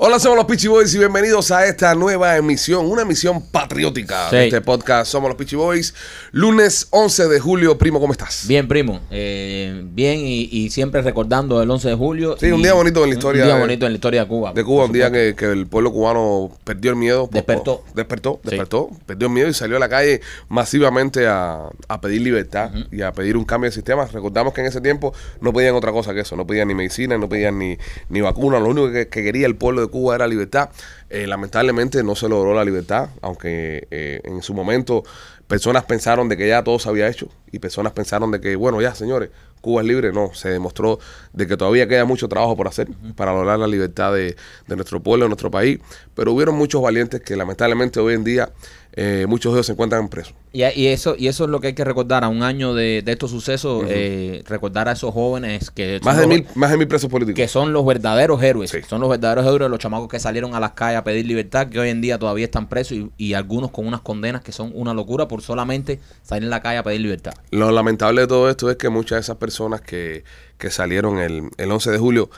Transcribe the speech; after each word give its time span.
Hola, 0.00 0.20
somos 0.20 0.36
los 0.36 0.46
Peachy 0.46 0.68
Boys 0.68 0.94
y 0.94 0.98
bienvenidos 0.98 1.50
a 1.50 1.66
esta 1.66 1.92
nueva 1.96 2.36
emisión, 2.36 2.86
una 2.86 3.02
emisión 3.02 3.42
patriótica 3.44 4.30
de 4.30 4.44
este 4.44 4.60
podcast. 4.60 5.10
Somos 5.10 5.28
los 5.28 5.36
Peachy 5.36 5.56
Boys, 5.56 5.92
lunes 6.30 6.86
11 6.90 7.26
de 7.26 7.40
julio. 7.40 7.76
Primo, 7.78 7.98
¿cómo 7.98 8.12
estás? 8.12 8.44
Bien, 8.46 8.68
primo. 8.68 9.00
Eh, 9.10 9.82
bien, 9.86 10.20
y, 10.20 10.48
y 10.52 10.70
siempre 10.70 11.02
recordando 11.02 11.60
el 11.60 11.68
11 11.68 11.88
de 11.88 11.94
julio. 11.96 12.36
Sí, 12.38 12.46
un 12.52 12.62
día 12.62 12.74
bonito 12.74 13.02
en 13.02 13.10
la 13.10 13.14
historia 13.16 13.42
Un 13.42 13.46
día 13.48 13.54
de- 13.56 13.60
bonito 13.60 13.86
en 13.86 13.92
la 13.92 13.96
historia 13.96 14.20
de 14.22 14.28
Cuba. 14.28 14.52
De 14.52 14.62
Cuba, 14.62 14.84
un 14.84 14.92
día 14.92 15.10
que, 15.10 15.34
que 15.36 15.46
el 15.46 15.66
pueblo 15.66 15.90
cubano 15.90 16.52
perdió 16.62 16.92
el 16.92 16.96
miedo. 16.96 17.28
Despertó. 17.32 17.82
despertó, 17.92 18.38
Sí. 18.44 18.50
despertó. 18.50 18.90
Perdió 19.04 19.26
el 19.26 19.34
miedo 19.34 19.48
y 19.48 19.54
salió 19.54 19.78
a 19.78 19.80
la 19.80 19.88
calle 19.88 20.20
masivamente 20.48 21.26
a, 21.26 21.70
a 21.88 22.00
pedir 22.00 22.20
libertad 22.22 22.70
y 22.92 23.02
a 23.02 23.10
pedir 23.12 23.36
un 23.36 23.44
cambio 23.44 23.68
de 23.68 23.74
sistema. 23.74 24.04
Recordamos 24.06 24.54
que 24.54 24.60
en 24.60 24.68
ese 24.68 24.80
tiempo 24.80 25.12
no 25.40 25.52
pedían 25.52 25.74
otra 25.74 25.90
cosa 25.90 26.14
que 26.14 26.20
eso. 26.20 26.36
No 26.36 26.46
pedían 26.46 26.68
ni 26.68 26.74
medicina, 26.76 27.18
no 27.18 27.28
pedían 27.28 27.58
ni, 27.58 27.76
ni 28.10 28.20
vacuna. 28.20 28.60
Lo 28.60 28.68
único 28.68 28.92
que, 28.92 29.08
que 29.08 29.24
quería 29.24 29.44
el 29.44 29.56
pueblo 29.56 29.80
de 29.80 29.87
Cuba 29.88 30.14
era 30.14 30.26
libertad. 30.26 30.70
Eh, 31.10 31.26
lamentablemente 31.26 32.02
no 32.02 32.14
se 32.14 32.28
logró 32.28 32.54
la 32.54 32.64
libertad, 32.64 33.08
aunque 33.22 33.86
eh, 33.90 34.20
en 34.24 34.42
su 34.42 34.54
momento 34.54 35.02
personas 35.46 35.84
pensaron 35.84 36.28
de 36.28 36.36
que 36.36 36.48
ya 36.48 36.62
todo 36.62 36.78
se 36.78 36.88
había 36.88 37.08
hecho 37.08 37.28
y 37.50 37.58
personas 37.58 37.92
pensaron 37.92 38.30
de 38.30 38.40
que, 38.40 38.56
bueno, 38.56 38.80
ya 38.80 38.94
señores, 38.94 39.30
Cuba 39.60 39.82
es 39.82 39.88
libre. 39.88 40.12
No, 40.12 40.32
se 40.34 40.50
demostró 40.50 40.98
de 41.32 41.46
que 41.46 41.56
todavía 41.56 41.88
queda 41.88 42.04
mucho 42.04 42.28
trabajo 42.28 42.56
por 42.56 42.68
hacer 42.68 42.88
para 43.16 43.32
lograr 43.32 43.58
la 43.58 43.66
libertad 43.66 44.12
de, 44.12 44.36
de 44.66 44.76
nuestro 44.76 45.02
pueblo, 45.02 45.24
de 45.24 45.30
nuestro 45.30 45.50
país. 45.50 45.80
Pero 46.14 46.32
hubieron 46.32 46.54
muchos 46.54 46.80
valientes 46.82 47.20
que 47.20 47.36
lamentablemente 47.36 48.00
hoy 48.00 48.14
en 48.14 48.24
día 48.24 48.50
eh, 48.94 49.26
muchos 49.28 49.52
de 49.52 49.58
ellos 49.58 49.66
se 49.66 49.72
encuentran 49.72 50.08
presos. 50.08 50.34
Y, 50.52 50.64
y 50.64 50.86
eso, 50.88 51.14
y 51.16 51.28
eso 51.28 51.44
es 51.44 51.50
lo 51.50 51.60
que 51.60 51.68
hay 51.68 51.72
que 51.74 51.84
recordar 51.84 52.24
a 52.24 52.28
un 52.28 52.42
año 52.42 52.74
de, 52.74 53.02
de 53.04 53.12
estos 53.12 53.30
sucesos, 53.30 53.84
eh, 53.86 54.42
recordar 54.48 54.88
a 54.88 54.92
esos 54.92 55.12
jóvenes 55.14 55.70
que 55.70 56.00
Más 56.02 56.16
de, 56.16 56.22
los- 56.22 56.28
mil, 56.30 56.46
más 56.54 56.70
de 56.70 56.78
mil 56.78 56.88
presos 56.88 57.08
políticos. 57.10 57.36
que 57.36 57.46
son 57.48 57.72
los 57.72 57.84
verdaderos 57.86 58.42
héroes. 58.42 58.70
Sí. 58.70 58.78
Son 58.88 59.00
los 59.00 59.08
verdaderos 59.10 59.46
héroes, 59.46 59.70
los 59.70 59.78
chamacos 59.78 60.08
que 60.08 60.18
salieron 60.18 60.54
a 60.54 60.60
las 60.60 60.72
calles 60.72 60.98
a 60.98 61.04
pedir 61.04 61.26
libertad, 61.26 61.68
que 61.68 61.78
hoy 61.78 61.90
en 61.90 62.00
día 62.00 62.18
todavía 62.18 62.46
están 62.46 62.68
presos 62.68 62.96
y, 62.96 63.10
y 63.18 63.34
algunos 63.34 63.70
con 63.70 63.86
unas 63.86 64.00
condenas 64.00 64.42
que 64.42 64.50
son 64.52 64.72
una 64.74 64.94
locura 64.94 65.28
por 65.28 65.42
solamente 65.42 66.00
salir 66.22 66.44
en 66.44 66.50
la 66.50 66.60
calle 66.62 66.78
a 66.78 66.82
pedir 66.82 67.02
libertad. 67.02 67.34
Lo 67.50 67.70
lamentable 67.70 68.22
de 68.22 68.26
todo 68.26 68.48
esto 68.50 68.70
es 68.70 68.76
que 68.78 68.88
muchas 68.88 69.16
de 69.16 69.20
esas 69.20 69.36
personas 69.36 69.80
que, 69.82 70.24
que 70.56 70.70
salieron 70.70 71.18
el, 71.18 71.50
el 71.58 71.70
11 71.70 71.90
de 71.92 71.98
julio 71.98 72.30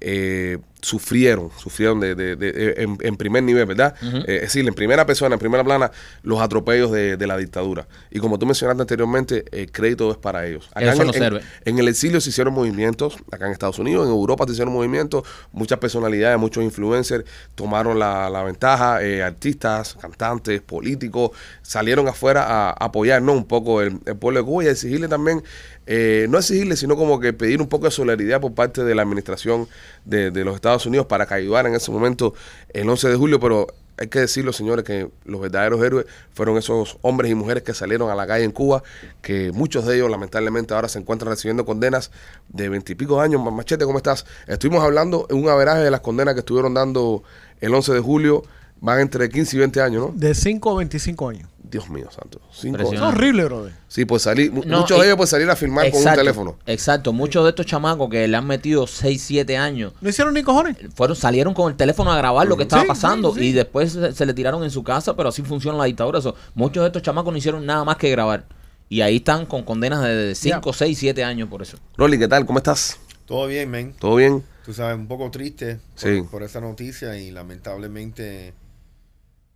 eh, 0.00 0.58
sufrieron, 0.84 1.50
sufrieron 1.56 1.98
de, 2.00 2.14
de- 2.14 2.36
de- 2.36 2.74
en, 2.78 2.98
en 3.00 3.16
primer 3.16 3.42
nivel, 3.42 3.66
¿verdad? 3.66 3.94
Eh, 4.02 4.24
es 4.36 4.40
decir, 4.42 4.66
en 4.68 4.74
primera 4.74 5.06
persona, 5.06 5.34
en 5.34 5.38
primera 5.38 5.64
plana, 5.64 5.90
los 6.22 6.40
atropellos 6.40 6.92
de, 6.92 7.16
de 7.16 7.26
la 7.26 7.36
dictadura. 7.36 7.86
Y 8.10 8.18
como 8.20 8.38
tú 8.38 8.46
mencionaste 8.46 8.82
anteriormente, 8.82 9.44
el 9.50 9.72
crédito 9.72 10.10
es 10.10 10.16
para 10.18 10.46
ellos. 10.46 10.68
Eso 10.76 10.92
en, 10.92 10.98
no 11.08 11.14
en- 11.14 11.22
sirve. 11.22 11.40
en 11.64 11.78
el 11.78 11.88
exilio 11.88 12.20
se 12.20 12.28
hicieron 12.30 12.52
movimientos, 12.54 13.16
acá 13.32 13.46
en 13.46 13.52
Estados 13.52 13.78
Unidos, 13.78 14.06
en 14.06 14.12
Europa 14.12 14.44
se 14.46 14.52
hicieron 14.52 14.74
movimientos, 14.74 15.24
muchas 15.52 15.78
personalidades, 15.78 16.38
muchos 16.38 16.62
influencers 16.62 17.24
tomaron 17.54 17.98
la, 17.98 18.28
la 18.30 18.42
ventaja, 18.42 19.02
eh, 19.02 19.22
artistas, 19.22 19.96
cantantes, 20.00 20.60
políticos, 20.60 21.30
salieron 21.62 22.06
afuera 22.08 22.44
a 22.44 22.70
apoyar 22.72 23.22
¿no? 23.22 23.32
un 23.32 23.44
poco 23.46 23.80
el, 23.80 23.98
el 24.06 24.16
pueblo 24.16 24.40
de 24.40 24.44
Cuba 24.46 24.64
y 24.64 24.66
a 24.68 24.70
exigirle 24.72 25.08
también, 25.08 25.42
eh, 25.86 26.26
no 26.30 26.38
exigirle, 26.38 26.76
sino 26.76 26.96
como 26.96 27.20
que 27.20 27.32
pedir 27.32 27.60
un 27.60 27.68
poco 27.68 27.84
de 27.86 27.90
solidaridad 27.90 28.40
por 28.40 28.54
parte 28.54 28.84
de 28.84 28.94
la 28.94 29.02
administración 29.02 29.68
de, 30.04 30.30
los 30.44 30.54
Estados 30.54 30.86
Unidos 30.86 31.06
para 31.06 31.26
que 31.26 31.34
en 31.68 31.74
ese 31.74 31.90
momento 31.90 32.34
el 32.72 32.88
11 32.88 33.08
de 33.08 33.16
julio, 33.16 33.40
pero 33.40 33.66
hay 33.96 34.08
que 34.08 34.18
decirlo, 34.20 34.52
señores, 34.52 34.84
que 34.84 35.08
los 35.24 35.40
verdaderos 35.40 35.80
héroes 35.82 36.06
fueron 36.32 36.56
esos 36.58 36.98
hombres 37.02 37.30
y 37.30 37.34
mujeres 37.36 37.62
que 37.62 37.74
salieron 37.74 38.10
a 38.10 38.14
la 38.16 38.26
calle 38.26 38.44
en 38.44 38.50
Cuba, 38.50 38.82
que 39.22 39.52
muchos 39.52 39.86
de 39.86 39.94
ellos 39.96 40.10
lamentablemente 40.10 40.74
ahora 40.74 40.88
se 40.88 40.98
encuentran 40.98 41.30
recibiendo 41.30 41.64
condenas 41.64 42.10
de 42.48 42.68
veintipico 42.68 43.20
años. 43.20 43.40
Ma- 43.42 43.52
Machete, 43.52 43.84
¿cómo 43.84 43.98
estás? 43.98 44.26
Estuvimos 44.48 44.82
hablando 44.82 45.26
en 45.30 45.36
un 45.36 45.48
averaje 45.48 45.82
de 45.82 45.90
las 45.92 46.00
condenas 46.00 46.34
que 46.34 46.40
estuvieron 46.40 46.74
dando 46.74 47.22
el 47.60 47.72
11 47.72 47.92
de 47.92 48.00
julio, 48.00 48.42
van 48.80 48.98
entre 49.00 49.28
15 49.28 49.56
y 49.56 49.58
20 49.60 49.80
años, 49.80 50.06
¿no? 50.08 50.12
De 50.18 50.34
5 50.34 50.70
a 50.72 50.74
25 50.78 51.28
años. 51.28 51.48
Dios 51.74 51.90
mío, 51.90 52.08
santo. 52.10 52.40
Cinco- 52.52 52.92
Es 52.92 53.00
horrible, 53.00 53.44
brother. 53.46 53.72
Sí, 53.88 54.04
pues 54.04 54.22
salir, 54.22 54.52
No, 54.52 54.80
muchos 54.80 54.96
y- 54.96 55.00
de 55.00 55.06
ellos 55.06 55.16
pues 55.16 55.30
salir 55.30 55.50
a 55.50 55.56
filmar 55.56 55.86
con 55.86 55.94
un 55.94 55.98
Exacto, 55.98 56.20
teléfono. 56.20 56.58
Exacto. 56.66 57.12
Muchos 57.12 57.42
de 57.44 57.50
estos 57.50 57.66
chamacos 57.66 58.08
que 58.10 58.28
le 58.28 58.36
han 58.36 58.46
metido 58.46 58.86
6, 58.86 59.20
7 59.22 59.56
años 59.56 59.92
No 60.00 60.08
hicieron 60.08 60.34
ni 60.34 60.42
cojones. 60.44 60.76
fueron 60.94 61.16
salieron 61.16 61.52
con 61.52 61.70
el 61.72 61.76
teléfono 61.76 62.12
a 62.12 62.16
grabar 62.16 62.46
lo 62.46 62.56
que 62.56 62.62
estaba 62.62 62.82
Sí, 62.82 62.88
pasando 62.88 63.32
sí, 63.34 63.40
sí. 63.40 63.46
y 63.46 63.52
después 63.52 63.92
se, 63.92 64.12
se 64.12 64.24
le 64.26 64.34
tiraron 64.34 64.62
en 64.62 64.70
su 64.70 64.84
casa, 64.84 65.16
pero 65.16 65.30
así 65.30 65.42
funciona 65.42 65.76
la 65.78 65.84
dictadura. 65.84 66.20
Eso, 66.20 66.36
muchos 66.54 66.82
de 66.84 66.88
estos 66.88 67.02
chamacos 67.02 67.32
no 67.32 67.38
hicieron 67.38 67.66
nada 67.66 67.84
más 67.84 67.96
que 67.96 68.08
grabar. 68.10 68.46
Y 68.88 69.00
ahí 69.00 69.16
están 69.16 69.46
con 69.46 69.64
condenas 69.64 70.02
de 70.04 70.34
5, 70.36 70.72
6, 70.72 70.96
7 70.96 71.24
años 71.24 71.48
por 71.48 71.60
eso. 71.62 71.76
Rolly, 71.96 72.18
¿qué 72.18 72.28
tal? 72.28 72.46
¿Cómo 72.46 72.58
estás? 72.58 72.98
Todo 73.26 73.46
bien, 73.48 73.68
men. 73.70 73.94
¿Todo 73.98 74.16
bien? 74.16 74.44
Tú 74.64 74.72
sabes, 74.72 74.96
un 74.96 75.08
poco 75.08 75.28
triste 75.30 75.80
por, 76.00 76.00
Sí. 76.00 76.22
por 76.30 76.42
esa 76.44 76.60
noticia 76.60 77.18
y 77.18 77.30
lamentablemente, 77.30 78.54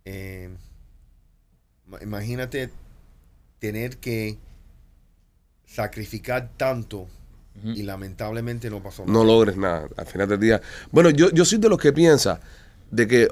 eh, 0.05 0.49
imagínate 2.01 2.69
tener 3.59 3.97
que 3.97 4.37
sacrificar 5.65 6.49
tanto 6.57 7.07
y 7.63 7.83
lamentablemente 7.83 8.69
no 8.69 8.81
pasó 8.81 9.05
no 9.05 9.23
logres 9.23 9.57
nada 9.57 9.89
al 9.97 10.05
final 10.05 10.29
del 10.29 10.39
día. 10.39 10.61
Bueno, 10.91 11.09
yo, 11.09 11.29
yo 11.31 11.43
soy 11.43 11.57
de 11.57 11.67
los 11.67 11.77
que 11.77 11.91
piensa 11.91 12.39
de 12.91 13.07
que 13.07 13.27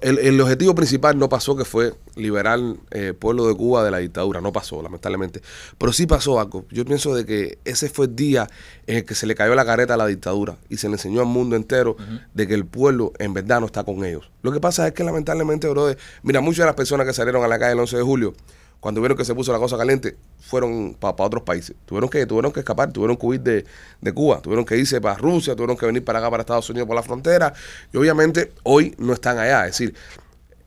el, 0.00 0.18
el 0.18 0.40
objetivo 0.40 0.74
principal 0.74 1.18
no 1.18 1.28
pasó, 1.28 1.56
que 1.56 1.64
fue 1.64 1.94
liberar 2.16 2.58
el 2.90 3.14
pueblo 3.14 3.46
de 3.46 3.54
Cuba 3.54 3.84
de 3.84 3.90
la 3.90 3.98
dictadura. 3.98 4.40
No 4.40 4.52
pasó, 4.52 4.82
lamentablemente. 4.82 5.42
Pero 5.78 5.92
sí 5.92 6.06
pasó 6.06 6.40
algo. 6.40 6.64
Yo 6.70 6.84
pienso 6.84 7.14
de 7.14 7.26
que 7.26 7.58
ese 7.64 7.88
fue 7.88 8.06
el 8.06 8.16
día 8.16 8.48
en 8.86 8.98
el 8.98 9.04
que 9.04 9.14
se 9.14 9.26
le 9.26 9.34
cayó 9.34 9.54
la 9.54 9.64
careta 9.64 9.94
a 9.94 9.96
la 9.96 10.06
dictadura 10.06 10.56
y 10.68 10.78
se 10.78 10.88
le 10.88 10.94
enseñó 10.94 11.20
al 11.20 11.26
mundo 11.26 11.56
entero 11.56 11.96
de 12.34 12.46
que 12.46 12.54
el 12.54 12.66
pueblo 12.66 13.12
en 13.18 13.34
verdad 13.34 13.60
no 13.60 13.66
está 13.66 13.84
con 13.84 14.04
ellos. 14.04 14.30
Lo 14.42 14.52
que 14.52 14.60
pasa 14.60 14.86
es 14.86 14.92
que 14.92 15.04
lamentablemente, 15.04 15.68
brother, 15.68 15.98
mira, 16.22 16.40
muchas 16.40 16.58
de 16.60 16.66
las 16.66 16.74
personas 16.74 17.06
que 17.06 17.12
salieron 17.12 17.44
a 17.44 17.48
la 17.48 17.58
calle 17.58 17.72
el 17.72 17.80
11 17.80 17.96
de 17.96 18.02
julio, 18.02 18.34
cuando 18.82 19.00
vieron 19.00 19.16
que 19.16 19.24
se 19.24 19.32
puso 19.32 19.52
la 19.52 19.60
cosa 19.60 19.78
caliente, 19.78 20.16
fueron 20.40 20.96
para 20.98 21.14
otros 21.16 21.44
países. 21.44 21.76
Tuvieron 21.86 22.10
que, 22.10 22.26
tuvieron 22.26 22.50
que 22.50 22.58
escapar, 22.58 22.90
tuvieron 22.90 23.16
que 23.16 23.24
huir 23.24 23.40
de, 23.40 23.64
de 24.00 24.12
Cuba, 24.12 24.40
tuvieron 24.42 24.64
que 24.64 24.76
irse 24.76 25.00
para 25.00 25.14
Rusia, 25.16 25.54
tuvieron 25.54 25.76
que 25.76 25.86
venir 25.86 26.04
para 26.04 26.18
acá, 26.18 26.28
para 26.28 26.40
Estados 26.40 26.68
Unidos, 26.68 26.88
por 26.88 26.96
la 26.96 27.04
frontera. 27.04 27.54
Y 27.92 27.96
obviamente 27.96 28.52
hoy 28.64 28.92
no 28.98 29.12
están 29.12 29.38
allá. 29.38 29.66
Es 29.66 29.78
decir, 29.78 29.94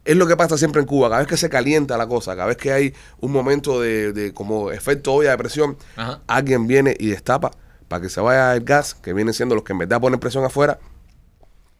es 0.05 0.15
lo 0.15 0.25
que 0.27 0.37
pasa 0.37 0.57
siempre 0.57 0.79
en 0.79 0.87
Cuba. 0.87 1.09
Cada 1.09 1.19
vez 1.19 1.27
que 1.27 1.35
se 1.35 1.49
calienta 1.49 1.97
la 1.97 2.07
cosa, 2.07 2.35
cada 2.35 2.47
vez 2.47 2.55
que 2.55 2.71
hay 2.71 2.93
un 3.19 3.33
momento 3.33 3.81
de, 3.81 4.13
de 4.13 4.33
como 4.33 4.71
efecto 4.71 5.11
olla 5.11 5.31
de 5.31 5.37
presión, 5.37 5.75
Ajá. 5.97 6.21
alguien 6.27 6.67
viene 6.67 6.95
y 6.97 7.07
destapa 7.07 7.51
para 7.89 8.01
que 8.01 8.07
se 8.07 8.21
vaya 8.21 8.55
el 8.55 8.63
gas, 8.63 8.93
que 8.93 9.11
vienen 9.11 9.33
siendo 9.33 9.55
los 9.55 9.65
que 9.65 9.73
en 9.73 9.79
verdad 9.79 9.99
ponen 9.99 10.21
presión 10.21 10.45
afuera, 10.45 10.79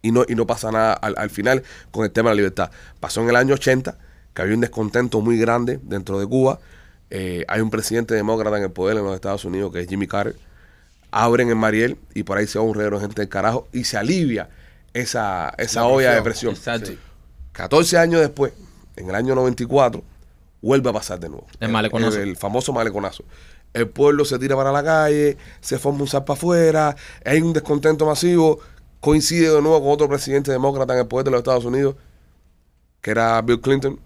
y 0.02 0.12
no, 0.12 0.25
y 0.28 0.35
no 0.35 0.46
pasa 0.46 0.69
nada 0.69 0.91
al, 0.96 1.16
al 1.17 1.29
final 1.29 1.63
con 1.91 2.03
el 2.03 2.12
tema 2.12 2.31
de 2.31 2.35
la 2.35 2.40
libertad. 2.41 2.72
Pasó 3.00 3.22
en 3.22 3.29
el 3.29 3.38
año 3.38 3.53
80, 3.53 3.97
que 4.35 4.41
había 4.41 4.53
un 4.53 4.62
descontento 4.62 5.22
muy 5.22 5.40
grande 5.40 5.79
dentro 5.81 6.19
de 6.19 6.28
Cuba. 6.28 6.59
Eh, 7.09 7.46
hay 7.47 7.62
un 7.62 7.69
presidente 7.69 8.13
demócrata 8.13 8.57
en 8.57 8.63
el 8.63 8.72
poder 8.72 8.97
en 8.97 9.06
los 9.06 9.16
Estados 9.16 9.46
Unidos, 9.46 9.72
que 9.72 9.79
es 9.79 9.88
Jimmy 9.88 10.07
Carter. 10.07 10.35
Abren 11.09 11.50
en 11.50 11.57
Mariel 11.57 11.97
y 12.13 12.23
por 12.23 12.38
ahí 12.38 12.46
se 12.46 12.59
va 12.59 12.66
un 12.66 12.75
reguero 12.75 12.97
de 12.97 13.03
gente 13.03 13.22
del 13.22 13.29
carajo 13.29 13.69
y 13.72 13.85
se 13.85 13.97
alivia 13.97 14.50
esa, 14.94 15.53
esa 15.57 15.81
La 15.81 15.88
olla 15.88 16.13
de 16.13 16.22
presión. 16.22 16.53
Exacto. 16.53 16.88
Sí. 16.88 17.00
14 17.53 17.97
años 17.97 18.19
después, 18.19 18.51
en 18.97 19.07
el 19.07 19.16
año 19.16 19.34
94, 19.34 20.03
vuelve 20.62 20.90
a 20.90 20.94
pasar 20.94 21.19
de 21.22 21.29
nuevo. 21.29 21.47
El 21.62 21.69
maleconazo. 21.69 22.17
El, 22.17 22.29
el 22.29 22.38
famoso 22.38 22.73
maleconazo. 22.73 23.23
El 23.73 23.88
pueblo 23.88 24.25
se 24.25 24.38
tira 24.38 24.57
para 24.57 24.73
la 24.73 24.84
calle, 24.84 25.38
se 25.62 25.79
forma 25.79 26.03
un 26.03 26.09
para 26.09 26.34
afuera, 26.34 26.96
hay 27.23 27.40
un 27.40 27.53
descontento 27.53 28.06
masivo, 28.06 28.59
coincide 29.00 29.50
de 29.50 29.62
nuevo 29.62 29.81
con 29.81 29.91
otro 29.91 30.09
presidente 30.09 30.52
demócrata 30.52 30.94
en 30.94 31.00
el 31.00 31.07
poder 31.07 31.25
de 31.25 31.31
los 31.31 31.40
Estados 31.40 31.63
Unidos, 31.63 31.96
que 33.00 33.12
era 33.12 33.41
Bill 33.41 33.62
Clinton. 33.62 34.00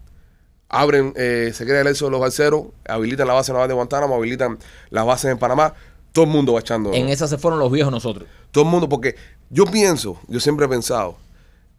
Abren, 0.70 1.14
eh, 1.16 1.52
se 1.54 1.66
crea 1.66 1.82
el 1.82 1.88
éxodo 1.88 2.10
de 2.10 2.12
los 2.12 2.22
balseros, 2.22 2.64
habilitan 2.88 3.28
la 3.28 3.34
base 3.34 3.52
naval 3.52 3.68
de 3.68 3.74
Guantánamo, 3.74 4.16
habilitan 4.16 4.58
las 4.92 5.06
bases 5.06 5.32
en 5.32 5.40
Panamá, 5.40 5.74
todo 6.12 6.26
el 6.26 6.32
mundo 6.32 6.54
va 6.54 6.60
echando. 6.60 6.94
En 6.94 7.10
esa 7.10 7.28
se 7.28 7.38
fueron 7.40 7.60
los 7.60 7.72
viejos 7.72 7.92
nosotros. 7.92 8.28
Todo 8.52 8.64
el 8.66 8.70
mundo, 8.70 8.88
porque 8.88 9.16
yo 9.50 9.66
pienso, 9.66 10.20
yo 10.28 10.40
siempre 10.40 10.68
he 10.68 10.70
pensado, 10.70 11.18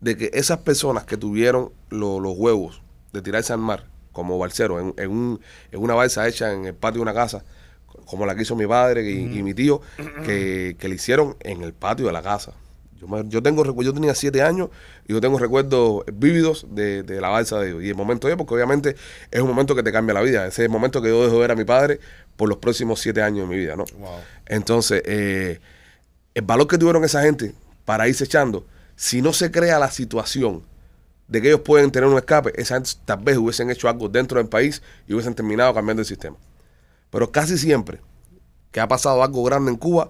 de 0.01 0.17
que 0.17 0.31
esas 0.33 0.59
personas 0.59 1.05
que 1.05 1.17
tuvieron 1.17 1.71
lo- 1.91 2.19
los 2.21 2.35
huevos 2.37 2.83
de 3.13 3.23
tirarse 3.23 3.53
al 3.53 3.61
mar, 3.61 3.87
como 4.13 4.39
balsero, 4.39 4.81
en, 4.81 4.95
en 4.97 5.11
un- 5.11 5.41
en 5.71 5.81
una 5.81 5.95
balsa 5.95 6.27
hecha 6.27 6.53
en 6.53 6.65
el 6.65 6.75
patio 6.75 6.99
de 6.99 7.03
una 7.03 7.15
casa, 7.15 7.45
como 8.07 8.27
la 8.27 8.35
que 8.35 8.43
hizo 8.43 8.57
mi 8.57 8.67
padre 8.67 9.09
y, 9.09 9.39
y 9.39 9.43
mi 9.45 9.55
tío, 9.55 9.81
que, 10.25 10.75
que 10.79 10.89
le 10.89 10.97
hicieron 10.97 11.37
en 11.41 11.63
el 11.63 11.73
patio 11.75 12.07
de 12.07 12.13
la 12.13 12.23
casa. 12.23 12.53
Yo, 13.01 13.09
me- 13.09 13.29
yo 13.29 13.43
tengo 13.43 13.65
yo 13.83 13.95
tenía 13.95 14.15
siete 14.15 14.43
años 14.43 14.69
y 15.09 15.13
yo 15.15 15.21
tengo 15.21 15.39
recuerdos 15.39 16.05
vívidos 16.13 16.67
de, 16.71 17.03
de 17.03 17.21
la 17.21 17.29
balsa 17.31 17.59
de 17.59 17.71
ellos. 17.71 17.83
Y 17.83 17.89
el 17.89 17.95
momento 17.97 18.29
de 18.29 18.37
porque 18.37 18.55
obviamente 18.55 18.95
es 19.31 19.41
un 19.41 19.49
momento 19.49 19.75
que 19.75 19.83
te 19.83 19.91
cambia 19.93 20.15
la 20.15 20.21
vida. 20.21 20.47
Ese 20.47 20.63
es 20.63 20.67
el 20.67 20.71
momento 20.71 21.01
que 21.01 21.09
yo 21.09 21.23
dejo 21.23 21.35
de 21.35 21.41
ver 21.41 21.51
a 21.53 21.57
mi 21.57 21.65
padre 21.65 21.99
por 22.37 22.49
los 22.49 22.59
próximos 22.59 23.01
siete 23.01 23.23
años 23.23 23.49
de 23.49 23.55
mi 23.55 23.61
vida, 23.61 23.75
¿no? 23.77 23.85
Wow. 23.99 24.19
Entonces, 24.47 25.03
eh, 25.07 25.61
el 26.35 26.43
valor 26.43 26.67
que 26.69 26.79
tuvieron 26.79 27.03
esa 27.05 27.23
gente 27.23 27.55
para 27.85 28.07
irse 28.09 28.25
echando, 28.25 28.67
si 28.97 29.23
no 29.23 29.33
se 29.33 29.51
crea 29.51 29.79
la 29.79 29.91
situación 29.91 30.63
de 31.29 31.41
que 31.41 31.49
ellos 31.49 31.61
pueden 31.61 31.91
tener 31.91 32.09
un 32.09 32.17
escape, 32.19 32.53
esa 32.61 32.75
gente 32.75 32.91
tal 33.05 33.21
vez 33.21 33.37
hubiesen 33.39 33.71
hecho 33.71 33.89
algo 33.89 34.09
dentro 34.09 34.39
del 34.39 34.49
país 34.49 34.83
y 35.09 35.15
hubiesen 35.15 35.35
terminado 35.35 35.73
cambiando 35.73 36.03
el 36.03 36.07
sistema. 36.07 36.37
Pero 37.11 37.31
casi 37.33 37.57
siempre 37.57 38.01
que 38.73 38.81
ha 38.81 38.89
pasado 38.89 39.23
algo 39.23 39.43
grande 39.45 39.71
en 39.71 39.77
Cuba, 39.77 40.09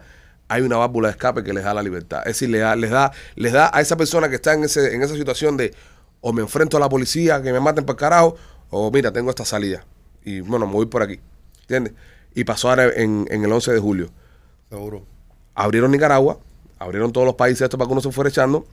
hay 0.51 0.63
una 0.63 0.77
válvula 0.77 1.09
de 1.09 1.13
escape 1.13 1.45
que 1.45 1.53
les 1.53 1.63
da 1.63 1.73
la 1.73 1.83
libertad. 1.83 2.21
Es 2.21 2.35
decir, 2.35 2.51
les 2.51 2.61
da, 2.61 2.75
les 2.75 2.91
da, 2.91 3.13
les 3.37 3.53
da 3.53 3.71
a 3.73 3.81
esa 3.81 3.97
persona 3.97 4.29
que 4.29 4.35
está 4.35 4.53
en, 4.53 4.65
ese, 4.65 4.95
en 4.95 5.01
esa 5.01 5.15
situación 5.15 5.57
de 5.57 5.73
o 6.21 6.33
me 6.33 6.43
enfrento 6.43 6.77
a 6.77 6.81
la 6.81 6.89
policía, 6.89 7.41
que 7.41 7.53
me 7.53 7.61
maten 7.61 7.87
por 7.87 7.95
carajo, 7.95 8.37
o 8.69 8.91
mira, 8.91 9.13
tengo 9.13 9.31
esta 9.31 9.45
salida. 9.45 9.85
Y 10.25 10.41
bueno, 10.41 10.67
me 10.67 10.73
voy 10.73 10.87
por 10.87 11.03
aquí. 11.03 11.21
¿Entiendes? 11.63 11.95
Y 12.35 12.43
pasó 12.43 12.69
ahora 12.69 12.93
en, 12.97 13.27
en 13.31 13.45
el 13.45 13.53
11 13.53 13.73
de 13.73 13.79
julio. 13.79 14.11
Seguro. 14.69 15.07
Abrieron 15.55 15.93
Nicaragua, 15.93 16.41
abrieron 16.81 17.13
todos 17.13 17.27
los 17.27 17.37
países 17.37 17.63
estos 17.63 17.79
para 17.79 17.87
que 17.87 17.93
uno 17.93 18.01
se 18.01 18.11
fuera 18.11 18.29
echando. 18.29 18.67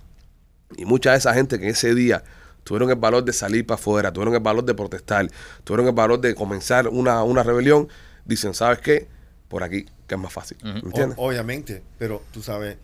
Y 0.77 0.85
mucha 0.85 1.12
de 1.12 1.18
esa 1.18 1.33
gente 1.35 1.59
que 1.59 1.69
ese 1.69 1.94
día 1.94 2.23
tuvieron 2.63 2.89
el 2.89 2.95
valor 2.95 3.23
de 3.23 3.33
salir 3.33 3.68
para 3.68 3.75
afuera, 3.75 4.12
tuvieron 4.12 4.33
el 4.33 4.41
valor 4.41 4.65
de 4.65 4.73
protestar, 4.73 5.30
tuvieron 5.63 5.88
el 5.88 5.94
valor 5.94 6.19
de 6.19 6.33
comenzar 6.33 6.88
una, 6.88 7.23
una 7.23 7.44
rebelión, 7.44 7.88
dicen, 8.25 8.56
¿sabes 8.56 8.80
qué? 8.80 9.07
Por 9.47 9.63
aquí, 9.63 9.85
que 10.07 10.15
es 10.15 10.21
más 10.21 10.31
fácil. 10.33 10.57
¿Entiendes? 10.63 11.18
O- 11.18 11.27
obviamente, 11.27 11.83
pero 12.00 12.24
tú 12.31 12.42
sabes, 12.42 12.77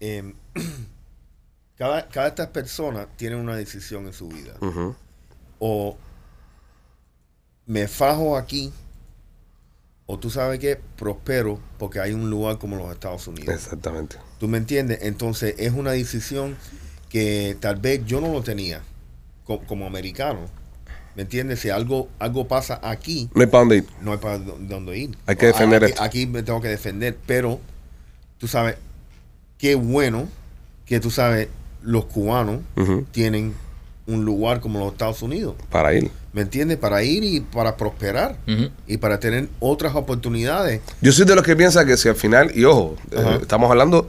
em, 0.00 0.34
cada, 1.76 2.08
cada 2.08 2.26
de 2.26 2.30
estas 2.30 2.48
personas 2.48 3.08
tiene 3.16 3.36
una 3.36 3.56
decisión 3.56 4.06
en 4.06 4.12
su 4.12 4.28
vida. 4.28 4.54
O 5.58 5.96
me 7.66 7.86
fajo 7.88 8.36
aquí, 8.36 8.72
o 10.06 10.18
tú 10.18 10.30
sabes 10.30 10.58
que 10.58 10.76
prospero 10.96 11.60
porque 11.78 12.00
hay 12.00 12.12
un 12.12 12.30
lugar 12.30 12.58
como 12.58 12.76
los 12.76 12.90
Estados 12.92 13.26
Unidos. 13.26 13.54
Exactamente. 13.54 14.16
¿Tú 14.38 14.48
me 14.48 14.56
entiendes? 14.58 15.00
Entonces 15.02 15.54
es 15.58 15.72
una 15.72 15.90
decisión 15.92 16.56
que 17.10 17.56
tal 17.60 17.76
vez 17.76 18.04
yo 18.06 18.20
no 18.20 18.32
lo 18.32 18.42
tenía 18.42 18.82
co- 19.44 19.60
como, 19.66 19.86
americano. 19.86 20.48
¿Me 21.18 21.22
entiendes? 21.22 21.58
Si 21.58 21.68
algo, 21.68 22.08
algo 22.20 22.46
pasa 22.46 22.78
aquí, 22.80 23.28
No 23.34 23.40
hay 23.40 23.48
para 23.48 23.58
dónde 23.62 23.76
ir. 23.78 23.84
no 24.02 24.12
hay 24.12 24.18
para 24.18 24.38
dó- 24.38 24.56
dónde 24.60 24.96
ir. 24.96 25.18
Hay 25.26 25.34
que 25.34 25.46
defender 25.46 25.82
aquí, 25.82 25.90
esto. 25.92 26.02
aquí 26.04 26.26
me 26.28 26.44
tengo 26.44 26.60
que 26.60 26.68
defender, 26.68 27.18
pero 27.26 27.58
tú 28.38 28.46
sabes, 28.46 28.76
qué 29.58 29.74
bueno 29.74 30.28
que 30.86 31.00
tú 31.00 31.10
sabes, 31.10 31.48
los 31.82 32.04
cubanos 32.04 32.60
tienen 33.10 33.52
un 34.06 34.24
lugar 34.24 34.60
como 34.60 34.78
los 34.78 34.92
Estados 34.92 35.20
Unidos. 35.22 35.56
Para 35.70 35.92
ir. 35.92 36.08
¿Me 36.32 36.42
entiendes? 36.42 36.76
Para 36.78 37.02
ir 37.02 37.24
y 37.24 37.40
para 37.40 37.76
prosperar 37.76 38.36
y 38.86 38.98
para 38.98 39.18
tener 39.18 39.48
otras 39.58 39.96
oportunidades. 39.96 40.82
Yo 41.00 41.10
soy 41.10 41.26
de 41.26 41.34
los 41.34 41.42
que 41.42 41.56
piensa 41.56 41.84
que 41.84 41.96
si 41.96 42.08
al 42.08 42.14
final, 42.14 42.52
y 42.56 42.62
ojo, 42.64 42.94
eh, 43.10 43.38
estamos 43.42 43.68
hablando, 43.68 44.06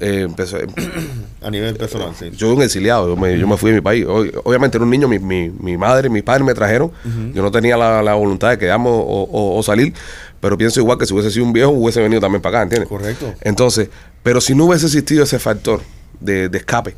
eh, 0.00 0.26
empezó- 0.28 0.58
A 1.42 1.50
nivel 1.50 1.74
personal, 1.76 2.10
sí. 2.16 2.30
yo 2.32 2.46
soy 2.46 2.56
un 2.56 2.62
exiliado, 2.62 3.08
yo 3.08 3.16
me, 3.16 3.36
yo 3.38 3.48
me 3.48 3.56
fui 3.56 3.70
de 3.70 3.76
mi 3.76 3.80
país. 3.82 4.06
Ob- 4.06 4.40
Obviamente 4.44 4.76
era 4.76 4.84
un 4.84 4.90
niño, 4.90 5.08
mi, 5.08 5.18
mi, 5.18 5.50
mi 5.50 5.76
madre, 5.76 6.08
mi 6.08 6.22
padre 6.22 6.44
me 6.44 6.54
trajeron. 6.54 6.92
Yo 7.34 7.42
no 7.42 7.50
tenía 7.50 7.76
la, 7.76 8.00
la 8.02 8.14
voluntad 8.14 8.50
de 8.50 8.58
quedarme 8.58 8.88
o, 8.88 8.92
o- 8.92 9.58
o 9.58 9.62
salir, 9.64 9.92
pero 10.40 10.56
pienso 10.56 10.78
igual 10.80 10.98
que 10.98 11.06
si 11.06 11.12
hubiese 11.14 11.30
sido 11.32 11.44
un 11.44 11.52
viejo, 11.52 11.70
hubiese 11.72 12.00
venido 12.00 12.20
también 12.20 12.40
para 12.42 12.58
acá, 12.58 12.62
¿entiendes? 12.64 12.88
Correcto. 12.88 13.34
Entonces, 13.40 13.88
pero 14.22 14.40
si 14.40 14.54
no 14.54 14.66
hubiese 14.66 14.86
existido 14.86 15.24
ese 15.24 15.38
factor 15.40 15.80
de, 16.20 16.48
de 16.48 16.58
escape, 16.58 16.94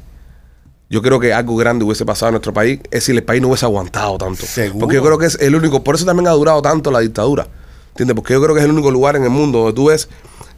yo 0.90 1.00
creo 1.00 1.18
que 1.18 1.32
algo 1.32 1.56
grande 1.56 1.84
hubiese 1.86 2.04
pasado 2.04 2.28
en 2.28 2.34
nuestro 2.34 2.52
país, 2.52 2.80
es 2.84 2.90
decir, 2.90 3.14
el 3.16 3.22
país 3.24 3.40
no 3.40 3.48
hubiese 3.48 3.64
aguantado 3.64 4.18
tanto. 4.18 4.44
Seguro. 4.44 4.80
Porque 4.80 4.96
yo 4.96 5.02
creo 5.02 5.16
que 5.18 5.26
es 5.26 5.38
el 5.40 5.54
único, 5.54 5.82
por 5.82 5.94
eso 5.94 6.04
también 6.04 6.28
ha 6.28 6.32
durado 6.32 6.60
tanto 6.60 6.90
la 6.90 7.00
dictadura, 7.00 7.48
¿entiendes? 7.92 8.14
Porque 8.14 8.34
yo 8.34 8.42
creo 8.42 8.54
que 8.54 8.60
es 8.60 8.66
el 8.66 8.72
único 8.72 8.90
lugar 8.90 9.16
en 9.16 9.24
el 9.24 9.30
mundo 9.30 9.60
donde 9.60 9.72
tú 9.72 9.86
ves 9.86 10.08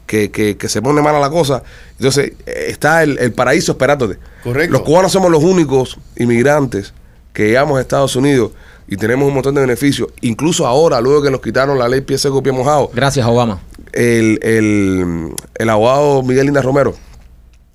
que, 0.06 0.30
que- 0.30 0.56
que 0.56 0.68
se 0.68 0.80
pone 0.82 1.02
mala 1.02 1.18
la 1.20 1.30
cosa, 1.30 1.62
entonces 1.98 2.32
eh, 2.46 2.66
está 2.68 3.02
el, 3.02 3.18
el 3.18 3.32
paraíso 3.32 3.72
esperándote. 3.72 4.18
Correcto. 4.44 4.72
Los 4.72 4.82
cubanos 4.82 5.12
somos 5.12 5.30
los 5.30 5.42
únicos 5.42 5.98
inmigrantes 6.16 6.92
que 7.32 7.46
llegamos 7.48 7.78
a 7.78 7.80
Estados 7.80 8.16
Unidos 8.16 8.52
y 8.88 8.96
tenemos 8.96 9.26
un 9.28 9.34
montón 9.34 9.54
de 9.54 9.60
beneficios, 9.60 10.08
incluso 10.20 10.66
ahora, 10.66 11.00
luego 11.00 11.20
que 11.22 11.30
nos 11.30 11.40
quitaron 11.40 11.78
la 11.78 11.88
ley 11.88 12.00
pie 12.02 12.18
seco, 12.18 12.42
pie 12.42 12.52
mojado, 12.52 12.88
Gracias, 12.94 13.26
Obama. 13.26 13.60
el, 13.92 14.38
el, 14.42 15.34
el 15.56 15.68
abogado 15.70 16.22
Miguel 16.22 16.46
Lina 16.46 16.62
Romero, 16.62 16.94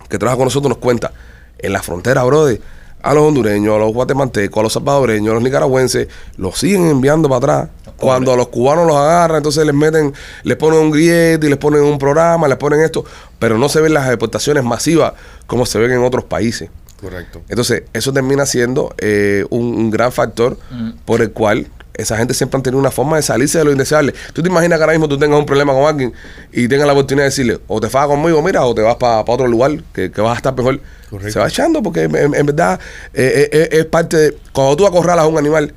que 0.09 0.17
trabaja 0.17 0.37
con 0.37 0.45
nosotros, 0.45 0.69
nos 0.69 0.77
cuenta, 0.77 1.11
en 1.59 1.73
la 1.73 1.83
frontera, 1.83 2.23
brother, 2.23 2.61
a 3.01 3.13
los 3.13 3.23
hondureños, 3.23 3.75
a 3.75 3.79
los 3.79 3.93
guatemaltecos, 3.93 4.59
a 4.59 4.63
los 4.63 4.73
salvadoreños, 4.73 5.31
a 5.31 5.33
los 5.35 5.43
nicaragüenses, 5.43 6.07
los 6.37 6.57
siguen 6.57 6.87
enviando 6.87 7.27
para 7.29 7.37
atrás. 7.37 7.69
Cuando 7.97 8.33
a 8.33 8.35
los 8.35 8.47
cubanos 8.47 8.87
los 8.87 8.95
agarran, 8.95 9.37
entonces 9.37 9.63
les 9.65 9.75
meten, 9.75 10.13
les 10.43 10.57
ponen 10.57 10.79
un 10.79 10.91
grillete 10.91 11.45
y 11.45 11.49
les 11.49 11.59
ponen 11.59 11.83
un 11.83 11.99
programa, 11.99 12.47
les 12.47 12.57
ponen 12.57 12.81
esto, 12.81 13.05
pero 13.37 13.57
no 13.59 13.69
se 13.69 13.79
ven 13.79 13.93
las 13.93 14.09
deportaciones 14.09 14.63
masivas 14.63 15.13
como 15.45 15.65
se 15.65 15.77
ven 15.77 15.91
en 15.91 16.03
otros 16.03 16.23
países. 16.23 16.69
Correcto. 16.99 17.41
Entonces, 17.49 17.83
eso 17.93 18.13
termina 18.13 18.45
siendo 18.45 18.93
eh, 18.97 19.45
un, 19.49 19.65
un 19.75 19.89
gran 19.89 20.11
factor 20.11 20.57
por 21.05 21.21
el 21.21 21.31
cual 21.31 21.67
esa 21.93 22.17
gente 22.17 22.33
siempre 22.33 22.57
han 22.57 22.63
tenido 22.63 22.79
una 22.79 22.91
forma 22.91 23.17
de 23.17 23.23
salirse 23.23 23.57
de 23.57 23.65
lo 23.65 23.71
indeseable. 23.71 24.13
Tú 24.33 24.41
te 24.41 24.49
imaginas 24.49 24.77
que 24.79 24.83
ahora 24.83 24.93
mismo 24.93 25.07
tú 25.07 25.17
tengas 25.17 25.37
un 25.39 25.45
problema 25.45 25.73
con 25.73 25.83
alguien 25.85 26.13
y 26.51 26.67
tengas 26.67 26.87
la 26.87 26.93
oportunidad 26.93 27.23
de 27.25 27.29
decirle, 27.29 27.59
o 27.67 27.79
te 27.81 27.89
fajas 27.89 28.07
conmigo, 28.09 28.41
mira, 28.41 28.63
o 28.65 28.73
te 28.73 28.81
vas 28.81 28.95
para 28.95 29.21
otro 29.27 29.47
lugar 29.47 29.83
que, 29.93 30.09
que 30.11 30.21
vas 30.21 30.33
a 30.33 30.37
estar 30.37 30.55
mejor. 30.55 30.79
Correcto. 31.09 31.31
Se 31.33 31.39
va 31.39 31.47
echando 31.47 31.83
porque 31.83 32.03
en, 32.03 32.45
verdad 32.45 32.79
eh, 33.13 33.49
eh, 33.51 33.69
eh, 33.71 33.79
es 33.79 33.85
parte 33.85 34.17
de... 34.17 34.37
Cuando 34.53 34.75
tú 34.77 34.87
acorralas 34.87 35.25
a 35.25 35.27
un 35.27 35.37
animal, 35.37 35.73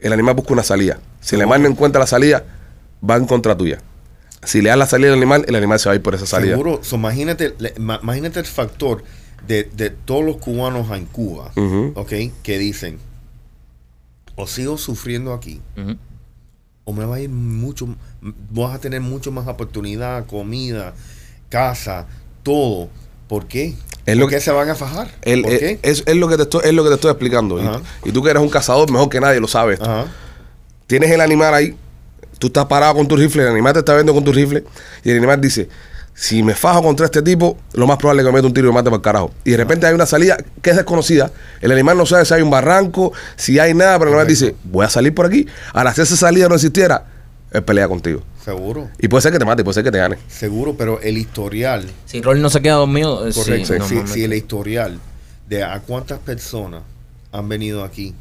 el 0.00 0.12
animal 0.12 0.34
busca 0.34 0.52
una 0.52 0.62
salida. 0.62 0.98
Si 1.20 1.34
el 1.34 1.42
animal 1.42 1.62
no 1.62 1.68
encuentra 1.68 2.00
la 2.00 2.06
salida, 2.06 2.44
va 3.08 3.16
en 3.16 3.26
contra 3.26 3.56
tuya. 3.56 3.80
Si 4.44 4.60
le 4.62 4.70
das 4.70 4.78
la 4.78 4.86
salida 4.86 5.08
al 5.12 5.18
animal, 5.18 5.44
el 5.46 5.54
animal 5.54 5.78
se 5.78 5.88
va 5.88 5.92
a 5.92 5.96
ir 5.96 6.02
por 6.02 6.14
esa 6.14 6.26
salida. 6.26 6.52
Seguro. 6.52 6.80
So, 6.82 6.96
imagínate, 6.96 7.54
le- 7.58 7.74
ma- 7.78 8.00
imagínate 8.02 8.40
el 8.40 8.46
factor 8.46 9.02
de, 9.46 9.68
de 9.74 9.90
todos 9.90 10.24
los 10.24 10.36
cubanos 10.38 10.90
en 10.96 11.06
Cuba. 11.06 11.52
¿ok? 11.94 12.12
Que 12.42 12.58
dicen, 12.58 12.98
o 14.36 14.46
sigo 14.46 14.78
sufriendo 14.78 15.32
aquí, 15.34 15.60
o 16.84 16.92
me 16.92 17.04
va 17.04 17.16
a 17.16 17.20
ir 17.20 17.28
mucho, 17.30 17.88
vas 18.50 18.74
a 18.74 18.78
tener 18.80 19.00
mucho 19.00 19.30
más 19.32 19.46
oportunidad, 19.46 20.26
comida, 20.26 20.94
casa, 21.48 22.06
todo. 22.42 22.88
¿Por 23.28 23.46
qué? 23.46 23.74
Es 24.04 24.16
lo 24.16 24.24
¿Por 24.24 24.30
qué 24.30 24.36
que- 24.36 24.40
se 24.42 24.50
van 24.50 24.68
a 24.68 24.74
fajar? 24.74 25.10
El- 25.22 25.42
¿Por 25.42 25.52
eh, 25.52 25.58
qué? 25.58 25.78
es, 25.82 26.02
es 26.06 26.16
lo 26.16 26.28
que 26.28 26.36
te 26.36 26.42
estoy, 26.42 26.62
es 26.64 26.72
lo 26.74 26.82
que 26.82 26.88
te 26.90 26.96
estoy 26.96 27.10
explicando. 27.10 27.58
Y- 28.04 28.10
tú 28.12 28.22
que 28.22 28.30
eres 28.30 28.42
un 28.42 28.48
cazador, 28.50 28.90
mejor 28.90 29.08
que 29.08 29.20
nadie 29.20 29.40
lo 29.40 29.48
sabes. 29.48 29.78
Tienes 30.86 31.10
el 31.10 31.20
animal 31.20 31.54
ahí, 31.54 31.76
tú 32.38 32.48
estás 32.48 32.66
parado 32.66 32.94
con 32.94 33.06
tu 33.08 33.16
rifle, 33.16 33.42
el 33.42 33.48
animal 33.48 33.72
te 33.72 33.78
está 33.78 33.94
viendo 33.94 34.12
con 34.12 34.24
tu 34.24 34.32
rifle, 34.32 34.64
y 35.04 35.10
el 35.10 35.18
animal 35.18 35.40
dice, 35.40 35.68
si 36.14 36.42
me 36.42 36.54
fajo 36.54 36.82
contra 36.82 37.06
este 37.06 37.22
tipo, 37.22 37.56
lo 37.72 37.86
más 37.86 37.96
probable 37.96 38.22
es 38.22 38.26
que 38.26 38.32
me 38.32 38.36
meta 38.38 38.46
un 38.46 38.54
tiro 38.54 38.68
y 38.68 38.70
me 38.70 38.74
mate 38.74 38.90
para 38.90 38.96
el 38.96 39.02
carajo. 39.02 39.32
Y 39.44 39.52
de 39.52 39.56
repente 39.56 39.86
hay 39.86 39.94
una 39.94 40.06
salida 40.06 40.36
que 40.60 40.70
es 40.70 40.76
desconocida. 40.76 41.30
El 41.60 41.72
animal 41.72 41.96
no 41.96 42.06
sabe 42.06 42.24
si 42.24 42.34
hay 42.34 42.42
un 42.42 42.50
barranco, 42.50 43.12
si 43.36 43.58
hay 43.58 43.74
nada, 43.74 43.98
pero 43.98 44.10
el 44.10 44.14
animal 44.14 44.28
dice, 44.28 44.54
voy 44.64 44.84
a 44.84 44.90
salir 44.90 45.14
por 45.14 45.26
aquí. 45.26 45.46
Ahora, 45.72 45.94
si 45.94 46.02
esa 46.02 46.16
salida 46.16 46.48
no 46.48 46.54
existiera, 46.54 47.06
él 47.50 47.62
pelea 47.64 47.88
contigo. 47.88 48.22
Seguro. 48.44 48.90
Y 48.98 49.08
puede 49.08 49.22
ser 49.22 49.32
que 49.32 49.38
te 49.38 49.44
mate, 49.44 49.64
puede 49.64 49.74
ser 49.74 49.84
que 49.84 49.90
te 49.90 49.98
gane. 49.98 50.18
Seguro, 50.28 50.74
pero 50.76 51.00
el 51.00 51.16
historial, 51.16 51.88
Si 52.06 52.20
Rolly 52.20 52.40
no 52.40 52.50
se 52.50 52.60
queda 52.60 52.74
dormido, 52.74 53.26
eh, 53.26 53.32
sí, 53.32 53.40
correcto, 53.40 53.66
si, 53.66 53.78
normalmente. 53.78 54.12
si 54.12 54.24
el 54.24 54.34
historial 54.34 54.98
de 55.48 55.62
a 55.64 55.80
cuántas 55.80 56.18
personas 56.18 56.82
han 57.30 57.48
venido 57.48 57.84
aquí 57.84 58.14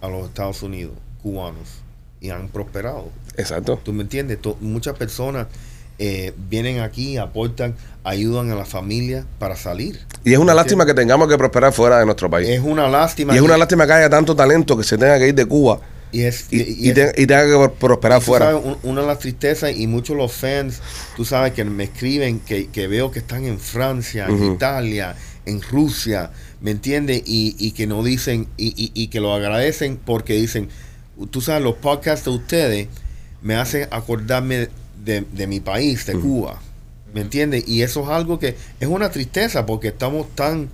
a 0.00 0.08
los 0.08 0.26
Estados 0.28 0.62
Unidos, 0.62 0.94
cubanos, 1.22 1.68
y 2.20 2.30
han 2.30 2.48
prosperado. 2.48 3.08
Exacto. 3.36 3.80
¿Tú 3.82 3.92
me 3.92 4.02
entiendes? 4.02 4.38
Muchas 4.60 4.96
personas 4.96 5.46
eh, 6.02 6.32
vienen 6.48 6.80
aquí, 6.80 7.18
aportan, 7.18 7.74
ayudan 8.04 8.50
a 8.50 8.54
la 8.54 8.64
familia 8.64 9.26
para 9.38 9.54
salir. 9.54 10.00
Y 10.24 10.32
es 10.32 10.38
una 10.38 10.52
¿Me 10.54 10.56
lástima 10.56 10.86
que 10.86 10.94
tengamos 10.94 11.28
que 11.28 11.36
prosperar 11.36 11.72
fuera 11.74 11.98
de 11.98 12.06
nuestro 12.06 12.30
país. 12.30 12.48
Es 12.48 12.60
una 12.60 12.88
lástima. 12.88 13.34
y 13.34 13.36
es 13.36 13.42
una 13.42 13.58
lástima 13.58 13.86
que 13.86 13.92
haya 13.92 14.08
tanto 14.10 14.34
talento 14.34 14.76
que 14.78 14.82
se 14.84 14.96
tenga 14.96 15.18
que 15.18 15.28
ir 15.28 15.34
de 15.34 15.44
Cuba 15.44 15.80
Y, 16.10 16.22
es, 16.22 16.46
y, 16.50 16.56
y- 16.56 16.62
y 16.62 16.86
y 16.86 16.88
es- 16.88 16.94
te- 16.94 17.22
y 17.22 17.26
tenga 17.26 17.44
que 17.46 17.68
prosperar 17.78 18.22
fuera. 18.22 18.46
sabes, 18.46 18.62
un- 18.64 18.78
una 18.90 19.02
de 19.02 19.06
las 19.08 19.18
tristezas 19.18 19.76
y 19.76 19.86
muchos 19.86 20.16
los 20.16 20.32
fans, 20.32 20.80
tú 21.16 21.24
sabes 21.26 21.52
que 21.52 21.64
me 21.64 21.84
escriben 21.84 22.40
que, 22.40 22.68
que 22.68 22.88
veo 22.88 23.10
que 23.10 23.18
están 23.18 23.44
en 23.44 23.60
Francia, 23.60 24.26
en. 24.26 24.54
Italia, 24.54 25.14
en 25.44 25.60
Rusia, 25.60 26.30
¿me 26.62 26.70
entiendes? 26.70 27.22
Y, 27.26 27.54
y 27.58 27.72
que 27.72 27.86
no 27.86 28.02
dicen, 28.02 28.48
y, 28.56 28.68
y- 28.68 28.92
y 28.94 29.08
que 29.08 29.20
lo 29.20 29.34
agradecen 29.34 29.98
porque 30.02 30.32
dicen, 30.32 30.68
tú 31.30 31.42
sabes, 31.42 31.62
los 31.62 31.74
podcasts 31.74 32.24
de 32.24 32.30
ustedes 32.30 32.88
me 33.42 33.56
hacen 33.56 33.86
acordarme 33.90 34.68
de, 35.04 35.24
de 35.32 35.46
mi 35.46 35.60
país, 35.60 36.06
de 36.06 36.14
Cuba, 36.14 36.60
¿me 37.14 37.20
entiendes? 37.22 37.66
Y 37.68 37.82
eso 37.82 38.02
es 38.02 38.08
algo 38.08 38.38
que 38.38 38.56
es 38.78 38.88
una 38.88 39.10
tristeza 39.10 39.66
porque 39.66 39.88
estamos 39.88 40.26
tan 40.34 40.68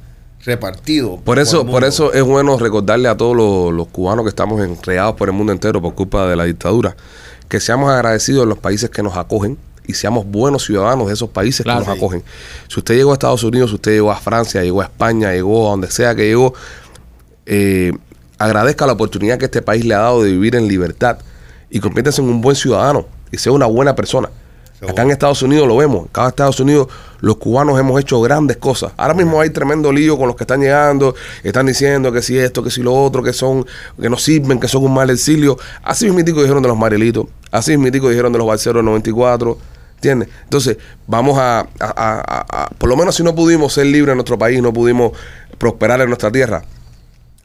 repartidos. 0.45 1.21
Por 1.23 1.39
eso, 1.39 1.67
por 1.67 1.85
eso 1.85 2.13
es 2.13 2.23
bueno 2.23 2.59
recordarle 2.59 3.09
a 3.09 3.17
todos 3.17 3.37
los, 3.37 3.73
los 3.73 3.89
cubanos 3.89 4.25
que 4.25 4.29
estamos 4.29 4.61
enredados 4.63 5.17
por 5.17 5.29
el 5.29 5.35
mundo 5.35 5.53
entero 5.53 5.81
por 5.83 5.95
culpa 5.95 6.27
de 6.29 6.37
la 6.37 6.45
dictadura, 6.45 6.97
que 7.49 7.59
seamos 7.61 7.91
agradecidos 7.91 8.43
en 8.45 8.49
los 8.51 8.59
países 8.59 8.91
que 8.91 9.03
nos 9.03 9.17
acogen 9.17 9.59
y 9.89 9.95
seamos 9.95 10.27
buenos 10.27 10.65
ciudadanos 10.65 11.07
de 11.09 11.15
esos 11.15 11.31
países 11.31 11.63
Claro. 11.65 11.81
que 11.81 11.87
nos 11.87 11.95
Sí. 11.95 11.99
acogen. 12.05 12.23
Si 12.69 12.79
usted 12.81 12.95
llegó 12.97 13.11
a 13.11 13.15
Estados 13.15 13.43
Unidos, 13.45 13.71
si 13.71 13.77
usted 13.77 13.93
llegó 13.93 14.11
a 14.11 14.17
Francia, 14.17 14.63
llegó 14.63 14.81
a 14.83 14.85
España, 14.85 15.33
llegó 15.33 15.67
a 15.69 15.71
donde 15.71 15.91
sea 15.91 16.15
que 16.15 16.27
llegó, 16.27 16.55
eh, 17.47 17.93
agradezca 18.39 18.87
la 18.87 18.93
oportunidad 18.93 19.39
que 19.39 19.47
este 19.47 19.63
país 19.63 19.85
le 19.85 19.95
ha 19.95 19.99
dado 19.99 20.23
de 20.23 20.31
vivir 20.33 20.57
en 20.57 20.69
libertad 20.69 21.19
y 21.71 21.81
conviértase 21.81 22.21
en 22.21 22.29
un 22.29 22.41
buen 22.41 22.57
ciudadano 22.57 23.07
y 23.37 23.39
sea 23.39 23.53
una 23.53 23.67
buena 23.67 23.95
persona. 23.95 24.29
Seguro. 24.79 24.93
Acá 24.93 25.03
en 25.03 25.11
Estados 25.11 25.41
Unidos 25.43 25.67
lo 25.69 25.77
vemos. 25.77 26.07
Acá 26.09 26.23
en 26.23 26.29
Estados 26.29 26.61
Unidos 26.61 26.89
los 27.21 27.37
cubanos 27.37 27.79
hemos 27.81 27.99
hecho 28.01 28.21
grandes 28.21 28.57
cosas. 28.59 28.93
Ahora 28.97 29.15
mismo 29.15 29.41
hay 29.41 29.49
tremendo 29.51 29.91
lío 29.93 30.19
con 30.19 30.27
los 30.27 30.37
que 30.37 30.43
están 30.45 30.61
llegando. 30.61 31.15
Están 31.43 31.65
diciendo 31.67 32.13
que 32.13 32.21
si 32.21 32.37
esto, 32.39 32.63
que 32.63 32.71
si 32.71 32.83
lo 32.83 32.93
otro, 32.95 33.23
que 33.23 33.33
son, 33.33 33.65
que 34.01 34.11
no 34.11 34.19
sirven, 34.19 34.61
que 34.61 34.69
son 34.69 34.85
un 34.85 34.93
mal 34.93 35.09
exilio. 35.11 35.57
Así 35.83 36.05
mismitico 36.07 36.41
dijeron 36.43 36.63
de 36.63 36.69
los 36.69 36.77
Marielitos. 36.77 37.27
Así 37.51 37.71
mismitico 37.73 38.11
dijeron 38.11 38.33
de 38.33 38.39
los 38.39 38.47
Barceros 38.47 38.85
94. 38.85 39.57
¿Entiendes? 39.95 40.29
Entonces, 40.45 40.77
vamos 41.07 41.39
a, 41.39 41.61
a- 41.61 41.67
a- 41.81 42.21
a- 42.21 42.65
a- 42.65 42.69
Por 42.77 42.91
lo 42.91 42.97
menos 42.99 43.15
si 43.15 43.23
no 43.23 43.35
pudimos 43.35 43.73
ser 43.73 43.87
libres 43.87 44.13
en 44.13 44.19
nuestro 44.19 44.39
país, 44.39 44.61
no 44.61 44.75
pudimos 44.75 45.13
prosperar 45.57 45.99
en 46.03 46.09
nuestra 46.09 46.31
tierra, 46.31 46.63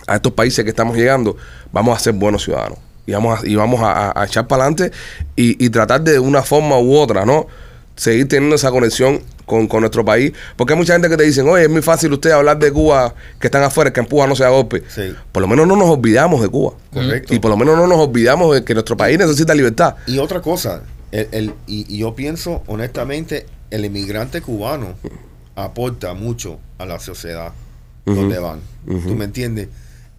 a 0.05 0.15
estos 0.17 0.33
países 0.33 0.65
que 0.65 0.69
estamos 0.71 0.97
llegando, 0.97 1.37
vamos 1.71 1.95
a 1.95 1.99
ser 2.01 2.11
buenos 2.13 2.43
ciudadanos. 2.43 2.77
Y 3.11 3.13
vamos 3.13 3.41
a, 3.43 3.47
y 3.47 3.55
vamos 3.55 3.81
a, 3.81 3.91
a- 4.11 4.21
a 4.21 4.25
echar 4.25 4.47
para 4.47 4.63
adelante 4.63 4.91
y, 5.35 5.63
y 5.63 5.69
tratar 5.69 6.01
de 6.01 6.17
una 6.19 6.41
forma 6.43 6.79
u 6.79 6.95
otra, 6.95 7.25
¿no? 7.25 7.45
Seguir 7.95 8.27
teniendo 8.27 8.55
esa 8.55 8.71
conexión 8.71 9.21
con, 9.45 9.67
con 9.67 9.81
nuestro 9.81 10.03
país. 10.05 10.31
Porque 10.55 10.73
hay 10.73 10.79
mucha 10.79 10.93
gente 10.93 11.09
que 11.09 11.17
te 11.17 11.23
dicen, 11.23 11.47
oye, 11.47 11.63
es 11.63 11.69
muy 11.69 11.81
fácil 11.81 12.11
usted 12.13 12.31
hablar 12.31 12.57
de 12.57 12.71
Cuba 12.71 13.13
que 13.39 13.47
están 13.47 13.63
afuera, 13.63 13.91
que 13.91 13.99
en 13.99 14.05
Cuba 14.05 14.25
no 14.27 14.35
se 14.35 14.43
da 14.43 14.49
golpe. 14.49 14.81
Sí. 14.87 15.13
Por 15.31 15.41
lo 15.41 15.47
menos 15.47 15.67
no 15.67 15.75
nos 15.75 15.89
olvidamos 15.89 16.41
de 16.41 16.47
Cuba. 16.47 16.73
Correcto. 16.93 17.33
Y 17.35 17.39
por 17.39 17.51
lo 17.51 17.57
menos 17.57 17.75
no 17.77 17.85
nos 17.87 17.99
olvidamos 17.99 18.55
de 18.55 18.63
que 18.63 18.73
nuestro 18.73 18.95
país 18.97 19.19
necesita 19.19 19.53
libertad. 19.53 19.95
Y 20.07 20.17
otra 20.19 20.41
cosa, 20.41 20.83
el, 21.11 21.27
el- 21.31 21.53
y, 21.67 21.93
y 21.93 21.99
yo 21.99 22.15
pienso 22.15 22.63
honestamente, 22.67 23.45
el 23.71 23.83
inmigrante 23.85 24.41
cubano 24.41 24.95
aporta 25.55 26.13
mucho 26.13 26.59
a 26.77 26.85
la 26.85 26.99
sociedad 26.99 27.51
donde 28.05 28.39
van. 28.39 28.61
¿Tú 28.85 29.15
me 29.15 29.25
entiendes? 29.25 29.67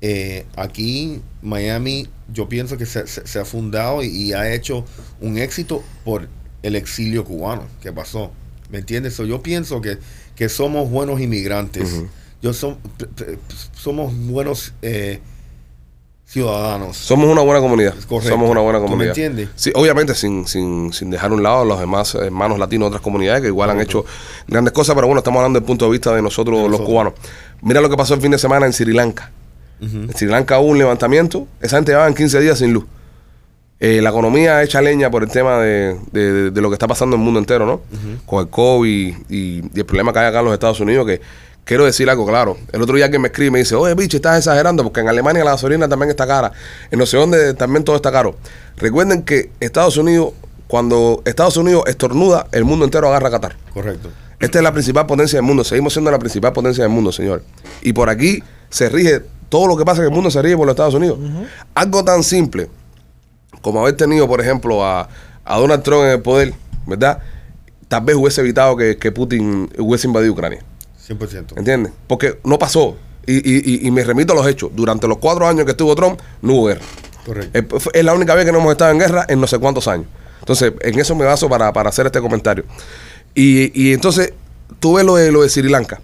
Eh, 0.04 0.46
aquí, 0.56 1.20
Miami, 1.42 2.08
yo 2.32 2.48
pienso 2.48 2.76
que 2.76 2.86
se, 2.86 3.06
se- 3.06 3.24
se 3.26 3.38
ha 3.38 3.44
fundado 3.44 4.02
y, 4.02 4.08
y 4.08 4.32
ha 4.32 4.52
hecho 4.52 4.84
un 5.20 5.38
éxito 5.38 5.82
por 6.04 6.28
el 6.64 6.74
exilio 6.76 7.24
cubano 7.24 7.62
que 7.80 7.92
pasó. 7.92 8.32
¿Me 8.70 8.78
entiendes? 8.78 9.14
So, 9.14 9.24
yo 9.24 9.42
pienso 9.42 9.80
que, 9.80 9.98
que 10.34 10.48
somos 10.48 10.90
buenos 10.90 11.20
inmigrantes. 11.20 12.02
yo 12.42 12.52
somos 12.52 14.12
buenos 14.26 14.72
eh, 14.82 15.20
ciudadanos. 16.26 16.96
Somos 16.96 17.28
una 17.28 17.42
buena 17.42 17.60
comunidad. 17.60 17.94
Correcto. 18.08 18.30
Somos 18.30 18.50
una 18.50 18.60
buena 18.60 18.78
¿Tú 18.78 18.84
me 18.84 18.90
comunidad. 18.90 19.10
entiendes? 19.16 19.48
Sí, 19.54 19.70
obviamente 19.74 20.14
sin, 20.14 20.46
sin, 20.48 20.92
sin 20.92 21.10
dejar 21.10 21.30
a 21.30 21.34
un 21.34 21.42
lado 21.42 21.60
a 21.62 21.64
los 21.64 21.78
demás 21.78 22.14
hermanos 22.14 22.58
latinos 22.58 22.86
de 22.86 22.88
otras 22.88 23.02
comunidades 23.02 23.42
que 23.42 23.48
igual 23.48 23.70
han 23.70 23.80
hecho 23.80 24.04
grandes 24.48 24.72
cosas, 24.72 24.94
pero 24.94 25.06
bueno, 25.06 25.18
estamos 25.20 25.38
hablando 25.38 25.58
desde 25.60 25.64
el 25.64 25.68
punto 25.68 25.84
de 25.84 25.90
vista 25.92 26.14
de 26.14 26.22
nosotros, 26.22 26.62
De 26.62 26.68
los 26.70 26.80
cubanos. 26.80 27.12
Mira 27.60 27.80
lo 27.80 27.88
que 27.90 27.96
pasó 27.96 28.14
el 28.14 28.20
fin 28.20 28.30
de 28.32 28.38
semana 28.38 28.66
en 28.66 28.72
Sri 28.72 28.92
Lanka. 28.92 29.30
Ujú. 29.80 29.96
En 29.96 30.12
Sri 30.14 30.28
Lanka 30.28 30.58
hubo 30.58 30.70
un 30.70 30.78
levantamiento, 30.78 31.46
esa 31.60 31.76
gente 31.76 31.92
llevaba 31.92 32.12
15 32.14 32.40
días 32.40 32.58
sin 32.58 32.72
luz. 32.72 32.84
Eh, 33.80 34.00
la 34.00 34.10
economía 34.10 34.62
echa 34.62 34.80
leña 34.80 35.10
por 35.10 35.24
el 35.24 35.28
tema 35.30 35.58
de, 35.58 35.96
de- 36.12 36.50
de 36.52 36.60
lo 36.60 36.68
que 36.70 36.74
está 36.74 36.86
pasando 36.86 37.16
en 37.16 37.20
el 37.22 37.24
mundo 37.24 37.40
entero, 37.40 37.66
¿no? 37.66 37.80
Con 38.26 38.40
el 38.40 38.48
COVID 38.48 39.14
y, 39.28 39.58
y 39.58 39.62
el 39.74 39.84
problema 39.84 40.12
que 40.12 40.20
hay 40.20 40.26
acá 40.26 40.38
en 40.38 40.44
los 40.44 40.54
Estados 40.54 40.78
Unidos, 40.78 41.04
que 41.04 41.20
quiero 41.64 41.84
decir 41.84 42.08
algo 42.08 42.24
claro. 42.24 42.56
El 42.70 42.80
otro 42.80 42.94
día 42.94 43.06
alguien 43.06 43.22
me 43.22 43.28
escribe 43.28 43.50
me 43.50 43.58
dice, 43.58 43.74
oye, 43.74 43.94
bicho, 43.96 44.18
estás 44.18 44.38
exagerando 44.38 44.84
porque 44.84 45.00
en 45.00 45.08
Alemania 45.08 45.42
la 45.42 45.50
gasolina 45.52 45.88
también 45.88 46.10
está 46.10 46.28
cara. 46.28 46.52
En 46.92 46.98
no 47.00 47.06
sé 47.06 47.16
dónde 47.16 47.54
también 47.54 47.82
todo 47.82 47.96
está 47.96 48.12
caro. 48.12 48.36
Recuerden 48.76 49.24
que 49.24 49.50
Estados 49.58 49.96
Unidos, 49.96 50.32
cuando 50.68 51.20
Estados 51.24 51.56
Unidos 51.56 51.82
estornuda, 51.88 52.46
el 52.52 52.64
mundo 52.64 52.84
entero 52.84 53.08
agarra 53.08 53.28
a 53.28 53.30
Qatar. 53.32 53.56
Correcto. 53.74 54.10
Esta 54.38 54.58
es 54.58 54.62
la 54.62 54.72
principal 54.72 55.06
potencia 55.06 55.38
del 55.38 55.44
mundo. 55.44 55.64
Seguimos 55.64 55.92
siendo 55.92 56.10
la 56.12 56.20
principal 56.20 56.52
potencia 56.52 56.84
del 56.84 56.92
mundo, 56.92 57.10
señor. 57.10 57.42
Y 57.80 57.92
por 57.94 58.08
aquí 58.10 58.42
se 58.70 58.88
rige, 58.88 59.22
todo 59.52 59.66
lo 59.66 59.76
que 59.76 59.84
pasa 59.84 60.00
en 60.00 60.06
el 60.08 60.14
mundo 60.14 60.30
se 60.30 60.40
rige 60.40 60.56
por 60.56 60.64
los 60.66 60.72
Estados 60.72 60.94
Unidos. 60.94 61.18
Algo 61.74 62.02
tan 62.02 62.22
simple 62.22 62.70
como 63.60 63.80
haber 63.82 63.94
tenido, 63.98 64.26
por 64.26 64.40
ejemplo, 64.40 64.82
a, 64.82 65.06
a 65.44 65.58
Donald 65.58 65.82
Trump 65.82 66.04
en 66.04 66.08
el 66.12 66.22
poder, 66.22 66.54
¿verdad? 66.86 67.18
Tal 67.86 68.00
vez 68.02 68.16
hubiese 68.16 68.40
evitado 68.40 68.74
que, 68.78 68.96
que 68.96 69.12
Putin 69.12 69.70
hubiese 69.78 70.06
invadido 70.06 70.32
Ucrania. 70.32 70.60
100%. 71.06 71.58
¿Entiendes? 71.58 71.92
Porque 72.06 72.38
no 72.44 72.58
pasó. 72.58 72.96
Y, 73.26 73.34
y- 73.34 73.62
y- 73.84 73.86
y 73.86 73.90
me 73.90 74.02
remito 74.04 74.32
a 74.32 74.36
los 74.36 74.46
hechos. 74.46 74.70
Durante 74.74 75.06
los 75.06 75.18
cuatro 75.18 75.46
años 75.46 75.66
que 75.66 75.72
estuvo 75.72 75.94
Trump, 75.94 76.18
no 76.40 76.54
hubo 76.54 76.66
guerra. 76.68 76.80
Correcto. 77.26 77.58
Eh, 77.76 77.90
Es 77.92 78.04
la 78.04 78.14
única 78.14 78.34
vez 78.34 78.46
que 78.46 78.52
no 78.52 78.58
hemos 78.58 78.72
estado 78.72 78.90
en 78.92 78.98
guerra 79.00 79.26
en 79.28 79.38
no 79.38 79.46
sé 79.46 79.58
cuántos 79.58 79.86
años. 79.86 80.06
Entonces, 80.40 80.72
en 80.80 80.98
eso 80.98 81.14
me 81.14 81.26
baso 81.26 81.46
para, 81.50 81.70
para 81.74 81.90
hacer 81.90 82.06
este 82.06 82.20
comentario. 82.22 82.64
Y, 83.34 83.70
y 83.80 83.92
entonces, 83.92 84.32
tú 84.80 84.94
ves 84.94 85.04
lo 85.04 85.14
de, 85.16 85.30
lo 85.30 85.42
de 85.42 85.50
Sri 85.50 85.68
Lanka. 85.68 86.00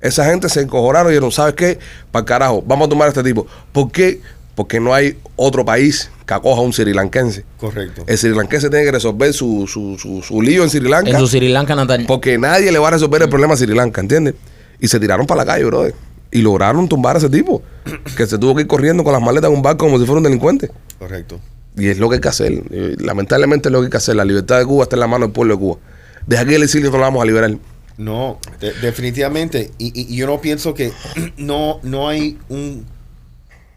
Esa 0.00 0.24
gente 0.24 0.48
se 0.48 0.62
encojonaron 0.62 1.10
y 1.10 1.14
dijeron, 1.14 1.30
¿sabes 1.30 1.54
qué? 1.54 1.78
Para 2.10 2.24
carajo, 2.24 2.62
vamos 2.66 2.86
a 2.86 2.90
tomar 2.90 3.06
a 3.06 3.08
este 3.10 3.22
tipo. 3.22 3.46
¿Por 3.72 3.90
qué? 3.92 4.20
Porque 4.54 4.80
no 4.80 4.94
hay 4.94 5.18
otro 5.36 5.64
país 5.64 6.10
que 6.26 6.34
acoja 6.34 6.60
a 6.60 6.64
un 6.64 6.72
sri 6.72 6.92
lankense. 6.92 7.44
Correcto. 7.58 8.04
El 8.06 8.16
sri 8.18 8.34
lankense 8.34 8.70
tiene 8.70 8.84
que 8.84 8.92
resolver 8.92 9.32
su, 9.32 9.66
su, 9.66 9.98
su, 9.98 10.22
su 10.22 10.42
lío 10.42 10.62
en 10.62 10.70
Sri 10.70 10.80
Lanka. 10.88 11.10
En 11.10 11.18
su 11.18 11.26
Sri 11.26 11.48
Lanka 11.48 11.74
natal. 11.74 12.04
Porque 12.06 12.38
nadie 12.38 12.72
le 12.72 12.78
va 12.78 12.88
a 12.88 12.92
resolver 12.92 13.22
el 13.22 13.28
problema 13.28 13.54
a 13.54 13.56
Sri 13.56 13.74
Lanka, 13.74 14.00
¿entiendes? 14.00 14.34
Y 14.80 14.88
se 14.88 14.98
tiraron 14.98 15.26
para 15.26 15.44
la 15.44 15.46
calle, 15.46 15.64
brother. 15.64 15.94
Y 16.30 16.42
lograron 16.42 16.88
tumbar 16.88 17.16
a 17.16 17.18
ese 17.18 17.28
tipo. 17.28 17.62
Que 18.16 18.26
se 18.26 18.38
tuvo 18.38 18.54
que 18.54 18.62
ir 18.62 18.66
corriendo 18.66 19.04
con 19.04 19.12
las 19.12 19.22
maletas 19.22 19.50
en 19.50 19.56
un 19.56 19.62
barco 19.62 19.84
como 19.86 19.98
si 19.98 20.06
fuera 20.06 20.18
un 20.18 20.24
delincuente. 20.24 20.70
Correcto. 20.98 21.40
Y 21.76 21.88
es 21.88 21.98
lo 21.98 22.08
que 22.08 22.16
hay 22.16 22.20
que 22.20 22.28
hacer. 22.28 22.52
Eh, 22.70 22.96
Lamentablemente 22.98 23.68
es 23.68 23.72
lo 23.72 23.80
que 23.80 23.86
hay 23.86 23.90
que 23.90 23.96
hacer. 23.96 24.16
La 24.16 24.24
libertad 24.24 24.58
de 24.58 24.66
Cuba 24.66 24.84
está 24.84 24.96
en 24.96 25.00
la 25.00 25.06
mano 25.06 25.26
del 25.26 25.32
pueblo 25.32 25.54
de 25.54 25.60
Cuba. 25.60 25.78
Desde 26.26 26.42
aquí 26.42 26.54
el 26.54 26.62
exilio 26.62 26.90
no 26.90 26.98
la 26.98 27.04
vamos 27.04 27.22
a 27.22 27.26
liberar. 27.26 27.50
No, 27.98 28.38
de- 28.60 28.72
definitivamente. 28.74 29.70
Y, 29.78 29.92
y- 30.00 30.16
yo 30.16 30.26
no 30.26 30.40
pienso 30.40 30.74
que 30.74 30.92
no, 31.36 31.80
no 31.82 32.08
hay 32.08 32.38
un, 32.48 32.86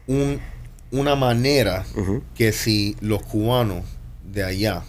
un- 0.06 0.40
una 0.90 1.16
manera 1.16 1.84
que 2.34 2.52
si 2.52 2.96
los 3.00 3.22
cubanos 3.22 3.84
de 4.24 4.44
allá, 4.44 4.82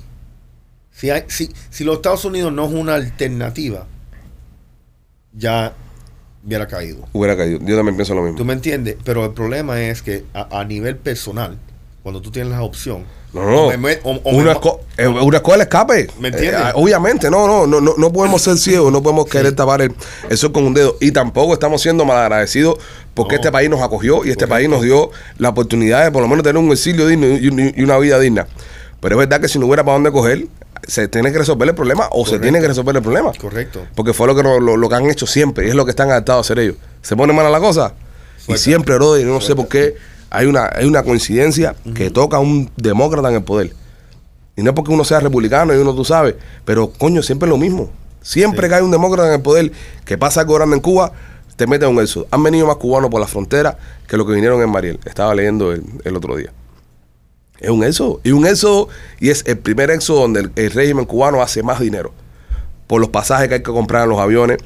si, 0.92 1.10
hay, 1.10 1.24
si, 1.28 1.52
si 1.70 1.84
los 1.84 1.96
Estados 1.98 2.24
Unidos 2.26 2.54
no 2.54 2.66
es 2.66 2.72
una 2.74 2.96
alternativa, 2.96 3.88
ya 5.34 5.74
hubiera 6.46 6.68
caído. 6.68 7.08
Hubiera 7.12 7.36
caído. 7.36 7.60
Yo 7.66 7.76
también 7.76 7.96
pienso 7.96 8.14
lo 8.16 8.22
mismo. 8.22 8.38
¿Tú 8.38 8.46
me 8.46 8.54
entiendes? 8.54 8.98
Pero 9.04 9.26
el 9.26 9.32
problema 9.34 9.82
es 9.82 10.02
que 10.02 10.24
a, 10.34 10.60
a 10.60 10.64
nivel 10.64 10.96
personal, 10.98 11.58
cuando 12.06 12.22
tú 12.22 12.30
tienes 12.30 12.52
la 12.52 12.62
opción, 12.62 13.04
No, 13.34 13.50
no. 13.50 13.62
o 13.64 13.78
me 13.80 13.98
o- 14.04 14.12
o 14.24 14.32
me 14.32 14.38
una, 14.38 14.54
ma- 14.54 14.60
esco- 14.60 14.80
eh, 14.96 15.08
una 15.08 15.38
escuela 15.38 15.64
escape. 15.64 16.08
¿Me 16.20 16.28
entiendes? 16.28 16.62
Eh, 16.62 16.72
obviamente, 16.76 17.32
no, 17.32 17.48
no, 17.48 17.66
no, 17.66 17.96
no, 17.98 18.14
podemos 18.14 18.44
ser 18.44 18.58
ciegos, 18.60 18.92
no 18.92 19.02
podemos 19.02 19.26
querer 19.26 19.56
tapar 19.56 19.82
el, 19.82 19.92
eso 20.30 20.54
con 20.54 20.66
un 20.68 20.76
dedo. 20.76 20.98
Y 21.02 21.12
tampoco 21.12 21.56
estamos 21.56 21.82
siendo 21.82 22.06
malagradecidos 22.06 22.78
porque 23.16 23.34
No. 23.34 23.42
este 23.42 23.52
país 23.52 23.72
nos 23.72 23.82
acogió 23.82 24.18
y 24.18 24.30
este 24.30 24.46
Correcto. 24.46 24.50
país 24.50 24.70
nos 24.70 24.84
dio 24.84 25.10
la 25.40 25.50
oportunidad 25.50 26.04
de 26.04 26.12
por 26.12 26.22
lo 26.22 26.28
menos 26.28 26.44
tener 26.44 26.62
un 26.62 26.72
exilio 26.72 27.08
digno 27.08 27.26
y, 27.26 27.82
una 27.84 27.98
vida 27.98 28.20
digna. 28.20 28.46
Pero 29.02 29.16
es 29.20 29.28
verdad 29.28 29.42
que 29.42 29.48
si 29.48 29.58
no 29.58 29.66
hubiera 29.66 29.84
para 29.84 29.94
dónde 29.96 30.12
coger, 30.12 30.46
se 30.88 31.08
tiene 31.08 31.32
que 31.32 31.40
resolver 31.40 31.68
el 31.68 31.74
problema 31.74 32.08
o 32.12 32.24
se 32.28 32.38
tiene 32.38 32.62
que 32.62 32.68
resolver 32.68 32.96
el 32.96 33.02
problema. 33.02 33.32
Correcto. 33.42 33.84
Porque 33.96 34.14
fue 34.14 34.28
lo 34.28 34.36
que, 34.36 34.44
lo, 34.44 34.60
lo 34.78 34.90
que 34.90 34.94
han 34.96 35.10
hecho 35.10 35.26
siempre 35.26 35.66
y 35.66 35.70
es 35.70 35.76
lo 35.76 35.86
que 35.86 35.90
están 35.90 36.12
adaptados 36.12 36.46
a 36.46 36.46
hacer 36.46 36.60
ellos. 36.60 36.76
Se 37.02 37.16
pone 37.16 37.34
mala 37.34 37.50
la 37.50 37.60
cosa 37.60 37.96
y 38.48 38.58
siempre, 38.58 38.94
bro, 38.94 39.18
y 39.18 39.24
no 39.24 39.42
sé 39.42 39.56
por 39.56 39.68
qué 39.68 39.96
hay 40.38 40.46
una, 40.48 40.70
hay 40.74 40.86
una 40.86 41.04
coincidencia 41.04 41.76
que 41.94 42.10
toca 42.10 42.38
a 42.38 42.40
un 42.40 42.70
demócrata 42.78 43.30
en 43.30 43.36
el 43.36 43.44
poder. 43.44 43.74
Y 44.56 44.64
no 44.64 44.70
es 44.72 44.76
porque 44.76 44.92
uno 44.92 45.04
sea 45.04 45.20
republicano 45.20 45.74
y 45.74 45.78
uno 45.78 45.94
tú 45.94 46.06
sabes, 46.06 46.36
pero 46.64 46.90
coño, 46.92 47.22
siempre 47.22 47.48
es 47.48 47.52
lo 47.52 47.58
mismo. 47.58 47.90
Siempre 48.22 48.64
Sí. 48.64 48.70
que 48.70 48.76
hay 48.76 48.82
un 48.84 48.92
demócrata 48.92 49.28
en 49.30 49.36
el 49.36 49.42
poder 49.42 49.72
que 50.06 50.18
pasa 50.18 50.42
algo 50.42 50.56
grande 50.56 50.76
en 50.76 50.82
Cuba, 50.82 51.12
te 51.56 51.68
meten 51.68 51.90
un 51.90 52.00
éxodo. 52.02 52.28
Han 52.32 52.42
venido 52.44 52.66
más 52.68 52.78
cubanos 52.78 53.10
por 53.10 53.20
la 53.22 53.28
frontera 53.28 53.78
que 54.08 54.18
los 54.18 54.26
que 54.26 54.34
vinieron 54.34 54.62
en 54.62 54.70
Mariel. 54.70 55.00
Estaba 55.06 55.34
leyendo 55.36 55.72
el, 55.72 55.84
el 56.04 56.16
otro 56.16 56.36
día. 56.36 56.52
Es 57.60 57.70
un 57.70 57.84
éxodo. 57.84 58.20
Y 58.24 58.32
un 58.32 58.46
éxodo, 58.46 58.90
y 59.20 59.30
es 59.30 59.44
el 59.48 59.58
primer 59.58 59.90
éxodo 59.92 60.22
donde 60.22 60.42
el, 60.42 60.52
el 60.56 60.72
régimen 60.72 61.06
cubano 61.06 61.42
hace 61.42 61.64
más 61.64 61.80
dinero. 61.80 62.12
Por 62.88 63.00
los 63.02 63.10
pasajes 63.10 63.48
que 63.48 63.56
hay 63.56 63.60
que 63.64 63.72
comprar 63.72 64.04
en 64.04 64.10
los 64.10 64.20
aviones, 64.20 64.58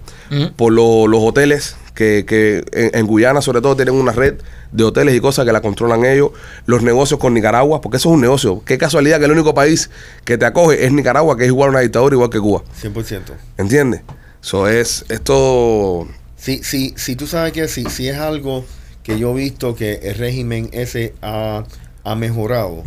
por 0.56 0.72
lo- 0.74 1.08
los 1.08 1.22
hoteles, 1.24 1.76
que, 2.00 2.24
que 2.26 2.64
en, 2.72 2.98
en 2.98 3.06
Guyana 3.08 3.42
sobre 3.42 3.60
todo 3.60 3.76
tienen 3.76 3.94
una 3.94 4.14
red 4.14 4.36
de 4.72 4.84
hoteles 4.86 5.14
y 5.14 5.20
cosas 5.20 5.46
que 5.46 5.52
la 5.52 5.60
controlan 5.60 6.06
ellos, 6.06 6.32
los 6.66 6.82
negocios 6.82 7.20
con 7.20 7.34
Nicaragua, 7.34 7.82
porque 7.82 7.98
eso 7.98 8.08
es 8.08 8.16
un 8.16 8.22
negocio. 8.22 8.64
Qué 8.64 8.78
casualidad 8.78 9.20
que 9.20 9.26
el 9.26 9.32
único 9.34 9.54
país 9.54 9.90
que 10.24 10.38
te 10.38 10.46
acoge 10.46 10.86
es 10.86 10.94
Nicaragua, 10.94 11.36
que 11.36 11.44
es 11.44 11.50
igual 11.50 11.68
a 11.68 11.72
una 11.72 11.80
dictadura 11.82 12.16
igual 12.16 12.30
que 12.30 12.40
Cuba. 12.40 12.64
100%. 12.82 13.22
¿Entiendes? 13.58 14.02
Eso 14.42 14.70
es, 14.70 15.04
esto... 15.10 16.08
Si, 16.38 16.64
si, 16.64 16.94
si 16.96 17.18
tú 17.18 17.28
sabes 17.28 17.52
que 17.52 17.68
si, 17.68 17.84
si 17.90 18.08
es 18.08 18.18
algo 18.18 18.64
que 19.04 19.20
yo 19.20 19.32
he 19.32 19.36
visto 19.42 19.76
que 19.76 19.96
el 20.04 20.16
régimen 20.16 20.70
ese 20.72 21.14
ha, 21.22 21.66
ha 22.06 22.16
mejorado, 22.16 22.82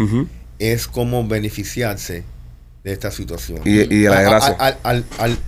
es 0.58 0.86
cómo 0.86 1.28
beneficiarse 1.28 2.24
de 2.82 2.92
esta 2.92 3.10
situación. 3.10 3.60
Y, 3.66 3.80
y 3.94 3.98
de 4.04 4.08
la 4.08 4.18
Al- 4.20 4.24
gracia. 4.24 4.56
al- 4.58 4.78
al- 4.82 5.04
al- 5.18 5.38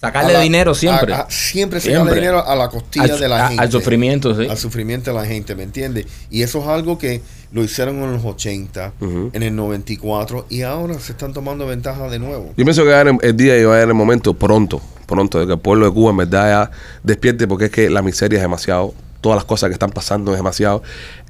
Sacarle 0.00 0.32
la- 0.32 0.40
dinero 0.40 0.74
siempre. 0.74 1.12
a- 1.12 1.20
a- 1.22 1.30
siempre 1.30 1.78
sacarle 1.78 1.98
Siempre. 1.98 2.14
dinero 2.20 2.46
a 2.46 2.56
la 2.56 2.68
costilla 2.68 3.12
al, 3.14 3.20
de 3.20 3.28
la 3.28 3.44
a- 3.44 3.48
gente. 3.48 3.62
al 3.62 3.70
sufrimiento, 3.70 4.34
sí. 4.34 4.46
Al 4.48 4.56
sufrimiento 4.56 5.10
de 5.12 5.16
la 5.20 5.26
gente, 5.26 5.54
¿me 5.54 5.62
entiendes? 5.64 6.06
Y 6.30 6.42
eso 6.42 6.60
es 6.60 6.66
algo 6.68 6.96
que 6.98 7.20
lo 7.52 7.62
hicieron 7.62 7.96
en 8.02 8.12
los 8.14 8.24
80, 8.24 8.92
Ujú. 9.00 9.30
en 9.34 9.42
el 9.42 9.54
94, 9.54 10.46
y 10.48 10.62
ahora 10.62 10.98
se 11.00 11.12
están 11.12 11.32
tomando 11.34 11.66
ventaja 11.66 12.08
de 12.08 12.18
nuevo. 12.18 12.54
Yo 12.56 12.64
pienso 12.64 12.82
que 12.84 12.90
va 12.90 12.96
a 12.96 13.00
haber 13.00 13.16
el 13.22 13.36
día 13.36 13.58
y 13.58 13.64
va 13.64 13.72
a 13.74 13.76
haber 13.76 13.88
el 13.88 13.94
momento 13.94 14.32
pronto, 14.34 14.80
pronto, 15.06 15.38
de 15.40 15.46
que 15.46 15.52
el 15.52 15.58
pueblo 15.58 15.84
de 15.86 15.92
Cuba 15.92 16.10
en 16.12 16.16
verdad 16.16 16.48
ya 16.66 16.70
despierte 17.02 17.46
porque 17.46 17.66
es 17.66 17.70
que 17.70 17.90
la 17.90 18.00
miseria 18.00 18.36
es 18.38 18.42
demasiado, 18.42 18.94
todas 19.20 19.36
las 19.36 19.44
cosas 19.44 19.68
que 19.68 19.74
están 19.74 19.90
pasando 19.90 20.30
es 20.32 20.38
demasiado, 20.38 20.82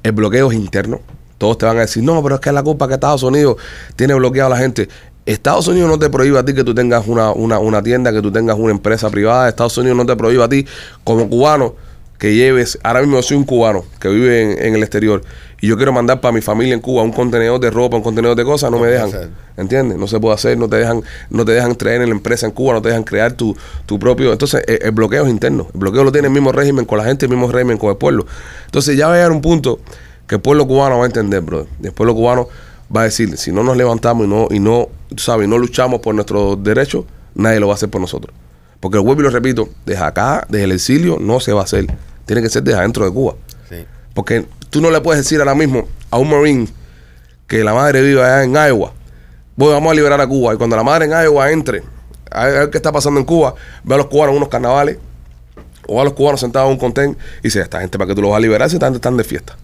el 0.03 0.11
bloqueo 0.13 0.49
es 0.51 0.57
interno. 0.57 1.01
Todos 1.37 1.57
te 1.57 1.65
van 1.65 1.75
a 1.77 1.81
decir, 1.81 2.03
no, 2.03 2.21
pero 2.21 2.35
es 2.35 2.41
que 2.41 2.49
es 2.49 2.53
la 2.55 2.61
culpa 2.61 2.87
que 2.87 2.93
Estados 2.93 3.23
Unidos 3.23 3.55
tiene 3.95 4.13
bloqueado 4.13 4.45
a 4.53 4.55
la 4.55 4.61
gente. 4.61 4.87
Estados 5.25 5.67
Unidos 5.67 5.89
no 5.89 5.99
te 5.99 6.09
prohíbe 6.09 6.39
a 6.39 6.45
ti 6.45 6.53
que 6.53 6.63
tú 6.63 6.73
tengas 6.73 7.07
una, 7.07 7.31
una, 7.31 7.59
una 7.59 7.83
tienda, 7.83 8.11
que 8.11 8.21
tú 8.21 8.31
tengas 8.31 8.57
una 8.57 8.71
empresa 8.71 9.09
privada. 9.09 9.49
Estados 9.49 9.77
Unidos 9.77 9.97
no 9.97 10.05
te 10.05 10.15
prohíbe 10.15 10.43
a 10.43 10.49
ti, 10.49 10.65
como 11.03 11.29
cubano, 11.29 11.75
que 12.17 12.35
lleves. 12.35 12.79
Ahora 12.83 13.01
mismo 13.01 13.21
soy 13.21 13.37
un 13.37 13.43
cubano 13.43 13.83
que 13.99 14.09
vive 14.09 14.41
en, 14.41 14.65
en 14.65 14.75
el 14.75 14.83
exterior 14.83 15.21
y 15.61 15.67
yo 15.67 15.77
quiero 15.77 15.93
mandar 15.93 16.19
para 16.19 16.31
mi 16.31 16.41
familia 16.41 16.73
en 16.73 16.79
Cuba 16.79 17.03
un 17.03 17.11
contenedor 17.11 17.59
de 17.59 17.69
ropa, 17.69 17.95
un 17.95 18.01
contenedor 18.01 18.35
de 18.35 18.43
cosas, 18.43 18.71
no, 18.71 18.77
No 18.77 18.83
me 18.83 18.89
dejan. 18.89 19.11
¿Entiendes? 19.55 19.95
No 19.95 20.07
se 20.07 20.19
puede 20.19 20.33
hacer, 20.33 20.57
no 20.57 20.67
te 20.67 20.77
dejan, 20.77 21.03
no 21.29 21.45
te 21.45 21.51
dejan 21.51 21.75
traer 21.75 22.01
en 22.01 22.09
la 22.09 22.15
empresa 22.15 22.47
en 22.47 22.51
Cuba, 22.51 22.73
no 22.73 22.81
te 22.81 22.89
dejan 22.89 23.03
crear 23.03 23.33
tu, 23.33 23.55
tu 23.85 23.99
propio. 23.99 24.31
Entonces, 24.31 24.63
eh, 24.67 24.79
el 24.81 24.91
bloqueo 24.91 25.25
es 25.25 25.29
interno. 25.29 25.67
El 25.71 25.79
bloqueo 25.79 26.03
lo 26.03 26.11
tiene 26.11 26.29
el 26.29 26.33
mismo 26.33 26.51
régimen 26.51 26.85
con 26.85 26.97
la 26.97 27.03
gente, 27.03 27.27
el 27.27 27.29
mismo 27.29 27.47
régimen 27.51 27.77
con 27.77 27.91
el 27.91 27.97
pueblo. 27.97 28.25
Entonces, 28.65 28.97
ya 28.97 29.07
va 29.07 29.13
a 29.13 29.17
llegar 29.17 29.31
un 29.31 29.41
punto 29.41 29.79
que 30.25 30.35
el 30.35 30.41
pueblo 30.41 30.65
cubano 30.65 30.97
va 30.97 31.03
a 31.03 31.05
entender, 31.05 31.41
brother. 31.41 31.67
El 31.83 31.91
pueblo 31.91 32.15
cubano 32.15 32.47
va 32.95 33.01
a 33.01 33.03
decir, 33.05 33.37
si 33.37 33.51
no 33.51 33.63
nos 33.63 33.77
levantamos 33.77 34.25
y 34.25 34.29
no, 34.29 34.47
y 34.49 34.59
no, 34.59 34.89
sabes, 35.17 35.47
no 35.47 35.57
luchamos 35.57 36.01
por 36.01 36.13
nuestros 36.15 36.61
derechos, 36.63 37.05
nadie 37.35 37.59
lo 37.59 37.67
va 37.67 37.73
a 37.73 37.75
hacer 37.75 37.89
por 37.89 38.01
nosotros. 38.01 38.33
Porque 38.79 38.97
el 38.97 39.03
vuelvo 39.03 39.21
y 39.21 39.25
lo 39.25 39.29
repito, 39.29 39.69
desde 39.85 40.03
acá, 40.03 40.45
desde 40.49 40.65
el 40.65 40.71
exilio, 40.71 41.17
no 41.19 41.39
se 41.39 41.53
va 41.53 41.61
a 41.61 41.63
hacer. 41.63 41.85
Tiene 42.25 42.41
que 42.41 42.49
ser 42.49 42.63
desde 42.63 42.79
adentro 42.79 43.05
de 43.05 43.11
Cuba. 43.11 43.35
Sí. 43.69 43.85
Porque 44.13 44.45
tú 44.69 44.81
no 44.81 44.89
le 44.89 44.99
puedes 45.01 45.23
decir 45.23 45.39
ahora 45.39 45.55
mismo 45.55 45.87
a 46.09 46.17
un 46.17 46.29
Marine 46.29 46.67
que 47.47 47.63
la 47.63 47.73
madre 47.73 48.01
vive 48.01 48.23
allá 48.23 48.43
en 48.43 48.53
Iowa. 48.53 48.93
Voy, 49.55 49.71
vamos 49.71 49.91
a 49.91 49.95
liberar 49.95 50.19
a 50.19 50.27
Cuba. 50.27 50.53
Y 50.53 50.57
cuando 50.57 50.75
la 50.75 50.83
madre 50.83 51.05
en 51.05 51.11
Iowa 51.11 51.51
entre, 51.51 51.83
a 52.31 52.45
ver 52.45 52.69
qué 52.69 52.77
está 52.77 52.91
pasando 52.91 53.19
en 53.19 53.25
Cuba, 53.25 53.53
ve 53.83 53.93
a 53.93 53.97
los 53.97 54.07
cubanos 54.07 54.31
en 54.31 54.37
unos 54.37 54.49
carnavales, 54.49 54.97
o 55.87 56.01
a 56.01 56.03
los 56.03 56.13
cubanos 56.13 56.39
sentados 56.39 56.67
en 56.67 56.73
un 56.73 56.79
contén, 56.79 57.17
y 57.39 57.43
dice, 57.43 57.61
esta 57.61 57.81
gente 57.81 57.97
para 57.97 58.07
que 58.07 58.15
tú 58.15 58.21
los 58.21 58.31
vas 58.31 58.37
a 58.37 58.41
liberar, 58.41 58.69
si 58.69 58.77
esta 58.77 58.87
gente 58.87 58.97
están 58.97 59.17
de 59.17 59.23
fiesta. 59.23 59.55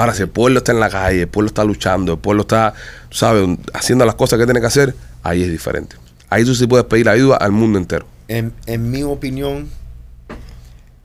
Ahora, 0.00 0.14
si 0.14 0.22
el 0.22 0.30
pueblo 0.30 0.58
está 0.60 0.72
en 0.72 0.80
la 0.80 0.88
calle, 0.88 1.20
el 1.20 1.28
pueblo 1.28 1.48
está 1.48 1.62
luchando, 1.62 2.14
el 2.14 2.18
pueblo 2.18 2.40
está, 2.42 2.72
¿sabes?, 3.10 3.46
haciendo 3.74 4.06
las 4.06 4.14
cosas 4.14 4.38
que 4.38 4.46
tiene 4.46 4.58
que 4.60 4.66
hacer, 4.66 4.94
ahí 5.22 5.42
es 5.42 5.50
diferente. 5.50 5.94
Ahí 6.30 6.42
tú 6.42 6.54
sí 6.54 6.66
puedes 6.66 6.86
pedir 6.86 7.06
ayuda 7.10 7.36
al 7.36 7.52
mundo 7.52 7.78
entero. 7.78 8.06
En, 8.26 8.54
en 8.64 8.90
mi 8.90 9.02
opinión, 9.02 9.68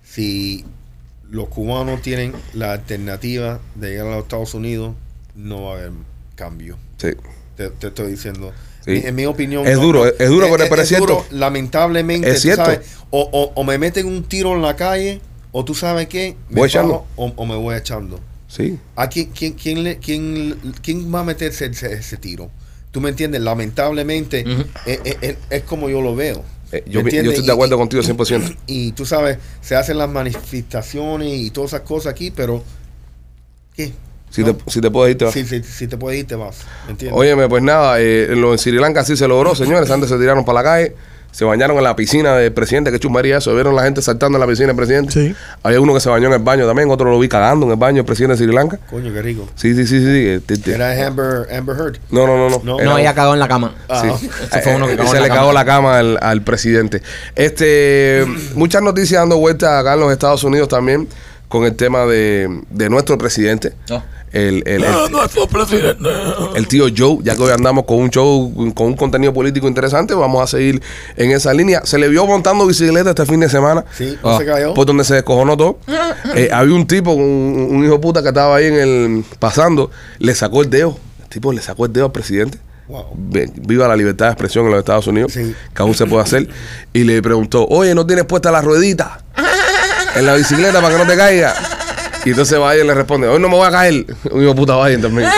si 0.03 0.63
los 1.29 1.49
cubanos 1.49 2.01
tienen 2.01 2.31
la 2.53 2.71
alternativa 2.71 3.59
de 3.75 3.89
llegar 3.89 4.07
a 4.07 4.11
los 4.11 4.23
Estados 4.23 4.53
Unidos, 4.53 4.93
no 5.35 5.63
va 5.63 5.71
a 5.71 5.77
haber 5.79 5.91
cambio. 6.35 6.77
Sí. 6.97 7.09
Te, 7.57 7.69
te 7.71 7.87
estoy 7.87 8.11
diciendo. 8.11 8.53
Sí. 8.85 9.01
En 9.03 9.13
mi 9.15 9.25
opinión. 9.25 9.67
Es 9.67 9.75
no, 9.75 9.81
duro, 9.81 9.99
no. 9.99 10.05
es- 10.05 10.13
es 10.19 10.29
duro, 10.29 10.47
pero- 10.51 10.69
pero 10.69 10.81
es 10.83 10.87
cierto. 10.87 11.05
duro, 11.07 11.25
lamentablemente, 11.31 12.29
Es 12.29 12.41
cierto. 12.41 12.63
sabes, 12.63 12.79
o, 13.09 13.27
o- 13.29 13.51
o 13.59 13.63
me 13.65 13.77
meten 13.77 14.05
un 14.05 14.23
tiro 14.23 14.53
en 14.55 14.61
la 14.61 14.77
calle, 14.77 15.19
o 15.51 15.65
tú 15.65 15.75
sabes 15.75 16.07
qué, 16.07 16.37
me 16.49 16.61
Voy 16.61 16.69
echando. 16.69 16.93
fajo, 16.93 17.05
o, 17.17 17.33
o 17.35 17.45
me 17.45 17.55
voy 17.55 17.75
echando. 17.75 18.21
Sí. 18.55 18.77
¿A 18.95 19.09
quién, 19.09 19.31
quién, 19.31 19.53
quién, 19.53 19.83
le- 19.83 19.97
quién, 19.97 20.55
quién 20.81 21.13
va 21.13 21.19
a 21.21 21.23
meterse 21.23 21.65
ese, 21.65 21.93
ese 21.93 22.17
tiro? 22.17 22.49
¿Tú 22.91 23.01
me 23.01 23.09
entiendes? 23.09 23.41
Lamentablemente, 23.41 24.45
Ujú. 24.47 24.63
es, 24.85 24.99
es- 25.03 25.17
es- 25.21 25.37
es 25.49 25.63
como 25.63 25.89
yo 25.89 26.01
lo 26.01 26.15
veo. 26.15 26.43
Eh, 26.71 26.83
¿Me 26.87 26.91
yo, 26.93 26.99
estoy 27.01 27.21
de 27.21 27.43
Y- 27.45 27.49
acuerdo 27.51 27.75
y- 27.75 27.77
contigo 27.79 28.01
100%. 28.03 28.55
Y 28.67 28.91
tú 28.93 29.05
sabes, 29.05 29.37
se 29.61 29.75
hacen 29.75 29.97
las 29.97 30.09
manifestaciones 30.09 31.27
y 31.33 31.49
todas 31.51 31.71
esas 31.71 31.81
cosas 31.81 32.11
aquí, 32.13 32.31
pero 32.31 32.63
¿qué? 33.75 33.91
Si, 34.29 34.41
No. 34.43 34.55
te, 34.55 34.71
si 34.71 34.81
te 34.81 34.89
puedes 34.91 35.11
ir, 35.11 35.17
te 35.17 35.25
vas. 35.25 35.33
Si, 35.33 35.45
si- 35.45 35.63
si 35.63 35.87
te 35.87 35.97
puedes 35.97 36.19
ir, 36.19 36.27
te 36.27 36.35
vas. 36.35 36.57
¿Me 36.85 36.91
entiendes? 36.91 37.17
Óyeme, 37.19 37.47
pues 37.47 37.61
nada, 37.63 37.99
eh, 37.99 38.27
lo 38.35 38.51
en 38.53 38.57
Sri 38.57 38.73
Lanka 38.73 39.03
sí 39.03 39.15
se 39.15 39.27
logró, 39.27 39.53
señores. 39.55 39.89
Antes 39.91 40.09
se 40.09 40.17
tiraron 40.17 40.43
para 40.45 40.59
la 40.59 40.63
calle, 40.63 40.95
se 41.35 41.43
bañaron 41.43 41.75
en 41.75 41.83
la 41.83 41.97
piscina 41.97 42.33
del 42.37 42.53
presidente, 42.53 42.91
que 42.93 42.99
chumbaría 42.99 43.39
eso. 43.39 43.53
Vieron 43.53 43.75
la 43.75 43.83
gente 43.83 44.01
saltando 44.01 44.37
en 44.37 44.39
la 44.39 44.47
piscina 44.47 44.67
del 44.67 44.77
presidente. 44.77 45.11
Sí. 45.11 45.35
Había 45.63 45.81
uno 45.81 45.93
que 45.93 45.99
se 45.99 46.09
bañó 46.09 46.27
en 46.27 46.33
el 46.33 46.39
baño 46.39 46.65
también, 46.65 46.89
otro 46.89 47.11
lo 47.11 47.19
vi 47.19 47.27
cagando 47.27 47.65
en 47.65 47.73
el 47.73 47.77
baño 47.77 47.97
del 47.97 48.05
presidente 48.05 48.37
de 48.37 48.45
Sri 48.45 48.55
Lanka. 48.55 48.77
Coño, 48.89 49.11
qué 49.11 49.21
rico. 49.21 49.45
Sí, 49.55 49.75
sí, 49.75 49.85
sí, 49.85 49.99
sí. 49.99 50.05
sí, 50.05 50.27
eh, 50.27 50.39
te- 50.45 50.57
te- 50.57 50.73
Era 50.75 51.05
Amber, 51.07 51.45
Amber 51.53 51.75
Heard. 51.77 51.97
No, 52.09 52.25
no, 52.25 52.37
no, 52.49 52.61
no. 52.63 52.77
No. 52.81 52.97
Ella 52.97 53.13
cagó 53.13 53.33
en 53.33 53.39
la 53.41 53.49
cama. 53.49 53.75
Ah, 53.89 54.01
Sí. 54.17 54.29
Ese 54.51 54.61
fue 54.61 54.75
uno 54.75 54.87
que 54.87 54.95
cagó 54.95 55.09
se 55.11 55.17
en 55.17 55.23
le 55.23 55.27
la 55.27 55.35
cagó 55.35 55.47
cama. 55.49 55.59
la 55.59 55.65
cama 55.65 55.97
al, 55.99 56.19
al 56.21 56.41
presidente. 56.41 57.01
Este, 57.35 58.25
muchas 58.55 58.81
noticias 58.81 59.21
dando 59.21 59.37
vueltas 59.37 59.69
acá 59.81 59.93
en 59.95 59.99
los 59.99 60.11
Estados 60.11 60.43
Unidos 60.45 60.67
también 60.69 61.07
con 61.47 61.63
el 61.65 61.75
tema 61.75 62.05
de, 62.05 62.61
de 62.69 62.89
nuestro 62.89 63.17
presidente. 63.17 63.73
Oh. 63.89 64.01
El, 64.31 64.63
el, 64.67 64.83
el- 64.83 65.97
el 66.55 66.67
tío 66.67 66.87
Joe, 66.95 67.19
ya 67.23 67.35
que 67.37 67.41
hoy 67.43 67.51
andamos 67.51 67.85
con 67.85 67.97
un 67.99 68.09
show, 68.09 68.53
con 68.73 68.87
un 68.87 68.95
contenido 68.95 69.33
político 69.33 69.67
interesante, 69.67 70.13
vamos 70.13 70.43
a 70.43 70.47
seguir 70.47 70.81
en 71.15 71.31
esa 71.31 71.53
línea. 71.53 71.81
Se 71.85 71.97
le 71.97 72.09
vio 72.09 72.25
montando 72.25 72.65
bicicleta 72.67 73.11
este 73.11 73.25
fin 73.25 73.39
de 73.39 73.47
semana. 73.49 73.85
Sí, 73.97 74.17
no 74.21 74.31
Ah. 74.31 74.37
se 74.37 74.45
cayó. 74.45 74.73
Por 74.73 74.85
donde 74.85 75.03
se 75.05 75.13
descojonó 75.15 75.55
todo. 75.55 75.79
Eh, 76.35 76.49
había 76.51 76.73
un 76.75 76.85
tipo, 76.87 77.11
un, 77.11 77.67
un 77.71 77.85
hijo 77.85 78.01
puta 78.01 78.21
que 78.21 78.29
estaba 78.29 78.55
ahí 78.57 78.65
en 78.65 78.73
el 78.73 79.25
pasando, 79.39 79.89
le 80.19 80.33
sacó 80.35 80.63
el 80.63 80.69
dedo. 80.69 80.97
El 81.23 81.29
tipo 81.29 81.53
le 81.53 81.61
sacó 81.61 81.85
el 81.85 81.93
dedo 81.93 82.05
al 82.07 82.11
presidente. 82.11 82.57
Wow. 82.89 83.05
Viva 83.15 83.87
la 83.87 83.95
libertad 83.95 84.25
de 84.25 84.31
expresión 84.33 84.65
en 84.65 84.71
los 84.71 84.79
Estados 84.79 85.07
Unidos, 85.07 85.31
Sí. 85.31 85.55
que 85.73 85.81
aún 85.81 85.93
se 85.93 86.05
puede 86.07 86.23
hacer. 86.23 86.49
Y 86.93 87.03
le 87.05 87.21
preguntó, 87.21 87.65
oye, 87.67 87.95
¿no 87.95 88.05
tienes 88.05 88.25
puesta 88.25 88.51
la 88.51 88.61
ruedita 88.61 89.23
en 90.15 90.25
la 90.25 90.33
bicicleta 90.35 90.81
para 90.81 90.95
que 90.95 91.03
no 91.03 91.09
te 91.09 91.17
caiga? 91.17 91.53
Y 92.25 92.31
entonces 92.31 92.57
Biden 92.57 92.87
le 92.87 92.95
responde, 92.95 93.27
hoy 93.27 93.39
no 93.39 93.49
me 93.49 93.55
voy 93.55 93.67
a 93.67 93.71
caer. 93.71 94.05
Un 94.31 94.43
hijo 94.43 94.55
puta 94.55 94.83
Biden 94.83 95.01
también. 95.01 95.29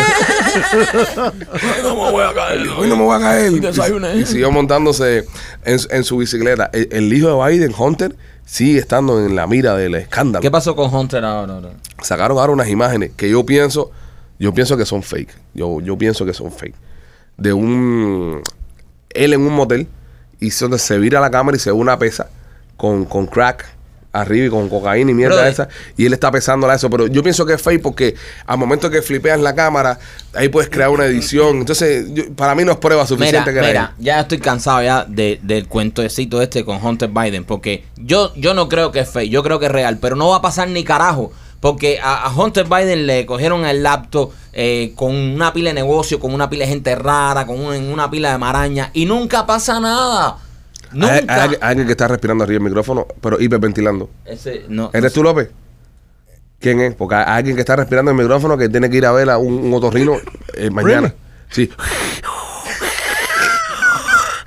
No 1.84 1.96
me 1.96 2.12
voy 2.12 2.24
a 2.24 2.34
caer. 2.34 2.68
hoy 2.70 2.88
no 2.88 2.96
me 2.96 3.04
voy 3.04 3.16
a 3.16 3.20
caer. 3.20 3.52
Y, 3.52 4.20
y 4.22 4.26
siguió 4.26 4.52
montándose 4.52 5.26
en, 5.66 5.80
en 5.90 6.04
su 6.04 6.18
bicicleta. 6.18 6.70
El, 6.72 6.88
el 6.92 7.14
hijo 7.14 7.28
de 7.28 7.52
Biden, 7.52 7.74
Hunter, 7.78 8.16
sigue 8.46 8.80
estando 8.80 9.24
en 9.24 9.36
la 9.36 9.46
mira 9.48 9.76
del 9.76 9.96
escándalo. 9.96 10.42
¿Qué 10.42 10.50
pasó 10.50 10.76
con 10.76 10.94
Hunter 10.94 11.26
ahora? 11.26 11.60
sacaron 12.02 12.38
ahora 12.38 12.54
unas 12.54 12.70
imágenes 12.70 13.12
que 13.18 13.30
yo 13.30 13.46
pienso, 13.46 13.92
yo 14.40 14.54
pienso 14.54 14.78
que 14.78 14.86
son 14.86 15.04
fake. 15.04 15.34
Yo, 15.54 15.82
yo 15.82 15.98
pienso 15.98 16.26
que 16.26 16.34
son 16.34 16.52
fake. 16.52 16.76
De 17.38 17.54
un 17.54 18.42
él 19.10 19.34
en 19.34 19.42
un 19.42 19.54
motel 19.54 19.88
y 20.40 20.50
donde 20.52 20.80
se 20.80 20.98
vira 20.98 21.20
la 21.20 21.32
cámara 21.32 21.58
y 21.58 21.60
se 21.60 21.72
ve 21.72 21.78
una 21.78 21.98
pesa 22.00 22.30
con, 22.78 23.06
con 23.06 23.26
crack 23.28 23.77
arriba 24.14 24.48
y 24.48 24.50
con 24.50 24.70
cocaína 24.70 25.12
y 25.12 25.14
mierda 25.14 25.36
Brother. 25.36 25.52
esa 25.52 25.68
y 25.96 26.06
él 26.06 26.14
está 26.14 26.32
pesándola 26.32 26.76
eso 26.76 26.90
pero 26.90 27.08
yo 27.08 27.22
pienso 27.22 27.46
que 27.46 27.54
es 27.54 27.62
fake 27.62 27.82
porque 27.82 28.16
al 28.46 28.58
momento 28.58 28.90
que 28.90 29.02
flipeas 29.02 29.40
la 29.40 29.54
cámara 29.54 30.00
ahí 30.34 30.50
puedes 30.50 30.70
crear 30.70 30.90
una 30.90 31.06
edición 31.06 31.58
entonces 31.58 32.06
yo- 32.14 32.34
para 32.36 32.56
mí 32.56 32.64
no 32.64 32.72
es 32.72 32.78
prueba 32.78 33.04
Mira, 33.04 33.08
suficiente 33.08 33.52
que 33.54 33.60
era 33.60 33.68
mira, 33.68 33.94
ya 34.00 34.20
estoy 34.22 34.40
cansado 34.40 34.82
ya 34.82 35.06
de, 35.06 35.40
del 35.44 35.68
cuentecito 35.68 36.42
este 36.42 36.64
con 36.66 36.84
Hunter 36.84 37.10
Biden, 37.10 37.44
porque 37.44 37.84
yo, 37.98 38.34
yo 38.36 38.54
no 38.54 38.70
creo 38.70 38.92
que 38.92 39.02
es 39.02 39.10
fake, 39.10 39.30
yo 39.30 39.44
creo 39.44 39.60
que 39.60 39.66
es 39.68 39.72
real, 39.72 39.98
pero 40.00 40.16
no 40.16 40.30
va 40.30 40.38
a 40.38 40.42
pasar 40.42 40.68
ni 40.70 40.84
carajo, 40.84 41.32
porque 41.60 42.00
a, 42.02 42.26
a 42.28 42.34
Hunter 42.36 42.66
Biden 42.66 43.06
le 43.08 43.26
cogieron 43.26 43.66
el 43.66 43.84
laptop 43.84 44.32
eh, 44.54 44.94
con 44.96 45.14
una 45.16 45.54
pila 45.54 45.70
de 45.70 45.74
negocio, 45.76 46.20
con 46.20 46.34
una 46.34 46.50
pila 46.50 46.66
de 46.66 46.70
gente 46.72 46.96
rara, 46.96 47.46
con 47.46 47.60
una, 47.60 47.78
una 47.78 48.10
pila 48.10 48.32
de 48.32 48.38
maraña, 48.40 48.90
y 48.94 49.06
nunca 49.06 49.46
pasa 49.46 49.80
nada. 49.80 50.38
Hay, 50.92 50.98
Nunca. 51.00 51.34
hay 51.34 51.40
alguien- 51.42 51.60
hay 51.62 51.70
alguien 51.70 51.86
que 51.88 51.92
está 51.94 52.08
respirando 52.08 52.44
arriba 52.44 52.56
del 52.60 52.64
micrófono 52.70 53.08
pero 53.22 53.40
hiperventilando 53.42 54.10
Ese, 54.26 54.66
no, 54.70 54.90
¿Eres 54.94 55.14
tú, 55.14 55.24
López? 55.24 55.50
¿Quién 56.60 56.80
es? 56.82 56.96
Porque 56.96 57.16
hay 57.16 57.24
alguien 57.28 57.56
que 57.56 57.62
está 57.62 57.76
respirando 57.76 58.10
el 58.12 58.18
micrófono 58.18 58.58
que 58.58 58.68
tiene 58.70 58.90
que 58.90 58.98
ir 58.98 59.06
a 59.06 59.12
ver 59.12 59.30
a 59.30 59.38
un, 59.38 59.54
un 59.54 59.74
otorrino 59.74 60.16
eh, 60.56 60.70
mañana. 60.72 61.14
Sí. 61.52 61.70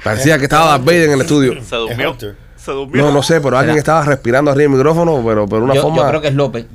Parecía 0.02 0.38
que 0.38 0.44
estaba 0.44 0.70
Darth 0.70 0.84
Vader 0.84 1.08
en 1.08 1.12
el 1.12 1.20
estudio. 1.20 1.62
Se 1.62 1.76
durmió. 1.76 2.10
Hunter. 2.10 2.36
Se 2.56 2.72
durmió. 2.72 3.02
No, 3.04 3.12
no 3.12 3.22
sé, 3.22 3.40
pero 3.40 3.56
alguien 3.58 3.76
estaba 3.78 4.04
respirando 4.04 4.50
arriba 4.50 4.68
del 4.70 4.76
micrófono, 4.76 5.22
pero 5.24 5.46
por 5.46 5.62
una 5.62 5.74
yo, 5.74 5.82
forma. 5.82 5.98
yo 6.02 6.08
creo 6.08 6.20
que 6.20 6.28
es 6.28 6.34
López. 6.34 6.66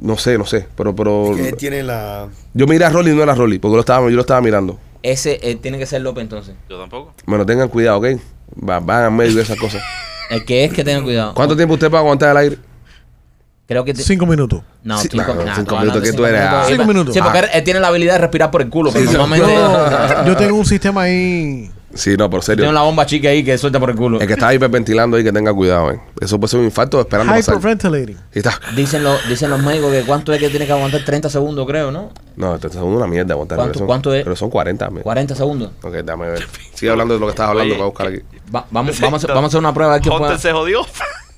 No 0.00 0.16
sé, 0.16 0.38
no 0.38 0.46
sé. 0.46 0.66
Pero, 0.76 0.94
pero. 0.94 1.32
Que 1.36 1.52
tiene 1.52 1.82
la. 1.82 2.28
Yo 2.54 2.66
miré 2.66 2.84
a 2.84 2.90
Rolly 2.90 3.10
y 3.10 3.14
no 3.14 3.22
era 3.22 3.34
Rolly, 3.34 3.58
porque 3.58 3.74
lo 3.74 3.80
estaba, 3.80 4.08
yo 4.08 4.14
lo 4.16 4.20
estaba 4.22 4.40
mirando. 4.40 4.78
Ese 5.02 5.38
eh, 5.42 5.56
tiene 5.56 5.78
que 5.78 5.86
ser 5.86 6.02
López 6.02 6.22
entonces. 6.22 6.54
Yo 6.68 6.78
tampoco. 6.78 7.14
Bueno, 7.26 7.44
tengan 7.46 7.68
cuidado, 7.68 7.98
¿ok? 7.98 8.06
Va- 8.56 8.80
Van 8.80 9.04
a 9.04 9.10
medio 9.10 9.34
de 9.34 9.42
esas 9.42 9.58
cosas. 9.58 9.82
El 10.30 10.44
que 10.44 10.64
es 10.64 10.72
que 10.72 10.84
tengan 10.84 11.02
cuidado. 11.02 11.34
¿Cuánto 11.34 11.56
tiempo 11.56 11.74
usted 11.74 11.90
va 11.90 11.98
a 11.98 12.00
aguantar 12.02 12.30
el 12.30 12.36
aire? 12.36 12.58
Creo 13.66 13.84
que... 13.84 13.94
te- 13.94 14.02
Cinco 14.02 14.26
minutos. 14.26 14.62
No, 14.82 14.98
Sí, 14.98 15.08
cinco, 15.10 15.34
no, 15.34 15.44
nah, 15.44 15.54
cinco 15.56 15.78
minutos, 15.78 16.02
de 16.02 16.10
que 16.10 16.16
tú 16.16 16.24
eres, 16.24 16.40
ah. 16.42 16.64
Cinco 16.68 16.84
minutos. 16.84 17.14
Sí, 17.14 17.20
porque 17.20 17.38
él, 17.40 17.44
él 17.52 17.64
tiene 17.64 17.80
la 17.80 17.88
habilidad 17.88 18.14
de 18.14 18.18
respirar 18.20 18.50
por 18.50 18.62
el 18.62 18.68
culo. 18.70 18.90
Pero 18.92 19.06
sí. 19.10 19.16
normalmente 19.16 19.52
Yo, 19.52 20.24
yo 20.26 20.36
tengo 20.36 20.56
un 20.56 20.64
sistema 20.66 21.02
ahí. 21.02 21.70
Sí, 21.92 22.16
no, 22.16 22.30
pero 22.30 22.40
serio. 22.40 22.62
tiene 22.62 22.70
una 22.70 22.82
bomba 22.82 23.04
chica 23.04 23.28
ahí 23.30 23.42
que 23.44 23.58
suelta 23.58 23.80
por 23.80 23.90
el 23.90 23.96
culo. 23.96 24.20
El 24.20 24.26
que 24.26 24.34
está 24.34 24.54
hiperventilando 24.54 25.16
ahí, 25.16 25.24
que 25.24 25.32
tenga 25.32 25.52
cuidado, 25.52 25.90
¿eh? 25.90 26.00
Eso 26.20 26.38
puede 26.38 26.50
ser 26.50 26.60
un 26.60 26.66
infarto 26.66 27.00
esperando 27.00 27.32
pasar. 27.32 27.54
Hyperventilating. 27.56 28.16
Y 28.34 28.38
está. 28.38 28.60
Dicen, 28.76 29.02
los 29.02 29.28
dicen 29.28 29.50
los 29.50 29.60
médicos 29.60 29.90
que 29.92 30.02
cuánto 30.04 30.32
es 30.32 30.38
que 30.38 30.48
tiene 30.50 30.66
que 30.66 30.72
aguantar 30.72 31.04
30 31.04 31.28
segundos, 31.28 31.66
creo, 31.66 31.90
¿no? 31.90 32.10
No, 32.36 32.54
esto 32.54 32.68
es 32.68 32.74
una 32.76 33.06
mierda 33.06 33.34
aguantar. 33.34 33.56
¿Cuánto- 33.56 33.72
pero 33.72 33.78
son- 33.80 33.86
cuánto 33.86 34.14
es? 34.14 34.22
Pero 34.24 34.36
son 34.36 34.50
40. 34.50 34.88
me- 34.90 35.00
40 35.02 35.34
segundos. 35.34 35.72
Ok, 35.82 35.94
dame 36.04 36.30
ver. 36.30 36.46
Sigue 36.74 36.90
hablando 36.92 37.14
de 37.14 37.20
lo 37.20 37.26
que 37.26 37.30
estabas 37.30 37.50
hablando 37.50 37.74
para 37.74 37.86
buscar 37.86 38.06
aquí. 38.06 38.18
Va- 38.54 38.66
vamos, 38.70 39.00
vamos, 39.00 39.24
a, 39.24 39.26
vamos 39.28 39.44
a 39.44 39.46
hacer 39.48 39.58
una 39.58 39.74
prueba. 39.74 39.92
a 39.92 39.96
ver 39.96 40.02
quién 40.02 40.12
Hunter 40.14 40.26
pueda- 40.28 40.38
se 40.38 40.52
jodió. 40.52 40.86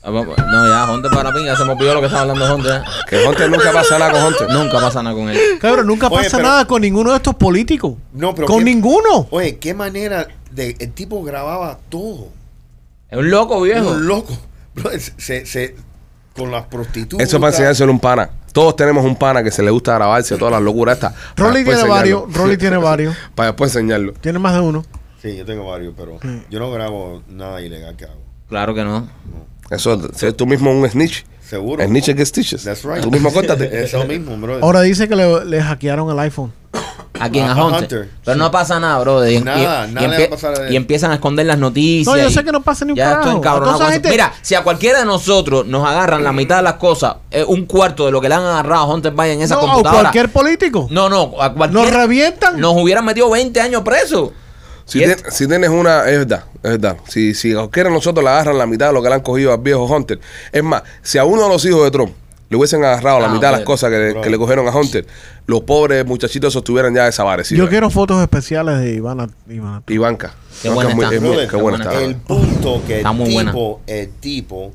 Ah, 0.05 0.11
No, 0.11 0.69
ya, 0.69 0.93
Hunter 0.93 1.11
para 1.13 1.33
pinga. 1.33 1.57
Se 1.57 1.65
me 1.65 1.73
olvidó 1.75 1.95
lo 1.95 2.01
que 2.01 2.07
estaba 2.07 2.23
hablando 2.23 2.55
Hunter. 2.57 2.83
Que 3.09 3.25
Hunter 3.25 3.49
nunca 3.49 3.71
pasa 3.73 3.99
nada 4.01 4.11
con 4.11 4.25
Hunter. 4.25 4.51
Nunca 4.51 4.81
pasa 4.81 5.03
nada 5.03 5.15
con 5.15 5.29
él. 5.29 5.39
Cabrón, 5.61 5.87
nunca 5.87 6.09
Oye, 6.09 6.25
pasa 6.25 6.39
pero- 6.39 6.49
nada 6.49 6.65
con 6.67 6.83
ninguno 6.83 7.11
de 7.11 7.17
estos 7.19 7.37
políticos. 7.37 7.95
No, 8.13 8.35
pero 8.35 8.49
Con 8.49 8.59
qué- 8.59 8.65
ninguno. 8.65 9.29
Oye, 9.31 9.59
qué 9.59 9.75
manera 9.75 10.27
de. 10.53 10.77
El 10.79 10.93
tipo 10.93 11.23
grababa 11.23 11.79
todo. 11.89 12.29
Es 13.11 13.19
un 13.19 13.31
loco, 13.31 13.61
viejo. 13.61 13.91
Un 13.91 14.07
loco. 14.07 14.37
Bro, 14.75 14.91
se, 15.19 15.45
se, 15.47 15.75
con 16.35 16.51
las 16.51 16.65
prostitutas. 16.67 17.27
Eso 17.27 17.37
es 17.37 17.41
para 17.41 17.53
enseñárselo 17.53 17.91
a 17.91 17.95
un 17.95 18.01
pana. 18.01 18.31
Todos 18.53 18.77
tenemos 18.77 19.05
un 19.05 19.17
pana 19.17 19.43
que 19.43 19.51
se 19.51 19.63
le 19.63 19.71
gusta 19.71 19.95
grabarse 19.95 20.37
todas 20.37 20.53
las 20.53 20.63
locuras 20.63 20.97
estas. 20.97 21.13
para 21.37 21.49
Rolly 21.49 21.59
después 21.65 21.79
tiene 21.79 21.91
varios. 21.91 22.21
enseñarlo. 22.23 22.45
Rolly 22.45 22.57
tiene 22.59 22.77
varios. 22.79 23.17
Para 23.35 23.47
después 23.49 23.75
enseñarlo. 23.75 24.13
Tiene 24.15 24.39
más 24.39 24.55
de 24.55 24.61
uno. 24.61 24.85
Sí, 25.21 25.37
yo 25.37 25.45
tengo 25.45 25.67
varios, 25.67 25.95
pero 25.97 26.19
yo 26.51 26.59
no 26.59 26.71
grabo 26.73 27.23
nada 27.29 27.61
ilegal 27.61 27.97
que 27.97 28.07
hago. 28.07 28.21
Claro 28.49 28.75
que 28.75 28.83
no. 28.83 29.09
Eso, 29.71 30.11
si 30.15 30.33
tú 30.33 30.47
mismo 30.47 30.71
un 30.71 30.89
snitch. 30.89 31.25
Seguro. 31.41 31.85
Snitch 31.85 32.09
es 32.09 32.17
que 32.17 32.27
stitches. 32.27 32.65
That's 32.65 32.83
right. 32.83 33.03
Tú 33.03 33.11
mismo 33.11 33.33
córtate. 33.33 33.85
Eso 33.85 34.05
mismo, 34.07 34.37
bro. 34.37 34.59
Ahora 34.63 34.81
dice 34.81 35.07
que 35.09 35.15
le, 35.15 35.45
le 35.45 35.63
hackearon 35.63 36.11
el 36.11 36.19
iPhone. 36.19 36.53
A 37.25 37.31
quien 37.31 37.47
A- 37.49 37.55
Hunter. 37.55 37.83
Hunter, 37.83 38.09
Pero 38.25 38.35
sí. 38.35 38.39
no 38.39 38.51
pasa 38.51 38.81
nada, 38.81 38.99
bro. 39.01 39.27
Y, 39.29 39.41
Nada, 39.41 39.87
y- 39.87 39.93
nada 39.93 40.07
y 40.07 40.11
le 40.11 40.19
va 40.19 40.25
a 40.25 40.31
pasar 40.31 40.59
a 40.61 40.67
él. 40.67 40.73
y 40.73 40.77
empiezan 40.77 41.11
a 41.11 41.15
esconder 41.15 41.47
las 41.47 41.59
noticias. 41.59 42.15
No, 42.17 42.21
yo 42.23 42.31
sé 42.31 42.45
que 42.45 42.53
no 42.53 42.63
pasa 42.63 42.85
ni 42.85 42.93
un 42.93 42.97
Ya 42.99 43.13
estoy 43.15 43.37
encabronado 43.37 43.79
gente- 43.89 44.11
Mira, 44.11 44.33
si 44.43 44.55
a 44.55 44.63
cualquiera 44.63 44.99
de 45.01 45.05
nosotros 45.07 45.67
nos 45.67 45.87
agarran 45.89 46.25
la 46.25 46.33
mitad 46.33 46.57
de 46.57 46.63
las 46.63 46.75
cosas, 46.75 47.17
eh, 47.31 47.45
un 47.47 47.67
cuarto 47.67 48.07
de 48.07 48.13
lo 48.13 48.21
que 48.21 48.29
le 48.29 48.35
han 48.35 48.43
agarrado 48.45 48.83
a 48.83 48.95
Hunter 48.95 49.13
Biden 49.13 49.33
en 49.33 49.43
esa 49.43 49.55
No, 49.55 49.61
o 49.63 49.67
computadora. 49.69 50.01
cualquier 50.03 50.29
político. 50.31 50.87
No, 50.91 51.09
no, 51.09 51.33
a 51.41 51.53
cualquier. 51.53 51.85
Nos 51.85 51.93
revientan. 51.95 52.61
Nos 52.61 52.75
hubieran 52.77 53.05
metido 53.05 53.31
20 53.31 53.61
años 53.61 53.83
presos. 53.83 54.31
Si, 54.85 54.99
ten- 54.99 55.17
tienes 55.49 55.71
una, 55.71 56.01
es 56.11 56.19
verdad, 56.19 56.45
es 56.63 56.71
verdad. 56.73 56.97
Si, 57.09 57.35
si 57.35 57.53
a 57.53 57.57
cualquiera 57.59 57.89
de 57.89 57.95
nosotros 57.95 58.25
le 58.25 58.31
agarran 58.31 58.59
la 58.59 58.67
mitad 58.67 58.89
de 58.89 58.93
lo 58.93 59.01
que 59.03 59.09
le 59.09 59.15
han 59.15 59.21
cogido 59.21 59.53
al 59.53 59.59
viejo 59.61 59.85
Hunter. 59.85 60.19
Es 60.51 60.63
más, 60.65 60.83
si 61.03 61.19
a 61.19 61.25
uno 61.25 61.45
de 61.45 61.49
los 61.49 61.65
hijos 61.65 61.85
de 61.85 61.91
Trump 61.93 62.13
le 62.53 62.59
hubiesen 62.59 62.85
agarrado 62.85 63.19
la 63.19 63.31
Ah, 63.31 63.33
mitad 63.35 63.51
de 63.51 63.57
las 63.57 63.65
cosas 63.65 63.91
que 63.91 63.97
le, 63.99 64.21
que 64.21 64.29
le 64.31 64.37
cogieron 64.39 64.69
a 64.69 64.71
Hunter, 64.77 65.07
los 65.47 65.63
pobres 65.63 66.05
muchachitos 66.07 66.49
esos 66.53 66.61
estuvieran 66.61 66.95
ya 66.95 67.07
desaparecidos. 67.07 67.65
Yo 67.65 67.69
quiero 67.71 67.89
fotos 67.91 68.21
especiales 68.23 68.79
de 68.81 68.93
Ivana. 68.95 69.29
Ivana. 69.49 69.83
Ivanka. 69.89 70.35
Qué 70.61 70.69
Ivanka 70.69 70.75
buena 70.75 70.91
es 70.91 70.95
muy- 70.97 71.05
está. 71.05 71.15
es 71.17 71.21
muy- 71.23 71.31
Brother, 71.31 71.49
qué 71.51 71.57
buena 71.57 71.79
qué 71.79 71.85
está. 71.85 72.03
El 72.05 72.17
punto 72.17 72.83
que 72.87 72.97
Está 72.99 73.11
el 73.11 73.25
tipo, 73.25 73.81
el 73.87 74.09
tipo, 74.11 74.73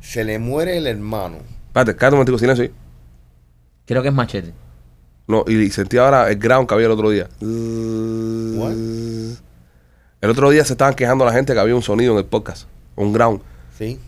se 0.00 0.24
le 0.24 0.38
muere 0.38 0.78
el 0.78 0.86
hermano. 0.86 1.38
Espérate, 1.66 1.96
cállate 1.96 2.14
un 2.14 2.18
momentico, 2.18 2.38
silencio 2.38 2.62
ahí. 2.64 2.70
Creo 3.86 4.02
que 4.02 4.08
es 4.08 4.14
machete. 4.14 4.54
No, 5.26 5.44
y, 5.48 5.68
sentí 5.70 5.96
ahora 5.98 6.30
el 6.30 6.36
ground 6.38 6.68
que 6.68 6.74
había 6.74 6.86
el 6.86 6.92
otro 6.92 7.10
día. 7.10 7.28
What? 7.40 8.72
El 10.20 10.30
otro 10.30 10.50
día 10.50 10.64
se 10.64 10.74
estaban 10.74 10.94
quejando 10.94 11.24
la 11.24 11.32
gente 11.32 11.54
que 11.54 11.58
había 11.60 11.74
un 11.74 11.82
sonido 11.82 12.12
en 12.12 12.18
el 12.18 12.24
podcast. 12.24 12.68
Un 12.94 13.12
ground. 13.12 13.40
¿Sí? 13.78 13.98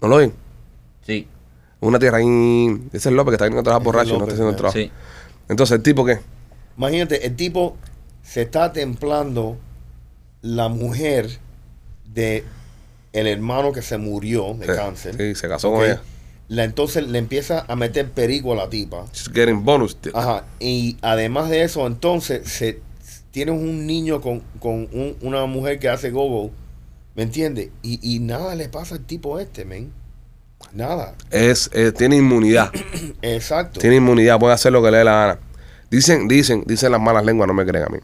¿No 0.00 0.08
lo 0.08 0.16
ven? 0.16 0.32
Sí, 1.06 1.28
Una 1.80 1.98
tierra 1.98 2.18
ahí. 2.18 2.80
Ese 2.92 3.08
es 3.10 3.14
López 3.14 3.32
que 3.32 3.34
está 3.36 3.44
viniendo 3.44 3.60
a 3.60 3.64
trabajar 3.64 3.84
borracho 3.84 4.10
y 4.10 4.12
no 4.14 4.18
López, 4.20 4.34
está 4.34 4.44
haciendo 4.44 4.50
el 4.50 4.56
trabajo. 4.56 4.78
sí. 4.78 4.90
Entonces, 5.48 5.76
¿el 5.76 5.82
tipo 5.82 6.04
qué? 6.04 6.18
Imagínate, 6.76 7.26
el 7.26 7.36
tipo 7.36 7.76
se 8.22 8.42
está 8.42 8.72
templando 8.72 9.56
la 10.42 10.68
mujer 10.68 11.38
de 12.12 12.44
el 13.12 13.26
hermano 13.26 13.72
que 13.72 13.82
se 13.82 13.96
murió 13.98 14.54
de 14.54 14.66
Sí, 14.66 14.72
cáncer. 14.74 15.16
sí, 15.16 15.34
se 15.34 15.48
casó 15.48 15.72
con 15.72 15.84
ella. 15.84 16.02
La, 16.48 16.64
entonces 16.64 17.06
le 17.08 17.18
empieza 17.18 17.64
a 17.66 17.74
meter 17.76 18.10
perico 18.10 18.52
a 18.52 18.56
la 18.56 18.68
tipa. 18.70 19.06
She's 19.12 19.28
getting 19.32 19.64
bonus. 19.64 19.96
Ajá. 20.14 20.44
Y 20.60 20.96
además 21.02 21.48
de 21.50 21.62
eso, 21.62 21.86
entonces, 21.86 22.48
se, 22.48 22.80
tienes 23.32 23.54
un 23.54 23.86
niño 23.86 24.20
con, 24.20 24.40
con 24.60 24.88
un- 24.92 25.16
una 25.22 25.44
mujer 25.46 25.78
que 25.78 25.88
hace 25.88 26.10
gogo. 26.10 26.50
¿Me 27.16 27.22
entiendes? 27.24 27.70
Y, 27.82 27.98
y 28.02 28.18
nada 28.20 28.54
le 28.54 28.68
pasa 28.68 28.94
al 28.96 29.00
tipo 29.04 29.40
este, 29.40 29.64
men. 29.64 29.90
Nada. 30.72 31.14
Es, 31.30 31.70
eh, 31.72 31.92
tiene 31.92 32.16
inmunidad. 32.16 32.70
Exacto. 33.22 33.80
tiene 33.80 33.96
inmunidad, 33.96 34.38
puede 34.38 34.54
hacer 34.54 34.72
lo 34.72 34.82
que 34.82 34.90
le 34.90 34.98
dé 34.98 35.04
la 35.04 35.12
gana. 35.12 35.38
Dicen, 35.90 36.28
dicen, 36.28 36.64
dicen 36.66 36.92
las 36.92 37.00
malas 37.00 37.24
lenguas, 37.24 37.46
no 37.46 37.54
me 37.54 37.64
creen 37.64 37.84
a 37.84 37.88
mí. 37.88 37.98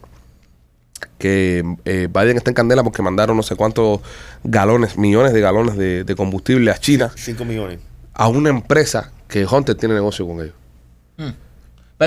Que 1.17 1.63
eh, 1.85 2.07
Biden 2.11 2.37
está 2.37 2.49
en 2.49 2.55
candela 2.55 2.83
porque 2.83 3.01
mandaron 3.01 3.37
no 3.37 3.43
sé 3.43 3.55
cuántos 3.55 3.99
galones, 4.43 4.97
millones 4.97 5.33
de 5.33 5.41
galones 5.41 5.77
de, 5.77 6.03
de 6.03 6.15
combustible 6.15 6.71
a 6.71 6.77
China, 6.77 7.11
5 7.15 7.45
millones. 7.45 7.79
a 8.13 8.27
una 8.27 8.49
empresa 8.49 9.11
que 9.27 9.45
Hunter 9.45 9.75
tiene 9.75 9.95
negocio 9.95 10.25
con 10.27 10.41
ellos. 10.41 10.53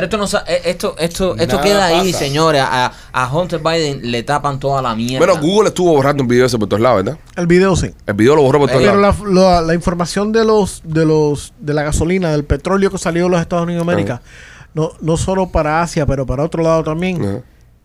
Pero 0.01 0.05
esto 0.07 0.17
no 0.19 0.25
eh, 0.47 0.61
esto 0.65 0.95
esto 0.99 1.37
esto 1.37 1.57
Nada 1.57 1.63
queda 1.67 1.87
ahí, 1.87 2.13
pasa. 2.13 2.25
señores. 2.25 2.63
A, 2.65 2.93
a 3.13 3.33
Hunter 3.33 3.61
Biden 3.61 4.11
le 4.11 4.23
tapan 4.23 4.59
toda 4.61 4.83
la 4.83 4.95
mierda. 4.95 5.25
Bueno, 5.27 5.41
Google 5.41 5.69
estuvo 5.69 5.93
borrando 5.93 6.23
un 6.23 6.29
video 6.29 6.47
ese 6.47 6.59
por 6.59 6.69
todos 6.69 6.81
lados, 6.83 7.05
¿verdad? 7.05 7.19
El 7.37 7.47
video 7.47 7.75
sí. 7.77 7.91
El 8.07 8.15
video 8.15 8.37
lo 8.37 8.43
borró 8.43 8.59
por 8.61 8.69
todos 8.71 8.83
Pero 8.83 9.01
lados. 9.01 9.21
la, 9.27 9.41
la- 9.41 9.61
la 9.63 9.75
información 9.75 10.33
de 10.33 10.45
los 10.45 10.83
de 10.85 11.05
los 11.05 11.53
de 11.59 11.75
la 11.75 11.83
gasolina, 11.83 12.31
del 12.33 12.45
petróleo 12.45 12.91
que 12.91 12.99
salió 12.99 13.25
de 13.25 13.31
los 13.31 13.41
Estados 13.41 13.65
Unidos 13.65 13.87
de 13.87 13.93
América, 13.93 14.23
no, 14.75 14.93
no 15.01 15.17
solo 15.17 15.49
para 15.49 15.81
Asia, 15.83 16.05
pero 16.07 16.27
para 16.27 16.43
otro 16.45 16.63
lado 16.63 16.85
también, 16.85 17.43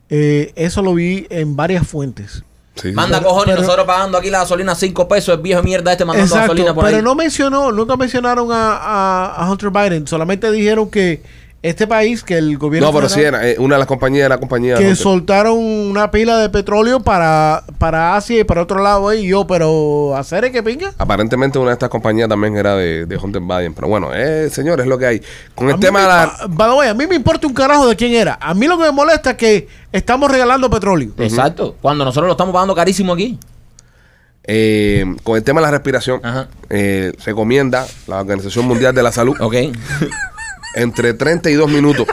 eh, 0.09 0.51
eso 0.55 0.81
lo 0.81 0.93
vi 0.93 1.25
en 1.29 1.55
varias 1.55 1.87
fuentes. 1.87 2.43
Sí. 2.75 2.91
Manda 2.93 3.17
Pero- 3.19 3.29
cojones, 3.29 3.55
pero- 3.55 3.61
nosotros 3.61 3.85
pagando 3.85 4.17
aquí 4.17 4.29
la 4.29 4.39
gasolina 4.39 4.75
5 4.75 5.07
pesos, 5.07 5.35
el 5.35 5.41
viejo 5.41 5.61
mierda 5.61 5.91
este 5.91 6.05
mandando 6.05 6.25
Exacto, 6.25 6.53
gasolina 6.53 6.73
por 6.73 6.85
pero 6.85 6.97
ahí. 6.97 7.03
no 7.03 7.15
mencionó, 7.15 7.71
nunca 7.71 7.95
mencionaron 7.97 8.51
a, 8.51 8.75
a- 8.77 9.35
a 9.45 9.51
Hunter 9.51 9.69
Biden, 9.69 10.07
solamente 10.07 10.49
dijeron 10.51 10.89
que 10.89 11.21
este 11.63 11.85
país, 11.85 12.23
que 12.23 12.37
el 12.39 12.57
gobierno 12.57 12.87
No, 12.87 12.93
pero 12.95 13.07
sí 13.07 13.21
era 13.21 13.47
eh, 13.47 13.55
una 13.59 13.75
de 13.75 13.79
las 13.79 13.87
compañías 13.87 14.25
de 14.25 14.29
la 14.29 14.39
compañía. 14.39 14.77
que 14.77 14.95
soltaron 14.95 15.59
una 15.59 16.09
pila 16.09 16.37
de 16.39 16.49
petróleo 16.49 17.01
para, 17.01 17.63
para 17.77 18.15
Asia 18.15 18.39
y 18.39 18.43
para 18.43 18.63
otro 18.63 18.81
lado 18.81 19.09
ahí, 19.09 19.25
y 19.25 19.27
yo, 19.29 19.45
pero 19.45 20.15
hacer 20.17 20.51
que 20.51 20.63
pinga. 20.63 20.91
Aparentemente 20.97 21.59
una 21.59 21.67
de 21.69 21.73
estas 21.73 21.89
compañías 21.89 22.27
también 22.27 22.57
era 22.57 22.75
de, 22.75 23.05
de 23.05 23.15
Hunter 23.17 23.43
Biden. 23.43 23.75
Pero 23.75 23.87
bueno, 23.89 24.09
eh, 24.11 24.49
señores, 24.49 24.85
es 24.85 24.89
lo 24.89 24.97
que 24.97 25.05
hay. 25.05 25.21
Con 25.53 25.67
A 25.69 25.73
el 25.73 25.79
tema 25.79 25.99
me- 25.99 26.05
de 26.05 26.07
la... 26.11 26.23
a- 26.23 26.47
by 26.49 26.69
the 26.71 26.75
way, 26.77 26.89
a 26.89 26.93
mí 26.95 27.05
me 27.05 27.15
importa 27.15 27.45
un 27.45 27.53
carajo 27.53 27.87
de 27.87 27.95
quién 27.95 28.13
era. 28.13 28.39
A 28.41 28.55
mí 28.55 28.65
lo 28.67 28.77
que 28.79 28.85
me 28.85 28.91
molesta 28.91 29.31
es 29.31 29.37
que 29.37 29.67
estamos 29.91 30.31
regalando 30.31 30.67
petróleo. 30.69 31.11
Exacto. 31.19 31.75
Cuando 31.79 32.03
nosotros 32.05 32.25
lo 32.27 32.31
estamos 32.33 32.53
pagando 32.53 32.73
carísimo 32.73 33.13
aquí. 33.13 33.37
Eh, 34.43 35.05
con 35.21 35.37
el 35.37 35.43
tema 35.43 35.59
de 35.61 35.67
la 35.67 35.71
respiración, 35.71 36.19
Ajá. 36.23 36.47
eh, 36.71 37.11
recomienda 37.23 37.85
la 38.07 38.21
Organización 38.21 38.65
Mundial 38.65 38.95
de 38.95 39.03
la 39.03 39.11
Salud 39.11 39.35
Ok. 39.39 39.53
entre 40.75 41.13
32 41.13 41.69
minutos. 41.69 42.07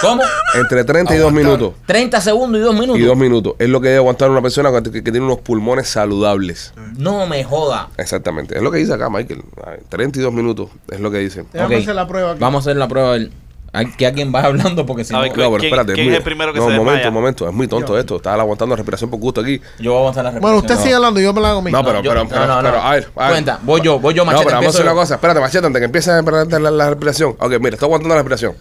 ¿Cómo? 0.00 0.22
Entre 0.54 0.84
32 0.84 1.20
Aguantar. 1.30 1.44
minutos 1.44 1.74
30 1.86 2.20
segundos 2.20 2.60
y 2.60 2.64
2 2.64 2.74
minutos. 2.74 2.98
y 2.98 3.02
2 3.04 3.16
minutos. 3.16 3.54
Es 3.58 3.68
lo 3.68 3.80
que 3.80 3.88
debe 3.88 3.98
aguantar 3.98 4.30
una 4.30 4.42
persona 4.42 4.70
que, 4.82 4.90
que 4.92 5.02
tiene 5.10 5.20
unos 5.20 5.38
pulmones 5.38 5.88
saludables. 5.88 6.74
No 6.98 7.26
me 7.26 7.42
joda. 7.44 7.88
Exactamente. 7.96 8.56
Es 8.56 8.62
lo 8.62 8.70
que 8.70 8.78
dice 8.78 8.92
acá, 8.92 9.08
Michael. 9.08 9.42
Ay, 9.66 9.78
32 9.88 10.32
minutos 10.34 10.68
es 10.90 11.00
lo 11.00 11.10
que 11.10 11.18
dice. 11.18 11.44
Déjame 11.52 11.76
Ok. 11.76 11.82
hacer 11.82 11.94
la 11.94 12.06
prueba 12.06 12.30
aquí. 12.32 12.40
Vamos 12.40 12.66
a 12.66 12.70
hacer 12.70 12.76
la 12.76 12.88
prueba. 12.88 13.12
del- 13.14 13.32
Hay 13.76 13.86
que 13.92 14.06
alguien 14.06 14.32
vaya 14.32 14.46
hablando 14.48 14.86
porque 14.86 15.04
si 15.04 15.14
A 15.14 15.18
no. 15.18 15.26
No, 15.26 15.32
pero 15.32 15.48
¿Quién- 15.58 15.64
espérate. 15.64 15.92
quién 15.94 16.08
es 16.10 16.16
el 16.16 16.22
primero 16.22 16.52
que 16.52 16.58
no, 16.58 16.66
se 16.66 16.72
un 16.72 16.84
momento, 16.84 17.08
un 17.08 17.14
momento. 17.14 17.48
Es 17.48 17.54
muy 17.54 17.68
tonto 17.68 17.98
esto. 17.98 18.16
Estaba 18.16 18.40
aguantando 18.42 18.74
la 18.74 18.76
respiración 18.78 19.10
por 19.10 19.20
gusto 19.20 19.40
aquí. 19.42 19.60
Yo 19.78 19.92
voy 19.92 19.98
a 19.98 20.02
avanzar 20.02 20.24
la 20.24 20.30
Bueno, 20.30 20.56
usted 20.56 20.70
respiración. 20.70 20.82
sigue 20.84 20.94
hablando, 20.94 21.20
yo 21.20 21.32
me 21.32 21.40
la 21.40 21.50
hago 21.50 21.58
a 21.58 21.62
mí. 21.62 21.70
No, 21.70 21.84
pero, 21.84 22.02
yo- 22.02 22.10
pero, 22.10 22.24
no, 22.24 22.28
pero, 22.30 22.46
no, 22.46 22.62
no. 22.62 22.62
pero, 22.70 22.82
a 22.82 22.90
ver, 22.92 23.08
a 23.14 23.22
ver. 23.24 23.30
Cuenta, 23.32 23.60
voy 23.62 23.80
yo, 23.82 23.98
voy 24.00 24.14
yo, 24.14 24.24
No, 24.24 24.32
machete. 24.32 24.44
pero 24.46 24.56
vamos 24.56 24.66
a 24.66 24.70
hacer 24.78 24.82
una 24.86 24.94
cosa. 24.94 25.14
Espérate, 25.16 25.40
machete, 25.40 25.66
antes 25.66 25.80
que 25.80 25.84
empieces 25.84 26.08
a 26.14 26.22
la, 26.58 26.70
la, 26.70 26.88
respiración. 26.90 27.36
Ok, 27.38 27.52
mira, 27.60 27.74
estoy 27.74 27.86
aguantando 27.86 28.14
la 28.14 28.22
respiración. 28.22 28.54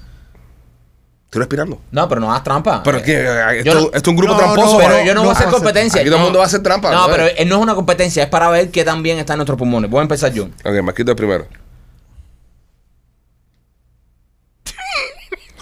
Estoy 1.25 1.39
respirando. 1.39 1.81
No, 1.91 2.07
pero 2.07 2.21
no 2.21 2.29
hagas 2.31 2.43
trampa. 2.43 2.81
Pero 2.83 2.97
es 2.97 3.03
que 3.03 3.13
eh, 3.21 3.63
Yo 3.63 3.71
esto, 3.71 3.73
no- 3.81 3.85
esto 3.87 3.97
es 3.97 4.07
un 4.07 4.15
grupo 4.15 4.33
no, 4.33 4.39
tramposo. 4.39 4.73
no, 4.73 4.77
Pero 4.77 4.97
yo 5.03 5.13
no, 5.13 5.13
no 5.15 5.19
voy 5.21 5.29
a 5.29 5.31
hacer 5.33 5.47
competencia. 5.49 6.01
aquí 6.01 6.09
todo 6.09 6.17
el 6.17 6.21
no. 6.21 6.25
mundo 6.27 6.39
va 6.39 6.45
a 6.45 6.47
hacer 6.47 6.61
trampa, 6.63 6.91
No, 6.91 7.07
¿no? 7.07 7.13
pero 7.13 7.25
eh, 7.27 7.45
no 7.45 7.55
es 7.55 7.61
una 7.61 7.75
competencia, 7.75 8.23
es 8.23 8.29
para 8.29 8.49
ver 8.49 8.69
qué 8.69 8.83
tan 8.85 9.01
bien 9.03 9.17
están 9.17 9.37
nuestros 9.37 9.57
pulmones. 9.57 9.89
Voy 9.89 9.99
a 9.99 10.03
empezar 10.03 10.31
yo. 10.31 10.45
Ok, 10.63 10.81
Marquito 10.83 11.11
es 11.11 11.17
primero. 11.17 11.45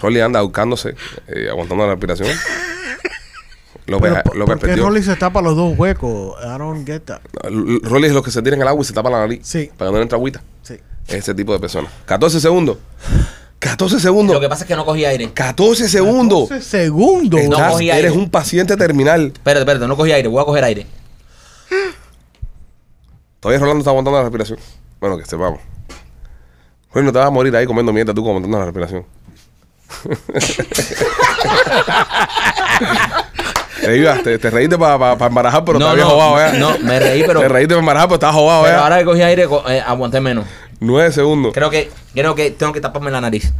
Rolly 0.04 0.20
anda 0.22 0.42
buscándose, 0.42 0.96
eh, 1.28 1.48
aguantando 1.50 1.86
la 1.86 1.92
respiración. 1.94 2.28
López, 3.86 4.12
Pero, 4.12 4.24
¿por- 4.24 4.36
López 4.38 4.58
¿Por 4.60 4.70
qué. 4.70 4.76
Rolly 4.76 5.02
se 5.04 5.16
tapa 5.16 5.42
los 5.42 5.56
dos 5.56 5.78
huecos? 5.78 6.36
I 6.44 6.58
don't 6.58 6.86
get 6.86 7.02
that. 7.02 7.22
Rolly 7.84 8.08
es 8.08 8.14
los 8.14 8.24
que 8.24 8.32
se 8.32 8.42
tiran 8.42 8.62
el 8.62 8.68
agua 8.68 8.82
y 8.82 8.86
se 8.86 8.94
tapan 8.94 9.12
la 9.14 9.20
nariz. 9.20 9.40
Sí. 9.44 9.70
Para 9.78 9.90
que 9.90 9.94
no 9.94 9.98
le 9.98 10.04
entre 10.04 10.16
agüita. 10.18 10.42
Sí. 10.62 10.76
Ese 11.08 11.34
tipo 11.34 11.52
de 11.54 11.60
personas. 11.60 11.92
14 12.06 12.40
segundos. 12.40 12.78
14 13.60 14.00
segundos. 14.00 14.34
Lo 14.36 14.40
que 14.42 14.48
pasa 14.50 14.64
es 14.64 14.68
que 14.68 14.76
no 14.76 14.86
cogí 14.86 15.04
aire. 15.06 15.32
14 15.34 15.88
segundos. 15.90 16.50
12 16.50 16.62
segundos. 16.62 17.42
No 17.46 17.56
Estás- 17.58 17.72
cogí 17.74 17.90
eres 17.90 18.04
aire. 18.06 18.12
un 18.12 18.30
paciente 18.30 18.78
terminal. 18.78 19.28
Espérate, 19.34 19.62
espérate, 19.62 19.88
no 19.88 19.96
cogí 19.98 20.12
aire, 20.12 20.28
voy 20.28 20.42
a 20.42 20.46
coger 20.46 20.64
aire. 20.66 20.86
Todavía 23.40 23.60
Rolando 23.60 23.80
está 23.80 23.90
aguantando 23.92 24.18
la 24.20 24.24
respiración. 24.24 24.60
Bueno, 25.00 25.18
que 25.18 25.26
sepamos. 25.26 25.60
Rolly, 26.94 27.06
no 27.08 27.12
te 27.12 27.18
vas 27.20 27.28
a 27.28 27.32
morir 27.32 27.56
ahí 27.56 27.66
comiendo 27.66 27.92
mierda 27.92 28.14
tú 28.14 28.26
aguantando 28.28 28.58
la 28.60 28.66
respiración. 28.66 29.06
Te 33.82 33.98
ibas, 33.98 34.24
te, 34.24 34.38
te 34.40 34.50
reíste 34.50 34.78
para 34.78 35.14
embarajar, 35.26 35.64
pero 35.66 35.80
no, 35.80 35.92
te 35.92 35.98
no, 36.02 36.10
jugado, 36.10 36.40
¿eh? 36.42 36.58
no, 36.58 36.78
me 36.80 37.00
reí, 37.00 37.24
pero, 37.26 37.42
Te 37.42 37.50
reíste 37.50 37.74
para 37.74 37.80
embarajar, 37.80 38.08
pero 38.08 38.16
estabas 38.16 38.36
jugado, 38.36 38.64
pero 38.64 38.78
¿eh? 38.78 38.80
ahora 38.80 39.00
que 39.00 39.06
cogí 39.06 39.22
aire, 39.22 39.48
eh, 39.70 39.84
aguanté 39.86 40.20
menos. 40.22 40.46
9 40.80 41.12
segundos. 41.12 41.54
Creo 41.54 41.70
que, 41.70 41.92
creo 42.14 42.36
que 42.36 42.52
tengo 42.52 42.74
que 42.74 42.82
taparme 42.82 43.12
la 43.12 43.22
nariz. 43.22 43.54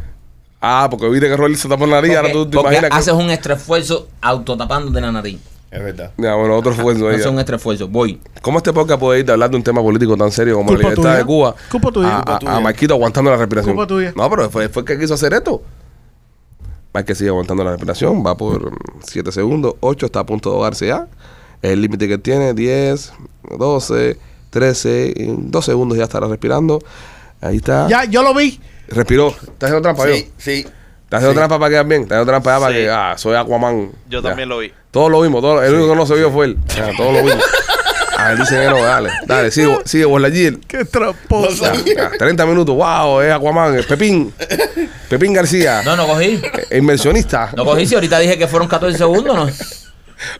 Ah, 0.60 0.88
porque 0.90 1.08
viste 1.08 1.28
que 1.28 1.36
Rolly 1.36 1.56
se 1.56 1.68
tapó 1.68 1.86
la 1.86 1.96
nariz, 1.96 2.16
ahora 2.16 2.32
tú 2.32 2.48
te 2.48 2.58
imaginas 2.58 2.90
que... 2.90 2.96
haces 2.96 3.12
un 3.12 3.30
extra 3.30 3.54
esfuerzo 3.54 4.08
autotapándote 4.22 5.00
la 5.00 5.12
nariz. 5.12 5.38
Es 5.70 5.82
verdad. 5.82 6.12
Ya, 6.16 6.34
bueno, 6.36 6.56
otro 6.56 6.72
esfuerzo 6.72 7.08
ahí. 7.08 7.16
Haces 7.16 7.26
un 7.26 7.38
extra 7.38 7.56
esfuerzo. 7.56 7.88
Voy. 7.88 8.20
¿Cómo 8.40 8.58
este 8.58 8.72
podcast 8.72 9.00
puede 9.00 9.20
ir 9.20 9.26
de 9.26 9.32
hablar 9.32 9.50
de 9.50 9.56
un 9.56 9.62
tema 9.62 9.82
político 9.82 10.16
tan 10.16 10.30
serio 10.30 10.54
como 10.54 10.70
la 10.70 10.78
libertad 10.78 11.02
tuya. 11.02 11.14
de 11.16 11.24
Cuba 11.24 11.54
Culpa 11.70 11.90
tuya. 11.90 12.22
a, 12.24 12.56
a- 12.56 12.60
Marquito 12.60 12.94
aguantando 12.94 13.30
la 13.30 13.36
respiración? 13.36 13.74
Culpa 13.74 13.88
tuya. 13.88 14.12
No, 14.16 14.30
pero 14.30 14.48
fue, 14.50 14.68
fue 14.68 14.82
el 14.82 14.86
que 14.86 14.98
quiso 14.98 15.14
hacer 15.14 15.34
esto. 15.34 15.60
Mike 16.94 17.14
sigue 17.16 17.30
aguantando 17.30 17.64
la 17.64 17.70
respiración, 17.72 18.24
va 18.24 18.36
por 18.36 18.70
7 19.04 19.32
segundos, 19.32 19.74
8, 19.80 20.06
está 20.06 20.20
a 20.20 20.26
punto 20.26 20.50
de 20.50 20.54
ahogarse 20.56 20.86
ya. 20.86 21.08
El 21.60 21.80
límite 21.82 22.06
que 22.06 22.18
tiene, 22.18 22.54
10, 22.54 23.12
12, 23.58 24.16
13, 24.50 25.22
en 25.24 25.50
2 25.50 25.64
segundos 25.64 25.98
ya 25.98 26.04
estará 26.04 26.28
respirando. 26.28 26.78
Ahí 27.40 27.56
está. 27.56 27.88
Ya, 27.88 28.04
yo 28.04 28.22
lo 28.22 28.32
vi. 28.32 28.60
Respiró. 28.88 29.28
Está 29.28 29.66
haciendo 29.66 29.82
trampa, 29.82 30.04
Sí, 30.06 30.30
sí. 30.38 30.66
Te 31.08 31.16
haciendo 31.16 31.32
Sí. 31.32 31.36
trampa 31.36 31.58
para 31.58 31.70
quedar 31.70 31.86
bien. 31.86 32.06
Te 32.06 32.14
haciendo 32.14 32.30
trampa 32.30 32.60
para 32.60 32.72
Sí. 32.72 32.80
que, 32.80 32.90
ah, 32.90 33.14
soy 33.16 33.34
Aquaman. 33.34 33.90
Yo 34.08 34.20
Ya. 34.22 34.28
también 34.28 34.48
lo 34.48 34.58
vi. 34.58 34.72
Todos 34.90 35.10
lo 35.10 35.20
vimos. 35.20 35.40
Todos, 35.42 35.64
el 35.64 35.74
único 35.74 35.90
que 35.90 35.96
no 35.96 36.06
se 36.06 36.14
vio 36.14 36.30
fue 36.30 36.46
él. 36.46 36.58
Ya, 36.76 36.94
todos 36.96 37.12
lo 37.12 37.22
vimos. 37.24 37.44
A 38.16 38.28
ver, 38.28 38.38
dice 38.38 38.56
que 38.60 38.70
no, 38.70 38.76
dale. 38.80 39.10
Dale, 39.26 39.50
sigue, 39.50 39.76
sigue, 39.84 40.04
Borlagir. 40.04 40.60
Qué 40.68 40.84
tramposo. 40.84 41.64
Ya, 41.84 41.94
ya, 41.96 42.10
30 42.16 42.46
minutos. 42.46 42.74
Wow, 42.76 43.20
es 43.20 43.32
Aquaman. 43.32 43.74
es 43.76 43.86
Pepín. 43.86 44.32
Pepín 45.18 45.32
García. 45.32 45.82
No, 45.84 45.94
no 45.96 46.06
cogí. 46.06 46.40
eh, 46.70 46.78
Inversionista. 46.78 47.52
No 47.56 47.64
cogí 47.64 47.86
si 47.86 47.94
ahorita 47.94 48.18
dije 48.18 48.36
que 48.36 48.48
fueron 48.48 48.66
14 48.68 48.98
segundos, 48.98 49.36
¿no? 49.36 49.44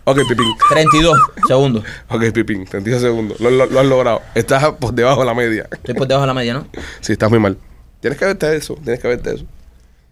Ok, 0.04 0.18
Pepín. 0.28 0.46
32 0.70 1.18
segundos. 1.46 1.84
Ok, 2.08 2.22
Pepín. 2.32 2.64
32 2.64 3.00
segundos. 3.02 3.38
Lo, 3.40 3.50
lo- 3.50 3.66
lo 3.66 3.80
has 3.80 3.86
logrado. 3.86 4.22
Estás 4.34 4.64
por 4.80 4.92
debajo 4.94 5.20
de 5.20 5.26
la 5.26 5.34
media. 5.34 5.68
Estoy 5.70 5.94
por 5.94 6.08
debajo 6.08 6.22
de 6.22 6.26
la 6.28 6.34
media, 6.34 6.54
¿no? 6.54 6.66
Sí, 7.00 7.12
estás 7.12 7.30
muy 7.30 7.38
mal. 7.38 7.56
Tienes 8.00 8.18
que 8.18 8.24
verte 8.24 8.56
eso. 8.56 8.74
Tienes 8.82 9.00
que 9.00 9.08
verte 9.08 9.34
eso. 9.34 9.44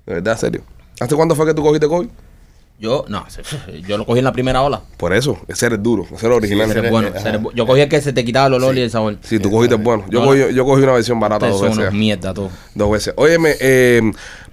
De 0.07 0.15
verdad, 0.15 0.39
serio. 0.39 0.63
¿Hace 1.01 1.15
cuánto 1.17 1.35
fue 1.35 1.47
que 1.47 1.55
tú 1.55 1.63
cogiste 1.63 1.89
COVID? 1.89 2.09
Yo, 2.83 3.05
no, 3.07 3.25
yo 3.87 3.97
lo 3.97 4.05
cogí 4.05 4.19
en 4.19 4.25
la 4.25 4.33
primera 4.33 4.61
ola. 4.61 4.83
Por 4.97 5.13
eso. 5.13 5.39
Ese 5.47 5.67
eres 5.67 5.81
duro. 5.81 6.03
Ese 6.13 6.27
eres 6.27 6.37
original. 6.39 6.69
Ese 6.69 6.79
Ese 6.81 6.87
es 6.89 6.93
bueno. 6.93 7.09
ese 7.15 7.39
Yo 7.55 7.65
cogí 7.65 7.81
el 7.81 7.89
que 7.89 8.01
se 8.01 8.13
te 8.13 8.25
quitaba 8.25 8.49
el 8.49 8.55
olor 8.55 8.77
y 8.77 8.81
el 8.81 8.91
sabor. 8.91 9.19
Sí, 9.23 9.39
tú 9.39 9.53
cogiste 9.53 9.77
bueno. 9.77 10.05
Yo, 10.11 10.19
No, 10.21 10.27
cogí, 10.27 10.53
yo 10.53 10.65
cogí 10.65 10.83
una 10.83 10.93
versión 10.95 11.21
barata 11.21 11.47
Ustedes 11.47 11.61
dos 11.61 11.71
veces. 11.71 11.79
unos 11.91 11.95
mierda 11.95 12.35
todos. 12.35 12.51
Dos 12.75 12.91
veces. 12.91 13.15
Óyeme, 13.17 13.55
eh, 13.61 14.03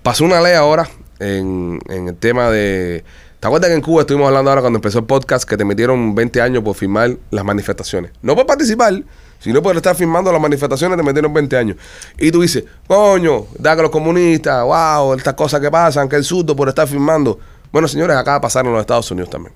pasó 0.04 0.26
una 0.26 0.40
ley 0.42 0.54
ahora 0.54 0.88
en, 1.20 1.80
en 1.90 2.08
el 2.10 2.16
tema 2.18 2.52
de... 2.52 3.04
¿Te 3.40 3.48
acuerdas 3.48 3.70
que 3.70 3.76
en 3.76 3.82
Cuba 3.82 4.02
estuvimos 4.02 4.28
hablando 4.28 4.52
ahora 4.52 4.62
cuando 4.62 4.78
empezó 4.78 5.00
el 5.00 5.06
podcast 5.06 5.50
que 5.50 5.58
te 5.58 5.66
metieron 5.66 6.14
20 6.14 6.40
años 6.40 6.64
por 6.64 6.76
firmar 6.76 7.18
las 7.32 7.44
manifestaciones? 7.44 8.12
No 8.22 8.36
por 8.36 8.46
participar, 8.46 9.02
sino 9.40 9.64
por 9.64 9.76
estar 9.76 9.96
firmando 9.96 10.32
las 10.32 10.42
manifestaciones 10.42 10.98
te 10.98 11.04
metieron 11.04 11.34
20 11.34 11.58
años. 11.58 11.78
Y 12.20 12.32
tú 12.32 12.42
dices, 12.42 12.66
coño, 12.86 13.48
da 13.58 13.76
que 13.76 13.82
los 13.82 13.92
comunistas, 13.92 14.64
wow, 14.64 15.14
estas 15.16 15.34
cosas 15.34 15.62
que 15.62 15.72
pasan, 15.72 16.08
que 16.08 16.18
el 16.18 16.24
surdo 16.24 16.56
por 16.56 16.68
estar 16.70 16.88
firmando. 16.88 17.40
Bueno, 17.72 17.88
señores, 17.88 18.18
acaba 18.18 18.38
de 18.38 18.42
pasar 18.42 18.66
en 18.66 18.72
los 18.72 18.82
Estados 18.82 19.10
Unidos 19.12 19.30
también. 19.30 19.54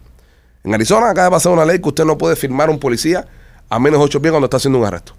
En 0.64 0.74
Arizona 0.74 1.10
acaba 1.10 1.26
de 1.26 1.32
pasar 1.32 1.52
una 1.52 1.66
ley 1.66 1.80
que 1.80 1.90
usted 1.90 2.06
no 2.06 2.18
puede 2.18 2.36
firmar 2.36 2.70
a 2.70 2.72
un 2.72 2.80
policía 2.80 3.28
a 3.70 3.80
menos 3.80 4.00
de 4.00 4.06
8 4.06 4.22
pies 4.22 4.32
cuando 4.32 4.46
está 4.46 4.58
haciendo 4.58 4.80
un 4.80 4.86
arresto. 4.86 5.14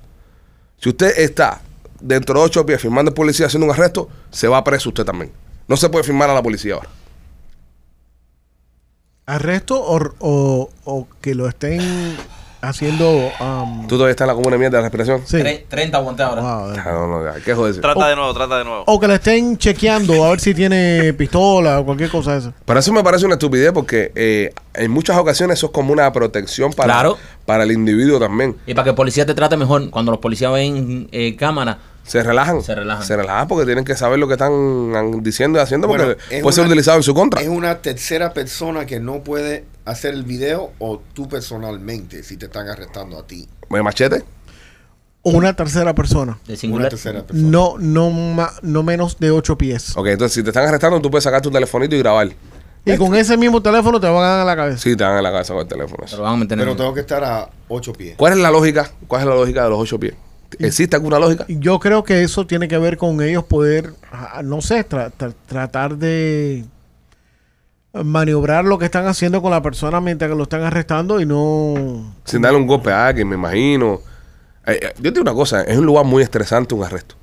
Si 0.79 0.89
usted 0.89 1.19
está 1.19 1.61
dentro 2.01 2.39
de 2.39 2.47
8 2.47 2.67
pies 2.67 2.81
firmando 2.81 3.11
al 3.11 3.15
policía 3.15 3.47
haciendo 3.47 3.67
un 3.67 3.73
arresto, 3.73 4.09
se 4.31 4.49
va 4.49 4.63
preso 4.63 4.91
usted 4.91 5.05
también. 5.05 5.33
No 5.67 5.77
se 5.77 5.89
puede 5.89 6.05
firmar 6.05 6.31
a 6.31 6.35
la 6.35 6.43
policía 6.43 6.75
ahora. 6.75 6.89
Arresto 9.27 9.83
o, 9.83 10.15
o, 10.19 10.71
o 10.85 11.09
que 11.21 11.35
lo 11.35 11.49
estén 11.49 12.17
haciendo. 12.69 13.31
um, 13.41 13.87
Tú 13.87 13.97
todavía 13.97 14.11
estás 14.13 14.25
en 14.27 14.29
la 14.29 14.35
comuna 14.35 14.57
mierda 14.59 14.79
de 14.79 14.83
la 14.83 14.89
respiración. 14.89 15.23
sí. 15.27 15.37
Tre- 15.39 15.65
30 15.69 15.99
aguanté 15.99 16.23
ahora. 16.23 16.43
Wow, 16.43 16.73
eh. 16.75 16.77
Ah, 16.85 16.91
no, 16.93 17.07
no, 17.25 17.31
hay 17.31 17.41
que 17.43 17.55
joderse. 17.55 17.81
Trata 17.81 18.09
de 18.09 18.17
nuevo, 18.17 18.33
trata 18.35 18.59
de 18.59 18.65
nuevo. 18.65 18.85
O 18.87 18.99
que 19.01 19.09
le 19.09 19.15
estén 19.15 19.57
chequeando 19.59 20.25
a 20.25 20.31
ver 20.31 20.41
si 20.41 20.55
tiene 20.55 21.13
pistola 21.15 21.81
o 21.81 21.85
cualquier 21.85 22.11
cosa 22.11 22.33
de 22.33 22.39
eso. 22.39 22.53
Pero 22.65 22.79
eso 22.81 22.93
me 22.93 23.03
parece 23.03 23.25
una 23.27 23.35
estupidez 23.35 23.73
porque 23.73 24.13
eh, 24.15 24.53
en 24.75 24.91
muchas 24.91 25.17
ocasiones 25.17 25.59
eso 25.59 25.67
es 25.67 25.73
como 25.73 25.93
una 25.93 26.13
protección 26.13 26.73
para, 26.73 26.93
Claro. 26.95 27.19
para 27.47 27.65
el 27.65 27.73
individuo 27.73 28.19
también. 28.19 28.57
Y 28.67 28.75
para 28.75 28.85
que 28.85 28.91
el 28.91 28.97
policía 28.97 29.25
te 29.27 29.35
trate 29.35 29.57
mejor, 29.57 29.91
cuando 29.91 30.11
los 30.13 30.21
policías 30.21 30.53
ven 30.53 31.09
eh, 31.13 31.37
cámara, 31.37 31.79
Se 32.05 32.23
relajan. 32.23 32.63
Se 32.63 32.75
relajan. 32.75 33.03
Se 33.05 33.17
relajan 33.17 33.49
porque 33.49 33.65
tienen 33.65 33.85
que 33.85 33.97
saber 33.97 34.19
lo 34.19 34.27
que 34.29 34.35
están 34.35 35.23
diciendo 35.23 35.59
y 35.59 35.63
haciendo 35.63 35.89
porque 35.89 36.05
Bueno, 36.05 36.21
es 36.31 36.43
puede 36.43 36.55
ser 36.55 36.67
utilizado 36.67 36.99
en 36.99 37.03
su 37.03 37.15
contra. 37.15 37.41
Es 37.41 37.49
una 37.49 37.79
tercera 37.79 38.33
persona 38.35 38.85
que 38.85 39.01
no 39.01 39.21
puede 39.21 39.65
hacer 39.85 40.15
el 40.15 40.23
video 40.25 40.73
o 40.79 41.01
tú 41.13 41.29
personalmente 41.29 42.23
si 42.23 42.37
te 42.37 42.47
están 42.47 42.69
arrestando 42.69 43.19
a 43.19 43.27
ti. 43.27 43.49
¿Me 43.69 43.83
machete? 43.83 44.25
O 45.23 45.31
una 45.31 45.55
tercera 45.57 45.95
persona. 45.95 46.39
de 46.47 46.53
Una 46.53 46.61
singular. 46.61 46.89
tercera 46.91 47.23
persona. 47.27 47.49
No, 47.49 47.77
no, 47.79 48.11
ma- 48.11 48.53
no 48.63 48.83
menos 48.83 49.19
de 49.19 49.31
ocho 49.31 49.57
pies. 49.57 49.97
Ok, 49.97 50.07
entonces 50.09 50.35
si 50.35 50.43
te 50.43 50.51
están 50.51 50.67
arrestando, 50.69 51.01
tú 51.01 51.11
puedes 51.11 51.25
sacar 51.25 51.41
tu 51.41 51.51
telefonito 51.51 51.97
y 51.97 51.99
grabar. 51.99 52.29
Y 52.87 52.97
con 52.99 53.15
ese 53.15 53.39
mismo 53.39 53.63
teléfono 53.63 53.99
te 53.99 54.07
van 54.07 54.17
a 54.23 54.29
dar 54.29 54.41
en 54.43 54.47
la 54.47 54.57
cabeza. 54.57 54.79
Sí, 54.79 54.95
te 54.95 55.03
dan 55.05 55.17
en 55.17 55.23
la 55.23 55.33
cabeza 55.33 55.55
con 55.55 55.63
el 55.63 55.69
teléfono. 55.69 56.05
A 56.27 56.37
meter 56.37 56.59
en- 56.59 56.65
Pero 56.65 56.77
tengo 56.77 56.93
que 56.93 57.01
estar 57.01 57.25
a 57.25 57.49
ocho 57.69 57.95
pies. 57.95 58.15
¿Cuál 58.19 58.35
es 58.35 58.39
la 58.41 58.51
lógica? 58.51 58.91
¿Cuál 59.09 59.23
es 59.23 59.29
la 59.29 59.35
lógica 59.35 59.65
de 59.65 59.71
los 59.71 59.79
ocho 59.79 59.99
pies? 59.99 60.13
¿Existe 60.59 60.95
alguna 60.95 61.19
lógica? 61.19 61.47
Yo 61.49 61.81
creo 61.81 62.05
que 62.05 62.23
eso 62.23 62.47
tiene 62.47 62.69
que 62.69 62.77
ver 62.77 62.99
con 62.99 63.23
ellos 63.23 63.45
poder, 63.45 63.95
ah, 64.13 64.43
no 64.45 64.61
sé, 64.61 64.87
tra- 64.87 65.11
tra- 65.19 65.35
tratar 65.47 65.97
de 65.97 66.65
maniobrar 68.03 68.65
lo 68.65 68.79
que 68.79 68.87
están 68.87 69.07
haciendo 69.07 69.41
con 69.41 69.51
la 69.53 69.63
persona 69.63 70.01
mientras 70.01 70.31
que 70.31 70.37
lo 70.37 70.43
están 70.45 70.63
arrestando 70.63 71.21
y 71.21 71.27
no... 71.27 72.15
Sin 72.25 72.43
darle 72.43 72.59
un 72.59 72.67
golpe 72.67 72.91
a 72.91 73.07
alguien, 73.07 73.29
me 73.29 73.37
imagino. 73.37 74.01
Eh, 74.67 74.79
eh, 74.83 74.93
yo 74.97 75.03
te 75.13 75.21
digo 75.21 75.23
una 75.23 75.35
cosa, 75.35 75.63
es 75.63 75.79
un 75.79 75.87
lugar 75.87 76.05
muy 76.05 76.23
estresante 76.23 76.75
un 76.75 76.83
arresto. 76.85 77.15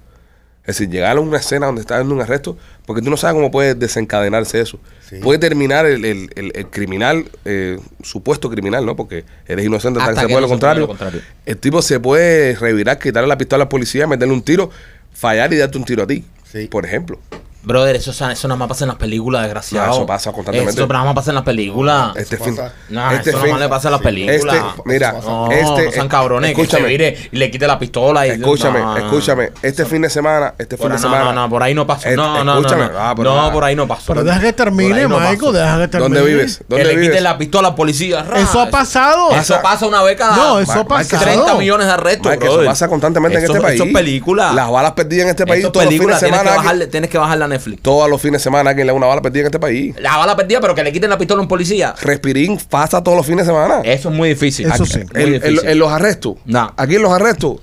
Es 0.64 0.78
decir, 0.78 0.90
llegar 0.90 1.18
a 1.18 1.20
una 1.20 1.38
escena 1.38 1.66
donde 1.66 1.82
está 1.82 2.00
en 2.00 2.12
un 2.12 2.22
arresto, 2.22 2.56
porque 2.86 3.02
tú 3.02 3.10
no 3.10 3.18
sabes 3.18 3.34
cómo 3.34 3.50
puede 3.50 3.74
desencadenarse 3.74 4.62
eso. 4.62 4.80
Sí. 5.10 5.18
Puede 5.18 5.40
terminar 5.40 5.88
el, 5.88 6.06
el- 6.06 6.30
el- 6.36 6.52
el 6.56 6.68
criminal, 6.70 7.26
eh, 7.46 7.80
supuesto 8.04 8.48
criminal, 8.50 8.86
¿no? 8.86 8.96
Porque 8.96 9.26
eres 9.48 9.66
inocente 9.66 10.00
hasta, 10.00 10.12
Hasta 10.12 10.22
que 10.22 10.28
se 10.28 10.32
puede 10.34 10.42
lo 10.44 10.48
contrario. 10.48 10.82
lo 10.82 10.88
contrario. 10.88 11.20
El 11.48 11.58
tipo 11.58 11.82
se 11.82 12.00
puede 12.00 12.56
revirar, 12.56 13.00
quitarle 13.00 13.28
la 13.28 13.40
pistola 13.40 13.64
al 13.64 13.70
policía, 13.70 14.06
meterle 14.06 14.34
un 14.36 14.44
tiro, 14.44 14.70
fallar 15.12 15.52
y 15.52 15.58
darte 15.58 15.80
un 15.80 15.84
tiro 15.84 16.04
a 16.04 16.08
ti. 16.08 16.24
Sí. 16.50 16.68
Por 16.68 16.86
ejemplo. 16.86 17.20
Brother, 17.64 17.96
eso, 17.98 18.12
eso 18.12 18.48
nada 18.48 18.58
más 18.58 18.68
pasa 18.68 18.86
en 18.86 18.88
las 18.90 18.98
películas, 18.98 19.44
desgraciado. 19.44 19.88
No, 19.88 19.94
eso 19.94 20.06
pasa 20.08 20.32
constantemente. 20.32 20.74
Eso 20.82 20.88
nada 20.88 21.06
más 21.06 21.14
pasa 21.14 21.30
en 21.32 21.36
las 21.36 21.44
películas. 21.44 22.16
Este 22.16 22.38
fin. 22.38 22.56
pasa. 22.56 22.74
No, 22.90 23.12
este 23.12 23.30
eso 23.30 23.38
nada 23.38 23.44
fin- 23.44 23.52
más 23.54 23.62
le 23.62 23.70
pasa 23.70 23.88
en 23.88 23.92
las 23.92 24.00
sí. 24.02 24.06
películas. 24.06 24.56
Este, 24.56 24.82
mira, 24.86 25.12
no, 25.24 25.52
este, 25.52 25.86
no 25.86 25.92
sean 25.92 26.08
cabrones, 26.08 26.50
que 26.52 26.56
se 26.56 26.62
escúchame. 26.64 26.88
vire 26.90 27.30
y 27.32 27.38
le 27.38 27.52
quite 27.52 27.68
la 27.68 27.78
pistola. 27.78 28.26
Y, 28.26 28.32
Escúchame, 28.32 28.80
no, 28.80 28.98
escúchame. 28.98 29.52
Este 29.62 29.86
fin 29.86 30.02
de 30.02 30.10
semana, 30.10 30.56
este 30.58 30.76
fin 30.76 30.84
Por- 30.84 30.92
de 30.92 30.96
no, 30.98 31.02
semana. 31.02 31.24
no, 31.26 31.34
no, 31.34 31.50
por 31.50 31.62
ahí 31.62 31.74
no 31.76 31.86
pasó. 31.86 32.10
Eh, 32.10 32.16
No, 32.16 32.44
no, 32.44 32.58
escúchame. 32.60 32.86
no. 32.86 32.92
No, 32.94 33.00
Ah, 33.00 33.14
pero 33.16 33.34
no, 33.36 33.42
ah. 33.46 33.52
por 33.52 33.64
ahí 33.64 33.76
no 33.76 33.88
pasó. 33.88 34.04
Pero 34.08 34.24
deja 34.24 34.40
que 34.40 34.54
termine, 34.54 35.08
Michael, 35.08 35.54
deja 35.54 35.78
que 35.82 35.88
termine. 35.88 36.20
¿Dónde 36.20 36.34
vives? 36.34 36.58
Que 36.58 36.64
¿Dónde 36.68 36.86
le 36.86 36.96
vives? 36.96 37.10
quiten 37.10 37.24
la 37.24 37.38
pistola 37.38 37.68
al 37.70 37.76
policía. 37.76 38.24
ra, 38.24 38.40
Eso 38.40 38.60
ha 38.60 38.70
pasado. 38.72 39.32
Eso 39.36 39.60
pasa 39.62 39.86
una 39.86 40.02
vez 40.02 40.18
cada... 40.18 40.36
No, 40.36 40.60
eso 40.60 40.86
pasado. 40.88 41.24
30 41.24 41.54
millones 41.56 41.86
de 41.86 41.94
arrestos, 41.94 42.34
eso 42.34 42.66
pasa 42.66 42.88
constantemente 42.88 43.38
en 43.38 43.46
este 43.46 43.62
país. 43.62 43.76
Eso 43.76 43.84
es 43.84 43.94
película. 43.94 44.52
Las 44.52 44.70
balas 44.72 44.94
perdidas 44.94 45.26
en 45.26 45.30
este 45.30 45.46
país 45.46 45.64
es 45.66 45.72
todos 45.72 45.86
los 45.86 45.94
fines 45.94 46.08
de 46.08 46.20
Tienes 46.22 46.40
que, 46.40 46.44
semana. 46.48 46.58
bajarle, 46.58 46.88
tienes 46.88 47.10
que 47.10 47.18
bajarla 47.20 47.46
a 47.46 47.51
Netflix. 47.52 47.82
Todos 47.82 48.10
los 48.10 48.22
fines 48.22 48.42
de 48.42 48.44
semana 48.44 48.70
alguien 48.72 48.88
le 48.88 48.92
da 48.94 48.98
una 48.98 49.08
bala 49.08 49.22
perdida 49.22 49.42
en 49.42 49.46
este 49.48 49.60
país. 49.60 49.96
La 50.00 50.18
bala 50.18 50.36
perdida, 50.36 50.60
pero 50.60 50.74
que 50.76 50.84
le 50.84 50.92
quiten 50.92 51.10
la 51.10 51.18
pistola 51.18 51.40
a 51.40 51.44
un 51.44 51.48
policía. 51.48 51.94
Respirín 52.02 52.58
pasa 52.70 53.04
todos 53.04 53.16
los 53.18 53.26
fines 53.26 53.46
de 53.46 53.52
semana. 53.54 53.82
Eso 53.84 54.10
es 54.10 54.16
muy 54.16 54.30
difícil. 54.30 54.66
Eso 54.72 54.84
Aquí- 54.84 54.94
sí. 54.94 55.00
muy 55.14 55.22
En, 55.22 55.28
en- 55.28 55.34
difícil. 55.42 55.68
en 55.70 55.80
los 55.80 55.92
arrestos. 55.92 56.36
No. 56.46 56.74
Aquí 56.76 56.96
en 56.96 57.02
los 57.04 57.12
arrestos. 57.12 57.58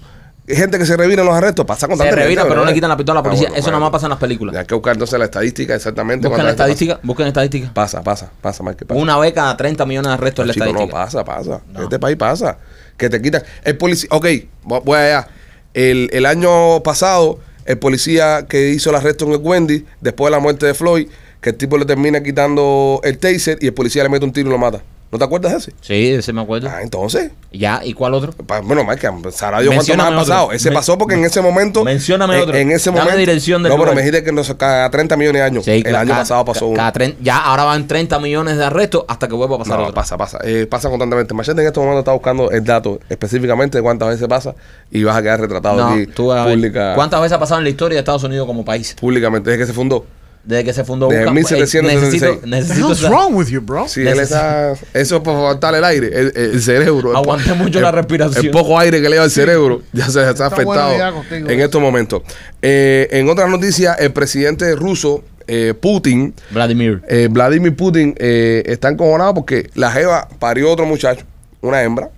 Hay 0.51 0.57
gente 0.57 0.79
que 0.79 0.87
se 0.87 0.97
revira 0.97 1.21
en 1.21 1.27
los 1.29 1.37
arrestos. 1.37 1.67
Pasa 1.67 1.81
Se 1.81 1.87
constantemente. 1.89 2.25
revira, 2.25 2.45
pero 2.45 2.61
no 2.61 2.65
le 2.65 2.73
quitan 2.73 2.89
la 2.89 2.97
pistola 2.97 3.21
a 3.21 3.23
la 3.23 3.27
Ah, 3.27 3.31
policía. 3.31 3.49
bueno, 3.49 3.61
Eso 3.61 3.71
nada 3.71 3.81
más 3.81 3.91
pasa 3.91 4.07
en 4.07 4.11
las 4.11 4.19
películas. 4.19 4.57
Hay 4.57 4.65
que 4.65 4.75
buscar 4.75 4.95
entonces 4.95 5.19
la 5.19 5.27
estadística 5.27 5.75
exactamente. 5.75 6.27
Busquen 6.27 6.45
la 6.47 6.53
estadística. 6.53 6.99
Busquen 7.03 7.27
estadística. 7.27 7.71
Pasa, 7.75 8.03
pasa, 8.03 8.31
pasa, 8.41 8.63
Mike. 8.63 8.87
Pasa. 8.87 8.99
Una 8.99 9.19
vez 9.19 9.35
cada 9.35 9.55
30 9.59 9.85
millones 9.85 10.09
de 10.09 10.15
arrestos 10.15 10.45
es 10.45 10.47
la 10.49 10.55
Chico, 10.55 10.65
no, 10.65 10.71
estadística. 10.85 11.05
pasa, 11.05 11.25
pasa. 11.25 11.61
En 11.77 11.83
este 11.83 11.99
país 11.99 12.17
pasa. 12.17 12.57
Que 12.97 13.11
te 13.11 13.21
quitan. 13.21 13.43
El 13.63 13.77
policía. 13.77 14.09
Ok, 14.11 14.25
vo- 14.65 14.83
voy 14.85 14.97
allá. 14.99 15.29
El, 15.75 16.09
el 16.15 16.25
año 16.25 16.83
pasado, 16.83 17.41
el 17.69 17.79
policía 17.79 18.47
que 18.49 18.71
hizo 18.71 18.89
el 18.89 18.97
arresto 18.97 19.27
en 19.27 19.33
el 19.33 19.41
Wendy, 19.43 19.85
después 20.01 20.29
de 20.29 20.31
la 20.31 20.41
muerte 20.41 20.65
de 20.65 20.73
Floyd, 20.73 21.07
que 21.43 21.51
el 21.51 21.57
tipo 21.57 21.77
le 21.77 21.85
termina 21.85 22.23
quitando 22.23 23.01
el 23.05 23.19
taser 23.19 23.59
y 23.61 23.67
el 23.67 23.75
policía 23.75 24.03
le 24.03 24.09
mete 24.09 24.25
un 24.25 24.33
tiro 24.33 24.49
y 24.49 24.53
lo 24.53 24.59
mata. 24.59 24.83
¿No 25.11 25.19
te 25.19 25.25
acuerdas 25.25 25.53
de 25.53 25.59
ese? 25.59 25.73
Sí, 25.81 26.11
ese 26.11 26.33
me 26.35 26.43
acuerdo. 26.43 26.69
Ah, 26.71 26.83
entonces. 26.83 27.31
Ya, 27.51 27.81
¿y 27.83 27.95
cuál 27.95 28.13
otro? 28.13 28.33
pa- 28.33 28.61
Bueno, 28.61 28.85
Mike, 28.85 29.09
sabrá 29.33 29.61
Dios 29.61 29.73
cuánto 29.75 29.75
más 29.75 29.75
Mencióname 29.75 30.17
ha 30.17 30.19
pasado. 30.21 30.53
Ese 30.53 30.69
Men- 30.69 30.75
pasó 30.75 30.99
porque 30.99 31.15
en 31.15 31.25
ese 31.25 31.41
momento. 31.41 31.83
Mencióname 31.83 32.37
en, 32.37 32.43
otro. 32.43 32.55
En 32.55 32.71
ese 32.73 32.91
Dame 32.91 33.01
momento. 33.01 33.19
dirección 33.19 33.63
del 33.63 33.71
No, 33.71 33.77
pero 33.77 33.85
lugar. 33.93 33.95
me 33.97 34.03
dijiste 34.03 34.23
que 34.23 34.33
nos 34.33 34.53
cada 34.55 34.91
30 34.91 35.17
millones 35.17 35.41
de 35.41 35.47
años. 35.47 35.65
Sí, 35.65 35.83
el 35.85 35.97
año 35.97 36.13
pasado 36.15 36.45
pasó 36.45 36.61
ca- 36.61 36.67
uno. 36.67 36.77
cada 36.77 36.93
tren- 36.93 37.17
ya, 37.23 37.39
ahora 37.39 37.65
van 37.65 37.87
30 37.89 38.19
millones 38.19 38.59
de 38.59 38.65
arrestos 38.67 39.05
hasta 39.09 39.29
que 39.29 39.35
vuelva 39.35 39.57
a 39.57 39.59
pasar 39.61 39.77
No, 39.79 39.85
otro. 39.85 39.95
pasa, 39.95 40.19
pasa. 40.19 40.39
Eh, 40.45 40.67
pasa 40.69 40.91
constantemente. 40.91 41.33
Machete 41.33 41.63
en 41.63 41.67
este 41.69 41.81
momento 41.81 42.01
está 42.01 42.13
buscando 42.13 42.51
el 42.51 42.63
dato 42.65 43.01
específicamente 43.09 43.79
de 43.79 43.83
cuántas 43.83 44.09
veces 44.09 44.29
pasa 44.29 44.55
y 44.91 45.05
vas 45.05 45.17
a 45.17 45.23
quedar 45.23 45.41
retratado 45.41 45.77
No, 45.79 45.89
aquí 45.89 46.07
tú 46.07 46.27
vas 46.27 46.41
a 46.41 46.45
ver. 46.45 46.55
pública, 46.55 46.93
¿Cuántas 46.95 47.21
veces 47.23 47.33
ha 47.35 47.39
pasado 47.41 47.61
en 47.61 47.65
la 47.65 47.71
historia 47.71 47.97
de 47.97 48.01
Estados 48.01 48.25
Unidos 48.25 48.47
como 48.47 48.63
país? 48.63 48.95
públicamente 49.01 49.49
desde 49.49 49.63
que 49.63 49.67
se 49.67 49.73
fundó. 49.73 50.05
Desde 50.49 50.65
que 50.65 50.73
se 50.73 50.83
fundó 50.83 51.09
Desde 51.09 51.25
busca- 51.27 51.35
1776. 51.35 52.23
necesito, 52.23 52.47
necesito 52.47 52.93
esa- 52.93 53.11
wrong 53.11 53.35
with 53.37 53.49
you, 53.49 53.61
bro? 53.61 53.87
Sí, 53.87 54.01
él 54.01 54.19
está. 54.19 54.73
Eso 54.95 55.17
es 55.17 55.23
para 55.23 55.39
faltar 55.41 55.75
el 55.75 55.85
aire, 55.85 56.07
el, 56.09 56.33
el 56.35 56.63
cerebro. 56.63 57.15
Aguanté 57.15 57.53
mucho 57.53 57.77
el- 57.79 57.85
la 57.85 57.93
respiración. 57.93 58.47
El 58.47 58.51
poco 58.51 58.79
aire 58.79 58.97
que 59.03 59.11
le 59.11 59.17
lleva 59.17 59.27
el 59.27 59.31
cerebro 59.31 59.83
ya 59.93 60.09
se 60.09 60.27
está, 60.27 60.47
afectado 60.47 61.13
contigo. 61.13 61.51
en 61.51 61.61
estos 61.61 61.83
momentos. 61.83 62.23
Eh, 62.63 63.09
en 63.11 63.29
otras 63.29 63.51
noticias, 63.51 63.97
el 64.01 64.11
presidente 64.13 64.75
ruso, 64.75 65.23
eh, 65.47 65.75
Putin, 65.79 66.33
Vladimir. 66.51 67.03
eh, 67.09 67.29
Vladimir 67.31 67.77
Putin, 67.77 68.15
eh, 68.19 68.63
está 68.65 68.89
encojonado 68.89 69.35
porque 69.35 69.69
la 69.75 69.93
Jeva 69.93 70.29
parió 70.39 70.71
otro 70.73 70.87
muchacho, 70.87 71.27
una 71.61 71.83
hembra, 71.83 72.09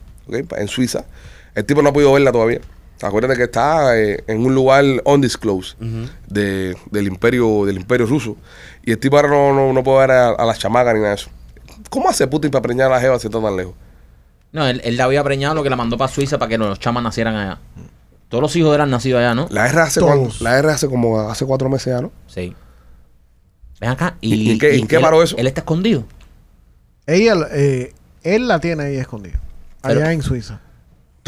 en 0.56 0.68
Suiza. 0.68 1.04
El 1.56 1.64
tipo 1.64 1.82
no 1.82 1.88
ha 1.88 1.92
podido 1.92 2.12
verla 2.12 2.30
todavía. 2.30 2.60
Acuérdate 3.02 3.36
que 3.36 3.44
está 3.44 3.98
eh, 3.98 4.22
en 4.26 4.44
un 4.44 4.54
lugar 4.54 4.84
undisclosed 5.04 5.76
de- 6.28 6.76
del 6.90 7.06
imperio 7.06 7.64
del 7.64 7.76
imperio 7.76 8.06
ruso. 8.06 8.36
Y 8.84 8.92
el 8.92 8.98
tipo 8.98 9.16
ahora 9.16 9.28
no, 9.28 9.52
no, 9.54 9.72
no 9.72 9.82
puede 9.82 10.00
ver 10.00 10.10
a, 10.10 10.28
a 10.30 10.44
las 10.44 10.58
chamacas 10.58 10.92
ni 10.94 11.00
nada 11.00 11.10
de 11.14 11.20
eso. 11.20 11.30
¿Cómo 11.88 12.08
hace 12.10 12.26
Putin 12.26 12.50
para 12.50 12.62
preñar 12.62 12.90
a 12.90 12.94
la 12.96 13.00
Jeva 13.00 13.18
si 13.18 13.26
está 13.28 13.40
tan 13.40 13.56
lejos? 13.56 13.74
No, 14.52 14.66
él, 14.66 14.80
él 14.84 14.96
la 14.96 15.04
había 15.04 15.22
preñado 15.24 15.54
lo 15.54 15.62
que 15.62 15.70
la 15.70 15.76
mandó 15.76 15.96
para 15.96 16.12
Suiza 16.12 16.38
para 16.38 16.48
que 16.48 16.58
los 16.58 16.78
chamas 16.78 17.02
nacieran 17.02 17.36
allá. 17.36 17.58
Todos 18.28 18.42
los 18.42 18.54
hijos 18.56 18.74
eran 18.74 18.90
nacidos 18.90 19.18
allá, 19.20 19.34
¿no? 19.34 19.46
La 19.50 19.66
R 19.68 19.80
hace, 19.80 20.00
cuánto? 20.00 20.34
La 20.40 20.58
R 20.58 20.70
hace 20.70 20.86
como 20.88 21.20
hace 21.20 21.44
cuatro 21.46 21.68
meses 21.68 21.86
ya, 21.94 22.00
¿no? 22.00 22.12
Sí. 22.26 22.54
Ven 23.80 23.90
acá. 23.90 24.16
¿Y, 24.20 24.34
¿Y 24.34 24.50
en 24.52 24.58
qué- 24.58 24.76
y 24.76 24.80
en 24.80 24.86
qué 24.86 24.96
él- 24.96 25.02
paró 25.02 25.22
eso? 25.22 25.36
Él 25.38 25.46
está 25.46 25.62
escondido. 25.62 26.04
Ella, 27.06 27.34
eh, 27.52 27.92
él 28.22 28.46
la 28.46 28.60
tiene 28.60 28.84
ahí 28.84 28.96
escondida. 28.96 29.40
Allá 29.82 29.94
Pero- 30.00 30.10
en 30.10 30.22
Suiza. 30.22 30.60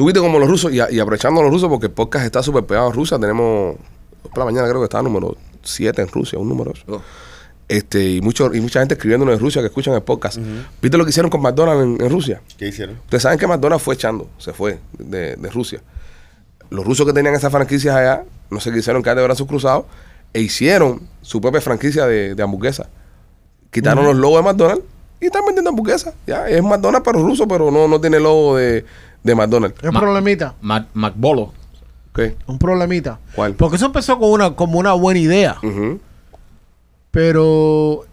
Tú 0.02 0.06
viste 0.06 0.18
como 0.18 0.40
los 0.40 0.48
rusos, 0.48 0.72
y, 0.72 0.80
a- 0.80 0.90
y 0.90 0.98
aprovechando 0.98 1.40
a 1.40 1.44
los 1.44 1.52
rusos, 1.52 1.68
porque 1.68 1.86
el 1.86 1.92
podcast 1.92 2.24
está 2.26 2.42
súper 2.42 2.64
pegado 2.64 2.88
en 2.88 2.92
Rusia, 2.94 3.20
tenemos, 3.20 3.76
por 4.24 4.36
la 4.36 4.44
mañana 4.44 4.66
creo 4.68 4.80
que 4.80 4.86
está 4.86 5.00
número 5.00 5.36
7 5.62 6.02
en 6.02 6.08
Rusia, 6.08 6.40
un 6.40 6.48
número 6.48 6.72
ocho. 6.72 7.00
Este, 7.68 8.04
y, 8.14 8.20
mucho, 8.20 8.52
y 8.52 8.60
mucha 8.60 8.80
gente 8.80 8.94
escribiéndonos 8.94 9.36
de 9.36 9.38
Rusia 9.38 9.62
que 9.62 9.68
escuchan 9.68 9.94
el 9.94 10.02
podcast. 10.02 10.38
¿Viste 10.82 10.98
lo 10.98 11.04
que 11.04 11.10
hicieron 11.10 11.30
con 11.30 11.40
McDonald's 11.40 11.84
en, 12.00 12.04
en 12.04 12.10
Rusia? 12.12 12.42
¿Qué 12.58 12.66
hicieron? 12.66 12.96
Ustedes 13.04 13.22
saben 13.22 13.38
que 13.38 13.46
McDonald's 13.46 13.84
fue 13.84 13.94
echando, 13.94 14.28
se 14.38 14.52
fue 14.52 14.80
de, 14.98 15.36
de 15.36 15.50
Rusia. 15.50 15.80
Los 16.70 16.84
rusos 16.84 17.06
que 17.06 17.12
tenían 17.12 17.34
esas 17.36 17.52
franquicias 17.52 17.94
allá, 17.94 18.24
no 18.50 18.58
se 18.58 18.72
quisieron 18.72 19.04
quedar 19.04 19.18
de 19.18 19.22
brazos 19.22 19.46
cruzados 19.46 19.84
e 20.32 20.40
hicieron 20.40 21.02
su 21.20 21.40
propia 21.40 21.60
franquicia 21.60 22.06
de, 22.06 22.34
de 22.34 22.42
hamburguesas. 22.42 22.88
Quitaron 23.70 24.04
los 24.04 24.16
logos 24.16 24.40
de 24.40 24.50
McDonald's 24.50 24.84
y 25.20 25.26
están 25.26 25.44
vendiendo 25.46 25.70
hamburguesas. 25.70 26.12
Ya, 26.26 26.48
es 26.48 26.60
McDonald's 26.60 27.04
pero 27.06 27.22
ruso, 27.22 27.46
pero 27.46 27.70
no, 27.70 27.86
no 27.86 28.00
tiene 28.00 28.18
logo 28.18 28.56
de, 28.56 28.84
de 29.22 29.35
McDonald's. 29.35 29.78
Es 29.82 29.88
un 29.88 29.94
Ma- 29.94 30.00
problemita. 30.00 30.54
Mac- 30.61 30.88
McBolo. 30.94 31.52
Ok. 32.12 32.20
Un 32.46 32.58
problemita. 32.58 33.18
¿Cuál? 33.35 33.54
Porque 33.54 33.76
eso 33.76 33.87
empezó 33.87 34.18
con 34.18 34.30
una, 34.30 34.54
como 34.54 34.78
una 34.78 34.92
buena 34.92 35.20
idea. 35.20 35.56
Pero 37.11 38.04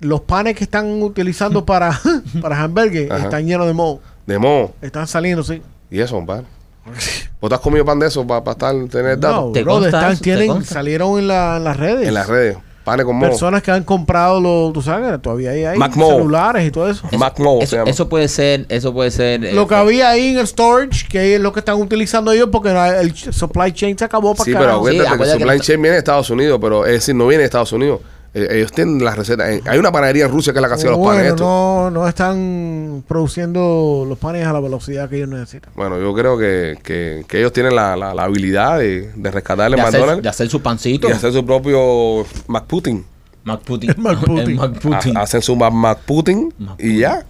los 0.00 0.20
panes 0.22 0.56
que 0.56 0.64
están 0.64 1.02
utilizando 1.02 1.64
para, 1.66 1.98
para 2.40 2.60
hamburgues 2.62 3.10
Ajá. 3.10 3.24
están 3.24 3.46
llenos 3.46 3.66
de 3.66 3.72
moho. 3.72 4.00
De 4.26 4.38
moho. 4.38 4.74
Están 4.82 5.06
saliendo, 5.06 5.42
sí. 5.42 5.62
Y 5.90 6.00
eso, 6.00 6.16
compadre. 6.16 6.44
¿Vos 7.40 7.48
te 7.48 7.54
has 7.54 7.60
comido 7.60 7.84
pan 7.84 7.98
de 7.98 8.06
eso 8.06 8.26
para 8.26 8.50
estar, 8.52 8.74
tener 8.88 9.18
datos? 9.18 9.46
No, 9.46 9.52
¿Te 9.52 9.64
consta 9.64 9.88
están- 9.88 10.18
tienen, 10.18 10.64
salieron 10.64 11.18
en, 11.18 11.28
la- 11.28 11.56
en 11.58 11.64
las 11.64 11.76
redes. 11.76 12.08
En 12.08 12.14
las 12.14 12.26
redes. 12.28 12.56
Panes 12.86 13.04
con 13.04 13.16
moho. 13.16 13.28
Personas 13.30 13.62
que 13.64 13.70
han 13.72 13.82
comprado 13.82 14.40
los, 14.40 14.72
tú 14.72 14.80
sabes, 14.80 15.20
todavía 15.20 15.50
hay, 15.50 15.64
hay 15.64 15.76
Mac 15.76 15.96
Mo. 15.96 16.08
celulares 16.08 16.66
y 16.66 16.70
todo 16.70 16.88
eso. 16.88 17.02
Mac 17.18 17.36
Moho 17.40 17.58
se 17.58 17.64
Eso, 17.64 17.76
llama. 17.78 17.90
eso 17.90 18.08
puede 18.08 18.28
ser, 18.28 18.64
eso 18.68 18.94
puede 18.94 19.10
ser. 19.10 19.44
eh, 19.44 19.52
Lo 19.52 19.66
que 19.66 19.74
había 19.74 20.08
ahí 20.08 20.28
en 20.28 20.38
el 20.38 20.46
storage, 20.46 21.08
que 21.08 21.34
es 21.34 21.40
lo 21.40 21.52
que 21.52 21.58
están 21.58 21.82
utilizando 21.82 22.30
ellos 22.30 22.48
porque 22.52 22.70
el 22.70 23.12
supply 23.14 23.72
chain 23.72 23.98
se 23.98 24.04
acabó 24.04 24.36
para 24.36 24.44
Sí, 24.44 24.52
pero 24.56 24.72
acuérdate 24.76 25.02
Sí, 25.04 25.08
que 25.08 25.14
acuérdate 25.14 25.40
supply 25.40 25.58
que- 25.58 25.64
chain 25.66 25.82
viene 25.82 25.92
de 25.94 25.98
Estados 25.98 26.30
Unidos, 26.30 26.58
pero 26.62 26.86
es 26.86 26.92
decir, 26.92 27.14
no 27.16 27.26
viene 27.26 27.40
de 27.40 27.46
Estados 27.46 27.72
Unidos. 27.72 28.00
Eh, 28.38 28.48
ellos 28.58 28.70
tienen 28.70 29.02
las 29.02 29.16
recetas. 29.16 29.48
Eh, 29.48 29.62
Hay 29.66 29.78
una 29.78 29.90
panadería 29.90 30.26
en 30.26 30.30
Rusia 30.30 30.52
que 30.52 30.58
es 30.58 30.62
la 30.62 30.68
que 30.68 30.74
hacía 30.74 30.90
los 30.90 30.98
panes 30.98 31.14
Bueno, 31.14 31.28
estos. 31.30 31.40
no, 31.40 31.90
no 31.90 32.06
están 32.06 33.02
produciendo 33.08 34.04
los 34.06 34.18
panes 34.18 34.46
a 34.46 34.52
la 34.52 34.60
velocidad 34.60 35.08
que 35.08 35.16
ellos 35.16 35.28
necesitan. 35.30 35.72
Bueno, 35.74 35.98
yo 35.98 36.12
creo 36.14 36.36
que, 36.36 36.76
que- 36.82 37.24
que 37.26 37.38
ellos 37.38 37.52
tienen 37.52 37.74
la, 37.74 37.96
la- 37.96 38.12
la 38.14 38.24
habilidad 38.24 38.78
de, 38.78 39.10
de 39.14 39.30
rescatarle 39.30 39.76
de, 39.76 39.82
hacer, 39.82 40.00
McDonald's 40.00 40.22
de 40.22 40.28
hacer 40.28 40.48
su 40.50 40.60
pancito. 40.60 41.08
y 41.08 41.12
hacer 41.12 41.32
su 41.32 41.46
propio 41.46 42.26
McPutin. 42.48 43.04
McPutin. 43.44 43.94
McPutin. 43.96 44.38
El 44.50 44.54
McPutin. 44.56 45.16
Ha- 45.16 45.22
Hacen 45.22 45.40
su 45.40 45.56
Mac- 45.56 45.72
McPutin 45.72 46.52
y 46.78 46.98
ya. 46.98 47.24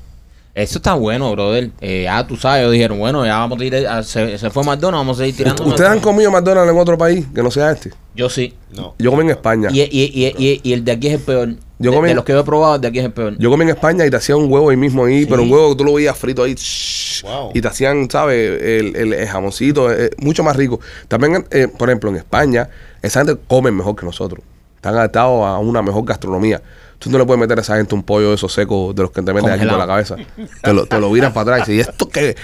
Eso 0.56 0.78
está 0.78 0.94
bueno, 0.94 1.30
brother. 1.32 1.70
Eh, 1.82 2.04
ya 2.04 2.26
tú 2.26 2.34
sabes, 2.34 2.60
ellos 2.62 2.72
dijeron, 2.72 2.98
bueno, 2.98 3.26
ya 3.26 3.36
vamos 3.40 3.60
a 3.60 3.64
ir. 3.64 3.86
a- 3.86 4.02
se, 4.02 4.38
se 4.38 4.48
fue 4.48 4.64
McDonald's, 4.64 5.00
vamos 5.00 5.18
a 5.18 5.20
seguir 5.20 5.36
tirando. 5.36 5.62
¿Ustedes 5.66 5.90
han 5.90 6.00
comido 6.00 6.30
McDonald's 6.30 6.72
en 6.72 6.78
otro 6.78 6.96
país 6.96 7.26
que 7.34 7.42
no 7.42 7.50
sea 7.50 7.72
este? 7.72 7.92
Yo 8.14 8.30
sí. 8.30 8.54
No. 8.74 8.94
Yo 8.98 9.10
comí 9.10 9.24
en 9.24 9.30
España. 9.30 9.68
Y, 9.70 9.82
y, 9.82 9.86
y, 10.14 10.34
y, 10.38 10.60
y 10.62 10.72
el 10.72 10.82
de 10.82 10.92
aquí 10.92 11.08
es 11.08 11.12
el 11.14 11.20
peor. 11.20 11.48
Yo 11.78 11.90
de, 11.90 11.96
comí- 11.98 12.08
de 12.08 12.14
los 12.14 12.24
que 12.24 12.32
yo 12.32 12.40
he 12.40 12.44
probado, 12.44 12.76
el 12.76 12.80
de 12.80 12.88
aquí 12.88 12.98
es 13.00 13.04
el 13.04 13.12
peor. 13.12 13.36
Yo 13.38 13.50
comí 13.50 13.64
en 13.64 13.68
España 13.68 14.06
y 14.06 14.10
te 14.10 14.16
hacían 14.16 14.38
un 14.38 14.50
huevo 14.50 14.70
ahí 14.70 14.78
mismo 14.78 15.04
ahí, 15.04 15.24
Sí. 15.24 15.26
pero 15.28 15.42
un 15.42 15.52
huevo 15.52 15.68
que 15.72 15.76
tú 15.76 15.84
lo 15.84 15.92
veías 15.92 16.16
frito 16.16 16.42
ahí. 16.42 16.54
shhh, 16.54 17.22
Wow. 17.22 17.50
Y 17.52 17.60
te 17.60 17.68
hacían, 17.68 18.08
¿sabes? 18.10 18.62
El, 18.62 18.96
el- 18.96 19.12
el 19.12 19.28
jamoncito, 19.28 19.92
eh, 19.92 20.08
mucho 20.16 20.42
más 20.42 20.56
rico. 20.56 20.80
También, 21.08 21.44
eh, 21.50 21.68
por 21.68 21.90
ejemplo, 21.90 22.08
en 22.08 22.16
España, 22.16 22.70
esa 23.02 23.20
gente 23.22 23.38
come 23.46 23.70
mejor 23.70 23.94
que 23.94 24.06
nosotros. 24.06 24.42
Están 24.76 24.94
adaptados 24.94 25.44
a 25.44 25.58
una 25.58 25.82
mejor 25.82 26.06
gastronomía. 26.06 26.62
Tú 27.06 27.12
no 27.12 27.18
le 27.18 27.24
puedes 27.24 27.40
meter 27.40 27.56
a 27.58 27.62
esa 27.62 27.76
gente 27.76 27.94
un 27.94 28.02
pollo 28.02 28.30
de 28.30 28.34
esos 28.34 28.52
secos 28.52 28.92
de 28.94 29.02
los 29.02 29.12
que 29.12 29.22
te 29.22 29.32
meten 29.32 29.50
aquí 29.50 29.64
por 29.64 29.78
la 29.78 29.86
cabeza. 29.86 30.16
Te 30.62 30.72
lo, 30.72 30.86
te 30.86 30.98
lo 30.98 31.10
viran 31.12 31.32
para 31.32 31.52
atrás 31.54 31.68
y 31.68 31.72
dices, 31.72 31.86
¿y 31.86 31.90
esto 31.90 32.08
qué? 32.08 32.34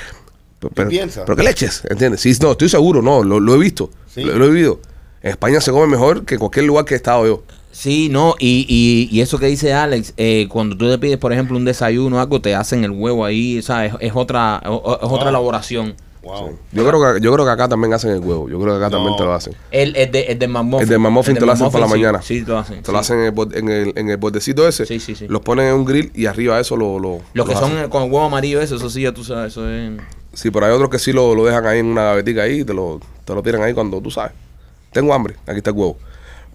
Pero, 0.73 0.89
piensas? 0.89 1.25
¿Pero 1.27 1.35
qué 1.37 1.43
leches? 1.43 1.83
¿Entiendes? 1.91 2.21
Sí, 2.21 2.33
no, 2.41 2.53
estoy 2.53 2.69
seguro, 2.69 3.03
no, 3.03 3.25
lo, 3.25 3.41
lo 3.41 3.55
he 3.57 3.59
visto. 3.59 3.91
Sí. 4.15 4.23
Lo, 4.23 4.37
lo 4.39 4.45
he 4.45 4.51
vivido. 4.51 4.79
En 5.21 5.31
España 5.31 5.61
se 5.61 5.73
come 5.73 5.89
mejor 5.89 6.25
que 6.25 6.35
en 6.35 6.39
cualquier 6.39 6.67
lugar 6.67 6.85
que 6.85 6.95
he 6.95 6.97
estado 6.97 7.27
yo. 7.27 7.43
Sí, 7.73 8.09
no, 8.11 8.37
y, 8.39 8.67
y, 8.69 9.09
y 9.17 9.21
eso 9.23 9.39
que 9.39 9.47
dice 9.47 9.73
Alex, 9.73 10.15
eh, 10.17 10.47
cuando 10.49 10.77
tú 10.77 10.89
te 10.89 10.99
pides, 10.99 11.17
por 11.19 11.33
ejemplo, 11.33 11.57
un 11.57 11.65
desayuno 11.65 12.17
o 12.17 12.21
algo, 12.21 12.41
te 12.41 12.55
hacen 12.55 12.85
el 12.85 12.91
huevo 12.93 13.25
ahí, 13.25 13.59
o 13.59 13.63
sea, 13.63 13.87
es, 13.87 13.95
es 13.99 14.13
otra, 14.15 14.61
es, 14.63 14.69
es 14.71 14.75
otra 14.77 15.09
Wow. 15.09 15.29
elaboración. 15.29 15.95
Wow. 16.23 16.57
Yo 16.71 16.87
creo, 16.87 17.15
que, 17.15 17.21
yo 17.21 17.33
creo 17.33 17.45
que 17.45 17.51
acá 17.51 17.69
también 17.69 17.93
hacen 17.95 18.11
el 18.13 18.21
huevo. 18.21 18.49
Yo 18.49 18.61
creo 18.61 18.79
que 18.79 18.85
acá 18.85 18.91
No. 18.91 18.99
también 18.99 19.17
te 19.17 19.25
lo 19.25 19.35
hacen. 19.35 19.55
El, 19.73 19.97
el, 19.97 20.11
de, 20.13 20.21
el 20.21 20.39
del 20.39 20.51
McMuffin. 20.51 20.83
El 20.85 20.89
del 20.89 20.99
McMuffin 21.01 21.33
El 21.35 21.41
te 21.41 21.47
lo 21.47 21.53
hacen 21.53 21.71
por 21.71 21.81
la 21.81 21.87
sí, 21.87 21.93
mañana. 21.93 22.23
Sí, 22.23 22.45
te 22.45 22.51
lo 22.53 22.59
hacen. 22.59 22.83
Te 22.83 22.93
lo 22.93 22.99
hacen 22.99 23.19
en 23.21 23.35
el, 23.37 23.57
en 23.57 23.69
el, 23.69 23.93
en 23.97 24.09
el 24.11 24.17
bordecito 24.19 24.67
ese. 24.69 24.87
Sí, 24.87 25.01
sí, 25.01 25.17
sí. 25.17 25.27
Los 25.29 25.41
ponen 25.43 25.67
en 25.67 25.75
un 25.75 25.85
grill 25.85 26.13
y 26.15 26.27
arriba 26.27 26.61
eso 26.61 26.77
lo. 26.77 27.01
lo 27.01 27.21
Los 27.35 27.47
que 27.49 27.55
lo 27.55 27.61
son 27.61 27.73
hacen. 27.77 27.91
con 27.91 28.05
el 28.05 28.11
huevo 28.13 28.25
amarillo, 28.27 28.61
eso, 28.61 28.77
eso 28.77 28.89
sí, 28.89 29.03
ya 29.03 29.13
tú 29.13 29.25
sabes, 29.25 29.53
eso 29.53 29.69
es... 29.69 29.91
Sí, 30.33 30.51
pero 30.53 30.67
hay 30.67 30.73
otros 30.73 30.89
que 30.91 30.99
sí 31.01 31.13
lo, 31.13 31.35
lo 31.35 31.45
dejan 31.45 31.67
ahí 31.67 31.81
en 31.81 31.87
una 31.87 32.05
gavetica 32.05 32.43
ahí 32.43 32.61
y 32.61 32.65
te 32.65 32.73
lo, 32.73 33.01
te 33.25 33.35
lo 33.35 33.43
tiran 33.43 33.63
ahí 33.63 33.75
cuando 33.75 34.01
tú 34.01 34.11
sabes. 34.11 34.33
Tengo 34.93 35.13
hambre, 35.13 35.35
aquí 35.47 35.59
está 35.59 35.71
el 35.71 35.77
huevo. 35.77 35.99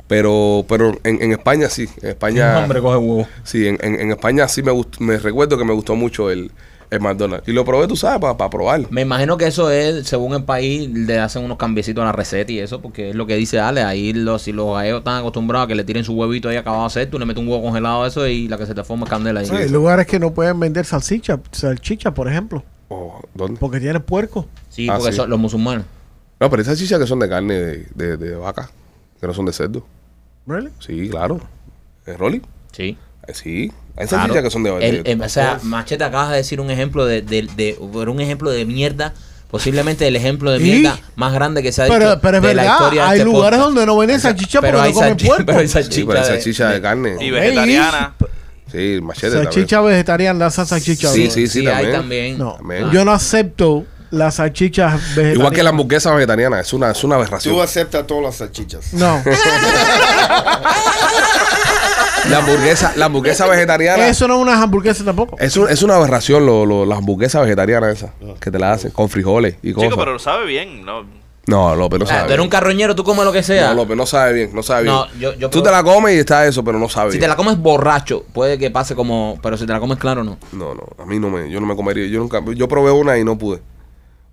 Pero, 0.08 0.65
pero 0.69 0.97
en, 1.03 1.21
en 1.21 1.32
España 1.34 1.69
sí. 1.69 1.89
En 2.01 2.10
España. 2.10 2.58
Hombre, 2.60 2.80
coge 2.82 2.97
huevo. 2.97 3.27
Sí, 3.43 3.67
en, 3.67 3.77
en, 3.82 3.99
en 3.99 4.12
España 4.12 4.47
sí 4.47 4.63
me 4.63 4.71
gustó, 4.71 5.03
me 5.03 5.17
recuerdo 5.17 5.58
que 5.58 5.65
me 5.65 5.73
gustó 5.73 5.95
mucho 5.95 6.32
el, 6.32 6.51
el 6.89 7.02
McDonald's. 7.02 7.47
Y 7.47 7.52
lo 7.52 7.65
probé, 7.65 7.88
tú 7.88 7.95
sabes, 7.95 8.19
para 8.19 8.50
probar. 8.50 8.86
Me 8.91 9.02
imagino 9.02 9.38
que 9.38 9.45
eso 9.47 9.69
es, 9.71 10.08
según 10.08 10.34
el 10.34 10.43
país, 10.43 10.89
le 10.89 11.19
hacen 11.19 11.43
unos 11.43 11.58
cambiecitos 11.58 12.02
a 12.02 12.06
la 12.06 12.12
receta 12.13 12.52
y 12.52 12.60
eso, 12.60 12.82
porque 12.82 13.10
es 13.10 13.15
lo 13.15 13.26
que 13.28 13.36
dice 13.36 13.60
Ale. 13.60 13.84
Ahí 13.84 14.13
los, 14.13 14.41
si 14.43 14.52
los 14.54 14.73
gallegos 14.76 15.00
están 15.00 15.19
acostumbrados 15.19 15.65
a 15.65 15.67
que 15.67 15.76
le 15.76 15.84
tiren 15.84 16.04
su 16.04 16.13
huevito 16.13 16.47
ahí 16.50 16.56
acabado 16.56 16.84
de 16.84 16.88
hacer, 16.88 17.10
tú 17.10 17.19
le 17.19 17.26
metes 17.26 17.41
un 17.43 17.50
huevo 17.50 17.63
congelado 17.63 18.04
a 18.04 18.08
eso 18.08 18.26
y 18.28 18.47
la 18.47 18.58
que 18.58 18.65
se 18.65 18.73
te 18.73 18.84
forma 18.84 19.04
es 19.06 19.10
candela 19.10 19.41
ahí. 19.41 19.50
Hay 19.52 19.69
lugares 19.69 20.08
que 20.08 20.19
no 20.19 20.34
pueden 20.34 20.60
vender 20.60 20.86
salchicha, 20.86 21.39
salchicha, 21.52 22.13
por 22.13 22.28
ejemplo, 22.30 22.63
Oh, 22.89 23.19
¿dónde? 23.34 23.60
porque 23.60 23.80
tiene 23.82 24.00
puerco. 24.00 24.45
Sí, 24.69 24.88
Ah, 24.89 24.95
porque 24.97 25.12
sí. 25.12 25.17
son 25.17 25.30
los 25.30 25.38
musulmanes. 25.39 25.86
No, 26.39 26.50
pero 26.50 26.62
esas 26.62 26.78
chichas 26.78 27.00
que 27.00 27.08
son 27.08 27.19
de 27.19 27.28
carne 27.28 27.54
de, 27.56 27.88
de, 27.95 28.15
de 28.17 28.36
vaca, 28.36 28.69
que 29.19 29.28
no 29.28 29.34
son 29.34 29.45
de 29.45 29.52
cerdo. 29.54 29.86
¿Really? 30.45 30.69
Sí, 30.80 31.10
claro. 31.10 31.41
¿Es 32.06 32.17
Rolly? 32.17 32.41
Sí. 32.71 32.97
Eh, 33.28 33.34
Sí. 33.34 33.71
Hay 33.97 34.05
Claro. 34.07 34.23
salchichas 34.23 34.43
que 34.43 34.49
son 34.51 34.63
de, 34.63 34.69
El- 34.88 35.03
de- 35.03 35.12
em, 35.12 35.21
o 35.21 35.29
sea, 35.29 35.60
Machete 35.63 36.03
acabas 36.03 36.29
de 36.31 36.38
decir 36.38 36.62
un 36.62 36.69
ejemplo 36.71 37.05
de, 37.05 37.21
de, 37.23 37.47
de- 37.55 37.77
un 37.79 38.21
ejemplo 38.21 38.51
de 38.51 38.63
mierda, 38.65 39.13
posiblemente 39.49 40.07
el 40.07 40.15
ejemplo 40.15 40.51
de 40.51 40.57
¿Y? 40.60 40.62
mierda 40.62 40.99
más 41.15 41.33
grande 41.33 41.63
que 41.63 41.71
se 41.71 41.81
ha 41.81 41.86
dicho 41.86 41.97
Pero, 41.97 42.19
pero 42.21 42.38
es 42.38 42.43
de 42.43 42.53
la 42.53 42.62
verdad, 42.63 42.75
historia 42.77 43.03
de 43.03 43.10
hay 43.10 43.17
este 43.19 43.25
lugares 43.25 43.57
podcast. 43.60 43.75
donde 43.75 43.86
no 43.88 43.97
venden 43.97 44.19
salchicha 44.19 44.60
porque 44.60 44.71
Pero 44.71 44.81
hay 44.83 44.89
no 44.91 44.95
comen 44.99 45.17
puerco. 45.17 45.45
pero 45.47 45.60
hay 45.60 45.67
Sí, 45.67 45.73
pero 45.73 45.83
salchicha 45.83 46.21
de- 46.21 46.25
salchicha 46.27 46.69
de, 46.69 46.81
carne. 46.81 47.15
Y 47.19 47.31
vegetariana. 47.31 48.13
Sí, 48.71 48.99
machete 49.01 49.29
también. 49.31 49.51
Salchicha 49.53 49.81
vegetariana, 49.81 50.39
la 50.45 50.49
salchicha. 50.51 51.07
Sí, 51.10 51.31
sí, 51.31 51.47
sí, 51.47 51.62
Sí, 51.62 51.67
hay 51.67 51.91
también. 51.91 51.93
también. 51.93 52.38
No, 52.38 52.53
También. 52.57 52.91
yo 52.91 53.03
no 53.05 53.13
acepto 53.13 53.86
las 54.12 54.36
salchichas 54.36 54.93
vegetarianas. 54.93 55.36
Igual 55.38 55.53
que 55.53 55.63
la 55.63 55.69
hamburguesa 55.69 56.13
vegetariana, 56.13 56.60
es 56.60 56.71
una, 56.73 56.91
es 56.91 57.03
una 57.03 57.15
aberración. 57.15 57.55
Tú 57.55 57.62
aceptas 57.62 58.05
todas 58.05 58.23
las 58.23 58.36
salchichas. 58.36 58.93
No, 58.93 59.23
La 62.30 62.39
hamburguesa, 62.39 62.93
la 62.97 63.06
hamburguesa 63.06 63.47
vegetariana 63.47 64.08
eso 64.08 64.27
no 64.27 64.36
es 64.36 64.41
una 64.41 64.62
hamburguesa 64.62 65.03
tampoco. 65.06 65.38
es, 65.39 65.56
un- 65.56 65.69
es 65.69 65.82
una 65.82 65.95
aberración, 65.95 66.45
lo, 66.45 66.65
lo- 66.65 66.86
las 66.86 66.97
hamburguesas 66.97 67.41
vegetarianas 67.43 67.97
esas, 67.97 68.12
que 68.41 68.51
te 68.51 68.60
la 68.60 68.73
hacen 68.73 68.91
con 68.91 69.08
frijoles 69.08 69.56
y 69.62 69.71
cosas. 69.71 69.89
Chico, 69.89 69.99
pero 70.03 70.19
sabe 70.19 70.45
bien, 70.45 70.84
¿no? 70.86 71.06
No, 71.45 71.73
López 71.77 71.99
no 71.99 72.06
Ah, 72.06 72.10
sabe 72.10 72.19
tú 72.21 72.25
eres 72.34 72.39
un 72.39 72.43
bien. 72.43 72.49
carroñero, 72.49 72.95
tú 72.95 73.06
comes 73.06 73.23
lo 73.23 73.32
que 73.32 73.41
sea. 73.43 73.69
No, 73.69 73.75
López 73.75 73.95
no 73.95 74.06
sabe 74.06 74.34
bien, 74.34 74.49
no 74.53 74.62
sabe 74.63 74.84
bien. 74.84 74.95
No, 74.95 75.08
yo- 75.17 75.34
yo 75.36 75.49
Tú 75.49 75.63
te 75.63 75.71
la 75.71 75.82
comes 75.82 76.13
y 76.15 76.19
está 76.19 76.45
eso, 76.45 76.62
pero 76.65 76.77
no 76.77 76.89
sabe 76.89 77.12
si 77.12 77.17
bien. 77.17 77.21
te 77.21 77.27
la 77.30 77.38
comes 77.38 77.58
borracho, 77.58 78.25
puede 78.34 78.58
que 78.58 78.69
pase 78.71 78.95
como. 78.95 79.39
Pero 79.41 79.56
si 79.56 79.65
te 79.65 79.71
la 79.71 79.80
comes 79.80 79.97
claro, 79.97 80.25
no. 80.25 80.38
No, 80.51 80.75
no, 80.75 80.84
a 81.01 81.06
mí 81.06 81.19
no 81.19 81.30
me, 81.30 81.49
yo 81.49 81.62
no 81.62 81.65
me 81.65 81.77
comería, 81.77 82.06
yo 82.08 82.19
nunca, 82.19 82.41
yo 82.53 82.67
probé 82.67 82.91
una 82.91 83.17
y 83.17 83.23
no 83.23 83.38
pude. 83.38 83.62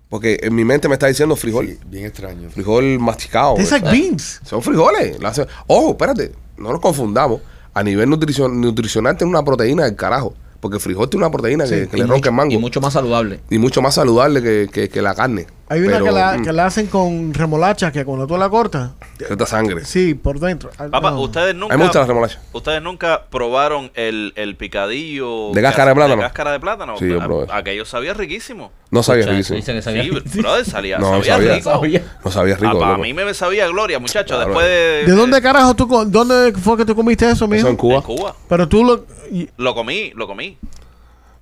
Porque 0.09 0.37
en 0.43 0.53
mi 0.53 0.65
mente 0.65 0.89
me 0.89 0.95
está 0.95 1.07
diciendo 1.07 1.37
frijol, 1.37 1.67
Sí, 1.67 1.79
bien 1.85 2.05
extraño. 2.05 2.49
frijol 2.49 2.99
masticado. 2.99 3.55
Tastes 3.55 3.71
like 3.81 3.89
beans. 3.89 4.41
Son 4.43 4.61
frijoles. 4.61 5.17
la 5.21 5.31
Ojo, 5.67 5.91
espérate, 5.91 6.33
no 6.57 6.71
nos 6.73 6.81
confundamos. 6.81 7.39
A 7.75 7.83
nivel 7.83 8.09
nutricion- 8.09 8.53
nutricional 8.55 9.15
tiene 9.17 9.29
una 9.29 9.43
proteína 9.43 9.83
del 9.83 9.95
carajo. 9.95 10.33
Porque 10.61 10.77
el 10.77 10.81
frijol 10.81 11.07
tiene 11.09 11.23
una 11.25 11.31
proteína 11.31 11.65
que, 11.65 11.87
que 11.87 11.97
le 11.97 12.07
ronca 12.07 12.29
el 12.29 12.31
mucho- 12.31 12.31
mango. 12.31 12.53
Y 12.53 12.57
mucho 12.57 12.81
más 12.81 12.93
saludable. 12.93 13.39
y 13.51 13.59
mucho 13.59 13.83
más 13.83 13.93
saludable 13.93 14.41
que, 14.41 14.67
que- 14.71 14.89
que 14.89 15.01
la 15.03 15.13
carne. 15.13 15.45
Hay 15.67 15.81
una 15.81 15.93
Pero, 15.93 16.05
que, 16.05 16.11
la, 16.11 16.37
mm, 16.37 16.43
que 16.43 16.53
la 16.53 16.65
hacen 16.67 16.85
con 16.85 17.33
remolacha 17.33 17.91
que 17.91 18.05
cuando 18.05 18.27
tú 18.27 18.37
la 18.37 18.47
cortas, 18.49 18.91
cierta 19.17 19.47
sangre. 19.47 19.83
sí, 19.83 20.13
por 20.13 20.39
dentro. 20.39 20.69
Ah, 20.77 20.89
Papá, 20.91 21.09
no. 21.09 21.21
ustedes 21.21 21.51
A 21.55 21.57
nunca. 21.57 21.75
me 21.75 21.83
gusta 21.85 22.01
la 22.01 22.05
remolacha. 22.05 22.39
Ustedes 22.53 22.83
nunca 22.83 23.23
probaron 23.31 23.89
el, 23.95 24.31
el 24.35 24.55
picadillo. 24.57 25.49
¿De 25.53 25.61
cáscara 25.63 25.89
de 25.89 25.95
plátano? 25.95 26.15
De 26.17 26.21
cáscara 26.21 26.51
de 26.51 26.59
plátano. 26.59 26.97
Sí, 26.99 27.07
yo 27.09 27.19
A- 27.19 27.25
probé. 27.25 27.47
Aquello 27.51 27.83
sabía 27.83 28.13
riquísimo. 28.13 28.71
No 28.91 29.01
sabía 29.01 29.21
Escucha, 29.21 29.31
riquísimo. 29.37 29.55
dice 29.57 29.73
que 29.73 29.81
sabía 29.81 30.03
Sí, 30.03 30.09
riquísimo. 30.11 30.43
brother, 30.43 30.65
salía, 30.65 30.99
No, 30.99 31.09
sabía, 31.09 31.33
sabía. 31.33 31.53
rico. 31.55 31.69
Sabía. 31.71 32.03
No 32.23 32.31
sabía 32.31 32.55
rico. 32.57 32.67
a, 32.83 32.87
a 32.87 32.91
loco. 32.91 33.01
mí 33.01 33.13
me 33.15 33.33
sabía 33.33 33.67
gloria, 33.67 33.97
muchachos. 33.97 34.35
Claro. 34.37 34.45
Después 34.51 34.67
de. 34.67 35.03
¿De 35.07 35.11
dónde 35.13 35.41
carajo 35.41 35.73
tú, 35.73 35.87
dónde 36.07 36.53
fue 36.59 36.77
que 36.77 36.85
tú 36.85 36.95
comiste 36.95 37.27
eso, 37.31 37.47
mijo? 37.47 37.61
Eso 37.61 37.69
en 37.69 37.75
Cuba. 37.77 37.95
En 37.95 38.01
Cuba. 38.03 38.35
Pero 38.47 38.67
tú 38.69 38.83
lo... 38.83 39.05
y- 39.31 39.49
Lo 39.57 39.73
comí, 39.73 40.11
lo 40.15 40.27
comí. 40.27 40.59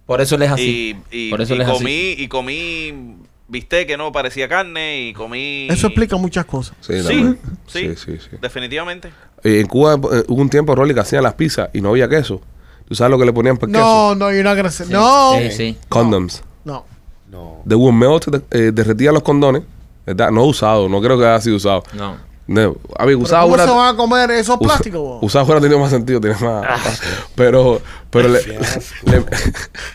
Por 0.05 0.21
eso 0.21 0.35
él 0.35 0.43
es 0.43 0.51
así. 0.51 0.97
Y, 1.11 1.27
y, 1.27 1.29
Por 1.29 1.41
eso 1.41 1.53
y 1.53 1.55
él 1.57 1.61
es 1.63 1.67
así. 1.67 1.77
comí, 1.77 2.11
y 2.17 2.27
comí 2.29 3.15
bistec 3.47 3.87
que 3.87 3.97
no 3.97 4.11
parecía 4.11 4.47
carne 4.47 5.01
y 5.01 5.13
comí. 5.13 5.67
Eso 5.69 5.87
explica 5.87 6.15
muchas 6.17 6.45
cosas. 6.45 6.75
Sí, 6.81 7.01
Sí, 7.03 7.07
sí, 7.07 7.35
sí, 7.67 7.95
sí, 7.95 8.17
sí. 8.29 8.37
definitivamente. 8.41 9.09
Eh, 9.43 9.59
en 9.59 9.67
Cuba 9.67 9.95
eh, 9.95 10.23
hubo 10.27 10.41
un 10.41 10.49
tiempo, 10.49 10.75
Rolly, 10.75 10.93
que 10.93 11.01
hacían 11.01 11.23
las 11.23 11.33
pizzas 11.33 11.69
y 11.73 11.81
no 11.81 11.89
había 11.89 12.07
queso. 12.09 12.41
¿Tú 12.87 12.95
sabes 12.95 13.11
lo 13.11 13.17
que 13.19 13.25
le 13.25 13.33
ponían 13.33 13.57
por 13.57 13.69
queso? 13.69 13.79
No, 13.81 14.15
no, 14.15 14.29
you're 14.31 14.43
not 14.43 14.55
gonna 14.55 14.71
say. 14.71 14.87
No. 14.89 15.33
Sí, 15.39 15.51
sí. 15.51 15.77
Condoms. 15.89 16.43
No. 16.63 16.85
No. 17.31 17.61
De 17.65 17.75
Melt 17.75 18.27
eh, 18.51 18.71
derretía 18.73 19.11
los 19.11 19.23
condones, 19.23 19.63
¿verdad? 20.05 20.29
No 20.31 20.43
usado, 20.45 20.87
no 20.89 21.01
creo 21.01 21.17
que 21.17 21.25
haya 21.25 21.41
sido 21.41 21.55
usado. 21.57 21.83
No. 21.93 22.17
No, 22.45 22.75
a 22.97 23.05
ver, 23.05 23.15
¿Pero 23.15 23.19
usado 23.19 23.43
¿Cómo 23.43 23.53
una- 23.53 23.65
se 23.65 23.71
van 23.71 23.93
a 23.95 23.97
comer 23.97 24.31
esos 24.31 24.57
plásticos? 24.57 25.19
Usado 25.21 25.45
fuera 25.45 25.61
tenía 25.61 25.77
más 25.77 25.89
sentido, 25.89 26.19
tiene 26.19 26.35
más. 26.41 26.65
Ah. 26.67 26.77
pero 27.35 27.81
pero 28.09 28.27
le, 28.27 28.39
le, 29.05 29.23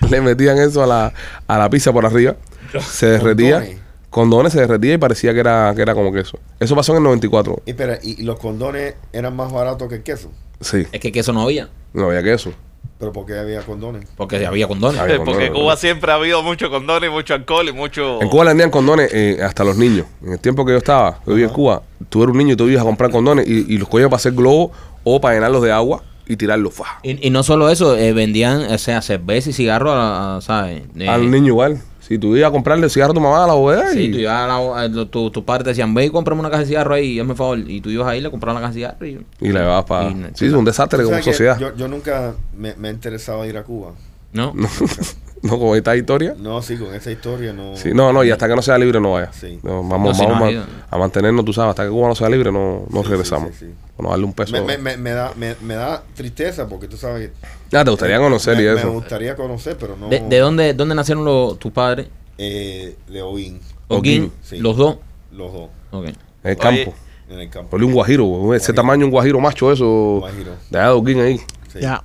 le 0.09 0.21
metían 0.23 0.57
eso 0.57 0.83
a 0.83 0.87
la, 0.87 1.13
a 1.47 1.59
la 1.59 1.69
pizza 1.69 1.93
por 1.93 2.07
arriba. 2.07 2.37
Se 2.81 3.07
derretía. 3.07 3.57
Condones. 3.61 3.79
Condones 4.11 4.53
se 4.55 4.61
derretía 4.61 4.95
y 4.95 4.99
parecía 4.99 5.35
que 5.35 5.41
era, 5.41 5.73
que 5.77 5.83
era 5.83 5.95
como 5.95 6.11
queso. 6.12 6.39
Eso 6.59 6.75
pasó 6.75 6.93
en 6.93 6.99
el 6.99 7.05
94. 7.05 7.62
Y, 7.66 7.71
espera, 7.71 7.99
¿y 8.03 8.23
los 8.23 8.39
condones 8.39 8.95
eran 9.12 9.37
más 9.37 9.53
baratos 9.53 9.87
que 9.89 9.97
el 9.97 10.03
queso? 10.03 10.31
Sí, 10.61 10.87
Es 10.91 11.01
que 11.01 11.12
queso 11.12 11.33
no 11.33 11.43
había. 11.43 11.69
no 11.93 12.07
había 12.07 12.23
queso. 12.23 12.53
¿Pero 12.99 13.12
por 13.12 13.27
qué 13.27 13.39
había 13.39 13.61
condones? 13.62 14.09
Porque 14.16 14.45
había 14.45 14.66
condones. 14.66 14.99
Había 14.99 15.19
Porque 15.19 15.31
condones, 15.33 15.49
en 15.51 15.55
Cuba 15.55 15.77
siempre 15.77 16.11
ha 16.11 16.14
habido 16.16 16.43
mucho 16.43 16.69
condones 16.71 17.11
mucho 17.12 17.35
alcohol 17.35 17.69
y 17.69 17.73
mucho... 17.73 18.21
En 18.21 18.29
Cuba 18.29 18.45
le 18.45 18.51
vendían 18.51 18.71
condones 18.71 19.11
eh, 19.12 19.39
hasta 19.43 19.62
los 19.62 19.77
niños. 19.77 20.07
En 20.25 20.33
el 20.33 20.41
tiempo 20.41 20.64
que 20.64 20.73
yo 20.73 20.79
estaba, 20.79 21.21
yo 21.27 21.35
vivía 21.35 21.47
en 21.47 21.53
Cuba, 21.53 21.83
tú 22.09 22.23
eras 22.25 22.33
un 22.33 22.39
niño 22.39 22.55
y 22.55 22.57
tú 22.57 22.66
ibas 22.69 22.83
a 22.83 22.87
comprar 22.87 23.11
condones 23.12 23.47
y, 23.47 23.73
y 23.73 23.79
los 23.79 23.89
cogías 23.89 24.09
para 24.09 24.16
hacer 24.16 24.33
globos 24.33 24.71
o 25.05 25.21
para 25.21 25.35
llenarlos 25.35 25.62
de 25.62 25.71
agua 25.71 26.03
y 26.27 26.37
tirarlos. 26.37 26.75
Y, 27.05 27.25
y 27.25 27.31
no 27.31 27.43
solo 27.45 27.69
eso, 27.71 27.97
eh, 27.97 28.12
vendían, 28.14 28.62
o 28.62 28.79
sea, 28.79 29.01
cerveza 29.01 29.51
y 29.51 29.53
cigarros, 29.53 29.93
a- 29.95 30.39
a- 30.39 30.41
¿sabes? 30.41 30.83
Eh, 30.99 31.09
Al 31.09 31.31
niño 31.31 31.49
igual. 31.49 31.81
Si 32.09 32.19
tú 32.19 32.35
ibas 32.37 32.49
a 32.49 32.53
comprarle 32.53 32.89
cigarro 32.89 33.11
a 33.11 33.15
tu 33.15 33.21
mamá 33.21 33.45
a 33.45 33.47
la 33.47 33.53
bobeda 33.53 33.91
Sí, 33.93 34.05
y... 34.05 34.13
tú 34.13 34.19
ibas 34.19 34.33
a 34.43 34.47
la- 34.47 34.83
a- 34.83 35.11
tu, 35.11 35.31
tu 35.31 35.45
padre 35.45 35.65
te 35.65 35.71
decían, 35.71 35.93
ve 35.93 36.07
y 36.07 36.11
cómprame 36.11 36.41
una 36.41 36.49
caja 36.49 36.63
de 36.63 36.69
cigarro 36.69 36.95
ahí, 36.95 37.21
hazme 37.21 37.35
favor. 37.35 37.59
Y 37.59 37.81
tú 37.83 37.91
ibas 37.91 38.09
ahí, 38.09 38.21
le 38.23 38.31
comprabas 38.31 38.59
una 38.59 38.67
caja 38.67 38.73
de 38.73 38.79
cigarro 38.81 39.07
y... 39.07 39.47
Y 39.47 39.53
la 39.53 39.61
llevabas 39.61 39.85
para... 39.85 40.11
Sí, 40.35 40.47
es 40.47 40.53
un 40.55 40.65
desastre 40.65 41.03
¿Tú 41.03 41.11
como 41.11 41.23
sociedad. 41.23 41.59
Yo, 41.59 41.77
yo 41.77 41.87
nunca 41.87 42.35
me, 42.57 42.75
me 42.77 42.89
he 42.89 42.93
interesado 42.93 43.45
en 43.45 43.51
ir 43.51 43.59
a 43.59 43.63
Cuba. 43.65 43.93
¿No? 44.33 44.55
No, 45.43 45.59
con 45.59 45.76
esta 45.76 45.95
historia. 45.97 46.34
No, 46.39 46.61
sí, 46.62 46.76
con 46.76 46.95
esa 46.95 47.11
historia 47.11 47.53
no. 47.53 47.76
Sí, 47.76 47.91
no, 47.95 48.12
no, 48.12 48.24
y 48.24 48.30
hasta 48.30 48.49
que 48.49 48.57
no 48.57 48.62
sea 48.62 48.76
libre 48.78 49.01
no 49.01 49.12
vaya. 49.12 49.32
Sí. 49.32 49.59
No, 49.62 49.82
No, 49.82 49.89
vamos 49.89 50.16
si 50.16 50.24
vamos 50.26 50.55
a, 50.91 50.99
mantenernos, 50.99 51.45
tú 51.45 51.53
sabes, 51.53 51.70
hasta 51.70 51.84
que 51.84 51.91
Cuba 51.91 52.09
no 52.09 52.14
sea 52.14 52.28
libre 52.28 52.51
no, 52.51 52.86
no 52.91 53.03
Sí, 53.03 53.09
regresamos. 53.09 53.51
sí, 53.51 53.57
sí, 53.61 53.66
sí. 53.66 53.74
Bueno, 53.97 54.11
darle 54.11 54.24
un 54.26 54.32
peso. 54.32 54.53
Me, 54.53 54.61
me, 54.62 54.78
me, 54.78 54.97
me 54.97 55.11
da, 55.11 55.32
me, 55.36 55.55
me 55.62 55.74
da 55.74 56.03
tristeza 56.14 56.68
porque 56.68 56.89
tú 56.89 56.97
sabes. 56.97 57.30
Ya, 57.70 57.84
te 57.84 57.91
gustaría 57.91 58.18
conocer 58.18 58.57
me, 58.57 58.62
y 58.62 58.66
Me 58.66 58.74
eso. 58.74 58.93
gustaría 58.93 59.36
conocer, 59.36 59.76
pero 59.78 59.97
no. 59.97 60.09
¿De, 60.09 60.20
de 60.20 60.39
dónde, 60.39 60.74
dónde 60.74 60.95
nacieron 60.95 61.24
los, 61.24 61.59
tus 61.59 61.72
padres? 61.72 62.09
Eh, 62.39 62.97
de 63.09 63.22
Oín, 63.22 63.61
Oquín, 63.89 64.32
Sí. 64.43 64.59
los 64.59 64.76
dos. 64.76 64.97
los 65.32 65.53
dos, 65.53 65.68
Ok. 65.91 66.05
En 66.07 66.14
el 66.45 66.53
Oye, 66.53 66.57
campo. 66.57 66.95
en 67.30 67.41
el 67.41 67.51
campo. 67.51 67.70
Ponle 67.70 67.86
un 67.86 67.93
guajiro, 67.93 68.55
ese 68.55 68.72
tamaño, 68.72 69.05
un 69.07 69.11
guajiro 69.11 69.41
macho, 69.41 69.72
eso. 69.72 70.18
Guajiro. 70.20 70.53
De 70.70 70.78
allá 70.78 70.89
de 70.89 70.95
Joaquín 70.95 71.20
ahí. 71.20 71.36
Sí. 71.72 71.80
Ya. 71.80 72.03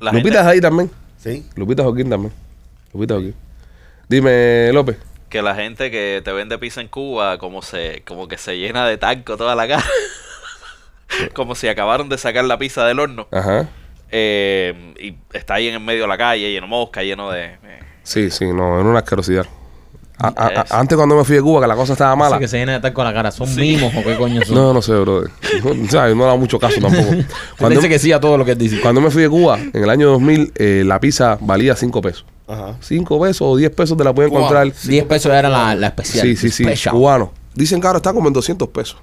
Lupita 0.00 0.20
gente- 0.20 0.38
es 0.38 0.46
ahí 0.46 0.60
también. 0.60 0.90
Sí. 1.16 1.44
Lupita 1.56 1.82
Joaquín 1.84 2.08
también. 2.10 2.32
Dime, 4.08 4.72
López. 4.72 4.96
que 5.28 5.42
la 5.42 5.54
gente 5.54 5.90
que 5.90 6.22
te 6.24 6.32
vende 6.32 6.58
pizza 6.58 6.80
en 6.80 6.88
Cuba 6.88 7.38
como 7.38 7.60
se 7.62 8.02
como 8.06 8.28
que 8.28 8.38
se 8.38 8.56
llena 8.58 8.86
de 8.86 8.96
talco 8.96 9.36
toda 9.36 9.54
la 9.54 9.68
cara 9.68 9.84
como 11.34 11.54
si 11.54 11.68
acabaron 11.68 12.08
de 12.08 12.16
sacar 12.16 12.44
la 12.44 12.58
pizza 12.58 12.86
del 12.86 12.98
horno 13.00 13.28
Ajá. 13.30 13.68
Eh, 14.10 14.94
y 14.98 15.14
está 15.36 15.54
ahí 15.54 15.68
en 15.68 15.74
el 15.74 15.80
medio 15.80 16.02
de 16.02 16.08
la 16.08 16.16
calle 16.16 16.50
lleno 16.50 16.66
de 16.66 16.70
mosca 16.70 17.02
lleno 17.02 17.30
de 17.30 17.44
eh, 17.44 17.80
Sí, 18.02 18.30
sí, 18.30 18.46
no, 18.46 18.80
era 18.80 18.88
una 18.88 19.00
asquerosidad. 19.00 19.44
A- 20.20 20.28
a- 20.36 20.64
a- 20.68 20.80
antes 20.80 20.96
cuando 20.96 21.16
me 21.16 21.24
fui 21.24 21.36
de 21.36 21.42
Cuba, 21.42 21.60
que 21.60 21.66
la 21.68 21.76
cosa 21.76 21.92
estaba 21.92 22.16
mala. 22.16 22.36
Así 22.36 22.42
que 22.42 22.48
se 22.48 22.58
llena 22.58 22.72
de 22.72 22.76
estar 22.78 22.92
con 22.92 23.04
la 23.04 23.12
cara. 23.14 23.30
¿Son 23.30 23.54
mimos 23.54 23.92
o 23.94 24.02
qué 24.02 24.16
coño 24.16 24.44
son? 24.44 24.54
No, 24.56 24.72
no 24.74 24.82
sé, 24.82 24.92
brother. 24.94 25.30
No, 25.62 25.88
¿sabes? 25.90 26.16
no 26.16 26.22
le 26.24 26.28
hago 26.28 26.38
mucho 26.38 26.58
caso 26.58 26.80
tampoco. 26.80 27.04
Cuando, 27.58 27.76
dice 27.76 27.88
que 27.88 27.98
sí 27.98 28.10
a 28.12 28.18
todo 28.20 28.36
lo 28.36 28.44
que 28.44 28.52
él 28.52 28.58
dice. 28.58 28.80
cuando 28.80 29.00
me 29.00 29.10
fui 29.10 29.22
de 29.22 29.28
Cuba, 29.30 29.58
en 29.58 29.82
el 29.84 29.88
año 29.90 30.08
2000, 30.10 30.52
eh, 30.56 30.82
la 30.84 30.98
pizza 31.00 31.38
valía 31.40 31.76
5 31.76 32.00
pesos. 32.00 32.24
Ajá. 32.48 32.76
5 32.80 33.20
pesos 33.20 33.42
o 33.42 33.56
10 33.56 33.70
pesos 33.70 33.96
te 33.96 34.02
la 34.04 34.12
pueden 34.14 34.32
encontrar. 34.32 34.72
10 34.72 35.04
pesos 35.04 35.32
era 35.32 35.48
la, 35.48 35.74
la 35.74 35.86
especial. 35.88 36.26
Sí, 36.26 36.34
sí, 36.36 36.50
sí. 36.50 36.64
Special. 36.64 36.94
Cubano. 36.94 37.32
Dicen 37.54 37.80
que 37.80 37.86
ahora 37.86 37.98
está 37.98 38.12
como 38.12 38.26
en 38.28 38.32
200 38.34 38.68
pesos. 38.70 38.96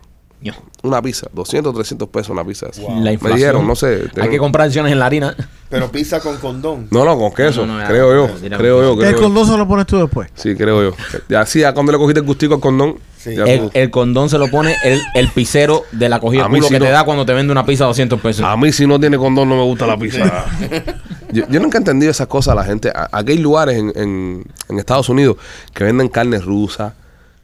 Una 0.83 1.01
pizza. 1.01 1.27
200, 1.33 1.73
300 1.73 2.09
pesos 2.09 2.29
una 2.29 2.45
pizza. 2.45 2.67
Wow. 2.79 2.97
La 2.97 3.01
Me 3.05 3.13
inflación. 3.13 3.37
dijeron, 3.39 3.67
no 3.67 3.75
sé. 3.75 4.03
Hay 4.21 4.29
que 4.29 4.37
comprar 4.37 4.67
acciones 4.67 4.91
en 4.91 4.99
la 4.99 5.05
harina. 5.07 5.35
Pero 5.69 5.91
pizza 5.91 6.19
con 6.19 6.37
condón. 6.37 6.87
No, 6.91 7.03
no, 7.05 7.17
con 7.17 7.33
queso. 7.33 7.65
No, 7.65 7.73
no, 7.73 7.81
no, 7.81 7.87
creo 7.87 8.27
yo. 8.27 8.33
creo 8.57 8.81
yo. 8.83 8.95
creo 8.97 9.09
El 9.09 9.15
yo. 9.15 9.21
condón 9.21 9.47
se 9.47 9.57
lo 9.57 9.67
pones 9.67 9.87
tú 9.87 9.97
después. 9.97 10.29
Sí, 10.35 10.55
creo 10.55 10.91
yo. 10.91 10.95
Ya, 11.27 11.45
sí, 11.45 11.61
ya 11.61 11.73
cuando 11.73 11.91
le 11.91 11.97
cogiste 11.97 12.19
el 12.19 12.25
gustico 12.25 12.53
al 12.55 12.59
condón. 12.59 12.97
Sí. 13.17 13.33
El, 13.73 13.89
condón 13.89 14.29
se 14.29 14.37
lo 14.37 14.47
pone 14.51 14.75
el, 14.83 15.01
el 15.15 15.29
pisero 15.29 15.81
de 15.91 16.07
la 16.09 16.19
cogida 16.19 16.41
A 16.41 16.43
de 16.43 16.49
mí 16.49 16.59
culo 16.59 16.67
sí 16.67 16.73
que 16.75 16.79
no. 16.79 16.85
te 16.85 16.91
da 16.91 17.03
cuando 17.05 17.25
te 17.25 17.33
vende 17.33 17.51
una 17.51 17.65
pizza 17.65 17.85
a 17.85 17.87
200 17.87 18.21
pesos. 18.21 18.45
A 18.45 18.55
mí 18.55 18.71
si 18.71 18.85
no 18.85 18.99
tiene 18.99 19.17
condón 19.17 19.49
no 19.49 19.55
me 19.55 19.63
gusta 19.63 19.87
la 19.87 19.97
pizza. 19.97 20.45
yo, 21.31 21.43
yo 21.49 21.59
nunca 21.59 21.79
he 21.79 21.81
entendido 21.81 22.11
esas 22.11 22.27
cosas 22.27 22.51
a 22.51 22.55
la 22.55 22.63
gente. 22.63 22.91
Aquí 23.11 23.31
hay 23.31 23.37
lugares 23.39 23.77
en, 23.79 23.91
en- 23.95 24.43
en 24.69 24.77
Estados 24.79 25.09
Unidos 25.09 25.37
que 25.73 25.83
venden 25.83 26.07
carne 26.07 26.37
rusa, 26.39 26.93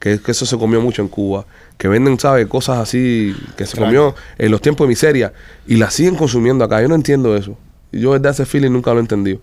que, 0.02 0.18
que 0.20 0.32
eso 0.32 0.44
se 0.44 0.58
comió 0.58 0.80
mucho 0.80 1.00
en 1.00 1.06
Cuba, 1.06 1.46
que 1.78 1.86
venden, 1.86 2.18
¿sabes? 2.18 2.48
Cosas 2.48 2.78
así 2.78 3.32
que 3.56 3.64
se 3.66 3.76
comió 3.76 4.16
en 4.36 4.50
los 4.50 4.60
tiempos 4.60 4.84
de 4.84 4.88
miseria 4.88 5.32
y 5.64 5.76
las 5.76 5.94
siguen 5.94 6.16
consumiendo 6.16 6.64
acá. 6.64 6.82
Yo 6.82 6.88
no 6.88 6.96
entiendo 6.96 7.36
eso. 7.36 7.56
Y 7.92 8.00
Yo 8.00 8.12
desde 8.18 8.30
ese 8.30 8.46
feeling 8.46 8.70
nunca 8.72 8.90
lo 8.92 8.96
he 8.98 9.00
entendido. 9.02 9.38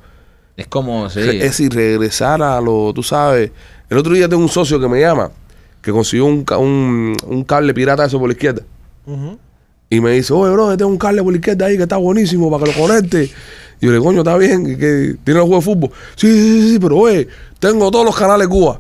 Es 0.58 0.68
como, 0.68 1.10
sí. 1.10 1.22
Re- 1.22 1.38
Es 1.38 1.44
decir, 1.44 1.74
regresar 1.74 2.42
a 2.44 2.60
lo, 2.60 2.92
tú 2.94 3.02
sabes. 3.04 3.52
El 3.90 3.98
otro 3.98 4.14
día 4.14 4.28
tengo 4.28 4.44
un 4.44 4.50
socio 4.50 4.82
que 4.82 4.90
me 4.90 5.00
llama, 5.00 5.32
que 5.82 5.92
consiguió 5.94 6.26
un, 6.26 6.44
ca- 6.44 6.58
un, 6.58 7.16
un 7.26 7.44
cable 7.46 7.74
pirata 7.74 8.04
eso 8.04 8.20
por 8.20 8.28
la 8.28 8.34
izquierda. 8.34 8.64
Y 9.90 10.02
me 10.02 10.12
dice, 10.12 10.34
oye, 10.34 10.52
bro, 10.52 10.76
tengo 10.76 10.92
un 10.92 10.98
cable 10.98 11.24
por 11.24 11.32
la 11.32 11.38
izquierda 11.40 11.68
ahí 11.68 11.78
que 11.78 11.84
está 11.84 11.96
buenísimo 11.98 12.52
para 12.52 12.66
que 12.66 12.72
lo 12.78 12.86
conecte. 12.88 13.24
Y 13.82 13.86
yo 13.86 13.92
le 13.92 13.94
digo, 13.94 14.04
coño, 14.04 14.20
está 14.20 14.36
bien, 14.38 14.70
¿y 14.70 14.76
que 14.76 15.16
tiene 15.24 15.40
los 15.40 15.48
juegos 15.48 15.66
de 15.66 15.74
fútbol. 15.74 15.92
Sí, 16.16 16.28
sí, 16.28 16.62
sí, 16.64 16.70
sí, 16.74 16.80
pero 16.80 16.98
oye, 16.98 17.28
tengo 17.60 17.90
todos 17.90 18.06
los 18.06 18.16
canales 18.16 18.48
de 18.48 18.54
Cuba. 18.54 18.78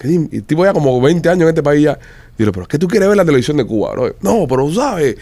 ¿Qué 0.00 0.08
di- 0.08 0.28
Y 0.32 0.36
el 0.36 0.44
tipo 0.44 0.64
ya 0.64 0.72
como 0.72 1.00
20 1.00 1.28
años 1.28 1.42
en 1.42 1.48
este 1.48 1.62
país 1.62 1.82
ya. 1.84 1.98
Digo, 2.36 2.50
pero 2.50 2.62
es 2.64 2.68
que 2.68 2.78
tú 2.80 2.88
quieres 2.88 3.06
ver 3.08 3.16
la 3.16 3.24
televisión 3.24 3.56
de 3.56 3.64
Cuba, 3.64 3.92
bro. 3.92 4.16
No, 4.20 4.46
pero 4.48 4.68
sabes, 4.74 5.16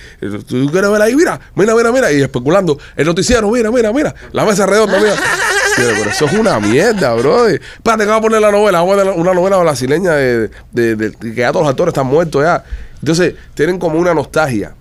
tú 0.47 0.70
quieres 0.70 0.91
ver 0.91 1.03
ahí, 1.03 1.14
mira, 1.14 1.39
mira, 1.55 1.75
mira, 1.75 1.93
mira. 1.93 2.11
Y 2.11 2.23
especulando, 2.23 2.79
el 2.97 3.05
noticiero, 3.07 3.51
mira, 3.51 3.70
mira, 3.70 3.93
mira. 3.93 4.14
La 4.33 4.45
mesa 4.47 4.64
redonda, 4.64 4.99
mira. 4.99 5.12
Digo, 5.77 5.91
pero 5.99 6.11
eso 6.11 6.25
es 6.25 6.33
una 6.33 6.59
mierda, 6.59 7.12
bro. 7.14 7.49
Espérate, 7.49 8.05
que 8.05 8.09
vamos 8.09 8.18
a 8.18 8.23
poner 8.23 8.41
la 8.41 8.51
novela, 8.51 8.79
vamos 8.81 8.95
a 8.99 9.03
poner 9.05 9.18
una 9.20 9.35
novela 9.35 9.57
brasileña 9.59 10.12
de, 10.14 10.49
de- 10.70 10.97
de- 10.97 11.11
de 11.11 11.35
que 11.35 11.35
ya 11.35 11.53
todos 11.53 11.64
los 11.64 11.70
actores 11.70 11.93
están 11.93 12.07
muertos 12.07 12.43
ya. 12.43 12.64
Entonces, 13.01 13.35
tienen 13.55 13.79
como 13.79 13.99
una 13.99 14.14
nostalgia 14.14 14.75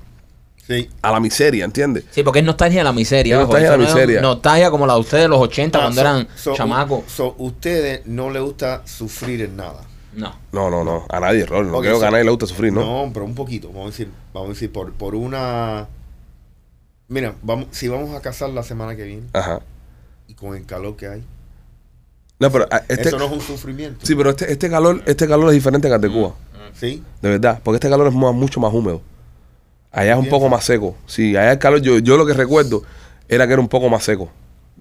Sí. 0.72 0.90
a 1.02 1.12
la 1.12 1.20
miseria, 1.20 1.66
¿entiendes? 1.66 2.06
Sí, 2.12 2.24
porque 2.24 2.40
es 2.40 2.46
nostalgia 2.46 2.80
de 2.80 2.84
la 2.86 2.94
miseria. 2.94 3.36
Es 3.36 3.42
nostalgia 3.42 3.72
de 3.72 3.78
la 3.78 3.84
eso 3.84 3.94
no 3.94 4.00
miseria. 4.00 4.22
nostalgia 4.22 4.72
como 4.72 4.86
la 4.88 4.94
de 4.94 5.00
ustedes 5.00 5.24
de 5.24 5.28
los 5.30 5.40
80 5.40 5.78
Ah, 5.78 5.82
cuando 5.82 5.96
so- 6.02 6.08
eran 6.08 6.28
so, 6.36 6.54
chamacos. 6.54 7.04
So, 7.12 7.36
ustedes 7.40 8.06
no 8.06 8.30
le 8.30 8.40
gusta 8.40 8.82
sufrir 8.86 9.42
en 9.42 9.56
nada. 9.58 9.82
No. 10.14 10.34
No, 10.52 10.70
no, 10.70 10.84
no. 10.84 11.06
A 11.10 11.20
nadie, 11.20 11.46
Rol. 11.46 11.68
No 11.72 11.78
Ok, 11.78 11.84
creo 11.84 12.00
que 12.00 12.06
a 12.06 12.12
nadie 12.12 12.24
le 12.26 12.32
guste 12.32 12.48
sufrir, 12.48 12.74
¿no? 12.74 13.06
No, 13.06 13.14
pero 13.14 13.26
un 13.26 13.34
poquito. 13.36 13.70
Vamos 13.70 13.84
a 13.86 13.90
decir, 13.92 14.10
vamos 14.34 14.50
a 14.50 14.54
decir 14.54 14.72
por, 14.72 14.92
por 14.94 15.16
una. 15.16 15.88
Mira, 17.08 17.36
vamos, 17.42 17.68
si 17.72 17.88
vamos 17.88 18.16
a 18.16 18.22
casar 18.22 18.50
la 18.52 18.64
semana 18.64 18.96
que 18.96 19.04
viene 19.04 19.24
Ajá. 19.34 19.62
y 20.28 20.34
con 20.34 20.56
el 20.56 20.66
calor 20.66 20.96
que 20.96 21.08
hay, 21.08 21.24
No, 22.40 22.50
pero 22.52 22.68
ah, 22.72 22.82
este, 22.88 23.10
eso 23.10 23.18
no 23.20 23.26
es 23.26 23.32
un 23.32 23.42
sufrimiento. 23.42 24.06
sí, 24.06 24.16
pero 24.16 24.30
este, 24.32 24.52
este 24.52 24.70
calor, 24.70 25.02
este 25.06 25.28
calor 25.28 25.48
es 25.50 25.54
diferente 25.56 25.88
que 25.90 25.96
el 25.96 26.02
de 26.02 26.10
Cuba. 26.10 26.34
¿Sí? 26.74 27.04
De 27.22 27.30
verdad, 27.30 27.60
porque 27.64 27.76
este 27.78 27.90
calor 27.90 28.08
es 28.08 28.14
mu- 28.14 28.32
mucho 28.34 28.60
más 28.62 28.74
húmedo. 28.74 29.02
Allá 29.92 30.14
es 30.14 30.18
un 30.20 30.30
poco 30.30 30.48
más 30.50 30.64
seco. 30.64 30.96
Sí, 31.06 31.36
allá 31.36 31.52
el 31.54 31.60
calor, 31.60 31.82
yo, 31.82 32.00
yo 32.00 32.16
lo 32.18 32.26
que 32.26 32.34
recuerdo 32.34 32.84
era 33.28 33.46
que 33.48 33.54
era 33.54 33.62
un 33.62 33.68
poco 33.68 33.90
más 33.90 34.04
seco. 34.04 34.30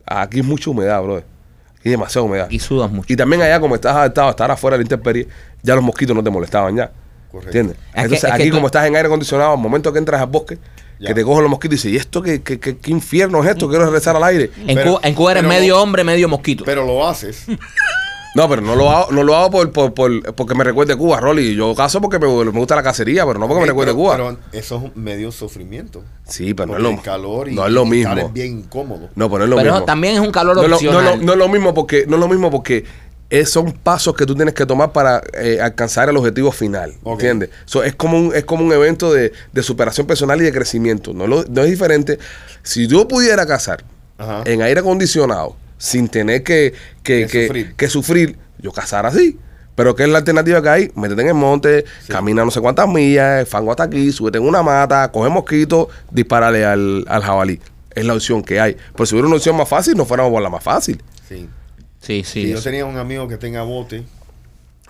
Aquí 0.07 0.41
es 0.41 0.45
mucha 0.47 0.71
humedad, 0.71 1.03
brother. 1.03 1.25
Aquí 1.71 1.89
hay 1.89 1.91
demasiada 1.93 2.27
humedad. 2.27 2.47
Y 2.51 2.59
sudas 2.59 2.91
mucho. 2.91 3.13
Y 3.13 3.17
también 3.17 3.43
allá, 3.43 3.59
como 3.61 3.75
estás 3.75 3.95
adaptado 3.97 4.29
a 4.29 4.31
estar 4.31 4.51
afuera 4.51 4.77
de 4.77 4.79
la 4.79 4.85
intemperie, 4.85 5.27
ya 5.63 5.75
los 5.75 5.83
mosquitos 5.85 6.15
no 6.15 6.23
te 6.23 6.31
molestaban 6.31 6.77
ya. 6.77 6.91
Correcto. 7.31 7.49
¿Entiendes? 7.59 7.77
Es 7.77 7.95
que- 7.95 8.01
Entonces, 8.03 8.25
es 8.25 8.31
que 8.37 8.43
aquí 8.43 8.51
tú- 8.51 8.57
como 8.57 8.67
estás 8.67 8.87
en 8.87 8.97
aire 8.97 9.07
acondicionado, 9.07 9.53
al 9.53 9.59
momento 9.59 9.93
que 9.93 9.99
entras 9.99 10.21
al 10.21 10.27
bosque, 10.29 10.59
Ya. 10.99 11.09
que 11.09 11.15
te 11.15 11.25
cogen 11.25 11.43
los 11.43 11.51
mosquitos 11.51 11.75
y 11.85 11.89
dices, 11.89 11.93
¿y 11.93 11.97
esto 11.97 12.21
qué, 12.23 12.43
qué, 12.43 12.59
qué- 12.61 12.77
qué 12.79 12.91
infierno 12.91 13.43
es 13.43 13.51
esto? 13.51 13.69
Quiero 13.69 13.85
regresar 13.87 14.15
al 14.17 14.25
aire. 14.25 14.51
En, 14.67 14.75
Pero- 14.77 14.91
Cuba, 14.93 15.01
en 15.05 15.15
Cuba 15.15 15.31
eres 15.33 15.43
pero- 15.43 15.49
medio 15.55 15.81
hombre, 15.81 16.05
medio 16.05 16.29
mosquito. 16.29 16.65
Pero 16.65 16.85
lo 16.85 17.07
haces. 17.09 17.47
No, 18.37 18.49
pero 18.49 18.62
no 18.62 18.76
lo 18.76 18.91
hago, 18.91 19.11
no 19.12 19.24
lo 19.24 19.35
hago 19.37 19.51
por, 19.51 19.72
por, 19.72 19.93
por- 19.93 20.35
porque 20.35 20.55
me 20.55 20.62
recuerde 20.62 20.95
Cuba, 20.97 21.18
Rolly. 21.18 21.55
Yo 21.57 21.74
caso 21.74 22.01
porque 22.01 22.18
me, 22.20 22.26
me 22.28 22.51
gusta 22.59 22.76
la 22.76 22.83
cacería, 22.83 23.26
pero 23.26 23.39
no 23.41 23.49
porque 23.49 23.62
me 23.62 23.66
recuerde 23.66 23.91
pero, 23.93 23.97
Cuba. 23.99 24.16
pero 24.16 24.37
eso 24.53 24.83
es 24.87 24.97
medio 24.97 25.33
sufrimiento. 25.33 26.05
sí, 26.28 26.55
pero 26.55 26.68
no 26.68 26.76
es 26.76 26.83
lo, 26.83 26.91
el 26.91 27.03
calor 27.03 27.49
y, 27.49 27.55
no 27.57 27.66
es 27.66 27.72
lo 27.72 27.85
mismo. 27.85 28.14
es 28.16 28.33
bien 28.33 28.61
incómodo. 28.61 29.09
No, 29.16 29.28
pero 29.28 29.39
no 29.41 29.45
es 29.45 29.51
lo 29.51 29.57
Pero 29.57 29.72
mismo. 29.72 29.85
también 29.85 30.14
es 30.14 30.20
un 30.20 30.31
calor 30.31 30.57
no, 30.57 30.68
no, 30.68 30.76
opcional. 30.76 31.14
es 31.14 31.18
lo- 31.18 31.24
no 31.26 31.33
es 31.33 31.39
lo 31.39 31.49
mismo 31.49 31.74
porque 31.74 32.05
no 32.07 32.16
es 32.16 32.20
lo 32.20 32.28
mismo 32.28 32.51
porque 32.53 32.85
es- 33.31 33.51
son 33.51 33.72
pasos 33.72 34.14
que 34.14 34.26
tú 34.26 34.37
tienes 34.37 34.55
que 34.55 34.64
tomar 34.64 34.93
para 34.93 35.20
eh, 35.35 35.59
alcanzar 35.61 36.09
el 36.09 36.16
objetivo 36.16 36.53
final, 36.53 36.95
Ok. 37.03 37.14
¿entiendes? 37.20 37.51
So, 37.64 37.83
es 37.83 37.97
como 37.97 38.16
un 38.16 38.33
es 38.35 38.45
como 38.45 38.64
un 38.64 38.72
evento 38.72 39.12
de, 39.12 39.33
de 39.53 39.62
superación 39.64 40.07
personal 40.07 40.41
y 40.41 40.45
de 40.45 40.53
crecimiento. 40.53 41.12
No, 41.12 41.26
lo- 41.26 41.45
no 41.49 41.62
es 41.62 41.70
diferente. 41.70 42.18
Si 42.62 42.87
yo 42.87 43.09
pudiera 43.09 43.45
cazar 43.47 43.83
Ajá. 44.18 44.43
en 44.47 44.62
aire 44.62 44.78
acondicionado 44.81 45.57
sin 45.81 46.09
tener 46.09 46.43
que, 46.45 46.74
que, 47.03 47.22
Que 47.22 47.26
que- 47.26 47.47
sufrir. 47.47 47.74
que 47.74 47.89
sufrir, 47.89 48.39
yo 48.59 48.70
cazara 48.70 49.09
así. 49.09 49.39
Pero 49.74 49.95
¿qué 49.97 50.03
es 50.03 50.11
la 50.11 50.18
alternativa 50.18 50.61
que 50.61 50.68
hay? 50.68 50.91
Métete 50.95 51.22
en 51.22 51.28
el 51.28 51.35
monte, 51.35 51.87
camina 52.07 52.45
no 52.45 52.51
sé 52.51 52.61
cuántas 52.61 52.87
millas, 52.87 53.49
fango 53.49 53.70
hasta 53.70 53.85
aquí, 53.85 54.12
súbete 54.12 54.37
en 54.37 54.45
una 54.45 54.62
mata, 54.62 55.11
coge 55.11 55.31
mosquito, 55.31 55.89
dispárale 56.11 56.66
al, 56.66 57.05
al 57.09 57.22
jabalí. 57.22 57.59
Es 57.95 58.05
la 58.05 58.12
opción 58.14 58.43
que 58.43 58.61
hay. 58.61 58.76
Pero 58.93 59.07
si 59.07 59.14
hubiera 59.14 59.26
una 59.28 59.37
opción 59.37 59.57
más 59.57 59.68
fácil, 59.68 59.97
no 59.97 60.05
fuéramos 60.05 60.33
por 60.33 60.43
la 60.43 60.51
más 60.51 60.62
fácil. 60.62 61.03
Sí. 61.26 61.49
Sí, 62.01 62.22
Si 62.24 62.43
sí. 62.43 62.49
yo 62.51 62.55
eso. 62.59 62.64
tenía 62.64 62.85
un 62.85 62.99
amigo 62.99 63.26
que 63.26 63.39
tenga 63.39 63.62
bote, 63.62 64.05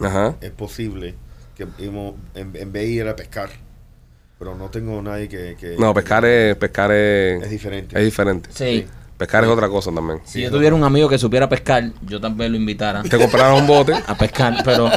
Ajá. 0.01 0.34
es 0.41 0.51
posible 0.51 1.14
que 1.57 1.66
íbamos- 1.78 2.14
en, 2.34 2.51
en 2.57 2.72
vez 2.72 2.82
de 2.82 2.88
ir 2.91 3.07
a 3.09 3.14
pescar. 3.14 3.51
Pero 4.41 4.55
no 4.57 4.70
tengo 4.70 5.01
nadie 5.03 5.28
que... 5.28 5.55
que- 5.61 5.76
No, 5.78 5.93
pescar 5.95 6.24
es, 6.24 6.57
pescar 6.57 6.91
es, 6.91 7.43
Es 7.45 7.51
diferente. 7.51 7.97
Es 7.99 8.05
diferente. 8.05 8.49
Sí. 8.53 8.86
Pescar 9.21 9.45
es 9.45 9.51
otra 9.51 9.68
cosa 9.68 9.93
también. 9.93 10.18
Si 10.25 10.41
yo 10.41 10.51
tuviera 10.51 10.75
un 10.75 10.83
amigo 10.83 11.07
que 11.07 11.18
supiera 11.18 11.47
pescar, 11.47 11.91
yo 12.07 12.18
también 12.23 12.53
lo 12.53 12.57
invitara 12.57 13.03
Te 13.03 13.18
compraron 13.18 13.61
un 13.61 13.66
bote. 13.66 13.93
a 14.07 14.16
pescar, 14.16 14.62
pero 14.64 14.91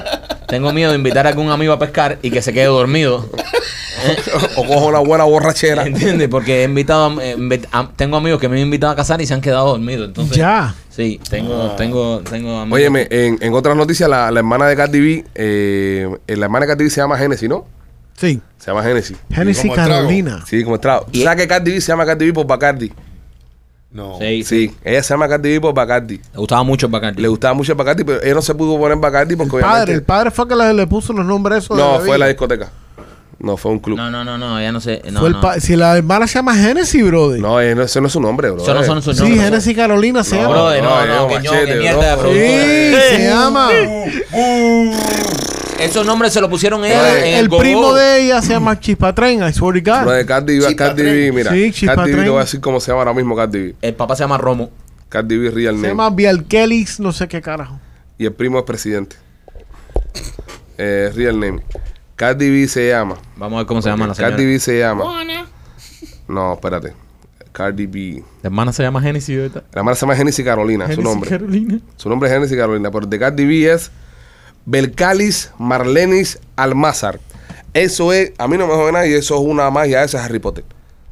tengo 0.48 0.72
miedo 0.72 0.92
de 0.92 0.98
invitar 0.98 1.26
a 1.28 1.30
algún 1.32 1.50
amigo 1.52 1.74
a 1.74 1.78
pescar 1.80 2.20
y 2.22 2.32
que 2.32 2.42
se 2.42 2.54
quede 2.54 2.68
dormido. 2.68 3.30
o 4.56 4.64
cojo 4.66 4.88
una 4.88 5.00
buena 5.00 5.26
borrachera. 5.26 5.84
¿Entiendes? 5.86 6.30
Porque 6.30 6.62
he 6.62 6.64
invitado, 6.64 7.20
a- 7.20 7.24
eh, 7.24 7.62
a- 7.74 7.90
tengo 7.98 8.16
amigos 8.16 8.40
que 8.40 8.48
me 8.48 8.56
han 8.56 8.62
invitado 8.64 8.94
a 8.94 8.96
casar 8.96 9.20
y 9.22 9.26
se 9.26 9.34
han 9.34 9.42
quedado 9.42 9.68
dormidos. 9.68 10.08
Entonces, 10.08 10.38
Ya. 10.38 10.74
Sí, 10.90 11.20
tengo, 11.30 11.72
tengo, 11.72 12.20
tengo 12.22 12.60
amigos. 12.60 12.78
Óyeme, 12.80 13.08
en, 13.10 13.38
en 13.42 13.54
otras 13.54 13.76
noticias, 13.76 14.10
la, 14.10 14.32
la 14.32 14.40
hermana 14.40 14.68
de 14.68 14.76
Cardi 14.78 15.00
B, 15.02 15.26
eh, 15.36 16.08
la 16.28 16.46
hermana 16.46 16.66
de 16.66 16.70
Cardi 16.70 16.84
B 16.86 16.90
se 16.90 17.02
llama 17.02 17.18
Genesis, 17.18 17.50
¿no? 17.50 17.66
Sí. 18.16 18.40
Se 18.58 18.68
llama 18.72 18.84
Genesis. 18.84 19.18
Genesis 19.32 19.70
trago. 19.74 19.90
Carolina. 19.90 20.44
Sí, 20.48 20.64
como 20.64 20.76
estrado. 20.76 21.08
¿Tú 21.12 21.20
Y- 21.20 21.24
sabes 21.24 21.42
que 21.42 21.48
Cardi 21.50 21.72
B 21.74 21.82
se 21.82 21.88
llama 21.92 22.06
Cardi 22.06 22.28
B 22.28 22.34
por 22.34 22.46
Bacardi? 22.48 22.94
No. 23.94 24.18
Sí, 24.20 24.44
sí. 24.44 24.68
Sí, 24.70 24.76
ella 24.84 25.04
se 25.04 25.14
llama 25.14 25.28
Cardi 25.30 25.52
B 25.52 25.62
por 25.62 25.74
Bacardi. 25.74 26.18
Le 26.18 26.38
gustaba 26.40 26.64
mucho 26.64 26.88
el 26.88 26.92
Bacardi. 26.92 27.22
Le 27.22 27.28
gustaba 27.28 27.54
mucho 27.54 27.72
el 27.74 27.78
Bacardi, 27.78 28.04
pero 28.04 28.22
ella 28.24 28.34
no 28.34 28.42
se 28.42 28.56
pudo 28.56 28.78
poner 28.80 28.98
Bacardi 28.98 29.36
porque 29.36 29.52
Padre, 29.52 29.66
obviamente... 29.68 29.94
el 29.94 30.04
padre 30.04 30.32
fue 30.32 30.48
que 30.48 30.56
le, 30.56 30.74
le 30.74 30.88
puso 30.88 31.14
los 31.14 31.26
nombres 31.26 31.64
esos. 31.64 31.78
no, 31.78 32.00
fue 32.00 32.18
la 32.18 32.28
discoteca. 32.28 32.72
No, 33.40 33.58
fue 33.58 33.72
un 33.74 33.80
club. 33.80 33.98
No, 33.98 34.10
no, 34.10 34.24
no, 34.24 34.38
no, 34.38 34.58
ella 34.58 34.72
no 34.72 34.80
sé. 34.80 35.02
No, 35.12 35.20
Fue 35.20 35.28
el 35.28 35.34
no. 35.36 35.42
pa- 35.42 35.60
si 35.60 35.76
la 35.76 35.98
hermana 35.98 36.28
se 36.28 36.36
llama 36.36 36.56
Genesis, 36.56 37.06
brother. 37.06 37.42
No, 37.42 37.50
no, 37.76 37.82
ese 37.84 38.00
no 38.00 38.08
es 38.08 38.14
su 38.14 38.22
nombre, 38.22 38.50
bro. 38.52 38.62
Eso 38.64 38.74
no 38.74 38.84
son 38.86 39.02
sus 39.02 39.18
sí, 39.18 39.22
nombres. 39.24 39.44
Genesis 39.44 39.76
Carolina 39.76 40.24
se 40.24 40.36
No, 40.38 40.42
llama. 40.44 40.54
Brother, 40.54 40.84
no, 40.84 40.90
No, 40.90 41.06
no, 41.06 41.16
no, 41.16 41.28
machete, 41.28 41.66
que 41.66 41.76
mierda. 41.76 42.18
Sí, 42.24 43.16
se 43.18 43.28
llama. 43.28 43.70
Esos 45.84 46.06
nombres 46.06 46.32
se 46.32 46.40
los 46.40 46.50
pusieron 46.50 46.84
ella 46.86 47.02
Brother, 47.02 47.24
en 47.26 47.34
El 47.36 47.46
el, 47.46 47.50
primo 47.50 47.94
de 47.94 48.22
ella 48.26 48.42
se 48.42 48.54
llama 48.54 48.80
Chispatren, 48.80 49.44
I 49.44 49.52
swear 49.52 49.82
to 49.84 49.92
God. 49.92 50.02
Bro, 50.04 50.12
de 50.12 50.26
Cardi 50.26 50.60
B, 50.60 50.76
Cardi 50.76 51.04
B, 51.04 51.32
mira. 51.32 51.52
Sí, 51.52 51.86
Cardi 51.86 52.12
B, 52.14 52.24
te 52.24 52.30
voy 52.30 52.40
a 52.40 52.44
decir 52.44 52.62
cómo 52.62 52.80
se 52.80 52.92
llama 52.92 53.02
ahora 53.02 53.14
mismo 53.14 53.36
Cardi 53.36 53.60
B. 53.60 53.76
El 53.82 53.94
papá 53.94 54.16
se 54.16 54.24
llama 54.24 54.38
Romo. 54.38 54.72
Cardi 55.10 55.38
B 55.38 55.52
real 55.52 55.76
Se 55.76 55.82
name. 55.82 55.90
llama 55.90 56.10
Bialkelis, 56.10 57.00
no 57.00 57.12
sé 57.12 57.28
qué 57.28 57.42
carajo. 57.42 57.80
Y 58.18 58.26
el 58.26 58.34
primo 58.34 58.60
es 58.60 58.64
presidente. 58.64 59.18
Eh, 60.78 61.12
real 61.14 61.40
name. 61.40 61.62
Cardi 62.16 62.50
B 62.50 62.68
se 62.68 62.90
llama. 62.90 63.18
Vamos 63.36 63.58
a 63.58 63.60
ver 63.60 63.66
cómo 63.68 63.82
se 63.82 63.90
llama 63.90 64.08
la 64.08 64.14
señora. 64.16 64.32
Cardi 64.32 64.46
B 64.46 64.60
se 64.60 64.80
llama. 64.80 65.04
No, 66.28 66.54
espérate. 66.54 66.94
Cardi 67.52 67.86
B. 67.86 68.24
La 68.42 68.48
hermana 68.48 68.72
se 68.74 68.82
llama 68.82 69.02
Genesis, 69.02 69.38
¿verdad? 69.38 69.64
La 69.74 69.80
hermana 69.80 69.96
se 69.96 70.02
llama 70.02 70.16
Genesis 70.16 70.44
Carolina, 70.44 70.92
su 70.92 71.02
nombre. 71.02 71.30
Carolina. 71.30 71.80
Su 71.98 72.10
nombre 72.10 72.30
es 72.30 72.34
Genesis 72.36 72.58
Carolina, 72.58 72.90
pero 72.90 73.06
de 73.06 73.20
Cardi 73.20 73.46
B 73.46 73.72
es 73.72 73.92
Belcalis 74.66 75.52
Marlenis 75.58 76.40
Almázar. 76.56 77.20
Eso 77.74 78.14
es, 78.14 78.32
a 78.38 78.48
mí 78.48 78.58
no 78.58 78.68
me 78.68 78.74
jode 78.76 78.92
nadie, 78.92 79.18
eso 79.18 79.36
es 79.36 79.42
una 79.42 79.70
magia, 79.72 80.04
eso 80.04 80.18
es 80.18 80.24
Harry 80.24 80.40
Potter. 80.40 80.64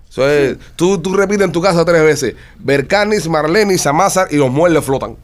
Eso 0.09 0.29
es, 0.29 0.57
tú, 0.75 0.97
tú 0.99 1.15
repites 1.15 1.45
en 1.45 1.53
tu 1.53 1.61
casa 1.61 1.85
tres 1.85 2.03
veces, 2.03 2.35
Belcalis 2.59 3.29
Marlenis 3.29 3.87
Almázar 3.87 4.27
y 4.29 4.35
los 4.35 4.51
muebles 4.51 4.83
flotan 4.83 5.15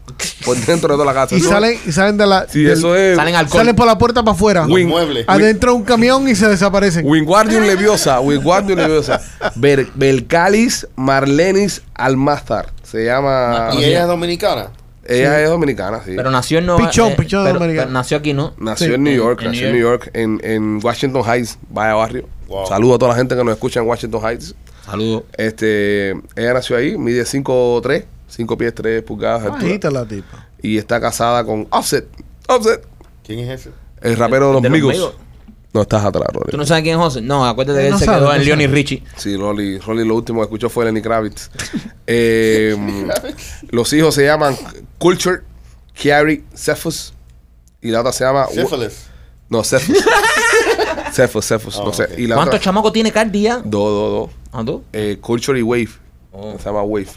por 0.46 0.56
dentro 0.56 0.88
de 0.88 0.94
toda 0.94 1.04
la 1.04 1.12
casa. 1.12 1.34
Y 1.34 1.40
salen, 1.40 1.78
y 1.86 1.92
salen 1.92 2.16
de 2.16 2.26
la. 2.26 2.46
Sí, 2.48 2.62
del- 2.62 2.72
eso 2.78 2.96
es. 2.96 3.14
Salen 3.16 3.34
alcohol. 3.34 3.58
Salen 3.60 3.76
por 3.76 3.86
la 3.86 3.98
puerta 3.98 4.22
para 4.22 4.34
afuera. 4.34 4.62
Los 4.62 4.70
Wing. 4.72 4.88
muebles. 4.88 5.26
Adentro 5.28 5.72
de 5.72 5.76
un 5.76 5.84
camión 5.84 6.26
y 6.26 6.34
se 6.34 6.48
desaparecen. 6.48 7.04
Wingardium 7.06 7.64
Leviosa, 7.64 8.18
Wingardium 8.20 8.78
Leviosa. 8.78 9.20
Ber- 9.56 9.88
Belcalis 9.94 10.86
Marlenis 10.96 11.82
Almázar. 11.94 12.72
Se 12.82 13.04
llama. 13.04 13.68
¿Y 13.74 13.84
ella 13.84 14.02
es 14.02 14.06
dominicana? 14.08 14.70
Ella 15.08 15.42
es 15.42 15.48
dominicana, 15.48 16.02
sí. 16.04 16.12
Pero 16.16 16.30
nació 16.30 16.58
en 16.58 16.66
Nueva 16.66 16.84
Pichón, 16.88 17.14
pichón 17.16 17.44
de 17.44 17.48
pero, 17.50 17.58
Dominicana. 17.60 17.86
pero 17.86 17.92
nació 17.94 18.16
aquí, 18.18 18.32
¿no? 18.34 18.52
Nació 18.58 18.88
Sí. 18.88 18.94
en 18.94 19.02
New 19.04 19.14
York, 19.16 19.40
En- 19.42 19.46
nació 19.48 19.66
en 19.68 19.72
New 19.72 19.80
York, 19.82 20.10
en, 20.12 20.40
en 20.44 20.80
Washington 20.82 21.22
Heights, 21.26 21.58
vaya 21.70 21.94
barrio. 21.94 22.28
Wow. 22.46 22.66
Saludo 22.66 22.94
a 22.94 22.98
toda 22.98 23.12
la 23.12 23.18
gente 23.18 23.34
que 23.36 23.42
nos 23.44 23.54
escucha 23.54 23.80
en 23.80 23.86
Washington 23.86 24.20
Heights. 24.24 24.54
Saludos. 24.84 25.22
Este, 25.36 26.10
ella 26.36 26.54
nació 26.54 26.76
ahí, 26.76 26.96
mide 26.96 27.24
5'3, 27.24 28.04
5 28.28 28.56
pies 28.58 28.74
3 28.74 29.02
pulgadas 29.02 29.42
de. 29.44 29.48
Bajita 29.50 29.90
la 29.90 30.04
tipa. 30.06 30.46
Y 30.62 30.78
está 30.78 31.00
casada 31.00 31.44
con 31.44 31.66
Offset. 31.70 32.06
Offset, 32.48 32.82
¿Quién 33.24 33.40
es 33.40 33.60
ese? 33.60 33.70
el 34.02 34.16
rapero 34.16 34.48
de 34.48 34.52
los 34.54 34.62
De 34.62 34.68
los 34.70 34.76
Migos. 34.78 34.92
Migos. 34.94 35.14
No 35.74 35.82
estás 35.82 36.04
atrás, 36.04 36.26
Rolly. 36.32 36.50
¿Tú 36.50 36.56
no 36.56 36.64
sabes 36.64 36.82
quién 36.82 36.96
es 36.96 37.00
José? 37.02 37.20
No, 37.20 37.44
acuérdate 37.46 37.80
que 37.80 37.86
él 37.86 37.92
no 37.92 37.98
se 37.98 38.06
sabe, 38.06 38.18
quedó 38.20 38.28
no 38.28 38.34
en 38.34 38.44
Leon 38.44 38.60
y. 38.62 38.66
Richie. 38.68 39.02
Sí, 39.16 39.36
Rolly, 39.36 39.78
Rolly 39.78 40.04
lo 40.06 40.14
último 40.14 40.40
que 40.40 40.44
escuchó 40.44 40.68
fue 40.70 40.84
Lenny 40.84 41.02
Kravitz. 41.02 41.50
Eh, 42.10 42.74
los 43.68 43.92
hijos 43.92 44.14
se 44.14 44.24
llaman 44.24 44.56
Culture, 44.96 45.42
Kiari, 45.92 46.42
Cephus. 46.54 47.12
Y 47.82 47.90
la 47.90 48.00
otra 48.00 48.12
se 48.12 48.24
llama... 48.24 48.46
Syphilis. 48.46 49.08
No, 49.50 49.62
Cephus. 49.62 49.94
Cephus, 51.12 51.44
Cephus, 51.46 51.76
Ah, 51.78 51.82
no 51.84 51.92
sé. 51.92 52.04
ok. 52.04 52.10
Y 52.18 52.26
la 52.26 52.36
¿Cuántos 52.36 52.54
otra... 52.56 52.64
chamacos 52.64 52.92
tiene 52.94 53.12
Cardi 53.12 53.42
ya? 53.42 53.56
Dos, 53.58 53.64
dos, 53.64 54.10
dos. 54.12 54.30
¿A 54.60 54.64
tú? 54.64 54.82
eh, 54.94 55.18
Culture 55.20 55.58
y 55.58 55.62
Wave. 55.62 55.90
Oh. 56.32 56.54
Se 56.58 56.64
llama 56.64 56.82
Wave. 56.82 57.08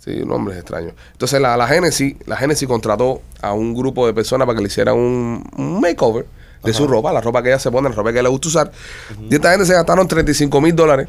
Sí, 0.00 0.10
un 0.22 0.28
nombre 0.28 0.54
es 0.54 0.60
extraño. 0.60 0.92
Entonces 1.12 1.40
la, 1.40 1.56
la 1.56 1.66
Genesis, 1.66 2.16
la 2.26 2.36
Genesis 2.36 2.66
contrató 2.68 3.20
a 3.42 3.52
un 3.52 3.74
grupo 3.74 4.06
de 4.06 4.12
personas 4.14 4.46
para 4.46 4.56
que 4.56 4.62
le 4.62 4.68
hicieran 4.68 4.96
un, 4.96 5.44
un 5.56 5.80
makeover 5.80 6.26
de 6.64 6.72
su 6.72 6.86
ropa, 6.86 7.12
la 7.12 7.20
ropa 7.20 7.42
que 7.42 7.50
ella 7.50 7.58
se 7.58 7.70
pone, 7.70 7.88
la 7.88 7.94
ropa 7.94 8.12
que 8.12 8.22
le 8.22 8.28
gusta 8.28 8.48
usar. 8.48 8.72
Y 9.30 9.34
esta 9.34 9.50
gente 9.50 9.66
se 9.66 9.74
gastaron 9.74 10.06
35 10.08 10.60
mil 10.60 10.74
dólares 10.74 11.08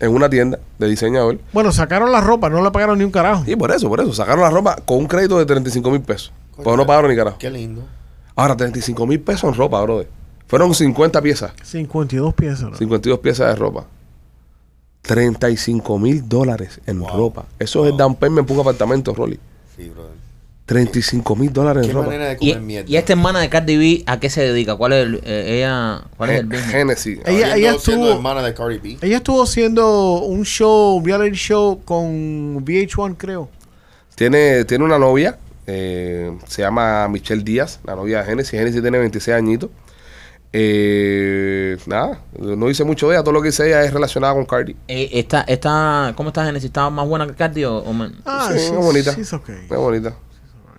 en 0.00 0.10
una 0.14 0.28
tienda 0.28 0.58
de 0.78 0.88
diseñador. 0.88 1.38
Bueno, 1.52 1.70
sacaron 1.72 2.10
la 2.10 2.20
ropa, 2.20 2.48
no 2.50 2.62
le 2.62 2.70
pagaron 2.70 2.98
ni 2.98 3.04
un 3.04 3.10
carajo. 3.10 3.44
Y 3.46 3.54
por 3.56 3.70
eso, 3.70 3.88
por 3.88 4.00
eso, 4.00 4.12
sacaron 4.12 4.40
la 4.42 4.50
ropa 4.50 4.76
con 4.84 4.98
un 4.98 5.06
crédito 5.06 5.38
de 5.38 5.46
35 5.46 5.90
mil 5.90 6.00
pesos. 6.00 6.32
Pues 6.62 6.76
no 6.76 6.86
pagaron 6.86 7.10
ni 7.10 7.16
carajo. 7.16 7.38
Qué 7.38 7.50
lindo. 7.50 7.82
Ahora, 8.36 8.56
35 8.56 9.06
mil 9.06 9.20
pesos 9.20 9.44
en 9.44 9.54
ropa, 9.54 9.80
brother. 9.82 10.08
Fueron 10.46 10.74
50 10.74 11.20
piezas, 11.22 11.52
52 11.62 12.34
piezas. 12.34 12.70
¿no? 12.70 12.76
52 12.76 13.18
piezas 13.20 13.48
de 13.48 13.54
ropa. 13.56 13.86
35 15.02 15.98
mil 15.98 16.28
dólares 16.28 16.80
en 16.86 16.98
Wow. 17.00 17.08
ropa. 17.16 17.44
Eso 17.58 17.86
es 17.86 17.96
down 17.96 18.14
payment 18.14 18.46
para 18.46 18.54
un 18.60 18.66
apartamento, 18.66 19.14
Rolly. 19.14 19.38
Sí, 19.76 19.88
brother. 19.90 20.23
35 20.66 21.36
mil 21.36 21.52
dólares 21.52 21.82
Qué 21.82 21.88
en 21.90 21.94
ropa. 21.94 22.06
manera 22.06 22.28
de 22.30 22.36
Y, 22.40 22.48
comer 22.52 22.60
mierda. 22.62 22.90
y 22.90 22.96
esta 22.96 23.12
hermana 23.12 23.40
de 23.40 23.48
Cardi 23.50 23.76
B, 23.76 24.02
¿a 24.06 24.18
qué 24.18 24.30
se 24.30 24.40
dedica? 24.42 24.76
¿Cuál 24.76 24.92
es 24.94 25.02
el, 25.06 25.20
eh, 25.24 25.56
ella, 25.58 26.02
cuál 26.16 26.30
es 26.30 26.40
el 26.40 26.46
business? 26.46 26.70
Genesis. 26.70 27.18
Ella- 27.26 27.72
estuvo- 27.74 28.12
hermana 28.12 28.42
de 28.42 28.54
Cardi 28.54 28.78
B. 28.78 28.96
Ella 29.02 29.18
estuvo 29.18 29.42
haciendo 29.42 30.20
un 30.22 30.44
show, 30.44 30.96
un 30.96 31.04
reality 31.04 31.36
show 31.36 31.82
con 31.84 32.64
VH1, 32.64 33.14
creo. 33.16 33.50
Tiene, 34.14 34.64
tiene 34.64 34.84
una 34.84 34.98
novia, 34.98 35.38
eh, 35.66 36.32
se 36.46 36.62
llama 36.62 37.08
Michelle 37.08 37.42
Díaz, 37.42 37.80
la 37.84 37.94
novia 37.94 38.20
de 38.20 38.24
Genesis. 38.24 38.52
Genesis 38.52 38.80
tiene 38.80 38.98
26 38.98 39.36
añitos. 39.36 39.68
Eh, 40.56 41.76
nada, 41.86 42.20
no 42.38 42.68
dice 42.68 42.84
mucho 42.84 43.08
de 43.08 43.16
ella, 43.16 43.22
todo 43.24 43.32
lo 43.32 43.42
que 43.42 43.48
dice 43.48 43.66
ella 43.66 43.82
es 43.82 43.92
relacionado 43.92 44.34
con 44.36 44.44
Cardi. 44.46 44.76
Eh, 44.86 45.10
esta, 45.12 45.40
esta, 45.42 46.12
¿Cómo 46.16 46.28
está 46.28 46.44
Genesis? 46.46 46.66
¿Está 46.66 46.88
más 46.90 47.06
buena 47.08 47.26
que 47.26 47.34
Cardi 47.34 47.64
o, 47.64 47.78
o 47.78 47.92
Ah, 48.24 48.50
Sí, 48.52 48.58
sí, 48.60 48.64
es 48.66 48.72
bonita. 48.72 49.12
sí, 49.12 49.34
okay. 49.34 49.66
Es 49.68 49.76
bonita. 49.76 50.14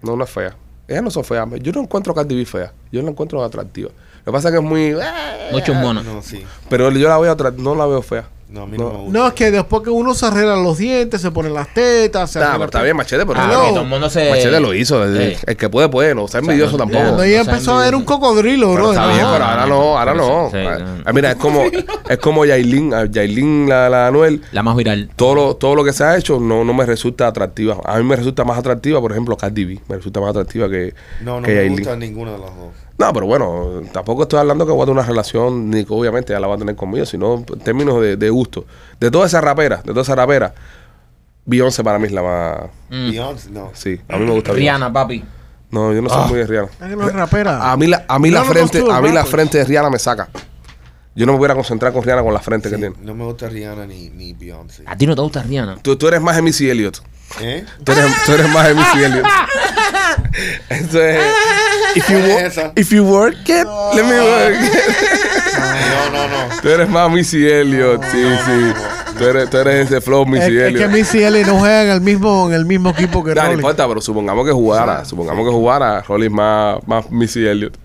No, 0.06 0.16
no 0.16 0.24
es 0.24 0.30
fea. 0.30 0.56
Ellas 0.88 1.04
no 1.04 1.10
son 1.10 1.24
feas. 1.24 1.48
Yo 1.62 1.72
no 1.72 1.82
encuentro 1.82 2.14
a 2.14 2.16
Cardi 2.16 2.36
B 2.36 2.46
fea. 2.46 2.72
Yo 2.92 3.02
la 3.02 3.10
encuentro 3.10 3.44
atractiva. 3.44 3.90
Lo 3.90 4.32
que 4.32 4.32
pasa 4.32 4.50
es 4.50 4.54
que 4.54 4.60
es 4.60 4.64
muy... 4.64 4.82
eh, 4.92 5.50
Mucho 5.52 5.74
mono. 5.74 6.04
No, 6.04 6.22
sí. 6.22 6.44
Pero 6.70 6.92
yo 6.92 7.10
la 7.10 7.18
veo 7.18 7.36
no 7.58 7.76
la 7.76 7.86
veo 7.86 8.02
fea. 8.02 8.28
No, 8.48 8.62
a 8.62 8.68
mí 8.68 8.78
no, 8.78 8.84
No. 8.86 8.90
me 8.92 8.98
gusta. 9.06 9.20
No, 9.20 9.28
es 9.28 9.34
que 9.34 9.50
después 9.52 9.82
que 9.82 9.90
uno 9.90 10.14
se 10.14 10.26
arregla 10.28 10.56
los 10.56 10.78
dientes, 10.78 11.20
se 11.20 11.32
ponen 11.32 11.54
las 11.54 11.74
tetas, 11.74 12.30
se 12.32 12.40
Nah, 12.40 12.52
pero 12.54 12.66
está 12.66 12.84
bien, 12.84 12.96
Machete, 12.96 13.26
pero... 13.26 13.40
Ah, 13.40 13.48
Hello. 13.50 13.62
que 13.64 13.70
todo 13.72 13.82
el 13.82 13.88
mundo 13.88 14.10
se... 14.10 14.30
Machete 14.30 14.60
lo 14.60 14.74
hizo. 14.76 15.04
El, 15.04 15.36
Sí. 15.36 15.44
el 15.48 15.58
que 15.58 15.68
puede, 15.68 15.90
puede. 15.90 16.14
No 16.14 16.26
está 16.26 16.38
envidioso 16.38 16.74
no- 16.74 16.78
tampoco. 16.78 17.02
Cuando 17.04 17.24
ella 17.24 17.44
No, 17.44 17.50
empezó 17.52 17.78
a 17.80 17.84
ver 17.84 17.96
un 17.96 18.04
cocodrilo, 18.06 18.68
Pero 18.70 18.84
bro. 18.84 18.92
está 18.92 19.08
no, 19.08 19.14
bien, 19.14 19.26
pero 19.32 19.46
ahora 19.46 19.66
no, 19.66 19.98
ahora 19.98 20.14
no. 20.14 20.50
Sí, 20.52 20.58
Ah, 20.58 20.78
no. 20.80 20.86
ah, 21.06 21.14
mira, 21.14 21.32
es 21.32 21.38
como, 21.38 21.64
es 22.10 22.18
como 22.20 22.46
Yailin, 22.46 22.94
ah, 22.94 23.06
Yailin 23.10 23.68
la, 23.68 23.90
la 23.90 24.08
Anuel, 24.08 24.42
La 24.52 24.62
más 24.62 24.76
viral. 24.76 25.10
todo 25.16 25.34
lo, 25.36 25.56
todo 25.56 25.74
lo 25.76 25.84
que 25.84 25.92
se 25.92 26.04
ha 26.04 26.16
hecho 26.16 26.40
no, 26.40 26.64
no 26.64 26.74
me 26.74 26.86
resulta 26.86 27.26
atractiva. 27.28 27.78
A 27.84 27.98
mí 27.98 28.04
me 28.04 28.16
resulta 28.16 28.44
más 28.46 28.60
atractiva, 28.60 29.02
por 29.02 29.12
ejemplo, 29.12 29.36
Cardi 29.36 29.66
B. 29.66 29.80
Me 29.90 29.96
resulta 29.96 30.20
más 30.22 30.30
atractiva 30.30 30.70
que, 30.70 30.94
No, 31.22 31.42
no 31.42 31.48
que 31.48 31.52
me 31.52 31.58
Yailin. 31.58 31.78
gusta 31.78 31.96
ninguna 31.96 32.34
de 32.34 32.38
las 32.38 32.56
dos. 32.56 32.68
No, 32.98 33.12
pero 33.12 33.26
bueno, 33.26 33.82
tampoco 33.92 34.24
estoy 34.24 34.40
hablando 34.40 34.66
que 34.66 34.72
voy 34.72 34.84
a 34.84 34.86
tener 34.86 34.98
una 35.00 35.08
relación, 35.08 35.70
ni 35.70 35.84
que 35.84 35.94
obviamente 35.94 36.32
ella 36.32 36.40
la 36.40 36.48
va 36.48 36.56
a 36.56 36.58
tener 36.58 36.76
conmigo, 36.76 37.06
sino 37.06 37.36
en 37.36 37.60
términos 37.60 38.02
de, 38.02 38.16
de 38.16 38.30
gusto. 38.30 38.66
De 39.00 39.12
toda 39.12 39.26
esa 39.28 39.42
rapera, 39.42 39.78
de 39.78 39.90
toda 39.92 40.02
esa 40.02 40.16
rapera, 40.16 40.54
Beyoncé 41.46 41.84
para 41.84 42.00
mí 42.00 42.06
es 42.06 42.12
la 42.14 42.24
más... 42.24 42.58
Mm. 42.90 43.12
Beyoncé, 43.12 43.50
no. 43.52 43.72
Sí, 43.74 44.00
a 44.08 44.18
mí 44.18 44.26
me 44.26 44.32
gusta 44.32 44.52
Beyoncé. 44.54 44.60
Rihanna, 44.62 44.94
papi. 44.94 45.24
No, 45.72 45.92
yo 45.94 46.02
no 46.02 46.10
soy 46.10 46.30
muy 46.30 46.40
de 46.40 46.48
Rihanna. 46.48 46.70
Es 46.72 46.90
que 46.90 46.96
no 46.96 47.08
es 47.08 47.14
rapera. 47.14 47.72
A 47.72 47.76
mí 47.76 47.88
la, 47.88 48.06
a 48.08 48.18
mí 48.18 48.30
la 48.32 48.40
No, 48.40 48.46
frente, 48.46 48.84
a 48.90 49.02
mí 49.02 49.12
la 49.12 49.26
frente 49.26 49.58
de 49.58 49.66
Rihanna 49.66 49.90
me 49.90 50.00
saca. 50.00 50.30
Yo 51.16 51.26
no 51.26 51.34
me 51.34 51.40
voy 51.40 51.50
a 51.50 51.56
concentrar 51.56 51.92
con 51.92 52.02
Rihanna 52.04 52.24
con 52.24 52.34
la 52.34 52.40
frente 52.40 52.70
que 52.70 52.78
tiene. 52.78 52.96
no 53.02 53.14
me 53.14 53.26
gusta 53.26 53.50
Rihanna 53.50 53.86
ni, 53.86 54.10
ni 54.10 54.34
Beyoncé. 54.34 54.84
¿A 54.86 54.96
ti 54.98 55.06
no 55.06 55.16
te 55.16 55.22
gusta 55.22 55.44
Rihanna? 55.44 55.78
Tú, 55.82 55.98
tú 55.98 56.08
eres 56.08 56.22
más 56.22 56.42
Missy 56.42 56.70
Elliott. 56.70 57.00
¿Eh? 57.42 57.66
Tú 57.84 57.92
eres, 57.92 58.06
tú 58.26 58.32
eres 58.34 58.50
más 58.50 58.68
de 58.68 58.74
Missy 58.76 59.04
Elliott. 59.04 59.26
Eso 60.70 61.02
es. 61.04 61.20
if 61.96 62.10
you, 62.10 62.18
¿Cuál 62.18 62.30
es 62.30 62.36
wo- 62.36 62.40
esa? 62.40 62.72
if 62.76 62.90
you 62.92 63.04
work 63.06 63.36
it, 63.50 63.66
let 63.96 64.04
me 64.04 64.20
work 64.22 64.56
it. 64.62 64.74
No, 65.92 66.10
no, 66.12 66.28
no. 66.28 66.62
Tú 66.62 66.70
eres 66.70 66.90
más 66.90 67.12
Missy 67.12 67.46
Elliott, 67.48 68.04
sí, 68.12 68.24
sí. 68.46 68.74
Tú 69.18 69.26
eres, 69.26 69.50
tú 69.50 69.58
eres 69.58 69.86
ese 69.88 70.02
flow 70.02 70.24
Es, 70.24 70.30
Missy 70.30 70.42
es 70.44 70.50
que 70.50 70.68
Elliott. 70.68 70.92
Missy 70.92 71.24
Elliott 71.24 71.48
no 71.48 71.60
juega 71.60 71.84
en 71.84 71.90
el 71.90 72.02
mismo, 72.02 72.48
en 72.48 72.54
el 72.54 72.66
mismo 72.66 72.90
equipo 72.92 73.24
que 73.24 73.34
Nah, 73.34 73.42
no 73.44 73.48
Rolly. 73.48 73.56
importa, 73.60 73.88
pero 73.88 74.02
supongamos 74.02 74.46
que 74.46 74.52
jugara, 74.52 75.06
supongamos 75.06 75.46
que 75.46 75.52
jugara, 75.52 76.02
Rolly 76.02 76.26
es 76.28 76.32
más, 76.32 76.78
más 76.88 77.10
Missy 77.12 77.46
Elliott. 77.46 77.78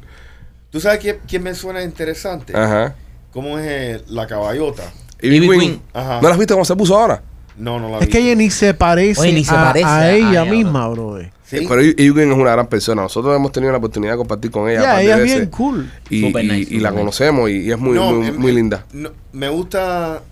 ¿Tú 0.71 0.81
sabes 0.81 0.99
quién, 1.01 1.19
quién 1.29 1.43
me 1.43 1.55
suena 1.55 1.83
interesante? 1.83 2.57
Ajá. 2.57 2.95
¿Cómo 3.33 3.59
es 3.59 3.67
eh, 3.69 4.05
la 4.09 4.27
caballota? 4.27 4.83
Ivy. 5.23 5.49
Queen. 5.49 5.83
Ajá. 5.93 6.21
¿No 6.21 6.29
la 6.29 6.35
has 6.35 6.39
visto 6.39 6.55
cómo 6.55 6.65
se 6.65 6.75
puso 6.77 6.97
ahora? 6.99 7.23
No, 7.61 7.79
no 7.79 7.89
la 7.91 7.99
Es 7.99 8.07
vi. 8.07 8.13
que 8.13 8.19
ella 8.19 8.35
ni 8.35 8.51
se 8.51 8.75
parece, 8.75 9.21
Oye, 9.21 9.33
ni 9.33 9.45
se 9.45 9.55
a, 9.55 9.65
parece 9.65 9.85
a 9.87 9.99
a 9.99 10.11
ella 10.13 10.43
ella, 10.43 10.45
misma, 10.51 10.89
brother. 10.89 11.31
¿Sí? 11.45 11.59
Eh, 11.59 11.67
Pero 11.69 11.83
Ivy 11.83 11.95
Ivy 11.99 12.15
Queen 12.15 12.33
es 12.33 12.39
una 12.39 12.53
gran 12.53 12.67
persona. 12.69 13.03
Nosotros 13.03 13.35
hemos 13.37 13.53
tenido 13.53 13.71
la 13.73 13.79
oportunidad 13.79 14.13
de 14.13 14.19
compartir 14.19 14.51
con 14.51 14.69
ella. 14.71 14.81
Ya, 14.83 14.89
un 14.89 14.91
par 14.91 14.97
de 14.99 15.05
ella 15.05 15.15
es 15.17 15.23
veces. 15.23 15.37
bien 15.39 15.51
cool. 15.51 15.91
Y, 16.09 16.21
Super 16.27 16.45
y- 16.45 16.49
nice, 16.49 16.61
y 16.61 16.65
super 16.65 16.83
la 16.83 16.91
nice. 16.91 17.01
conocemos 17.01 17.51
y, 17.51 17.53
y 17.59 17.71
es 17.73 17.79
muy, 17.79 17.95
No, 17.97 18.13
muy, 18.13 18.27
em- 18.29 18.37
muy 18.39 18.51
em- 18.51 18.57
linda. 18.57 18.85
no, 18.93 19.11
me 19.33 19.49
gusta 19.49 20.23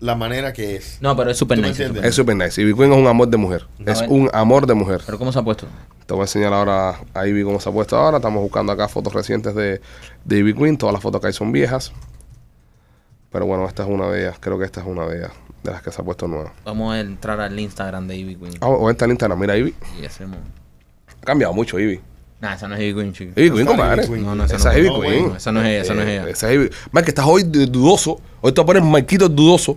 la 0.00 0.14
manera 0.14 0.52
que 0.52 0.76
es. 0.76 0.98
No, 1.00 1.16
pero 1.16 1.30
es 1.30 1.36
super 1.38 1.56
¿Tú 1.56 1.62
me 1.62 1.68
nice. 1.68 1.82
es 1.82 1.86
entiendes? 1.88 2.10
Es 2.10 2.14
super 2.16 2.36
nice. 2.36 2.60
Ivy 2.62 2.74
Queen 2.74 2.92
es 2.92 2.98
un 2.98 3.06
amor 3.06 3.28
de 3.28 3.36
mujer. 3.38 3.66
A 3.86 3.90
Es 3.90 4.00
ver. 4.02 4.10
un 4.10 4.30
amor 4.32 4.66
de 4.66 4.74
mujer. 4.74 5.00
Pero 5.04 5.18
¿cómo 5.18 5.32
se 5.32 5.38
ha 5.38 5.42
puesto? 5.42 5.66
Te 6.06 6.14
voy 6.14 6.20
a 6.20 6.24
enseñar 6.24 6.52
ahora 6.52 7.00
a 7.12 7.26
Ivy 7.26 7.42
cómo 7.44 7.58
se 7.60 7.68
ha 7.68 7.72
puesto 7.72 7.96
ahora. 7.96 8.18
Estamos 8.18 8.40
buscando 8.42 8.70
acá 8.72 8.88
fotos 8.88 9.12
recientes 9.14 9.54
de, 9.54 9.80
de 10.24 10.38
Ivy 10.38 10.54
Queen. 10.54 10.76
Todas 10.78 10.92
las 10.92 11.02
fotos 11.02 11.20
que 11.20 11.26
hay 11.26 11.32
son 11.32 11.50
viejas. 11.50 11.92
Pero 13.30 13.46
bueno, 13.46 13.66
esta 13.66 13.82
es 13.82 13.88
una 13.88 14.08
de 14.10 14.20
ellas. 14.22 14.36
Creo 14.40 14.58
que 14.58 14.64
esta 14.64 14.80
es 14.80 14.86
una 14.86 15.06
de 15.06 15.18
ellas. 15.18 15.32
De 15.62 15.72
las 15.72 15.82
que 15.82 15.90
se 15.90 16.00
ha 16.00 16.04
puesto 16.04 16.28
nueva. 16.28 16.52
Vamos 16.64 16.94
a 16.94 17.00
entrar 17.00 17.40
al 17.40 17.58
Instagram 17.58 18.06
de 18.06 18.16
Ivy 18.16 18.36
Queen. 18.36 18.54
Ah, 18.60 18.68
o 18.68 18.88
esta 18.90 19.04
en 19.06 19.10
Instagram. 19.12 19.38
Mira, 19.38 19.56
Ivy. 19.56 19.74
Y 20.00 20.04
hacemos... 20.06 20.38
Ha 21.20 21.24
cambiado 21.24 21.52
mucho, 21.52 21.78
Ivy. 21.78 22.00
Nah, 22.40 22.54
esa 22.54 22.68
no 22.68 22.76
es 22.76 22.80
Ivy 22.82 22.94
Queen, 22.94 23.12
chico. 23.12 23.32
Ivy 23.40 23.50
Queen, 23.50 23.66
compadre. 23.66 24.04
Ivy 24.04 24.12
Queen. 24.14 24.24
No, 24.24 24.34
no, 24.36 24.44
esa 24.44 24.56
esa 24.56 24.68
no, 24.70 24.74
es 24.76 24.78
Ivy 24.86 25.00
Queen. 25.00 25.36
esa 25.36 25.52
no 25.52 25.60
es 25.60 25.66
ella, 25.66 25.80
esa 25.82 25.94
no 25.94 26.02
es 26.02 26.08
ella. 26.08 26.28
Esa 26.28 26.48
es 26.50 26.54
Ivy. 26.54 26.70
Mike, 26.92 27.04
que 27.04 27.10
estás 27.10 27.26
hoy 27.26 27.42
de- 27.42 27.66
dudoso. 27.66 28.20
Hoy 28.40 28.52
te 28.52 28.62
pones 28.64 28.82
Marquito 28.84 29.28
dudoso. 29.28 29.76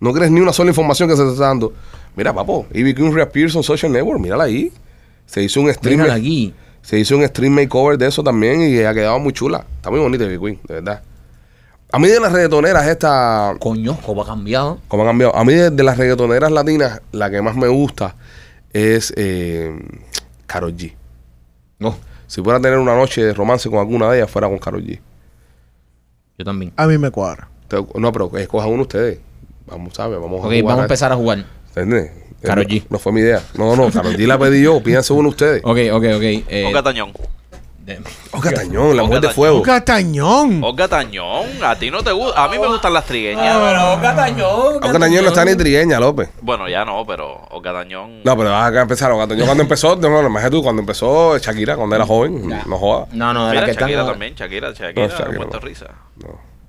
No 0.00 0.12
crees 0.12 0.30
ni 0.32 0.40
una 0.40 0.52
sola 0.52 0.70
información 0.70 1.08
que 1.08 1.16
se 1.16 1.22
te 1.22 1.30
está 1.30 1.44
dando. 1.46 1.72
Mira, 2.16 2.32
papo. 2.34 2.66
Ivy 2.74 2.94
Queen 2.94 3.14
reappears 3.14 3.54
on 3.54 3.62
Social 3.62 3.92
Network. 3.92 4.18
Mírala 4.20 4.44
ahí. 4.44 4.72
Se 5.26 5.40
hizo 5.42 5.60
un 5.60 5.72
stream. 5.72 5.98
Mírala 6.00 6.14
aquí. 6.14 6.52
Se 6.82 6.98
hizo 6.98 7.16
un 7.16 7.24
stream 7.24 7.52
makeover 7.52 7.96
de 7.96 8.08
eso 8.08 8.24
también 8.24 8.60
y 8.62 8.80
ha 8.80 8.92
quedado 8.92 9.20
muy 9.20 9.32
chula. 9.32 9.64
Está 9.76 9.88
muy 9.90 10.00
bonita 10.00 10.24
Ivy 10.24 10.38
Queen, 10.40 10.58
de 10.66 10.74
verdad. 10.74 11.02
A 11.94 11.98
mí 11.98 12.08
de 12.08 12.18
las 12.20 12.32
reggaetoneras 12.32 12.86
esta... 12.86 13.54
Coño, 13.60 13.98
¿cómo 14.04 14.22
ha 14.22 14.26
cambiado? 14.26 14.78
¿Cómo 14.88 15.02
ha 15.02 15.06
cambiado? 15.06 15.36
A 15.36 15.44
mí 15.44 15.52
de, 15.52 15.70
de 15.70 15.82
las 15.82 15.98
reggaetoneras 15.98 16.50
latinas, 16.50 17.02
la 17.12 17.30
que 17.30 17.42
más 17.42 17.54
me 17.54 17.68
gusta 17.68 18.16
es 18.72 19.12
eh, 19.16 19.78
Karol 20.46 20.74
G. 20.74 20.94
No, 21.78 21.94
Si 22.26 22.40
fuera 22.42 22.58
a 22.58 22.62
tener 22.62 22.78
una 22.78 22.94
noche 22.94 23.22
de 23.22 23.34
romance 23.34 23.68
con 23.68 23.78
alguna 23.78 24.10
de 24.10 24.18
ellas, 24.18 24.30
fuera 24.30 24.48
con 24.48 24.58
Karol 24.58 24.82
G. 24.84 25.00
yo 26.38 26.44
también. 26.46 26.72
A 26.76 26.86
mí 26.86 26.96
me 26.96 27.10
cuadra. 27.10 27.48
Te- 27.68 27.84
No, 27.98 28.10
pero 28.10 28.30
escojan 28.38 28.70
uno 28.70 28.82
ustedes. 28.82 29.18
Vamos, 29.66 29.92
¿sabes? 29.94 30.18
Vamos 30.18 30.42
a 30.42 30.46
Ok, 30.46 30.52
jugar 30.52 30.62
vamos 30.64 30.78
a 30.78 30.82
empezar 30.84 31.12
a 31.12 31.16
jugar. 31.16 31.44
¿Entiendes? 31.76 32.10
Karol 32.42 32.66
G. 32.66 32.80
No, 32.84 32.86
no 32.90 32.98
fue 32.98 33.12
mi 33.12 33.20
idea. 33.20 33.42
No, 33.58 33.76
no, 33.76 33.90
Karol 33.90 34.14
G 34.16 34.26
la 34.26 34.38
pedí 34.38 34.62
yo. 34.62 34.82
Pídanse 34.82 35.12
uno 35.12 35.28
ustedes. 35.28 35.60
Ok, 35.62 35.78
ok, 35.92 36.04
ok. 36.16 36.22
Eh, 36.48 36.64
Olga 36.66 36.82
Tañón. 36.82 37.12
De- 37.84 38.00
Olga 38.32 38.50
Tañón, 38.52 38.96
la 38.96 39.02
Olga 39.02 39.04
mujer 39.04 39.20
de 39.20 39.28
Tañón. 39.28 39.34
fuego. 39.34 39.56
Olga 39.58 40.88
Tañón. 40.88 41.64
A 41.64 41.74
ti 41.76 41.90
no 41.90 42.02
te 42.02 42.12
gusta. 42.12 42.44
A 42.44 42.48
mí 42.48 42.58
me 42.58 42.66
gustan 42.68 42.92
las 42.92 43.04
trigueñas. 43.04 43.56
Olga 43.56 44.14
Tañón. 44.14 44.76
Olga 44.82 44.98
Tañón 44.98 45.22
no 45.24 45.28
está 45.30 45.44
ni 45.44 45.56
trigueña, 45.56 45.98
López. 45.98 46.30
Bueno, 46.40 46.68
ya 46.68 46.84
no, 46.84 47.04
pero 47.06 47.40
Olga 47.50 47.72
Tañón. 47.72 48.22
No, 48.24 48.36
pero 48.36 48.50
vas 48.50 48.72
a 48.72 48.80
empezar. 48.82 49.10
Olga 49.12 49.26
Tañón 49.26 49.46
cuando 49.46 49.62
empezó, 49.62 49.96
no, 49.96 50.08
no, 50.22 50.28
imagínate 50.28 50.50
tú, 50.56 50.62
cuando 50.62 50.80
empezó 50.80 51.36
Shakira, 51.38 51.76
cuando 51.76 51.96
era 51.96 52.06
joven, 52.06 52.48
no 52.66 52.78
joda. 52.78 53.06
No, 53.12 53.34
no, 53.34 53.48
de 53.48 53.54
la 53.54 53.60
Mira, 53.60 53.64
que 53.66 53.70
están... 53.72 53.88
Shakira 53.88 54.06
también. 54.06 54.34
Shakira, 54.34 54.72
Shakira. 54.72 55.06
No, 55.08 55.18
Shakira 55.18 55.44
no. 55.52 55.58
risa. 55.60 55.86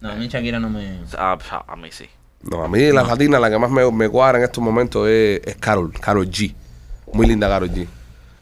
No, 0.01 0.09
a 0.09 0.15
mí 0.15 0.27
Shakira 0.27 0.59
no 0.59 0.69
me... 0.69 0.99
A, 1.17 1.33
a- 1.33 1.65
a 1.67 1.75
mí 1.75 1.89
sí. 1.91 2.09
No, 2.41 2.61
a 2.63 2.67
mí 2.67 2.91
la 2.91 3.03
latina, 3.03 3.39
la 3.39 3.49
que 3.49 3.57
más 3.57 3.69
me, 3.71 3.89
me 3.91 4.09
cuadra 4.09 4.39
en 4.39 4.43
estos 4.45 4.61
momentos 4.63 5.07
es, 5.07 5.39
es 5.45 5.55
Carol, 5.57 5.93
Carol 5.99 6.27
G. 6.29 6.53
Muy 7.13 7.25
linda 7.27 7.47
Carol 7.47 7.69
G. 7.71 7.87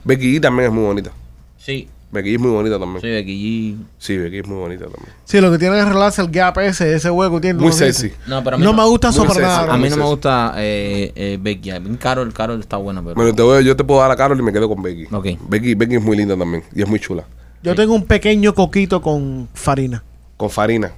Becky 0.04 0.38
G 0.38 0.42
también 0.42 0.70
es 0.70 0.74
muy 0.74 0.86
bonita. 0.86 1.12
Sí, 1.58 1.88
Becky 2.12 2.32
G 2.32 2.36
es 2.36 2.40
muy 2.42 2.52
bonita 2.52 2.78
también. 2.80 3.00
soy 3.02 3.12
Becky 3.12 3.76
G. 3.78 3.86
Sí, 3.98 4.18
Becky 4.18 4.40
es 4.40 4.48
muy 4.48 4.58
bonita 4.58 4.84
también. 4.86 5.14
Sí, 5.24 5.40
lo 5.40 5.52
que 5.52 5.58
tiene 5.58 5.76
que 5.76 5.82
arreglarse 5.82 6.22
el 6.22 6.30
gap 6.30 6.58
ese, 6.60 6.94
ese 6.94 7.10
hueco 7.10 7.40
tiene. 7.40 7.60
Muy 7.60 7.72
sexy. 7.72 8.12
No, 8.28 8.44
pero 8.44 8.56
a 8.58 8.60
mí 8.60 8.66
No 8.66 8.74
me 8.74 8.84
gusta 8.86 9.10
eso 9.10 9.26
para 9.26 9.40
nada. 9.42 9.74
A 9.74 9.78
mí 9.78 9.90
no 9.90 9.98
me 9.98 10.04
gusta 10.04 10.54
eh, 10.58 11.12
eh, 11.16 11.38
Becky. 11.42 11.72
A 11.72 11.80
mí 11.80 11.96
Carol, 11.98 12.34
Carol 12.34 12.60
está 12.60 12.78
buena, 12.78 13.02
pero... 13.02 13.16
Bueno, 13.16 13.34
te 13.34 13.42
voy- 13.42 13.64
yo 13.64 13.76
te 13.76 13.84
puedo 13.84 14.02
dar 14.02 14.12
a 14.12 14.16
Carol 14.16 14.38
y 14.38 14.44
me 14.44 14.52
quedo 14.52 14.68
con 14.68 14.82
Becky. 14.84 15.06
Ok. 15.14 15.28
Becky, 15.48 15.76
Becky 15.76 15.96
es 15.96 16.02
muy 16.04 16.18
linda 16.18 16.36
también 16.38 16.64
y 16.76 16.82
es 16.82 16.88
muy 16.88 17.00
chula. 17.00 17.24
Yo 17.64 17.76
tengo 17.76 17.94
un 17.94 18.06
pequeño 18.06 18.54
coquito 18.56 19.02
con 19.02 19.48
farina. 19.54 20.04
Con 20.36 20.50
Farina. 20.50 20.92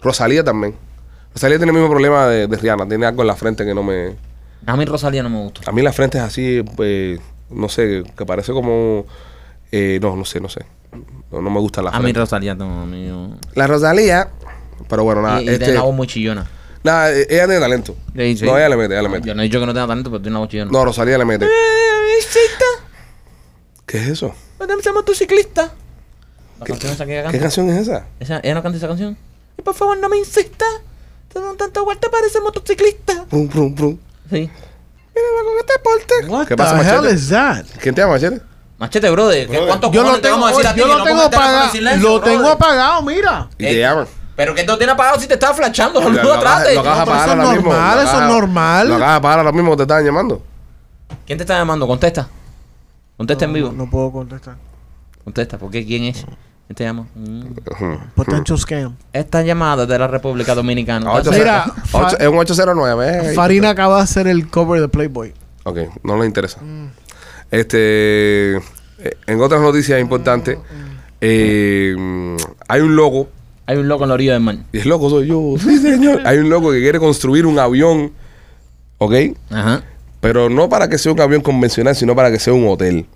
Rosalía 0.00 0.44
también. 0.44 0.76
Rosalía 1.34 1.58
tiene 1.58 1.72
el 1.72 1.76
mismo 1.78 1.90
problema 1.90 2.26
de, 2.28 2.46
de 2.46 2.56
Rihanna. 2.56 2.86
Tiene 2.88 3.04
algo 3.06 3.22
en 3.22 3.26
la 3.26 3.34
frente 3.36 3.64
que 3.64 3.74
no 3.74 3.82
me... 3.82 4.14
A 4.66 4.76
mí 4.76 4.84
Rosalía 4.84 5.22
no 5.22 5.28
me 5.30 5.42
gusta. 5.42 5.62
A 5.68 5.72
mí 5.72 5.82
la 5.82 5.92
frente 5.92 6.16
es 6.18 6.24
así, 6.24 6.62
pues, 6.76 7.18
no 7.50 7.68
sé, 7.68 8.04
que 8.16 8.24
parece 8.24 8.52
como... 8.52 9.04
eh, 9.76 9.98
no, 10.00 10.14
no 10.16 10.24
sé, 10.24 10.40
no 10.40 10.48
sé. 10.48 10.64
No, 11.30 11.42
no 11.42 11.50
me 11.50 11.58
gusta 11.60 11.82
la 11.82 11.90
A 11.90 12.00
mí. 12.00 12.12
Rosalía 12.12 12.54
no, 12.54 12.82
a 12.82 12.86
mí 12.86 13.06
no. 13.08 13.36
La 13.54 13.66
Rosalía... 13.66 14.28
Pero 14.88 15.04
bueno, 15.04 15.22
nada. 15.22 15.40
y, 15.40 15.44
y 15.46 15.48
este- 15.48 15.58
tiene 15.64 15.74
la 15.74 15.82
voz 15.82 15.94
muy 15.94 16.06
chillona. 16.06 16.48
Nada, 16.82 17.10
eh, 17.12 17.26
ella 17.30 17.46
tiene 17.46 17.60
talento. 17.60 17.96
Sí, 18.14 18.36
sí. 18.36 18.44
No, 18.44 18.56
ella 18.58 18.68
le 18.68 18.76
mete, 18.76 18.92
ella 18.94 19.02
le 19.02 19.08
mete. 19.08 19.26
Yo 19.28 19.34
no 19.34 19.40
he 19.40 19.44
dicho 19.44 19.58
que 19.58 19.66
no 19.66 19.72
tenga 19.72 19.86
talento, 19.86 20.10
pero 20.10 20.20
tiene 20.20 20.32
una 20.36 20.40
voz 20.40 20.48
chillona. 20.50 20.70
No, 20.70 20.84
Rosalía 20.84 21.16
le 21.18 21.24
mete. 21.24 21.48
¿Qué 23.86 23.98
es 23.98 24.08
eso? 24.08 24.34
motociclista. 24.94 25.72
Canción 26.64 26.92
esa 26.92 27.04
que 27.06 27.12
ella 27.12 27.22
¿Qué 27.22 27.32
canta. 27.32 27.38
canción 27.40 27.68
es 27.70 27.88
esa? 27.88 28.06
Esa, 28.20 28.40
ella 28.42 28.54
no 28.54 28.62
canta 28.62 28.78
esa 28.78 28.88
canción. 28.88 29.16
Y 29.58 29.62
por 29.62 29.74
favor, 29.74 29.98
no 29.98 30.08
me 30.08 30.16
insista. 30.18 30.64
Te 31.32 31.40
dan 31.40 31.56
tanta 31.56 31.80
vuelta 31.82 32.10
para 32.10 32.26
ese 32.26 32.40
motociclista. 32.40 33.24
Brum, 33.30 33.48
brum, 33.48 33.74
brum. 33.74 33.98
Sí. 34.30 34.50
Mira 35.14 35.26
con 35.44 35.58
este 35.60 35.72
porte. 35.82 36.26
What 36.28 36.42
¿Qué 36.46 36.54
the 36.54 36.56
pasa, 36.56 36.80
hell 36.80 37.02
Machete? 37.02 37.14
is 37.14 37.28
that? 37.28 37.66
¿Quién 37.80 37.94
te 37.94 38.00
llama, 38.00 38.14
Machete? 38.14 38.40
Machete, 38.84 39.10
brother. 39.10 39.46
¿qué- 39.46 39.52
Brother. 39.52 39.68
¿Cuántos 39.68 39.90
Yo 39.92 40.02
lo 40.02 40.14
te 40.14 40.20
tengo, 40.20 40.34
vamos 40.36 40.48
a 40.48 40.52
decir 40.52 40.66
a 40.68 40.74
ti? 40.74 40.80
yo 40.80 40.86
que 40.86 40.92
lo 40.92 40.98
no 40.98 41.04
tengo 41.04 41.22
apagado. 41.22 41.70
silencio, 41.70 42.08
Lo 42.08 42.20
tengo 42.20 42.48
apagado, 42.48 43.02
mira. 43.02 43.48
Y 43.58 43.64
Eh, 43.64 43.68
te 43.70 43.78
llaman. 43.80 44.06
Pero 44.36 44.54
que 44.54 44.64
tú 44.64 44.76
tienes 44.76 44.94
apagado 44.94 45.20
si 45.20 45.26
te 45.28 45.34
estaba 45.34 45.54
flashando. 45.54 46.00
Lo, 46.00 46.10
No 46.10 46.22
lo 46.22 46.34
lo 46.34 46.40
trates. 46.40 46.74
lo 46.74 46.80
acabas 46.80 46.98
de 46.98 47.04
pero 47.04 47.16
apagar 47.16 47.18
eso 47.24 47.24
es 47.24 47.38
ahora 47.38 47.52
mismo. 47.52 47.72
eso 48.02 48.22
es 48.22 48.28
normal. 48.28 48.88
Lo 48.88 48.94
acabas 48.96 49.12
de 49.12 49.16
apagar 49.18 49.38
ahora 49.38 49.52
mismo 49.52 49.70
que 49.70 49.76
te 49.76 49.82
estaban 49.84 50.04
llamando. 50.04 50.42
¿Quién 51.26 51.38
te 51.38 51.44
está 51.44 51.58
llamando? 51.58 51.86
Contesta. 51.86 52.28
Contesta 53.16 53.44
en 53.44 53.52
vivo. 53.52 53.68
No, 53.70 53.84
no 53.84 53.90
puedo 53.90 54.10
contestar. 54.12 54.56
Contesta. 55.22 55.56
¿Por 55.56 55.70
qué? 55.70 55.86
¿Quién 55.86 56.04
es? 56.04 56.24
¿Quién 56.66 56.76
te 56.76 56.82
llama? 56.84 57.06
Mm. 57.14 58.08
Potential 58.16 58.58
scam. 58.58 58.96
Esta 59.12 59.42
llamada 59.42 59.84
es 59.84 59.88
de 59.88 59.98
la 59.98 60.08
República 60.08 60.54
Dominicana. 60.54 61.12
Ocho- 61.12 61.30
Mira, 61.30 61.66
es 62.18 62.26
un 62.28 62.38
809. 62.38 63.30
eh. 63.30 63.34
Farina 63.34 63.70
acaba 63.70 63.98
de 63.98 64.02
hacer 64.02 64.26
el 64.26 64.48
cover 64.50 64.80
de 64.80 64.88
Playboy. 64.88 65.32
Ok, 65.62 65.78
no 66.02 66.16
les 66.18 66.26
interesa. 66.26 66.58
Este, 67.50 68.56
eh, 68.56 68.60
en 69.26 69.40
otras 69.40 69.60
noticias 69.60 70.00
importantes, 70.00 70.58
eh, 71.20 71.94
hay 72.68 72.80
un 72.80 72.96
loco, 72.96 73.28
Hay 73.66 73.76
un 73.78 73.88
loco 73.88 74.04
en 74.04 74.08
la 74.08 74.14
orilla 74.14 74.32
del 74.34 74.42
mar. 74.42 74.56
y 74.72 74.78
el 74.80 74.88
loco 74.88 75.08
soy 75.10 75.26
yo, 75.28 75.54
sí 75.58 75.78
señor. 75.82 76.22
Hay 76.26 76.38
un 76.38 76.48
loco 76.50 76.70
que 76.70 76.80
quiere 76.80 76.98
construir 76.98 77.46
un 77.46 77.58
avión, 77.58 78.12
¿ok? 78.98 79.14
Ajá. 79.50 79.82
Pero 80.20 80.48
no 80.48 80.68
para 80.68 80.88
que 80.88 80.98
sea 80.98 81.12
un 81.12 81.20
avión 81.20 81.42
convencional, 81.42 81.94
sino 81.94 82.14
para 82.14 82.30
que 82.30 82.38
sea 82.38 82.52
un 82.52 82.66
hotel. 82.68 83.06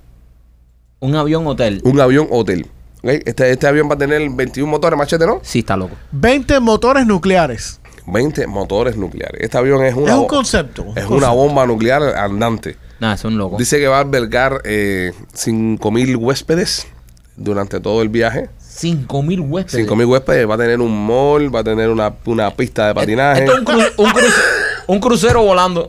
Un 1.01 1.15
avión 1.15 1.47
hotel. 1.47 1.81
Un 1.85 2.01
avión 2.01 2.27
hotel. 2.31 2.67
¿ok? 3.03 3.11
Este, 3.25 3.51
este 3.51 3.67
avión 3.67 3.89
va 3.89 3.95
a 3.95 3.99
tener 3.99 4.29
21 4.29 4.71
motores, 4.71 4.99
machete, 4.99 5.27
¿no? 5.27 5.41
Sí, 5.43 5.61
está 5.61 5.77
loco. 5.77 5.97
20 6.13 6.61
motores 6.61 7.07
nucleares. 7.07 7.81
20 8.07 8.47
motores 8.47 8.97
nucleares. 8.97 9.41
Este 9.43 9.57
avión 9.59 9.85
es 9.85 9.95
una, 9.95 10.13
es 10.13 10.19
un 10.19 10.27
concepto. 10.27 10.83
un 10.83 10.99
es 10.99 11.07
una 11.07 11.29
bomba 11.31 11.67
nuclear 11.67 12.03
andante. 12.17 12.77
Nada, 13.01 13.15
es 13.15 13.25
un 13.25 13.39
loco. 13.39 13.57
Dice 13.59 13.79
que 13.79 13.87
va 13.89 13.99
a 13.99 14.01
albergar 14.01 14.61
eh, 14.65 15.13
5.000 15.35 16.17
huéspedes 16.17 16.87
durante 17.37 17.81
todo 17.81 18.03
el 18.03 18.09
viaje. 18.09 18.51
5 18.59 19.23
mil 19.23 19.41
huéspedes. 19.41 19.87
5.000 19.89 20.07
huéspedes, 20.09 20.49
va 20.49 20.55
a 20.55 20.59
tener 20.59 20.81
un 20.81 21.07
mall, 21.07 21.55
va 21.55 21.61
a 21.61 21.65
tener 21.65 21.89
una, 21.91 22.15
una 22.27 22.51
pista 22.55 22.87
de 22.89 22.95
patinaje. 22.95 23.45
Esto 23.45 23.53
es 23.55 23.59
un, 23.61 23.65
cru- 23.67 23.93
un 23.97 24.07
cruce- 24.11 24.43
un 24.87 25.01
crucero 25.01 25.43
volando. 25.43 25.89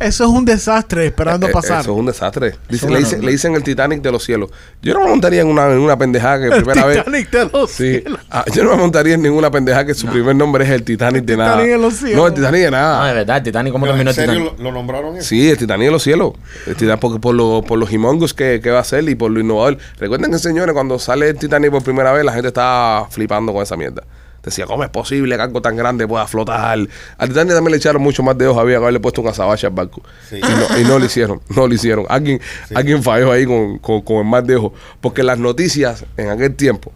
Eso 0.00 0.24
es 0.24 0.30
un 0.30 0.44
desastre 0.44 1.06
esperando 1.06 1.46
Eh, 1.46 1.50
pasar. 1.52 1.82
Eso 1.82 1.92
es 1.92 1.98
un 1.98 2.06
desastre. 2.06 2.54
Dice- 2.68 2.88
le, 3.20 3.30
dicen 3.30 3.54
el 3.54 3.62
Titanic 3.62 4.00
de 4.02 4.10
los 4.10 4.24
cielos. 4.24 4.50
Yo 4.82 4.94
no 4.94 5.00
me 5.00 5.08
montaría 5.10 5.42
en 5.42 5.48
una, 5.48 5.70
en 5.70 5.78
una 5.78 5.96
pendejada 5.96 6.40
que 6.40 6.46
El 6.46 6.62
primera 6.64 6.86
vez. 6.86 6.98
Titanic 7.04 7.30
de 7.30 7.44
los 7.50 7.70
Sí. 7.70 8.00
cielos. 8.00 8.20
Ah, 8.30 8.44
yo 8.54 8.64
no 8.64 8.70
me 8.70 8.76
montaría 8.76 9.14
en 9.14 9.22
ninguna 9.22 9.50
pendejada 9.50 9.84
que 9.86 9.94
su 9.94 10.06
primer 10.06 10.34
nombre 10.34 10.64
es 10.64 10.70
el 10.70 10.82
Titanic 10.82 11.24
de 11.24 11.36
nada. 11.36 11.52
Titanic 11.52 11.72
de 11.72 11.78
los 11.78 11.94
cielos. 11.94 12.16
No, 12.16 12.26
el 12.26 12.34
Titanic 12.34 12.60
de 12.62 12.70
No, 12.70 12.76
nada. 12.78 13.06
de 13.08 13.14
verdad, 13.14 13.36
el 13.36 13.42
Titanic, 13.42 13.72
¿cómo 13.72 13.84
Pero 13.84 13.96
terminó 13.96 14.10
¿En 14.10 14.16
el 14.18 14.26
serio 14.26 14.40
Titanic? 14.42 14.58
lo, 14.58 14.64
lo 14.64 14.72
nombraron 14.72 15.16
eso? 15.18 15.28
Sí, 15.28 15.50
el 15.50 15.58
Titanic 15.58 15.86
de 15.86 15.92
los 15.92 16.02
cielos. 16.02 16.32
El 16.66 16.76
Titanic 16.76 17.00
porque 17.00 17.20
por, 17.20 17.34
lo, 17.34 17.62
por 17.66 17.78
los 17.78 17.92
humongous 17.92 18.34
que, 18.34 18.60
que 18.62 18.70
va 18.70 18.80
a 18.80 18.84
ser 18.84 19.08
y 19.08 19.14
por 19.14 19.30
lo 19.30 19.40
innovador. 19.40 19.78
Recuerden 19.98 20.30
que, 20.32 20.38
señores, 20.38 20.72
cuando 20.72 20.98
sale 20.98 21.28
el 21.28 21.36
Titanic 21.38 21.70
por 21.70 21.82
primera 21.82 22.12
vez, 22.12 22.24
la 22.24 22.32
gente 22.32 22.48
está 22.48 23.04
flipando 23.10 23.52
con 23.52 23.62
esa 23.62 23.76
mierda. 23.76 24.02
Decía, 24.42 24.64
¿cómo 24.64 24.82
es 24.84 24.88
posible 24.90 25.36
que 25.36 25.42
algo 25.42 25.60
tan 25.60 25.76
grande 25.76 26.08
pueda 26.08 26.26
flotar? 26.26 26.78
Al 27.18 27.28
Titanic 27.28 27.52
también 27.54 27.72
le 27.72 27.76
echaron 27.76 28.00
mucho 28.00 28.22
más 28.22 28.38
dedos, 28.38 28.56
había 28.56 28.76
que 28.78 28.82
haberle 28.84 29.00
puesto 29.00 29.20
un 29.20 29.28
azabache 29.28 29.66
al 29.66 29.74
barco. 29.74 30.02
Sí. 30.28 30.36
Y, 30.36 30.40
no, 30.40 30.78
y 30.80 30.84
no 30.84 30.98
lo 30.98 31.04
hicieron, 31.04 31.40
no 31.54 31.66
lo 31.66 31.74
hicieron. 31.74 32.06
Alguien, 32.08 32.40
alguien 32.74 33.02
falló 33.02 33.32
ahí 33.32 33.44
con, 33.44 33.78
con, 33.78 34.00
con 34.00 34.16
el 34.18 34.24
más 34.24 34.46
dejo. 34.46 34.72
Porque 35.02 35.22
las 35.22 35.38
noticias 35.38 36.04
en 36.16 36.30
aquel 36.30 36.54
tiempo 36.56 36.90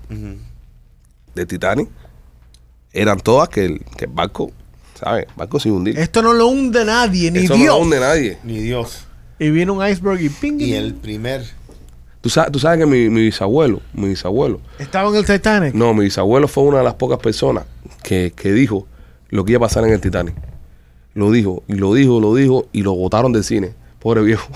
de 1.35 1.47
Titanic 1.47 1.89
eran 2.93 3.21
todas 3.21 3.49
que 3.49 3.65
el, 3.67 3.81
que 3.97 4.05
el 4.07 4.11
barco, 4.13 4.51
¿sabes? 4.99 5.27
El 5.29 5.35
barco 5.37 5.61
sin 5.61 5.73
hundir. 5.73 5.99
Esto 5.99 6.23
no 6.23 6.33
lo 6.33 6.47
hunde 6.47 6.85
nadie, 6.85 7.31
ni 7.31 7.41
Eso 7.41 7.55
Dios. 7.55 7.67
no 7.67 7.75
lo 7.75 7.79
hunde 7.81 8.01
nadie. 8.01 8.39
Ni 8.45 8.59
Dios. 8.61 9.05
Y 9.39 9.51
viene 9.51 9.73
un 9.73 9.87
iceberg 9.87 10.21
y 10.21 10.29
ping. 10.29 10.61
Y 10.61 10.75
el 10.75 10.95
primer. 10.95 11.45
Tú 12.25 12.31
sabes, 12.31 12.51
tú 12.53 12.59
sabes 12.59 12.79
que 12.79 12.87
mi, 12.87 13.11
mi 13.11 13.20
bisabuelo, 13.20 13.83
mi 13.93 14.09
bisabuelo, 14.09 14.59
Estaba 14.79 15.11
en 15.11 15.16
el 15.16 15.27
Titanic. 15.27 15.75
no, 15.75 15.93
mi 15.93 16.05
bisabuelo 16.05 16.49
fue 16.49 16.64
una 16.64 16.79
de 16.79 16.85
las 16.85 16.95
pocas 16.95 17.18
personas 17.18 17.64
que, 18.03 18.33
que 18.35 18.51
dijo 18.51 18.87
lo 19.29 19.45
que 19.45 19.53
iba 19.53 19.59
a 19.59 19.68
pasar 19.68 19.85
en 19.85 19.93
el 19.93 20.01
Titanic. 20.01 20.35
Lo 21.12 21.31
dijo, 21.31 21.62
y 21.68 21.75
lo 21.75 21.93
dijo, 21.93 22.20
lo 22.20 22.35
dijo, 22.35 22.64
y 22.72 22.81
lo 22.81 22.95
botaron 22.95 23.35
del 23.35 23.45
cine. 23.45 23.75
Pobre 23.99 24.22
viejo. 24.22 24.49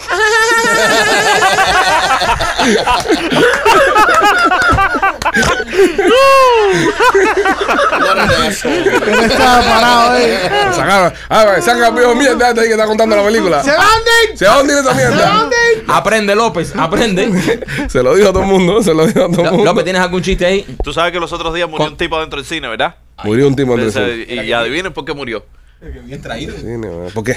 Él 8.64 9.30
estaba 9.30 9.60
parado 9.62 10.10
ahí. 10.12 10.32
Sacaron. 10.74 11.12
Ah, 11.28 11.56
saca 11.60 11.88
el 11.88 11.94
viejo 11.94 12.14
mierda 12.14 12.48
este 12.48 12.60
ahí 12.60 12.66
que 12.66 12.72
está 12.74 12.86
contando 12.86 13.16
la 13.16 13.24
película. 13.24 13.62
¡Se 13.62 13.70
van 13.70 13.86
de 14.30 14.36
¿Se 14.36 14.46
va 14.46 14.54
a 14.54 14.60
hundir 14.60 14.76
esa 14.78 14.94
¡Se 14.94 15.04
van 15.04 15.14
mierda? 15.16 15.48
de 15.48 15.84
Aprende, 15.88 16.34
López, 16.34 16.72
aprende. 16.76 17.62
Se 17.88 18.02
lo 18.02 18.14
dijo 18.14 18.28
a 18.30 18.32
todo 18.32 18.42
el 18.42 18.48
mundo, 18.48 18.82
se 18.82 18.92
lo 18.94 19.06
dijo 19.06 19.24
a 19.24 19.30
todo 19.30 19.42
el 19.44 19.50
mundo. 19.52 19.64
López, 19.64 19.84
¿tienes 19.84 20.02
algún 20.02 20.22
chiste 20.22 20.44
ahí? 20.46 20.66
Tú 20.82 20.92
sabes 20.92 21.12
que 21.12 21.20
los 21.20 21.32
otros 21.32 21.54
días 21.54 21.68
murió 21.68 21.86
un 21.86 21.96
tipo 21.96 22.18
dentro 22.20 22.38
del 22.38 22.46
cine, 22.46 22.68
¿verdad? 22.68 22.96
Murió 23.24 23.46
un 23.48 23.56
tipo 23.56 23.74
en 23.74 23.80
el 23.80 23.88
Ese- 23.88 24.26
cine. 24.26 24.44
y 24.44 24.52
adivinen 24.52 24.92
por 24.92 25.04
qué 25.04 25.14
murió. 25.14 25.44
Bien 25.80 26.20
traído. 26.20 26.56
Cine, 26.56 26.88
¿Por 27.14 27.24
qué? 27.24 27.36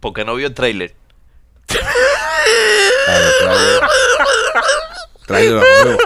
Porque 0.00 0.24
no 0.24 0.34
vio 0.36 0.46
el 0.46 0.54
trailer. 0.54 0.94
Claro, 1.66 1.86
trailer. 3.40 3.80
Trailer 5.30 5.52
lo 5.52 5.60
arrolló. 5.60 5.98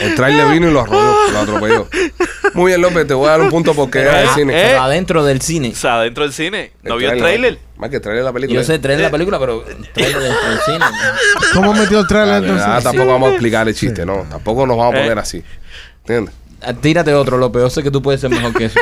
El 0.00 0.14
trailer 0.14 0.46
vino 0.48 0.68
y 0.68 0.72
lo 0.72 0.80
arrolló, 0.80 1.14
lo 1.32 1.38
atropelló. 1.38 1.88
Muy 2.54 2.70
bien, 2.70 2.80
López, 2.80 3.06
te 3.06 3.14
voy 3.14 3.28
a 3.28 3.32
dar 3.32 3.40
un 3.42 3.50
punto 3.50 3.74
porque 3.74 4.00
era 4.00 4.18
del 4.18 4.28
Ah, 4.28 4.34
cine. 4.34 4.52
eh. 4.60 4.66
Pero 4.70 4.82
adentro 4.82 5.24
del 5.24 5.40
cine. 5.40 5.70
O 5.72 5.76
sea, 5.76 6.00
dentro 6.00 6.24
del 6.24 6.32
cine. 6.32 6.72
¿No 6.82 6.96
vio 6.96 7.10
el 7.10 7.18
trailer? 7.18 7.58
Más 7.76 7.90
que 7.90 7.96
el 7.96 8.02
trailer 8.02 8.22
de 8.24 8.28
la 8.28 8.32
película. 8.32 8.60
Yo 8.60 8.64
sé, 8.66 8.78
traer 8.78 9.00
la 9.00 9.10
película, 9.10 9.38
pero 9.38 9.62
trailer 9.92 10.20
dentro 10.22 10.50
del 10.50 10.58
cine. 10.60 10.84
¿Cómo 11.54 11.72
metió 11.74 12.00
el 12.00 12.06
trailer 12.06 12.34
Dale, 12.34 12.46
entonces? 12.48 12.66
ah, 12.68 12.80
tampoco 12.82 13.08
vamos 13.12 13.28
a 13.28 13.32
explicar 13.32 13.68
el 13.68 13.74
chiste, 13.74 14.04
no. 14.06 14.26
Tampoco 14.28 14.66
nos 14.66 14.76
vamos 14.76 14.94
a 14.94 14.98
Eh. 14.98 15.02
poner 15.02 15.18
así. 15.18 15.42
¿Entiendes? 16.00 16.34
Ah, 16.62 16.72
Tírate 16.72 17.14
otro, 17.14 17.36
López. 17.38 17.62
Yo 17.62 17.70
sé 17.70 17.82
que 17.82 17.90
tú 17.90 18.02
puedes 18.02 18.20
ser 18.20 18.30
mejor 18.30 18.52
que 18.54 18.66
eso. 18.66 18.80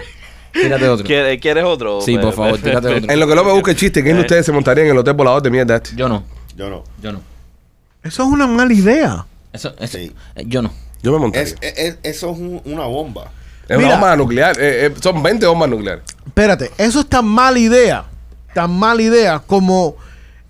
Tírate 0.53 0.89
otro. 0.89 1.05
¿Quieres, 1.07 1.41
¿Quieres 1.41 1.65
otro? 1.65 2.01
Sí, 2.01 2.17
por 2.19 2.33
favor, 2.33 2.59
tírate 2.59 2.89
otro. 2.97 3.13
En 3.13 3.21
lo 3.21 3.27
que 3.27 3.35
López 3.35 3.53
busque 3.55 3.71
el 3.73 3.77
chiste, 3.77 4.03
¿quién 4.03 4.15
de 4.17 4.21
Eh. 4.23 4.25
ustedes 4.27 4.47
se 4.47 4.53
montaría 4.53 4.85
en 4.85 4.91
el 4.91 4.99
hotel 4.99 5.15
volador 5.15 5.43
de 5.43 5.51
mierda 5.51 5.77
este? 5.77 5.91
Yo 5.97 6.09
no. 6.09 6.25
Yo 6.57 6.71
no. 6.71 6.85
Yo 7.03 7.13
no. 7.13 7.21
Eso 8.05 8.23
es 8.23 8.29
una 8.29 8.47
mala 8.47 8.73
idea. 8.73 9.27
Eso, 9.53 9.75
eso, 9.79 9.99
Sí. 9.99 10.13
eh, 10.37 10.45
yo 10.47 10.63
no. 10.63 10.71
Yo 11.03 11.13
me 11.13 11.19
montaría. 11.19 11.49
Es, 11.49 11.57
es- 11.61 11.75
es- 11.79 11.99
eso 12.03 12.31
es 12.33 12.39
un- 12.39 12.63
una 12.65 12.85
bomba. 12.87 13.31
Es 13.69 13.77
Mira. 13.77 13.89
una 13.89 13.97
bomba 13.97 14.17
nuclear. 14.17 14.57
eh, 14.61 14.87
eh, 14.87 14.95
son 15.01 15.23
20 15.23 15.47
bombas 15.47 15.69
nucleares. 15.71 16.05
Espérate, 16.27 16.71
eso 16.79 17.01
es 17.01 17.07
tan 17.09 17.25
mala 17.27 17.59
idea, 17.59 18.05
tan 18.55 18.71
mala 18.73 19.01
idea 19.03 19.39
como 19.41 19.97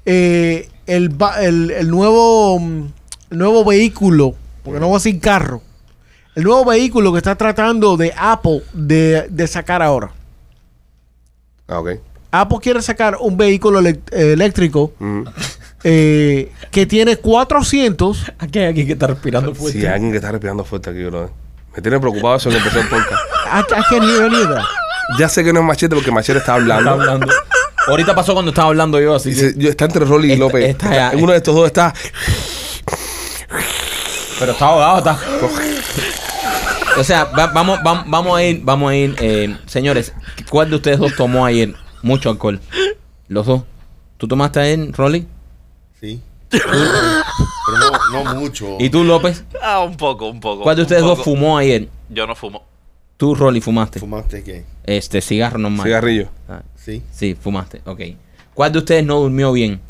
eh, 0.07 0.69
el, 0.87 1.11
va- 1.21 1.41
el, 1.43 1.71
el 1.71 1.89
nuevo, 1.89 2.59
mm, 2.59 2.87
el 3.31 3.39
nuevo 3.39 3.65
vehículo, 3.65 4.35
porque 4.63 4.79
no 4.81 4.89
va 4.91 4.97
a 4.97 4.99
decir 4.99 5.19
carro, 5.21 5.63
el 6.35 6.45
nuevo 6.45 6.65
vehículo 6.67 7.11
que 7.13 7.19
está 7.19 7.37
tratando 7.37 7.97
de 7.97 8.13
Apple 8.17 8.63
de, 8.75 9.27
de 9.31 9.47
sacar 9.47 9.81
ahora. 9.83 10.11
Ah, 11.69 11.79
ok. 11.81 11.91
Apple 12.33 12.59
quiere 12.61 12.83
sacar 12.83 13.17
un 13.21 13.37
vehículo 13.37 13.81
elec- 13.81 14.11
eh, 14.13 14.33
eléctrico 14.33 14.93
Ujú. 15.01 15.25
Eh, 15.85 16.51
que 16.71 16.87
tiene 16.87 17.17
cuatro 17.17 17.59
asientos. 17.59 18.33
Aquí 18.39 18.59
hay 18.59 18.67
alguien 18.67 18.87
que 18.87 18.93
está 18.95 19.07
respirando 19.07 19.55
Si 19.55 19.79
hay 19.79 19.87
alguien 19.87 20.11
que 20.11 20.17
está 20.19 20.33
respirando 20.33 20.65
fuerte 20.65 20.91
aquí, 20.91 21.05
bro. 21.05 21.31
Me 21.77 21.83
tiene 21.83 21.99
preocupado 22.01 22.37
eso 22.37 22.51
que 22.51 22.57
empezó 22.57 22.81
el 22.81 22.89
podcast. 22.89 23.23
Hear 23.93 24.23
any 24.23 24.43
of 24.43 24.49
that. 24.55 24.65
Ya 25.19 25.29
sé 25.29 25.45
que 25.45 25.53
no 25.53 25.61
es 25.61 25.67
machete 25.67 25.95
porque 25.95 26.11
machete 26.11 26.39
está 26.39 26.55
hablando. 26.55 26.91
Está 26.91 27.13
hablando. 27.13 27.27
Ahorita 27.87 28.15
pasó 28.15 28.33
cuando 28.33 28.51
estaba 28.51 28.69
hablando 28.69 28.99
yo, 29.01 29.15
así 29.15 29.31
Dice, 29.31 29.53
que- 29.55 29.61
yo, 29.61 29.69
está 29.71 29.85
entre 29.85 30.05
Rolly 30.07 30.29
y 30.29 30.33
Está- 30.33 30.45
López. 30.45 30.65
está 30.71 31.13
Uno 31.17 31.33
de 31.33 31.39
estos 31.39 31.55
dos 31.55 31.67
está. 31.67 31.93
Pero 34.39 34.53
está 34.53 34.67
ahogado, 34.67 34.99
está. 34.99 35.19
O 36.97 37.03
sea, 37.03 37.25
va- 37.25 37.49
vamos, 37.49 37.81
vamos, 37.83 38.05
vamos 38.07 38.39
a 38.39 38.45
ir, 38.45 38.61
vamos 38.63 38.93
a 38.93 38.95
ir, 38.95 39.17
eh, 39.19 39.57
señores. 39.67 40.13
¿Cuál 40.49 40.71
de 40.71 40.77
ustedes 40.77 41.01
dos 41.01 41.13
tomó 41.17 41.45
ayer 41.45 41.75
mucho 42.03 42.31
alcohol? 42.31 42.61
Los 43.27 43.47
dos. 43.47 43.63
¿Tú 44.17 44.29
tomaste 44.29 44.61
ayer, 44.61 44.93
Rolly? 44.93 45.27
Sí. 46.05 46.21
Pero 46.51 46.69
no, 48.13 48.25
no 48.25 48.35
mucho. 48.41 48.77
¿Y 48.79 48.91
tú, 48.91 49.05
López? 49.05 49.45
Ah, 49.63 49.81
un 49.81 49.97
poco, 49.97 50.29
un 50.29 50.39
poco. 50.41 50.63
¿Cuál 50.63 50.77
de 50.77 50.83
un 50.83 50.85
ustedes 50.85 51.03
dos 51.03 51.23
fumó 51.23 51.57
ayer? 51.59 51.89
Yo 52.11 52.27
no 52.27 52.35
fumo. 52.35 52.63
Tú, 53.17 53.35
Rolly, 53.35 53.61
fumaste. 53.61 54.01
¿Fumaste 54.01 54.43
qué? 54.45 54.65
Este, 54.85 55.21
cigarro 55.21 55.59
normal. 55.59 55.85
Cigarrillo. 55.87 56.29
Ah, 56.49 56.63
Sí. 56.77 57.03
sí, 57.11 57.35
fumaste, 57.35 57.81
ok. 57.87 58.01
¿Cuál 58.53 58.73
de 58.73 58.79
ustedes 58.79 59.05
no 59.05 59.21
durmió 59.21 59.53
bien? 59.53 59.81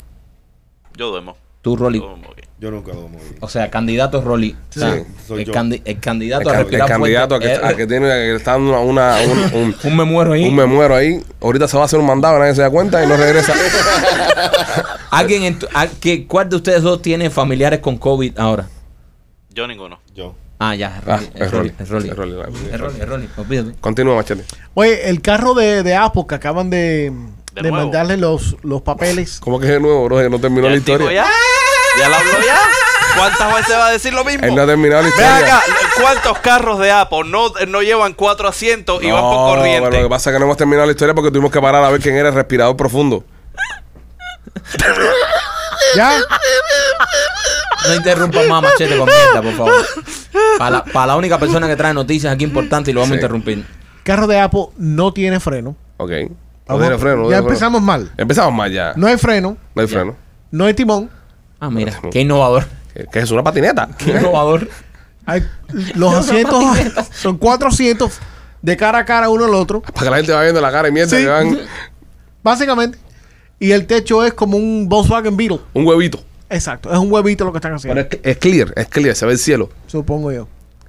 Yo 0.95 1.09
duermo. 1.11 1.35
Tú, 1.61 1.75
Rolly. 1.75 1.99
Yo 1.99 2.05
duermo 2.07 2.33
bien. 2.35 2.44
Yo 2.57 2.71
nunca 2.71 2.93
lo 2.93 3.01
moví. 3.09 3.17
O 3.41 3.49
sea, 3.49 3.69
candidato 3.69 4.19
es 4.19 4.23
Rolly. 4.23 4.55
O 4.69 4.79
sea, 4.79 4.93
Sí, 4.95 5.01
soy 5.27 5.39
el, 5.41 5.45
yo. 5.47 5.53
candi- 5.53 5.81
el 5.83 5.99
candidato 5.99 6.49
El, 6.51 6.55
a 6.55 6.59
el 6.61 6.77
candidato 6.87 7.35
a 7.35 7.39
que, 7.39 7.47
fuerte. 7.49 7.67
a 7.67 7.75
que 7.75 7.85
tiene 7.87 8.07
que 8.07 8.35
está 8.35 8.51
dando 8.53 8.79
una, 8.81 9.17
una- 9.19 9.21
un, 9.21 9.53
un, 9.53 9.75
Un 9.83 9.97
me 9.97 10.03
muero 10.05 10.31
ahí. 10.33 10.45
un 10.47 10.55
me 10.55 10.65
muero 10.65 10.95
ahí. 10.95 11.21
Ahorita 11.41 11.67
se 11.67 11.75
va 11.75 11.83
a 11.83 11.85
hacer 11.85 11.99
un 11.99 12.05
mandado, 12.05 12.39
nadie 12.39 12.55
se 12.55 12.61
da 12.61 12.69
cuenta 12.69 13.03
y 13.03 13.07
no 13.07 13.17
regresa. 13.17 13.53
¿Alguien 15.11 15.43
en 15.43 15.59
tu- 15.59 15.67
a- 15.73 15.87
que- 15.87 16.25
¿Cuál 16.27 16.49
de 16.49 16.55
ustedes 16.57 16.81
dos 16.81 17.01
tiene 17.01 17.29
familiares 17.29 17.79
con 17.79 17.97
COVID 17.97 18.37
ahora? 18.39 18.67
Yo 19.49 19.67
ninguno. 19.67 19.99
Yo. 20.13 20.35
Ah, 20.57 20.73
ya, 20.75 20.97
es 20.97 21.03
Ah, 21.07 21.17
Rolly. 21.17 21.29
es 21.37 21.51
Rolly. 21.51 21.73
Es 21.79 21.89
Rolly. 21.89 22.09
Es 22.09 22.15
Rolly, 22.15 22.33
Es 22.71 22.79
Rolly, 22.79 22.99
es 23.01 23.07
Rolly. 23.09 23.29
Olvídate. 23.37 23.71
Continúa, 23.81 24.15
machete. 24.15 24.45
Oye, 24.73 25.09
el 25.09 25.21
carro 25.21 25.53
de, 25.53 25.83
de 25.83 25.95
Apple 25.95 26.23
que 26.27 26.35
acaban 26.35 26.69
de, 26.69 27.11
De 27.61 27.71
mandarle 27.71 28.15
los, 28.15 28.55
los 28.63 28.81
papeles. 28.81 29.39
¿Cómo 29.41 29.59
que 29.59 29.65
es 29.67 29.71
de 29.73 29.79
nuevo, 29.81 30.05
bro? 30.05 30.29
No 30.29 30.39
terminó 30.39 30.63
¿Ya 30.67 30.71
la 30.71 30.77
historia. 30.77 31.11
ya? 31.11 31.25
¿Ya 31.99 32.09
la 32.09 32.17
habló 32.17 32.31
ya? 32.45 32.59
¿Cuántas 33.17 33.53
veces 33.55 33.75
va 33.77 33.87
a 33.87 33.91
decir 33.91 34.13
lo 34.13 34.23
mismo? 34.25 34.45
Él 34.45 34.55
no 34.55 34.61
ha 34.63 34.65
terminado 34.65 35.01
la 35.03 35.07
Ve 35.09 35.13
historia. 35.15 35.57
acá, 35.57 35.63
¿cuántos 36.01 36.39
carros 36.39 36.79
de 36.79 36.91
Apple 36.91 37.23
no, 37.27 37.49
no 37.67 37.81
llevan 37.81 38.13
cuatro 38.13 38.47
asientos 38.49 39.01
y 39.03 39.09
van 39.11 39.21
por 39.21 39.31
No, 39.33 39.55
corriente? 39.55 39.81
pero 39.89 40.01
lo 40.03 40.07
que 40.07 40.09
pasa 40.09 40.29
es 40.29 40.33
que 40.35 40.39
no 40.39 40.45
hemos 40.45 40.57
terminado 40.57 40.85
la 40.85 40.91
historia 40.91 41.13
porque 41.15 41.29
tuvimos 41.31 41.51
que 41.51 41.61
parar 41.61 41.83
a 41.83 41.89
ver 41.91 42.01
quién 42.01 42.15
era 42.15 42.29
el 42.29 42.35
respirador 42.35 42.75
profundo. 42.75 43.23
¿Ya? 45.95 46.11
No 47.87 47.95
interrumpas 47.95 48.47
más 48.47 48.61
machete 48.63 48.97
con 48.97 49.07
mierda, 49.07 49.41
por 49.41 49.53
favor. 49.53 49.85
Para 50.57 50.69
la, 50.71 50.83
para 50.83 51.07
la 51.07 51.15
única 51.15 51.37
persona 51.37 51.67
que 51.67 51.75
trae 51.75 51.93
noticias 51.93 52.33
aquí 52.33 52.43
importantes 52.43 52.91
y 52.91 52.93
lo 52.93 53.01
vamos 53.01 53.09
Sí. 53.09 53.13
a 53.13 53.17
interrumpir. 53.17 53.65
Carro 54.03 54.27
de 54.27 54.39
Apple 54.39 54.67
no 54.77 55.13
tiene 55.13 55.39
freno. 55.39 55.75
Ok. 55.97 56.11
No 56.67 56.79
tiene 56.79 56.97
freno. 56.97 57.17
no 57.17 57.23
ya 57.23 57.37
tiene 57.37 57.37
freno. 57.37 57.37
empezamos 57.47 57.81
mal. 57.81 58.11
Empezamos 58.17 58.53
mal 58.53 58.71
ya. 58.71 58.93
No 58.95 59.07
hay 59.07 59.17
freno, 59.17 59.57
No 59.75 59.81
hay 59.81 59.87
freno. 59.87 60.15
no 60.51 60.65
hay 60.65 60.73
timón. 60.73 61.09
Ah, 61.65 61.69
mira, 61.71 61.99
qué 62.11 62.21
innovador. 62.21 62.65
¿Qué, 62.93 63.05
qué 63.11 63.19
es 63.19 63.31
una 63.31 63.43
patineta? 63.43 63.89
Qué 63.97 64.11
innovador. 64.11 64.69
Hay, 65.25 65.43
los 65.95 66.13
asientos 66.13 66.63
son 67.13 67.37
cuatro 67.37 67.67
asientos 67.69 68.19
de 68.61 68.77
cara 68.77 68.99
a 68.99 69.05
cara 69.05 69.29
uno 69.29 69.45
al 69.45 69.53
otro, 69.55 69.81
Para 69.81 70.03
que 70.05 70.09
la 70.11 70.15
gente 70.17 70.31
vaya 70.31 70.43
viendo 70.43 70.61
la 70.61 70.71
cara 70.71 70.87
y 70.87 70.91
mierda 70.91 71.09
Sí. 71.17 71.23
que 71.23 71.27
van 71.29 71.59
básicamente. 72.43 72.97
Y 73.59 73.71
el 73.71 73.87
techo 73.87 74.23
es 74.23 74.33
como 74.33 74.57
un 74.57 74.87
Volkswagen 74.89 75.35
Beetle. 75.37 75.59
un 75.73 75.85
huevito. 75.87 76.19
Exacto, 76.49 76.91
es 76.93 76.99
un 76.99 77.11
huevito 77.11 77.43
lo 77.43 77.51
que 77.51 77.57
están 77.57 77.71
Pero 77.81 77.99
haciendo, 78.01 78.01
es, 78.01 78.19
es 78.21 78.37
clear, 78.37 78.71
es 78.75 78.87
clear, 78.87 79.15
se 79.15 79.25
ve 79.25 79.31
el 79.33 79.39
cielo. 79.39 79.69
supongo 79.87 80.31
yo. 80.31 80.47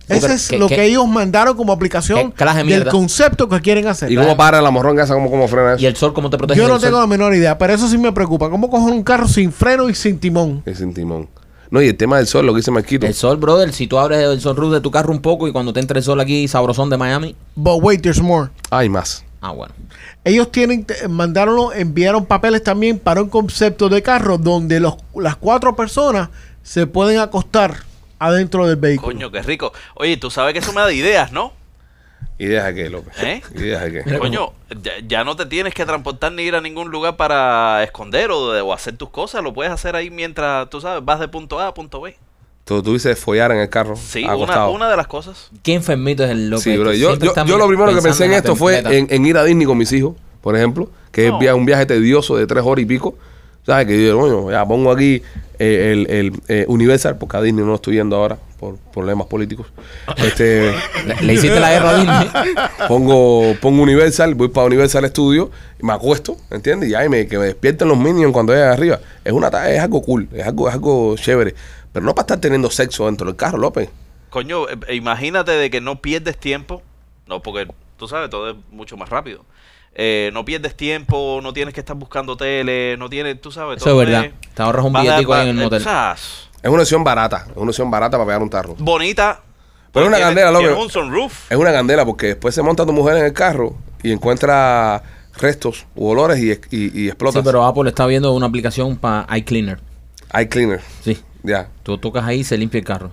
Ese 0.09 0.35
es 0.35 0.49
¿qué- 0.49 0.59
lo 0.59 0.69
qué- 0.69 0.77
que 0.77 0.85
ellos 0.85 1.07
mandaron 1.09 1.57
como 1.57 1.73
aplicación 1.73 2.33
del 2.67 2.87
concepto 2.89 3.49
que 3.49 3.61
quieren 3.61 3.87
hacer. 3.89 4.11
¿Y 4.11 4.17
cómo 4.17 4.37
para 4.37 4.63
la 4.63 4.71
morronga 4.71 5.03
esa? 5.05 5.15
¿Cómo, 5.15 5.31
cómo 5.31 5.49
frena 5.49 5.75
eso? 5.75 5.83
¿Y 5.83 5.87
el 5.87 5.97
sol 5.97 6.13
cómo 6.15 6.31
te 6.31 6.39
protege? 6.39 6.59
Yo 6.61 6.69
no 6.69 6.79
tengo 6.79 6.93
sol? 6.99 7.01
la 7.03 7.07
menor 7.07 7.35
idea, 7.35 7.59
pero 7.59 7.73
eso 7.73 7.89
sí 7.89 7.99
me 7.99 8.13
preocupa. 8.13 8.49
¿Cómo 8.51 8.71
coger 8.71 8.93
un 8.93 9.03
carro 9.03 9.27
sin 9.27 9.53
freno 9.53 9.89
y 9.89 9.95
sin 9.95 10.19
timón? 10.19 10.63
Es 10.67 10.79
sin 10.79 10.95
timón. 10.95 11.29
No, 11.69 11.83
y 11.83 11.89
el 11.89 11.97
tema 11.97 12.19
del 12.19 12.29
sol, 12.29 12.47
lo 12.47 12.53
que 12.53 12.59
dice 12.59 12.71
Marquito. 12.71 13.07
El 13.07 13.15
sol, 13.15 13.37
brother, 13.39 13.73
si 13.73 13.89
tú 13.89 13.99
abres 13.99 14.21
el 14.21 14.41
sunroof 14.41 14.73
de 14.73 14.81
tu 14.81 14.93
carro 14.93 15.11
un 15.13 15.21
poco 15.21 15.49
y 15.49 15.53
cuando 15.53 15.73
te 15.73 15.81
entre 15.81 15.99
el 15.99 16.05
sol 16.05 16.21
aquí, 16.21 16.47
sabrosón 16.47 16.89
de 16.91 16.97
Miami. 16.97 17.35
But 17.57 17.83
wait, 17.83 18.01
there's 18.03 18.21
more. 18.23 18.51
Hay 18.71 18.89
más. 18.89 19.25
Ah, 19.41 19.51
bueno. 19.51 19.75
Ellos 20.25 20.51
tienen, 20.53 20.87
mandaron, 21.09 21.71
enviaron 21.77 22.25
papeles 22.25 22.63
también 22.63 22.99
para 23.01 23.21
un 23.23 23.29
concepto 23.29 23.89
de 23.89 24.01
carro 24.03 24.39
donde 24.39 24.79
los, 24.81 24.95
las 25.17 25.35
cuatro 25.37 25.75
personas 25.75 26.29
se 26.63 26.87
pueden 26.87 27.19
acostar 27.19 27.79
adentro 28.19 28.67
del 28.67 28.77
vehículo. 28.77 29.13
Coño, 29.13 29.31
qué 29.31 29.43
rico. 29.43 29.73
Oye, 29.95 30.17
tú 30.17 30.31
sabes 30.31 30.53
que 30.53 30.61
eso 30.61 30.73
me 30.73 30.81
da 30.81 30.93
ideas, 30.93 31.33
¿no? 31.33 31.53
¿Ideas 32.39 32.67
de 32.67 32.75
qué, 32.75 32.91
López? 32.91 33.15
¿Eh? 33.23 33.43
¿Ideas 33.55 33.83
de 33.85 34.05
qué? 34.05 34.19
Coño, 34.19 34.53
ya, 34.83 34.93
ya 35.07 35.25
no 35.25 35.37
te 35.37 35.47
tienes 35.47 35.73
que 35.73 35.87
transportar 35.87 36.33
ni 36.33 36.43
ir 36.43 36.55
a 36.55 36.61
ningún 36.61 36.91
lugar 36.91 37.17
para 37.17 37.83
esconder 37.83 38.31
o, 38.31 38.53
de- 38.53 38.61
o 38.61 38.73
hacer 38.75 38.97
tus 38.97 39.09
cosas. 39.09 39.43
Lo 39.43 39.55
puedes 39.55 39.73
hacer 39.73 39.97
ahí 39.97 40.11
mientras, 40.11 40.69
tú 40.69 40.81
sabes, 40.81 41.03
vas 41.05 41.19
de 41.19 41.29
punto 41.29 41.59
A 41.61 41.69
a 41.69 41.75
punto 41.75 42.01
B. 42.03 42.15
Tú 42.65 42.83
tuviste 42.83 43.15
follar 43.17 43.53
en 43.53 43.59
el 43.59 43.71
carro. 43.71 43.97
Sí, 43.97 44.25
una, 44.25 44.91
de 44.91 44.97
las 44.97 45.07
cosas. 45.07 45.51
Qué 45.63 45.73
enfermito 45.75 46.25
es 46.25 46.31
el 46.31 46.51
loco. 46.51 46.63
Sí, 46.63 46.77
bro. 46.77 46.93
Yo, 46.93 47.17
yo, 47.17 47.33
yo 47.47 47.59
lo 47.59 47.69
primero 47.69 47.95
que 47.95 48.03
pensé 48.03 48.25
en 48.27 48.33
esto 48.33 48.55
fue 48.57 48.81
en, 48.81 49.07
en 49.09 49.25
ir 49.25 49.39
a 49.39 49.45
Disney 49.45 49.67
con 49.67 49.79
mis 49.79 49.93
hijos, 49.93 50.17
por 50.43 50.57
ejemplo, 50.57 50.91
que 51.13 51.27
es 51.27 51.33
No. 51.33 51.57
un 51.57 51.65
viaje 51.65 51.87
tedioso 51.87 52.37
de 52.37 52.47
tres 52.47 52.65
horas 52.67 52.83
y 52.83 52.87
pico. 52.87 53.17
¿Sabes? 53.67 53.87
Que 53.89 54.07
yo, 54.07 54.19
coño, 54.19 54.51
ya 54.51 54.65
pongo 54.65 54.93
aquí 54.93 55.23
eh, 55.59 55.93
el, 55.93 56.11
el, 56.11 56.33
eh, 56.47 56.65
Universal, 56.69 57.19
porque 57.19 57.37
a 57.37 57.43
Disney 57.43 57.65
no 57.65 57.71
lo 57.71 57.75
estoy 57.75 57.97
yendo 57.97 58.15
ahora 58.15 58.39
por 58.61 58.77
problemas 58.77 59.27
políticos. 59.27 59.67
Este, 60.19 60.73
Le, 61.05 61.15
le 61.23 61.35
hiciste 61.35 61.59
la 61.59 61.73
guerra 61.73 61.91
a 61.91 61.99
Disney. 61.99 62.55
pongo, 62.87 63.57
pongo 63.61 63.83
Universal, 63.83 64.37
voy 64.37 64.49
para 64.49 64.69
Universal 64.69 65.09
Studio 65.09 65.51
y 65.81 65.85
me 65.85 65.93
acuesto, 65.93 66.37
¿entiendes? 66.51 66.91
Y 66.91 66.95
ahí 66.95 67.09
me, 67.09 67.27
que 67.27 67.39
me 67.39 67.47
despierten 67.47 67.89
los 67.89 67.99
minions 67.99 68.33
cuando 68.33 68.53
vayan 68.53 68.71
arriba. 68.71 69.01
Es 69.25 69.33
una 69.33 69.49
es 69.69 69.81
algo 69.81 70.01
cool, 70.01 70.29
es 70.33 70.47
algo, 70.47 70.69
es 70.69 70.75
algo 70.75 71.17
chévere. 71.17 71.55
Pero 71.93 72.07
no 72.07 72.15
para 72.15 72.23
estar 72.23 72.41
teniendo 72.41 72.71
sexo 72.71 73.07
dentro 73.07 73.27
del 73.27 73.35
carro, 73.35 73.59
López. 73.59 73.89
Coño, 74.31 74.69
eh, 74.69 74.95
imagínate 74.95 75.51
de 75.53 75.71
que 75.71 75.81
no 75.81 76.01
pierdes 76.01 76.39
tiempo. 76.39 76.83
No, 77.27 77.43
porque 77.43 77.67
tú 77.99 78.07
sabes, 78.07 78.31
todo 78.31 78.51
es 78.51 78.57
mucho 78.71 78.97
más 78.97 79.09
rápido. 79.09 79.45
Eh, 79.99 80.31
no 80.35 80.45
pierdes 80.45 80.77
tiempo, 80.77 81.41
no 81.43 81.53
tienes 81.55 81.73
que 81.73 81.81
estar 81.81 81.97
buscando 81.97 82.37
tele, 82.37 82.97
no 82.99 83.09
tienes, 83.09 83.41
tú 83.41 83.51
sabes, 83.51 83.79
Eso 83.79 83.91
es 83.91 84.07
verdad. 84.07 84.31
Te 84.55 84.63
ahorras 84.63 84.85
un 84.85 84.93
billetico 84.93 85.33
ahí 85.33 85.49
en 85.49 85.57
el 85.59 85.65
motel. 85.65 85.83
Es 86.63 86.71
una 86.71 86.83
opción 86.83 87.03
barata, 87.03 87.47
es 87.51 87.57
una 87.57 87.71
opción 87.71 87.91
barata 87.91 88.17
para 88.19 88.27
pegar 88.27 88.43
un 88.43 88.51
tarro. 88.51 88.75
bonita. 88.79 89.41
Pero 89.93 90.05
es 90.05 90.09
una 90.09 90.17
Tiene- 90.19 90.29
candela, 90.29 90.51
loco. 90.51 90.65
tiene 90.67 90.83
un 90.83 90.91
sunroof. 90.91 91.51
Es 91.51 91.57
una 91.57 91.73
candela 91.73 92.05
porque 92.05 92.27
después 92.27 92.55
se 92.55 92.61
monta 92.63 92.85
tu 92.85 92.93
mujer 92.93 93.17
en 93.17 93.25
el 93.25 93.33
carro 93.33 93.75
y 94.03 94.13
encuentra 94.13 95.03
restos 95.39 95.87
u 95.95 96.09
olores 96.09 96.39
y, 96.39 96.51
y, 96.77 97.01
y 97.05 97.07
explota. 97.09 97.39
Sí, 97.39 97.45
pero 97.45 97.65
Apple 97.65 97.89
está 97.89 98.05
viendo 98.07 98.35
una 98.35 98.45
aplicación 98.47 98.97
para 98.97 99.27
iCleaner. 99.39 99.81
Hay 100.31 100.49
cleaner, 100.49 100.83
Sí. 101.03 101.19
ya. 101.43 101.69
Tú 101.83 101.97
tocas 101.97 102.25
ahí 102.27 102.41
y 102.41 102.45
se 102.45 102.59
limpia 102.59 102.79
el 102.79 102.85
carro. 102.85 103.11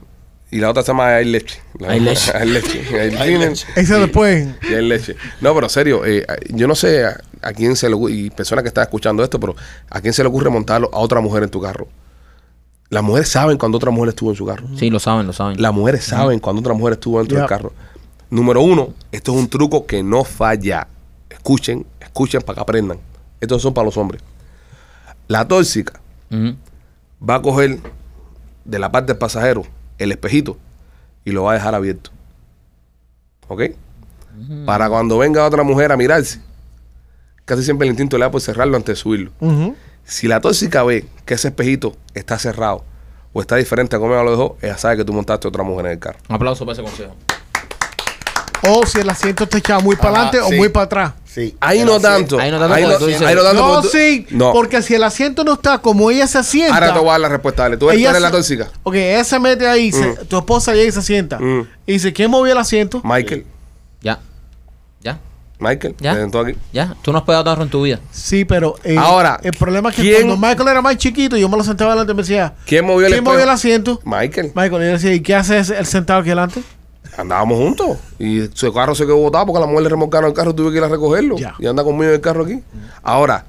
Y 0.54 0.60
la 0.60 0.70
otra 0.70 0.84
se 0.84 0.90
llama 0.90 1.16
Hay 1.16 1.26
leche. 1.26 1.60
Hay 1.88 2.00
leche. 2.00 2.32
Hay 2.38 3.38
leche. 3.40 3.66
Ese 3.76 3.96
después. 3.96 4.48
Y 4.70 4.74
hay 4.76 4.88
leche. 4.88 5.16
No, 5.42 5.56
pero 5.56 5.68
serio, 5.68 6.06
eh, 6.06 6.24
yo 6.50 6.68
no 6.68 6.76
sé 6.76 7.06
a, 7.06 7.20
a 7.42 7.54
quién 7.54 7.76
se 7.76 7.90
le 7.90 7.96
ocurre, 7.96 8.14
y 8.14 8.30
personas 8.30 8.62
que 8.62 8.68
están 8.68 8.84
escuchando 8.84 9.24
esto, 9.24 9.40
pero 9.40 9.56
a 9.90 10.00
quién 10.00 10.14
se 10.14 10.22
le 10.22 10.30
ocurre 10.30 10.52
montarlo 10.52 10.92
a 10.94 11.00
otra 11.00 11.22
mujer 11.22 11.42
en 11.42 11.50
tu 11.50 11.60
carro. 11.60 11.88
Las 12.90 13.02
mujeres 13.02 13.30
saben 13.30 13.58
cuando 13.58 13.78
otra 13.80 13.90
mujer 13.90 14.10
estuvo 14.10 14.30
en 14.30 14.36
su 14.36 14.46
carro. 14.46 14.68
Sí, 14.78 14.92
lo 14.92 15.00
saben, 15.00 15.26
lo 15.26 15.34
saben. 15.34 15.60
Las 15.60 15.74
mujeres 15.74 16.04
saben 16.04 16.38
cuando 16.40 16.60
otra 16.60 16.76
mujer 16.76 16.94
estuvo 16.94 17.18
dentro 17.18 17.40
del 17.40 17.48
carro. 17.48 17.74
Número 18.30 18.62
uno, 18.62 18.94
esto 19.12 19.32
es 19.34 19.40
un 19.40 19.50
truco 19.50 19.88
que 19.88 20.04
no 20.04 20.24
falla. 20.24 20.88
Escuchen, 21.32 21.84
escuchen 22.00 22.44
para 22.44 22.58
que 22.58 22.62
aprendan. 22.62 23.00
Estos 23.42 23.60
son 23.64 23.74
para 23.74 23.86
los 23.86 23.98
hombres. 23.98 24.22
La 25.28 25.48
tóxica 25.48 26.00
va 27.28 27.36
a 27.36 27.42
coger 27.42 27.80
de 28.66 28.78
la 28.78 28.92
parte 28.92 29.14
del 29.14 29.18
pasajero 29.18 29.64
el 29.98 30.12
espejito 30.12 30.58
y 31.26 31.32
lo 31.32 31.44
va 31.44 31.52
a 31.52 31.54
dejar 31.56 31.76
abierto. 31.76 32.12
¿Ok? 33.48 33.64
Para 34.66 34.90
cuando 34.90 35.18
venga 35.18 35.46
otra 35.46 35.64
mujer 35.64 35.92
a 35.92 35.98
mirarse, 35.98 36.42
casi 37.46 37.64
siempre 37.64 37.88
el 37.88 37.92
instinto 37.92 38.18
le 38.18 38.26
da 38.26 38.32
por 38.32 38.42
cerrarlo 38.42 38.78
antes 38.78 38.98
de 38.98 39.02
subirlo. 39.02 39.32
Si 40.04 40.28
la 40.28 40.42
tóxica 40.42 40.84
ve 40.84 41.06
que 41.26 41.36
ese 41.36 41.50
espejito 41.50 41.96
está 42.14 42.38
cerrado 42.40 42.84
o 43.32 43.42
está 43.42 43.56
diferente 43.56 43.96
a 43.96 44.00
como 44.00 44.14
ella 44.14 44.24
lo 44.24 44.32
dejó, 44.32 44.58
ella 44.62 44.78
sabe 44.78 44.98
que 44.98 45.06
tú 45.06 45.14
montaste 45.14 45.48
otra 45.48 45.64
mujer 45.64 45.86
en 45.86 45.92
el 45.94 46.00
carro. 46.00 46.20
Un 46.28 46.36
aplauso 46.36 46.66
para 46.66 46.74
ese 46.74 46.84
consejo. 46.84 47.16
O 48.66 48.86
si 48.86 49.00
el 49.00 49.10
asiento 49.10 49.44
está 49.44 49.58
echado 49.58 49.82
muy 49.82 49.96
para 49.96 50.10
adelante 50.10 50.40
sí. 50.40 50.54
o 50.54 50.58
muy 50.58 50.70
para 50.70 50.86
atrás. 50.86 51.14
Sí. 51.34 51.56
Ahí 51.60 51.84
no 51.84 52.00
tanto. 52.00 52.40
ahí 52.40 52.52
no 52.52 52.60
tanto 52.60 52.76
Ahí 52.76 52.84
no, 52.84 52.98
tú 52.98 53.08
dices- 53.08 53.24
ahí 53.24 53.34
no 53.34 53.42
tanto 53.42 53.60
No, 53.62 53.74
porque 53.74 53.88
tú- 53.88 53.98
sí, 53.98 54.28
No. 54.30 54.54
porque 54.54 54.82
si 54.84 54.94
el 54.94 55.04
asiento 55.04 55.44
no 55.44 55.54
está 55.54 55.80
como 55.80 56.12
ella 56.12 56.28
se 56.28 56.44
sienta. 56.44 56.76
Ahora 56.76 56.94
te 56.94 57.00
voy 57.00 57.08
a 57.10 57.12
dar 57.14 57.22
la 57.22 57.30
respuesta. 57.30 57.64
Dale. 57.64 57.78
Tú 57.78 57.90
eres, 57.90 57.96
tú 57.98 58.00
ella 58.02 58.10
eres 58.12 58.22
la 58.22 58.30
tóxica. 58.32 58.70
Ok, 58.84 58.94
ella 58.96 59.24
se 59.24 59.40
mete 59.40 59.68
ahí, 59.68 59.92
se- 59.92 60.14
tu 60.26 60.38
esposa 60.38 60.74
llega 60.74 60.90
y 60.90 60.92
se 60.92 61.02
sienta. 61.02 61.40
Mm. 61.40 61.68
Y 61.88 61.94
dice, 61.94 62.14
¿quién 62.14 62.30
movió 62.30 62.52
el 62.54 62.60
asiento? 62.60 63.02
Michael. 63.04 63.46
Ya. 64.02 64.20
Ya. 65.02 65.20
Michael. 65.60 65.96
Ya. 66.00 66.14
te 66.14 66.20
sentó 66.20 66.40
aquí. 66.42 66.56
Ya. 66.72 66.96
Tú 67.02 67.12
no 67.12 67.18
has 67.18 67.24
pegado 67.24 67.44
tarro 67.46 67.64
en 67.64 67.70
tu 67.70 67.82
vida. 67.82 68.00
Sí, 68.12 68.46
pero 68.46 68.76
eh, 68.84 68.96
Ahora, 69.00 69.40
el 69.44 69.54
problema 69.54 69.90
es 69.90 69.96
que 69.96 70.02
¿quién- 70.04 70.28
cuando 70.28 70.38
Michael 70.48 70.68
era 70.70 70.82
más 70.84 70.98
chiquito, 70.98 71.36
yo 71.36 71.50
me 71.50 71.58
lo 71.58 71.64
sentaba 71.64 71.92
delante 71.94 72.12
y 72.12 72.16
me 72.16 72.22
decía, 72.22 72.54
¿Quién 72.68 72.86
movió 72.86 73.08
el 73.08 73.14
¿quién 73.14 73.24
movió 73.24 73.42
el 73.42 73.50
asiento? 73.50 74.00
Michael. 74.06 74.52
Michael, 74.54 74.82
y 74.84 74.86
yo 74.86 74.92
decía, 74.92 75.14
¿y 75.16 75.22
qué 75.22 75.34
hace 75.36 75.58
ese- 75.58 75.78
el 75.80 75.86
sentado 75.88 76.20
aquí 76.20 76.30
delante? 76.30 76.62
Andábamos 77.18 77.58
juntos. 77.58 77.98
Y 78.20 78.48
su 78.54 78.74
carro 78.74 78.96
se 78.96 79.06
quedó 79.06 79.18
botado 79.18 79.46
porque 79.46 79.60
la 79.60 79.68
mujer 79.68 79.84
le 79.84 79.90
remolcaron 79.90 80.30
el 80.30 80.36
carro 80.36 80.52
y 80.52 80.54
tuve 80.54 80.72
que 80.72 80.78
ir 80.78 80.84
a 80.84 80.88
recogerlo. 80.88 81.38
Ya. 81.38 81.56
Y 81.60 81.68
anda 81.68 81.84
conmigo 81.84 82.10
en 82.10 82.16
el 82.16 82.22
carro 82.22 82.44
aquí. 82.44 82.64
Ahora, 83.02 83.46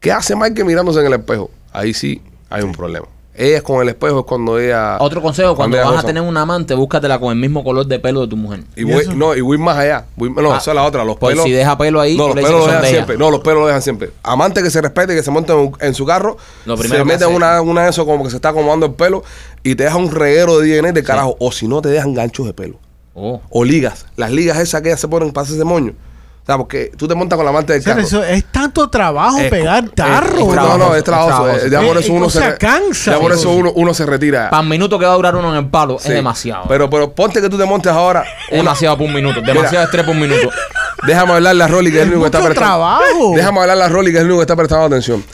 ¿qué 0.00 0.12
hace 0.12 0.36
Michael 0.36 0.64
mirándose 0.64 1.00
en 1.00 1.06
el 1.06 1.14
espejo? 1.14 1.50
Ahí 1.72 1.94
sí 1.94 2.20
hay 2.50 2.62
un 2.62 2.72
problema. 2.72 3.06
Ella 3.34 3.56
es 3.56 3.62
con 3.62 3.80
el 3.80 3.88
espejo, 3.88 4.20
es 4.20 4.26
cuando 4.26 4.58
ella. 4.58 4.98
Otro 5.00 5.22
consejo, 5.22 5.56
cuando 5.56 5.78
ella 5.78 5.88
vas 5.88 6.04
a 6.04 6.06
tener 6.06 6.22
un 6.22 6.36
amante, 6.36 6.74
búscatela 6.74 7.18
con 7.18 7.30
el 7.32 7.36
mismo 7.38 7.64
color 7.64 7.86
de 7.86 7.98
pelo 7.98 8.20
de 8.20 8.28
tu 8.28 8.36
mujer. 8.36 8.60
Y 8.76 8.82
¿Y 8.82 8.84
voy, 8.84 9.02
eso? 9.02 9.14
no, 9.14 9.34
y 9.34 9.40
voy 9.40 9.56
más 9.56 9.78
allá. 9.78 10.04
Voy- 10.16 10.30
no, 10.30 10.52
Ah, 10.52 10.58
esa 10.58 10.72
es 10.72 10.74
la 10.74 10.82
otra. 10.84 11.02
Los 11.02 11.16
pues 11.16 11.32
pelos. 11.32 11.44
si 11.46 11.50
deja 11.50 11.78
pelo 11.78 11.98
ahí, 12.00 12.14
no, 12.14 12.26
los 12.26 12.34
pelos 12.34 12.50
lo 12.50 12.66
dejan 12.66 12.82
de 12.82 12.88
ella. 12.88 12.96
siempre. 12.96 13.16
No, 13.16 13.30
los 13.30 13.40
pelos 13.40 13.60
lo 13.60 13.66
dejan 13.68 13.80
siempre. 13.80 14.10
Amante 14.22 14.62
que 14.62 14.68
se 14.68 14.82
respete, 14.82 15.14
que 15.14 15.22
se 15.22 15.30
monta 15.30 15.54
en, 15.54 15.72
en 15.80 15.94
su 15.94 16.04
carro, 16.04 16.36
Lo 16.66 16.76
se 16.76 17.04
mete 17.04 17.24
una, 17.24 17.62
una 17.62 17.84
de 17.84 17.90
eso 17.90 18.04
como 18.04 18.22
que 18.24 18.30
se 18.30 18.36
está 18.36 18.50
acomodando 18.50 18.84
el 18.84 18.92
pelo 18.92 19.24
y 19.62 19.76
te 19.76 19.84
deja 19.84 19.96
un 19.96 20.10
reguero 20.10 20.58
de 20.58 20.68
DNA 20.76 20.92
de 20.92 21.02
carajo. 21.02 21.34
O 21.38 21.52
si 21.52 21.66
no, 21.66 21.80
te 21.80 21.88
dejan 21.88 22.12
ganchos 22.12 22.44
de 22.44 22.52
pelo. 22.52 22.76
Oh. 23.14 23.40
O 23.48 23.64
ligas. 23.64 24.04
Las 24.16 24.30
ligas 24.30 24.58
esas 24.58 24.82
que 24.82 24.88
ellas 24.88 25.00
se 25.00 25.08
ponen 25.08 25.32
para 25.32 25.44
hacerse 25.46 25.64
moño. 25.64 25.94
O 26.42 26.44
sea, 26.44 26.58
porque 26.58 26.90
tú 26.96 27.06
te 27.06 27.14
montas 27.14 27.36
con 27.36 27.44
la 27.44 27.50
amante 27.50 27.72
del 27.72 27.84
carro. 27.84 28.00
eso 28.00 28.24
es 28.24 28.44
tanto 28.46 28.90
trabajo 28.90 29.38
Es- 29.38 29.48
pegar 29.48 29.88
tarro. 29.90 30.38
es- 30.50 30.56
no, 30.56 30.76
no, 30.76 30.94
es 30.96 31.04
trabajo. 31.04 31.46
Ya 31.70 31.80
por 31.80 31.96
eso 31.98 32.12
uno 32.12 32.28
se. 32.28 32.56
cansa. 32.58 33.12
Ya 33.12 33.18
por 33.20 33.30
eso 33.32 33.50
uno, 33.50 33.70
uno 33.76 33.94
se 33.94 34.04
retira. 34.04 34.50
Para 34.50 34.60
un 34.62 34.68
minuto 34.68 34.98
que 34.98 35.06
va 35.06 35.12
a 35.12 35.16
durar 35.16 35.36
uno 35.36 35.50
en 35.52 35.64
el 35.64 35.70
palo 35.70 35.98
Sí. 36.00 36.08
es 36.08 36.14
demasiado. 36.14 36.64
Pero, 36.68 36.90
pero 36.90 37.12
ponte 37.12 37.40
que 37.40 37.48
tú 37.48 37.56
te 37.56 37.64
montes 37.64 37.92
ahora. 37.92 38.24
es 38.50 38.56
demasiado 38.56 38.96
por 38.98 39.06
un 39.06 39.14
minuto. 39.14 39.40
Demasiado 39.40 39.84
estrés 39.84 40.04
por 40.04 40.14
un 40.16 40.20
minuto. 40.20 40.50
Déjame 41.06 41.32
hablarle 41.32 41.62
a 41.62 41.68
Rolly, 41.68 41.90
que 41.92 41.98
es 41.98 42.02
el 42.02 42.08
único 42.08 42.22
que 42.22 42.26
está 42.36 42.38
prestando. 42.44 42.68
trabajo. 42.70 43.32
Déjame 43.36 43.60
hablarle 43.60 43.84
a 43.84 43.88
Rolly, 43.88 44.10
que 44.10 44.16
es 44.18 44.22
el 44.22 44.26
único 44.26 44.40
que 44.40 44.44
está 44.44 44.56
prestando 44.56 44.86
atención. 44.86 45.24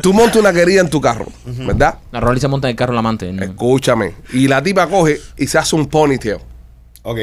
Tú 0.00 0.12
montas 0.12 0.36
una 0.36 0.52
querida 0.52 0.80
en 0.80 0.88
tu 0.88 1.00
carro, 1.00 1.26
¿verdad? 1.44 1.96
La 2.12 2.20
Rolly 2.20 2.38
se 2.40 2.46
monta 2.46 2.68
en 2.68 2.70
el 2.70 2.76
carro 2.76 2.92
el 2.92 2.98
amante. 3.00 3.32
¿no? 3.32 3.42
Escúchame. 3.42 4.14
Y 4.32 4.46
la 4.46 4.62
tipa 4.62 4.86
coge 4.86 5.20
y 5.36 5.48
se 5.48 5.58
hace 5.58 5.74
un 5.74 5.86
ponytail. 5.88 6.38
Ok. 7.02 7.18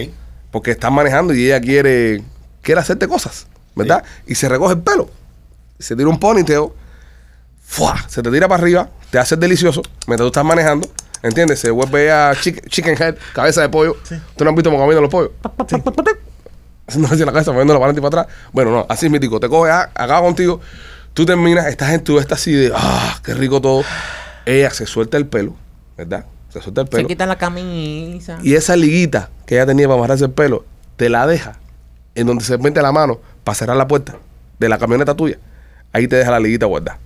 Porque 0.51 0.71
estás 0.71 0.91
manejando 0.91 1.33
y 1.33 1.45
ella 1.45 1.61
quiere, 1.61 2.21
quiere 2.65 2.81
hacerte 2.81 3.07
cosas, 3.07 3.47
¿verdad? 3.75 4.03
Y 4.27 4.35
se 4.35 4.49
recoge 4.49 4.73
el 4.73 4.79
pelo. 4.81 5.09
Se 5.79 5.95
tira 5.95 6.09
un 6.09 6.19
ponytail. 6.19 6.69
¡fua! 7.67 7.95
Se 8.07 8.21
te 8.21 8.29
tira 8.31 8.47
para 8.47 8.61
arriba. 8.61 8.89
Te 9.11 9.19
hace 9.19 9.35
delicioso 9.37 9.81
mientras 10.07 10.25
tú 10.25 10.27
estás 10.27 10.43
manejando. 10.45 10.87
¿Entiendes? 11.23 11.59
Se 11.59 11.71
vuelve 11.71 12.11
a 12.11 12.33
chicken, 12.39 12.63
chicken 12.69 12.95
head, 13.01 13.15
cabeza 13.33 13.61
de 13.61 13.69
pollo. 13.69 13.95
¿Tú 14.35 14.43
no 14.43 14.49
has 14.51 14.55
visto 14.55 14.69
cómo 14.69 14.81
comiendo 14.81 15.01
los 15.01 15.09
pollos? 15.09 15.31
Haciendo 16.87 17.07
así 17.07 17.21
en 17.21 17.25
la 17.25 17.31
cabeza, 17.31 17.51
moviéndolo 17.51 17.79
para 17.79 17.89
adelante 17.91 17.99
y 17.99 18.09
para 18.09 18.21
atrás. 18.23 18.35
Bueno, 18.53 18.71
no, 18.71 18.85
así 18.89 19.07
es 19.07 19.11
mi 19.11 19.19
tico. 19.19 19.39
Te 19.39 19.49
coge 19.49 19.71
a- 19.71 19.89
acá 19.95 20.19
contigo. 20.21 20.61
Tú 21.13 21.25
terminas, 21.25 21.65
estás 21.67 21.91
en 21.93 22.03
tu 22.03 22.19
esta 22.19 22.35
así 22.35 22.51
de, 22.53 22.71
ah, 22.75 23.19
qué 23.23 23.33
rico 23.33 23.59
todo. 23.61 23.83
Ella 24.45 24.69
se 24.69 24.85
suelta 24.85 25.17
el 25.17 25.25
pelo, 25.25 25.55
¿verdad? 25.97 26.25
Se 26.49 26.61
suelta 26.61 26.81
el 26.81 26.87
Se 26.87 26.91
pelo. 26.91 27.07
quita 27.07 27.25
la 27.25 27.37
camisa. 27.37 28.37
Y 28.43 28.53
esa 28.53 28.75
liguita 28.75 29.29
que 29.47 29.55
ella 29.55 29.65
tenía 29.65 29.87
para 29.87 29.97
amarrarse 29.97 30.25
el 30.25 30.31
pelo, 30.31 30.65
te 30.97 31.09
la 31.09 31.25
deja 31.25 31.57
en 32.15 32.27
donde 32.27 32.43
se 32.43 32.57
mete 32.57 32.81
la 32.81 32.91
mano 32.91 33.19
para 33.43 33.55
cerrar 33.55 33.77
la 33.77 33.87
puerta 33.87 34.15
de 34.59 34.69
la 34.69 34.77
camioneta 34.77 35.13
tuya. 35.13 35.37
Ahí 35.93 36.07
te 36.07 36.15
deja 36.15 36.31
la 36.31 36.39
liguita 36.39 36.65
guardada. 36.65 36.97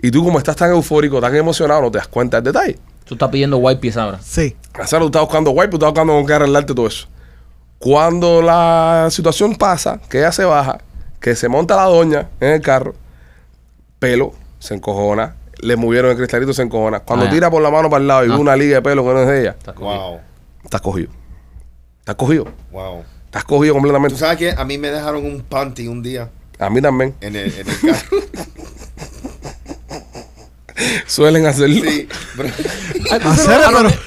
Y 0.00 0.10
tú, 0.10 0.24
como 0.24 0.38
estás 0.38 0.56
tan 0.56 0.70
eufórico, 0.70 1.20
tan 1.20 1.34
emocionado, 1.36 1.82
no 1.82 1.90
te 1.90 1.98
das 1.98 2.08
cuenta 2.08 2.40
del 2.40 2.52
detalle. 2.52 2.78
Tú 3.04 3.14
estás 3.14 3.28
pidiendo 3.30 3.58
white 3.58 3.80
pies 3.80 3.96
ahora. 3.96 4.18
Sí. 4.22 4.56
Hacer 4.74 5.00
tú 5.00 5.06
estás 5.06 5.22
buscando 5.22 5.50
wipe, 5.50 5.68
tú 5.70 5.76
estás 5.76 5.90
buscando 5.90 6.12
con 6.14 6.26
qué 6.26 6.32
arreglarte 6.34 6.74
todo 6.74 6.86
eso. 6.86 7.06
Cuando 7.78 8.42
la 8.42 9.08
situación 9.10 9.54
pasa, 9.56 10.00
que 10.08 10.18
ella 10.18 10.32
se 10.32 10.44
baja, 10.44 10.78
que 11.20 11.34
se 11.36 11.48
monta 11.48 11.76
la 11.76 11.84
doña 11.84 12.28
en 12.40 12.50
el 12.50 12.60
carro, 12.60 12.94
pelo, 13.98 14.32
se 14.58 14.74
encojona, 14.74 15.34
le 15.60 15.76
movieron 15.76 16.10
el 16.12 16.16
cristalito, 16.16 16.52
se 16.52 16.62
encojona. 16.62 17.00
Cuando 17.00 17.26
Ah, 17.26 17.30
tira 17.30 17.50
por 17.50 17.62
la 17.62 17.70
mano 17.70 17.90
para 17.90 18.00
el 18.02 18.08
lado 18.08 18.24
y 18.24 18.28
ve 18.28 18.34
Ah. 18.34 18.38
una 18.38 18.56
liga 18.56 18.76
de 18.76 18.82
pelo 18.82 19.02
que 19.04 19.12
no 19.12 19.20
es 19.22 19.26
de 19.28 19.40
ella, 19.40 19.50
Estás 19.58 19.74
cogido. 19.74 20.00
Wow. 20.10 20.20
estás 20.64 20.80
cogido. 20.80 21.10
Estás 22.00 22.14
cogido. 22.16 22.44
Wow. 22.70 23.04
Estás 23.32 23.44
cogido 23.44 23.72
¿Tú 23.72 23.76
completamente. 23.78 24.18
sabes 24.18 24.36
que 24.36 24.50
a 24.50 24.62
mí 24.66 24.76
me 24.76 24.90
dejaron 24.90 25.24
un 25.24 25.40
panty 25.40 25.88
un 25.88 26.02
día 26.02 26.28
A 26.58 26.68
mí 26.68 26.82
también. 26.82 27.14
en 27.22 27.34
el, 27.34 27.50
en 27.58 27.66
el 27.66 27.80
carro? 27.80 28.18
Suelen 31.06 31.46
hacerlo. 31.46 31.74
sí, 31.76 31.82
este, 31.86 32.08
pero- 32.36 32.48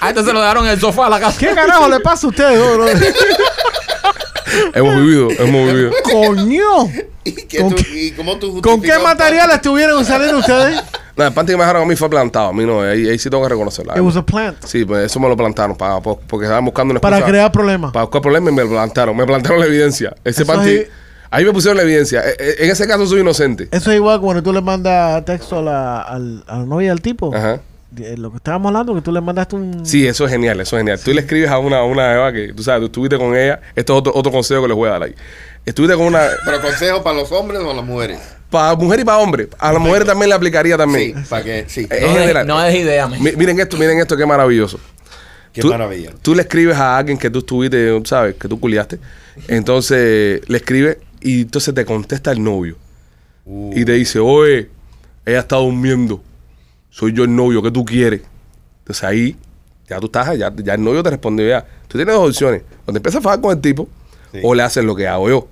a 0.02 0.10
este 0.10 0.24
se 0.24 0.32
lo 0.34 0.42
dejaron 0.42 0.66
en 0.66 0.72
el 0.72 0.80
sofá 0.80 1.08
a 1.08 1.10
la 1.10 1.20
casa. 1.20 1.40
¿Qué 1.40 1.56
carajo 1.56 1.90
le 1.90 2.00
pasa 2.02 2.28
a 2.28 2.30
ustedes? 2.30 2.60
bro? 2.76 2.86
Hemos 4.74 4.96
vivido, 4.96 5.30
hemos 5.32 5.74
vivido. 5.74 5.92
Coño. 6.04 6.90
¿Y, 7.24 7.32
qué 7.32 7.58
¿Con 7.60 7.70
tú- 7.76 7.84
qué- 7.84 8.04
y 8.06 8.12
cómo 8.12 8.38
tú 8.38 8.62
¿Con 8.62 8.82
qué 8.82 8.98
material 9.00 9.50
estuvieron 9.52 10.04
saliendo 10.06 10.40
ustedes? 10.40 10.82
No, 11.18 11.26
el 11.26 11.32
panty 11.32 11.54
que 11.54 11.58
me 11.58 11.64
dejaron 11.64 11.84
a 11.84 11.86
mí 11.86 11.96
fue 11.96 12.10
plantado. 12.10 12.50
A 12.50 12.54
mí 12.54 12.66
no, 12.66 12.82
ahí, 12.82 13.08
ahí 13.08 13.18
sí 13.18 13.30
tengo 13.30 13.42
que 13.44 13.48
reconocerlo. 13.48 13.94
It 13.96 14.02
was 14.02 14.18
a 14.18 14.26
plant. 14.26 14.58
Sí, 14.66 14.84
pues 14.84 15.06
eso 15.06 15.18
me 15.18 15.30
lo 15.30 15.38
plantaron 15.38 15.74
para, 15.78 16.02
porque 16.02 16.44
estaban 16.44 16.66
buscando 16.66 16.92
una 16.92 17.00
Para 17.00 17.20
excusa 17.20 17.32
crear 17.32 17.52
problemas. 17.54 17.94
Para 17.94 18.04
buscar 18.04 18.22
problemas 18.22 18.52
y 18.52 18.56
me 18.58 18.64
lo 18.64 18.70
plantaron. 18.72 19.16
Me 19.16 19.26
plantaron 19.26 19.62
la 19.62 19.66
evidencia. 19.66 20.14
Ese 20.26 20.44
Eso 20.44 20.52
panty. 20.54 20.72
es- 20.72 20.88
Ahí 21.32 21.46
me 21.46 21.54
pusieron 21.54 21.78
la 21.78 21.84
evidencia. 21.84 22.20
Eh, 22.20 22.36
eh, 22.38 22.56
En 22.60 22.70
ese 22.70 22.86
caso 22.86 23.06
soy 23.08 23.22
inocente. 23.22 23.70
Eso 23.72 23.92
es 23.92 23.96
igual 23.96 24.20
cuando 24.20 24.44
tú 24.44 24.52
le 24.52 24.60
mandas 24.60 25.24
texto 25.24 25.60
a 25.60 25.62
la, 25.62 26.02
al- 26.02 26.44
a 26.48 26.58
la 26.58 26.66
novia 26.66 26.90
del 26.90 27.00
tipo. 27.02 27.34
Ajá. 27.34 27.62
De 27.96 28.18
lo 28.18 28.30
que 28.32 28.38
estábamos 28.38 28.70
hablando, 28.70 28.94
que 28.96 29.02
tú 29.02 29.12
le 29.12 29.22
mandaste 29.22 29.56
un... 29.56 29.86
Sí, 29.86 30.06
eso 30.06 30.26
es 30.26 30.32
genial, 30.32 30.60
eso 30.60 30.76
es 30.76 30.82
genial. 30.82 31.00
Tú 31.04 31.12
le 31.14 31.22
escribes 31.22 31.50
a 31.50 31.58
una, 31.60 31.78
a 31.80 31.84
una 31.84 32.14
Eva 32.14 32.34
que, 32.34 32.54
tú 32.54 32.62
sabes, 32.64 32.82
tú 32.82 32.86
estuviste 32.88 33.18
con 33.18 33.36
ella. 33.36 33.62
Esto 33.76 33.94
es 33.94 34.00
otro, 34.00 34.12
otro 34.16 34.32
consejo 34.32 34.62
que 34.62 34.68
les 34.68 34.76
voy 34.78 34.90
a 34.90 34.92
dar 34.94 35.04
ahí. 35.04 35.16
Estuviste 35.66 35.96
con 35.98 36.06
una... 36.08 36.28
Pero 36.46 36.62
consejo 36.62 37.02
para 37.04 37.18
los 37.18 37.32
hombres 37.32 37.60
o 37.62 37.74
las 37.74 37.86
mujeres. 37.86 38.20
Para 38.50 38.76
mujer 38.76 39.00
y 39.00 39.04
para 39.04 39.18
hombre. 39.18 39.48
A 39.58 39.72
las 39.74 39.82
mujeres 39.82 40.08
también 40.08 40.30
le 40.30 40.36
aplicaría 40.36 40.76
Sí, 40.76 40.78
también. 40.78 41.26
para 41.30 41.44
que, 41.44 41.66
sí. 41.68 41.88
Eh, 41.90 42.00
No, 42.02 42.08
en 42.08 42.12
es, 42.16 42.20
general. 42.20 42.48
no 42.48 42.64
es 42.64 42.76
idea. 42.76 43.08
Mi- 43.08 43.32
miren 43.32 43.60
esto, 43.60 43.76
miren 43.78 44.00
esto, 44.00 44.16
qué 44.16 44.26
maravilloso. 44.26 44.80
Qué 45.52 45.62
tú, 45.62 45.70
maravilla. 45.70 46.12
Tú 46.22 46.36
le 46.36 46.42
escribes 46.42 46.76
a 46.78 46.98
alguien 46.98 47.18
que 47.18 47.30
tú 47.30 47.40
estuviste, 47.40 48.00
sabes, 48.06 48.36
que 48.36 48.48
tú 48.48 48.60
culiaste. 48.60 49.00
Entonces 49.48 50.42
le 50.50 50.58
escribes 50.58 50.98
y 51.22 51.42
entonces 51.44 51.74
te 51.74 51.86
contesta 51.86 52.32
el 52.32 52.44
novio. 52.44 52.78
Uh, 53.46 53.72
Y 53.76 53.86
te 53.86 53.94
dice, 53.94 54.20
oye, 54.20 54.70
ella 55.26 55.40
está 55.40 55.56
durmiendo. 55.58 56.22
Soy 56.96 57.12
yo 57.12 57.26
el 57.26 57.36
novio, 57.36 57.62
¿qué 57.62 57.72
tú 57.72 57.84
quieres? 57.84 58.22
Entonces 58.80 59.04
ahí, 59.04 59.36
ya 59.90 60.00
tú 60.00 60.06
estás, 60.06 60.38
ya, 60.38 60.50
ya 60.56 60.76
el 60.76 60.82
novio 60.82 61.04
te 61.04 61.10
respondió 61.10 61.46
ya. 61.46 61.66
Tú 61.90 61.98
tienes 61.98 62.16
dos 62.16 62.30
opciones. 62.30 62.62
O 62.86 62.94
te 62.94 63.00
empiezas 63.00 63.20
a 63.20 63.22
fajar 63.22 63.42
con 63.42 63.52
el 63.52 63.60
tipo, 63.60 63.90
Sí. 64.32 64.40
o 64.42 64.56
le 64.56 64.64
haces 64.64 64.82
lo 64.86 64.96
que 64.96 65.06
hago 65.06 65.28
yo. 65.28 65.48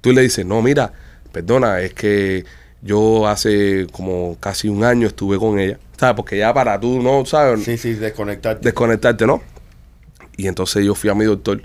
Tú 0.00 0.10
le 0.12 0.22
dices, 0.22 0.44
no, 0.44 0.60
mira, 0.60 0.92
perdona, 1.30 1.80
es 1.82 1.94
que 1.94 2.44
yo 2.82 3.28
hace 3.28 3.86
como 3.92 4.36
casi 4.40 4.68
un 4.68 4.82
año 4.82 5.06
estuve 5.06 5.38
con 5.38 5.60
ella. 5.60 5.78
¿Sabes? 5.96 6.16
Porque 6.16 6.36
ya 6.36 6.52
para 6.52 6.80
tú, 6.80 7.00
¿no? 7.00 7.24
¿Sabes? 7.26 7.62
sí, 7.64 7.78
sí, 7.78 7.92
desconectarte. 7.94 8.64
desconectarte, 8.64 9.24
¿no? 9.24 9.40
Y 10.36 10.48
entonces 10.48 10.84
yo 10.84 10.96
fui 10.96 11.10
a 11.10 11.14
mi 11.14 11.26
doctor 11.26 11.62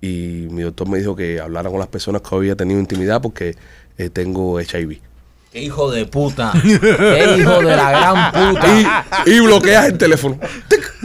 y 0.00 0.46
mi 0.52 0.62
doctor 0.62 0.88
me 0.88 0.98
dijo 0.98 1.16
que 1.16 1.40
hablara 1.40 1.68
con 1.68 1.80
las 1.80 1.88
personas 1.88 2.22
que 2.22 2.32
había 2.32 2.54
tenido 2.54 2.78
intimidad 2.78 3.20
porque 3.20 3.56
eh, 3.96 4.08
tengo 4.08 4.60
HIV. 4.60 5.00
Qué 5.58 5.64
hijo 5.64 5.90
de 5.90 6.06
puta. 6.06 6.52
Qué 6.62 7.36
hijo 7.36 7.58
de 7.58 7.76
la 7.76 7.90
gran 7.90 8.32
puta. 8.32 8.66
Y, 9.26 9.30
y 9.32 9.40
bloqueas 9.40 9.86
el 9.86 9.98
teléfono. 9.98 10.38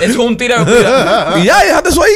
Eso 0.00 0.10
es 0.12 0.16
un 0.18 0.36
tiro 0.36 0.64
de 0.64 0.72
cuidado. 0.72 1.38
Y 1.40 1.44
ya, 1.44 1.62
déjate 1.64 1.88
eso 1.90 2.02
ahí. 2.02 2.12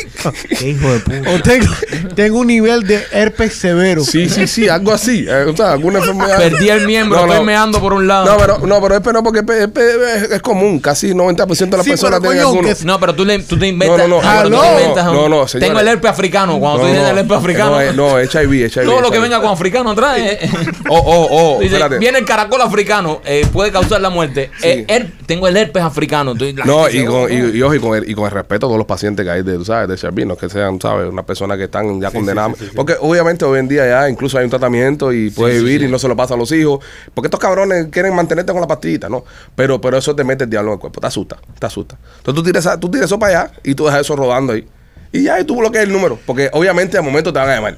Qué 0.58 0.68
hijo 0.70 0.92
de 0.92 0.98
puta. 1.00 1.30
O 1.30 1.40
tengo, 1.40 1.66
tengo 2.14 2.38
un 2.40 2.46
nivel 2.46 2.86
de 2.86 3.02
herpes 3.12 3.54
severo. 3.54 4.02
Sí, 4.04 4.28
sí, 4.28 4.46
sí, 4.46 4.68
algo 4.68 4.92
así. 4.92 5.26
eh, 5.28 5.44
o 5.48 5.56
sea, 5.56 5.72
alguna 5.72 5.98
enfermedad. 6.00 6.36
Perdí 6.38 6.68
el 6.68 6.86
miembro, 6.86 7.20
No, 7.20 7.26
no. 7.26 7.32
estoy 7.32 7.46
meando 7.46 7.80
por 7.80 7.92
un 7.92 8.06
lado. 8.06 8.26
No, 8.26 8.36
pero, 8.38 8.58
no, 8.66 8.80
pero 8.82 8.96
es 8.96 9.04
no, 9.14 9.22
porque 9.22 9.40
es, 9.40 9.68
es- 9.76 10.22
es- 10.24 10.30
es 10.32 10.42
común. 10.42 10.80
Casi 10.80 11.12
90% 11.12 11.70
de 11.70 11.76
las 11.76 11.84
Sí, 11.84 11.90
personas 11.90 12.20
pero, 12.20 12.32
tienen 12.32 12.44
coño, 12.48 12.58
alguno. 12.58 12.74
que- 12.76 12.84
No, 12.84 13.00
pero 13.00 13.14
tú, 13.14 13.24
le, 13.24 13.38
tú 13.40 13.58
te 13.58 13.66
inventas. 13.68 13.98
No, 13.98 14.08
no, 14.08 14.22
no, 14.22 14.28
ah, 14.28 14.34
pero 14.38 14.50
tú 14.50 14.56
no, 14.56 14.62
te 14.62 14.68
inventas 14.80 15.06
un- 15.08 15.14
no, 15.14 15.28
no, 15.28 15.48
señores. 15.48 15.68
Tengo 15.68 15.80
el 15.80 15.88
herpes 15.88 16.10
africano. 16.10 16.58
Cuando 16.58 16.80
tú 16.80 16.86
dices 16.86 17.02
no, 17.02 17.08
el 17.10 17.18
herpes 17.18 17.36
africano. 17.38 17.70
No, 17.72 17.80
eh, 17.80 17.92
no, 17.94 18.18
HIV, 18.20 18.52
HIV. 18.66 18.84
todo 18.84 19.00
lo 19.00 19.10
que 19.10 19.16
HIV. 19.18 19.22
venga 19.22 19.40
con 19.40 19.50
africano 19.50 19.90
atrás. 19.90 20.18
eh, 20.18 20.38
eh. 20.42 20.50
Oh, 20.88 20.98
oh, 20.98 21.28
oh, 21.30 21.60
Dice, 21.60 21.74
espérate. 21.76 21.98
viene 21.98 22.18
el 22.18 22.24
caracol 22.24 22.60
africano, 22.60 23.20
eh, 23.24 23.46
puede 23.52 23.72
causar 23.72 24.00
la 24.00 24.10
muerte. 24.10 24.50
Sí. 24.60 24.68
Eh, 24.68 24.84
her- 24.88 25.10
tengo 25.26 25.48
el 25.48 25.56
herpes 25.56 25.82
africano. 25.82 26.34
La 26.34 26.64
No, 26.64 26.84
gente 26.84 26.96
y 26.96 27.00
dice, 27.00 27.06
con, 27.10 27.32
y, 27.32 27.58
y, 27.58 27.62
ojo, 27.62 27.73
y 27.76 27.80
con 27.80 27.96
el, 27.96 28.08
y 28.08 28.14
con 28.14 28.24
el 28.24 28.30
respeto 28.30 28.66
a 28.66 28.68
todos 28.68 28.78
los 28.78 28.86
pacientes 28.86 29.24
que 29.24 29.30
hay 29.30 29.42
de, 29.42 29.64
sabes, 29.64 29.88
de 30.00 30.08
HIV, 30.08 30.26
no 30.26 30.34
es 30.34 30.40
que 30.40 30.48
sean, 30.48 30.80
¿sabes? 30.80 31.08
Una 31.10 31.24
persona 31.24 31.56
que 31.56 31.64
están 31.64 32.00
ya 32.00 32.10
Sí, 32.10 32.16
condenadas. 32.16 32.56
sí, 32.58 32.66
sí. 32.66 32.72
Porque 32.74 32.96
obviamente 33.00 33.44
hoy 33.44 33.58
en 33.58 33.68
día 33.68 33.86
ya 33.86 34.08
incluso 34.08 34.38
hay 34.38 34.44
un 34.44 34.50
tratamiento 34.50 35.12
y 35.12 35.30
puedes 35.30 35.62
vivir 35.62 35.82
y 35.82 35.88
no 35.90 35.98
se 35.98 36.08
lo 36.08 36.16
pasa 36.16 36.34
a 36.34 36.36
los 36.36 36.50
hijos. 36.52 36.84
Porque 37.14 37.26
estos 37.26 37.40
cabrones 37.40 37.88
quieren 37.90 38.14
mantenerte 38.14 38.52
con 38.52 38.60
la 38.60 38.66
pastillita, 38.66 39.08
¿no? 39.08 39.24
Pero, 39.54 39.80
pero 39.80 39.96
eso 39.98 40.14
te 40.14 40.24
mete 40.24 40.44
el 40.44 40.50
diablo 40.50 40.70
en 40.70 40.74
el 40.74 40.80
cuerpo, 40.80 41.00
te 41.00 41.06
asusta, 41.06 41.36
te 41.58 41.66
asusta. 41.66 41.96
Entonces 42.18 42.34
tú 42.34 42.42
tiras, 42.42 42.80
tú 42.80 42.90
tiras 42.90 43.06
eso 43.06 43.18
para 43.18 43.42
allá 43.44 43.52
y 43.62 43.74
tú 43.74 43.84
dejas 43.86 44.00
eso 44.02 44.16
rodando 44.16 44.52
ahí. 44.52 44.66
Y 45.14 45.22
ya, 45.22 45.38
y 45.38 45.44
tú 45.44 45.56
bloqueas 45.56 45.84
el 45.84 45.92
número. 45.92 46.18
Porque 46.26 46.50
obviamente 46.52 46.96
al 46.98 47.04
momento 47.04 47.32
te 47.32 47.38
van 47.38 47.48
a 47.48 47.54
llamar. 47.54 47.76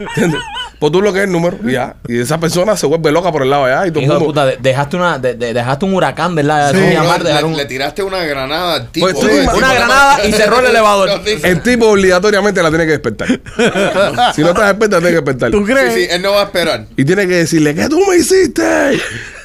¿Entiendes? 0.00 0.40
Pues 0.80 0.90
tú 0.90 1.00
bloqueas 1.00 1.26
el 1.26 1.30
número 1.32 1.58
y 1.64 1.72
ya. 1.72 1.94
Y 2.08 2.18
esa 2.20 2.40
persona 2.40 2.76
se 2.76 2.86
vuelve 2.86 3.12
loca 3.12 3.30
por 3.30 3.42
el 3.42 3.50
lado 3.50 3.66
de 3.66 3.72
allá 3.74 3.86
y 3.86 3.90
el 3.90 4.02
Hijo 4.04 4.14
de 4.14 4.24
puta, 4.24 4.46
de- 4.46 4.56
dejaste, 4.58 4.96
una, 4.96 5.18
de- 5.18 5.34
de- 5.34 5.52
dejaste 5.52 5.84
un 5.84 5.94
huracán, 5.94 6.34
¿verdad? 6.34 6.72
Sí, 6.72 6.78
Eso 6.78 6.86
No, 6.86 6.92
llamar, 7.02 7.22
le, 7.22 7.28
dejar 7.28 7.44
un- 7.44 7.56
le 7.56 7.64
tiraste 7.66 8.02
una 8.02 8.24
granada 8.24 8.74
al 8.76 8.88
tipo. 8.90 9.06
Pues 9.06 9.20
tú 9.20 9.26
una 9.28 9.60
nada 9.60 9.74
granada 9.74 10.26
y 10.26 10.32
cerró 10.32 10.58
el 10.60 10.66
elevador. 10.66 11.08
No, 11.10 11.16
sí, 11.24 11.36
sí. 11.36 11.40
El 11.46 11.62
tipo 11.62 11.86
obligatoriamente 11.88 12.62
la 12.62 12.70
tiene 12.70 12.86
que 12.86 12.92
despertar. 12.92 13.28
si 14.34 14.40
no 14.40 14.48
estás 14.48 14.66
despierta, 14.68 14.98
tiene 14.98 15.08
que 15.10 15.14
despertar. 15.16 15.50
¿Tú 15.52 15.58
Sí, 15.66 15.72
crees? 15.72 15.94
sí, 15.94 16.06
él 16.10 16.22
no 16.22 16.32
va 16.32 16.40
a 16.40 16.44
esperar. 16.44 16.86
Y 16.96 17.04
tiene 17.04 17.28
que 17.28 17.34
decirle, 17.34 17.74
¿qué 17.74 17.88
tú 17.88 18.00
me 18.08 18.16
hiciste? 18.16 18.98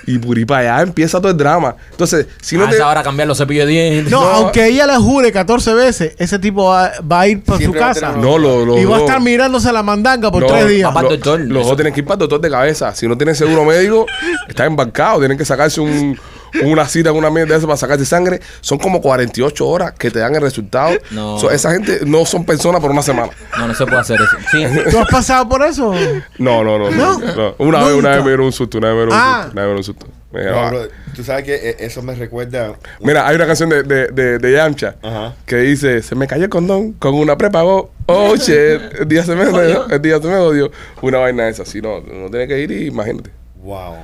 Y 0.08 0.18
por 0.18 0.38
ahí 0.38 0.45
para 0.45 0.74
allá 0.78 0.84
empieza 0.84 1.20
todo 1.20 1.32
el 1.32 1.38
drama. 1.38 1.76
Entonces, 1.91 2.26
si 2.41 2.55
no 2.58 2.64
a 2.66 2.70
te. 2.70 2.76
esa 2.78 2.88
hora 2.88 3.03
cambiar 3.03 3.28
los 3.28 3.38
cepillos 3.38 3.68
de 3.68 3.72
dientes. 3.74 4.12
No, 4.12 4.22
No. 4.22 4.28
aunque 4.30 4.66
ella 4.68 4.88
le 4.88 4.95
jure 4.97 5.32
14 5.32 5.74
veces, 5.74 6.14
ese 6.18 6.39
tipo 6.39 6.66
va, 6.70 6.91
va 7.12 7.20
a 7.22 7.28
ir 7.28 7.43
para 7.43 7.58
su 7.58 7.60
Siempre 7.60 7.80
casa. 7.82 8.14
No, 8.14 8.38
lo, 8.38 8.66
lo- 8.66 8.78
y 8.80 8.86
va 8.86 8.97
a 8.97 8.99
estar 9.01 9.20
mirándose 9.20 9.72
la 9.74 9.84
mandanga 9.84 10.32
por 10.32 10.41
no, 10.43 10.47
tres 10.47 10.68
días. 10.70 10.88
papá, 10.88 11.03
lo- 11.03 11.10
doctor. 11.10 11.39
Los 11.41 11.68
dos 11.68 11.76
tienen 11.76 11.93
que 11.93 11.99
ir 11.99 12.05
para 12.05 12.16
el 12.16 12.20
doctor 12.22 12.39
de 12.41 12.49
cabeza. 12.49 12.95
Si 12.95 13.08
no 13.08 13.18
tienen 13.18 13.36
seguro 13.36 13.66
médico, 13.66 14.05
están 14.47 14.68
embarcados. 14.68 15.20
Tienen 15.20 15.38
que 15.38 15.45
sacarse 15.45 15.82
un, 15.82 16.18
una 16.64 16.86
cita 16.88 17.10
con 17.10 17.20
una 17.20 17.30
mierda 17.30 17.54
de 17.54 17.58
esa 17.60 17.68
para 17.68 17.78
sacarse 17.78 18.06
sangre. 18.06 18.39
Son 18.62 18.78
como 18.78 19.02
48 19.02 19.68
horas 19.68 19.91
que 19.93 20.12
te 20.12 20.20
dan 20.20 20.36
el 20.36 20.41
resultado. 20.41 20.98
No. 21.12 21.38
So, 21.39 21.52
esa 21.52 21.72
gente 21.72 22.00
no 22.06 22.26
son 22.26 22.45
personas 22.45 22.82
por 22.82 22.91
una 22.91 23.02
semana. 23.02 23.32
No, 23.58 23.68
no 23.68 23.74
se 23.74 23.86
puede 23.86 24.00
hacer 24.00 24.20
eso. 24.22 24.38
Sí. 24.52 24.66
¿Tú 24.91 25.00
has 25.00 25.08
pasado 25.10 25.48
por 25.50 25.64
eso? 25.66 25.93
No, 26.38 26.64
no, 26.64 26.78
no. 26.80 26.89
¿No? 26.91 27.20
no, 27.20 27.36
no. 27.36 27.56
Una, 27.60 27.84
vez, 27.84 27.93
una 27.93 28.10
vez 28.12 28.20
me 28.20 28.28
dieron 28.30 28.45
un 28.48 28.52
susto. 28.52 28.78
Una 28.78 28.88
vez 28.93 28.95
me 28.98 29.06
dieron 29.06 29.20
Ah. 29.20 29.38
un 29.38 29.43
susto. 29.43 29.52
Una 29.54 29.54
vez 29.54 29.56
me 29.56 29.62
dieron 29.62 29.78
un 29.78 29.84
susto. 29.84 30.08
No, 30.34 30.60
"Ah". 30.60 30.70
bro, 30.70 30.88
tú 31.16 31.24
sabes 31.24 31.45
que 31.45 31.56
eh, 31.56 31.78
eso 31.80 32.02
me 32.04 32.14
recuerda. 32.14 32.74
Mira, 33.00 33.26
hay 33.28 33.36
una 33.38 33.48
canción 33.48 33.70
de, 33.70 33.82
de, 33.84 34.08
de, 34.08 34.38
de 34.38 34.52
Yamcha 34.52 34.95
Ajá. 35.02 35.34
que 35.45 35.56
dice, 35.58 36.04
se 36.04 36.16
me 36.16 36.28
cayó 36.28 36.43
el 36.43 36.50
condón 36.50 36.91
con 36.93 37.14
una 37.16 37.38
prepago. 37.38 37.91
Oh, 38.08 38.36
shit, 38.36 38.50
el 39.00 39.08
día 39.08 39.24
se 39.24 39.36
me 39.36 39.45
jodió, 39.45 39.88
el 39.89 40.02
día 40.02 40.20
se 40.22 40.28
me 40.28 40.36
odió. 40.36 40.70
Una 41.02 41.20
vaina 41.20 41.48
esa, 41.48 41.66
si 41.66 41.82
no, 41.82 42.00
uno 42.00 42.30
tiene 42.30 42.48
que 42.48 42.60
ir 42.60 42.72
y 42.72 42.86
imagínate. 42.88 43.32
Wow. 43.64 43.95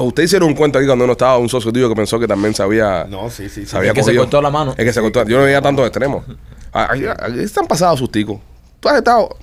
Usted 0.00 0.22
hicieron 0.22 0.48
un 0.48 0.54
cuento 0.54 0.78
aquí 0.78 0.86
cuando 0.86 1.04
uno 1.04 1.12
estaba 1.12 1.38
un 1.38 1.48
socio 1.48 1.72
tuyo 1.72 1.88
que 1.88 1.94
pensó 1.96 2.18
que 2.18 2.26
también 2.28 2.54
sabía. 2.54 3.06
No, 3.08 3.30
sí, 3.30 3.48
sí. 3.48 3.62
sí. 3.62 3.66
sabía 3.66 3.90
Es 3.90 3.94
que 3.94 4.02
se 4.02 4.14
cortó 4.16 4.40
la 4.42 4.50
mano. 4.50 4.74
Es 4.76 4.84
que 4.84 4.92
se 4.92 5.00
cortó. 5.00 5.24
Yo 5.24 5.38
no 5.38 5.44
veía 5.44 5.60
tantos 5.62 5.84
extremos. 5.86 6.24
Aquí, 6.72 7.04
aquí 7.06 7.40
están 7.40 7.66
pasados 7.66 7.98
sus 7.98 8.10
ticos. 8.12 8.38
Tú 8.80 8.88
has 8.88 8.96
estado, 8.98 9.36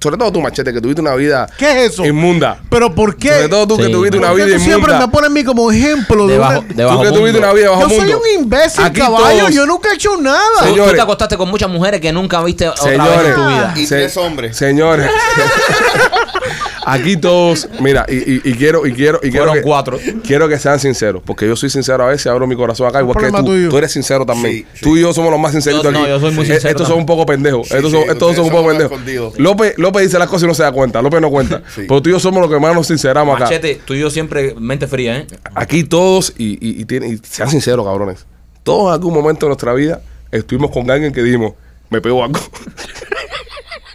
sobre 0.00 0.16
todo 0.18 0.30
tú, 0.32 0.40
machete, 0.42 0.72
que 0.72 0.80
tuviste 0.80 1.00
una 1.00 1.14
vida 1.14 1.48
¿Qué 1.56 1.70
es 1.86 1.92
eso? 1.92 2.04
inmunda. 2.04 2.60
¿Pero 2.68 2.94
por 2.94 3.16
qué? 3.16 3.28
Sobre 3.32 3.48
todo 3.48 3.66
tú 3.68 3.76
que 3.78 3.88
tuviste 3.88 4.18
una 4.18 4.28
¿Por 4.28 4.36
qué 4.38 4.44
vida 4.44 4.56
tú 4.56 4.62
siempre 4.64 4.90
inmunda. 4.92 5.06
me 5.06 5.12
pones 5.12 5.30
a 5.30 5.32
mí 5.32 5.44
como 5.44 5.70
ejemplo 5.70 6.26
de 6.26 6.32
Debajo, 6.34 6.60
una- 6.60 6.74
debajo 6.74 6.98
Tú 6.98 7.04
que 7.04 7.16
tuviste 7.18 7.38
una 7.38 7.52
vida 7.52 7.70
bajo 7.70 7.82
Yo 7.82 7.88
soy 7.88 7.98
mundo. 8.00 8.18
un 8.36 8.42
imbécil, 8.42 8.84
Aquí 8.84 9.00
caballo. 9.00 9.38
todos- 9.38 9.54
Yo 9.54 9.66
nunca 9.66 9.90
he 9.90 9.94
hecho 9.94 10.16
nada. 10.18 10.38
Tú- 10.58 10.64
Señores. 10.66 10.90
Tú 10.90 10.96
te 10.96 11.02
acostaste 11.02 11.36
con 11.38 11.48
muchas 11.50 11.70
mujeres 11.70 12.00
que 12.00 12.12
nunca 12.12 12.42
viste 12.42 12.68
otra 12.68 12.84
vez 12.84 12.92
Señores. 12.98 13.28
en 13.28 13.34
tu 13.34 13.46
vida. 13.48 13.74
Y 13.76 13.86
tres 13.86 14.16
hombres. 14.16 14.56
Señores. 14.56 15.08
Aquí 16.86 17.16
todos, 17.16 17.68
mira, 17.80 18.04
y, 18.08 18.14
y- 18.16 18.40
y 18.44 18.54
quiero, 18.54 18.86
y 18.86 18.92
quiero, 18.92 19.18
y 19.22 19.30
quiero 19.30 19.46
Fueron 19.46 19.54
que, 19.54 19.62
cuatro. 19.62 19.98
quiero 20.26 20.48
que 20.48 20.58
sean 20.58 20.78
sinceros, 20.78 21.22
porque 21.24 21.46
yo 21.46 21.56
soy 21.56 21.70
sincero 21.70 22.04
a 22.04 22.08
veces, 22.08 22.26
abro 22.26 22.46
mi 22.46 22.56
corazón 22.56 22.86
acá, 22.86 23.00
igual 23.00 23.16
que 23.18 23.30
tú, 23.30 23.44
tuyo. 23.44 23.68
tú 23.70 23.78
eres 23.78 23.92
sincero 23.92 24.26
también. 24.26 24.52
Sí, 24.54 24.66
sí. 24.74 24.80
Tú 24.84 24.96
y 24.96 25.00
yo 25.00 25.12
somos 25.14 25.30
los 25.30 25.40
más 25.40 25.52
sinceritos 25.52 25.82
Yo- 25.84 25.90
aquí. 25.90 25.98
no, 25.98 26.06
yo 26.08 26.20
soy 26.20 26.32
muy 26.32 26.44
Eh, 26.44 26.48
sincero 26.52 26.70
Estos 26.70 26.88
son 26.88 26.98
un 26.98 27.06
poco 27.06 27.24
pendejos. 27.26 27.68
Sí, 27.68 27.74
estos 27.76 27.90
sí, 27.92 27.98
son, 27.98 28.10
estos 28.10 28.36
son 28.36 28.44
un 28.46 28.50
poco 28.50 28.68
pendejos. 28.68 29.38
López, 29.38 29.74
López 29.78 30.02
dice 30.02 30.18
las 30.18 30.28
cosas 30.28 30.44
y 30.44 30.46
no 30.48 30.54
se 30.54 30.62
da 30.62 30.72
cuenta. 30.72 31.00
López 31.02 31.20
no 31.20 31.30
cuenta. 31.30 31.62
Sí. 31.74 31.82
Pero 31.88 32.02
tú 32.02 32.08
y 32.10 32.12
yo 32.12 32.20
somos 32.20 32.40
los 32.42 32.50
que 32.50 32.58
más 32.60 32.74
nos 32.74 32.86
sinceramos 32.86 33.34
acá. 33.36 33.44
Machete, 33.44 33.80
tú 33.84 33.94
y 33.94 34.00
yo 34.00 34.10
siempre 34.10 34.54
mente 34.58 34.86
fría, 34.86 35.18
¿eh? 35.18 35.26
Aquí 35.54 35.84
todos, 35.84 36.34
y, 36.36 36.52
y, 36.54 36.80
y 36.80 36.84
tienen- 36.84 37.14
y 37.14 37.18
sean 37.26 37.48
sinceros, 37.50 37.84
cabrones. 37.86 38.26
Todos 38.62 38.88
en 38.88 38.92
algún 38.94 39.14
momento 39.14 39.46
de 39.46 39.48
nuestra 39.50 39.72
vida 39.74 40.00
estuvimos 40.30 40.70
con 40.70 40.90
alguien 40.90 41.12
que 41.12 41.22
dijimos, 41.22 41.52
me 41.90 42.00
pegó 42.00 42.24
algo. 42.24 42.38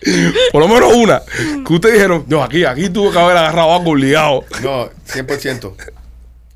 Por 0.51 0.61
lo 0.61 0.67
menos 0.67 0.93
una. 0.93 1.21
Que 1.65 1.73
ustedes 1.73 1.95
dijeron, 1.95 2.25
no, 2.27 2.43
aquí, 2.43 2.63
aquí 2.65 2.89
tuvo 2.89 3.11
que 3.11 3.19
haber 3.19 3.37
agarrado 3.37 3.73
algo 3.75 3.91
obligado. 3.91 4.43
No, 4.61 4.89
100%. 5.07 5.73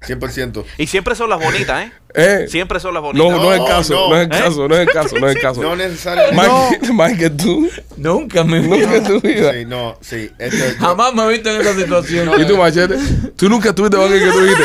100%. 0.06 0.66
Y 0.78 0.88
siempre 0.88 1.16
son 1.16 1.30
las 1.30 1.40
bonitas, 1.40 1.86
¿eh? 1.86 1.92
¿Eh? 2.14 2.46
Siempre 2.50 2.78
son 2.82 2.94
las 2.94 3.02
bonitas. 3.02 3.26
No, 3.26 3.38
no, 3.38 3.54
es 3.54 3.58
el 3.58 3.64
No, 3.64 3.66
caso, 3.70 3.94
no. 3.94 4.10
no, 4.10 4.16
es 4.18 4.28
el 4.28 4.34
¿Eh? 4.36 4.40
caso, 4.44 4.68
no 4.68 4.76
es 4.76 4.82
el 4.82 4.92
caso, 4.94 5.16
no 5.18 5.30
es 5.30 5.36
el 5.38 5.42
caso. 5.42 5.62
No 5.64 5.76
necesariamente. 5.78 6.80
Mike, 6.92 6.94
Mike, 6.94 7.30
tú, 7.32 7.70
Nunca 7.96 8.44
vida. 8.44 8.60
nunca 8.60 8.96
en 8.98 9.04
tu 9.06 9.22
vida. 9.22 9.54
Sí, 9.54 9.66
no, 9.66 9.98
sí. 10.02 10.30
Esto, 10.38 10.58
yo- 10.58 10.86
Jamás 10.86 11.14
me 11.14 11.24
he 11.24 11.30
visto 11.30 11.50
en 11.50 11.62
esa 11.62 11.74
situación. 11.74 12.30
Y 12.42 12.46
tú, 12.46 12.58
machete, 12.58 12.96
tú 13.38 13.48
nunca 13.48 13.70
estuviste 13.70 13.96
con 13.96 14.12
alguien 14.12 14.26
que 14.30 14.32
tú 14.38 14.42
dijiste, 14.42 14.64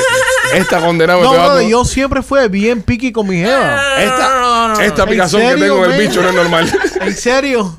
esta 0.55 0.81
condenada 0.81 1.21
me 1.21 1.25
No, 1.25 1.31
brother, 1.33 1.59
algo. 1.59 1.69
yo 1.71 1.85
siempre 1.85 2.21
fui 2.23 2.49
bien 2.49 2.83
piqui 2.83 3.13
con 3.13 3.29
mi 3.29 3.37
jeva. 3.37 3.81
Esta, 4.03 4.29
No, 4.35 4.41
no, 4.41 4.69
no, 4.69 4.75
no. 4.75 4.81
esta 4.81 5.03
¿En 5.05 5.09
picazón 5.09 5.41
que 5.41 5.55
tengo 5.55 5.85
en 5.85 5.93
el 5.93 6.01
bicho 6.01 6.21
no 6.21 6.31
es 6.31 6.35
normal. 6.35 6.73
En 7.01 7.17
serio. 7.17 7.79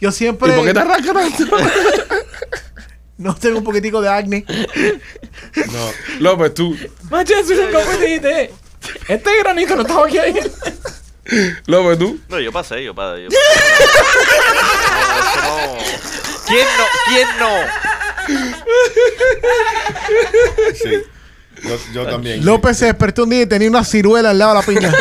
Yo 0.00 0.10
¿Y 0.10 0.12
siempre 0.12 0.52
por 0.52 0.64
qué 0.64 0.74
te 0.74 0.80
arranca 0.80 1.12
tanto? 1.12 1.44
no 3.18 3.34
tengo 3.34 3.58
un 3.58 3.64
poquitico 3.64 4.00
de 4.00 4.08
acné. 4.08 4.44
no. 4.48 5.90
López, 6.20 6.54
tú, 6.54 6.76
Machete, 7.10 7.54
tú 7.54 7.62
nunca 7.62 7.78
me 7.84 7.96
dijiste. 7.98 8.52
Este 9.08 9.38
granito 9.38 9.74
no 9.74 9.82
estaba 9.82 10.06
aquí 10.06 10.18
ahí. 10.18 10.34
López, 11.66 11.98
tú. 11.98 12.20
No, 12.28 12.38
yo 12.38 12.52
pasé, 12.52 12.84
yo 12.84 12.94
pasé. 12.94 13.24
Yo 13.24 13.28
pasé. 13.30 13.40
No, 14.94 15.18
eso 15.18 15.40
no. 15.42 15.78
¿Quién 16.46 16.66
no? 16.78 16.84
¿Quién 17.08 17.28
no? 17.40 17.50
Sí. 20.74 21.02
Yo, 21.62 21.78
yo 21.92 22.06
también. 22.06 22.44
López 22.44 22.76
se 22.78 22.86
despertó 22.86 23.24
un 23.24 23.30
día 23.30 23.42
y 23.42 23.46
tenía 23.46 23.68
una 23.68 23.84
ciruela 23.84 24.30
al 24.30 24.38
lado 24.38 24.54
de 24.54 24.60
la 24.60 24.66
piña. 24.66 24.94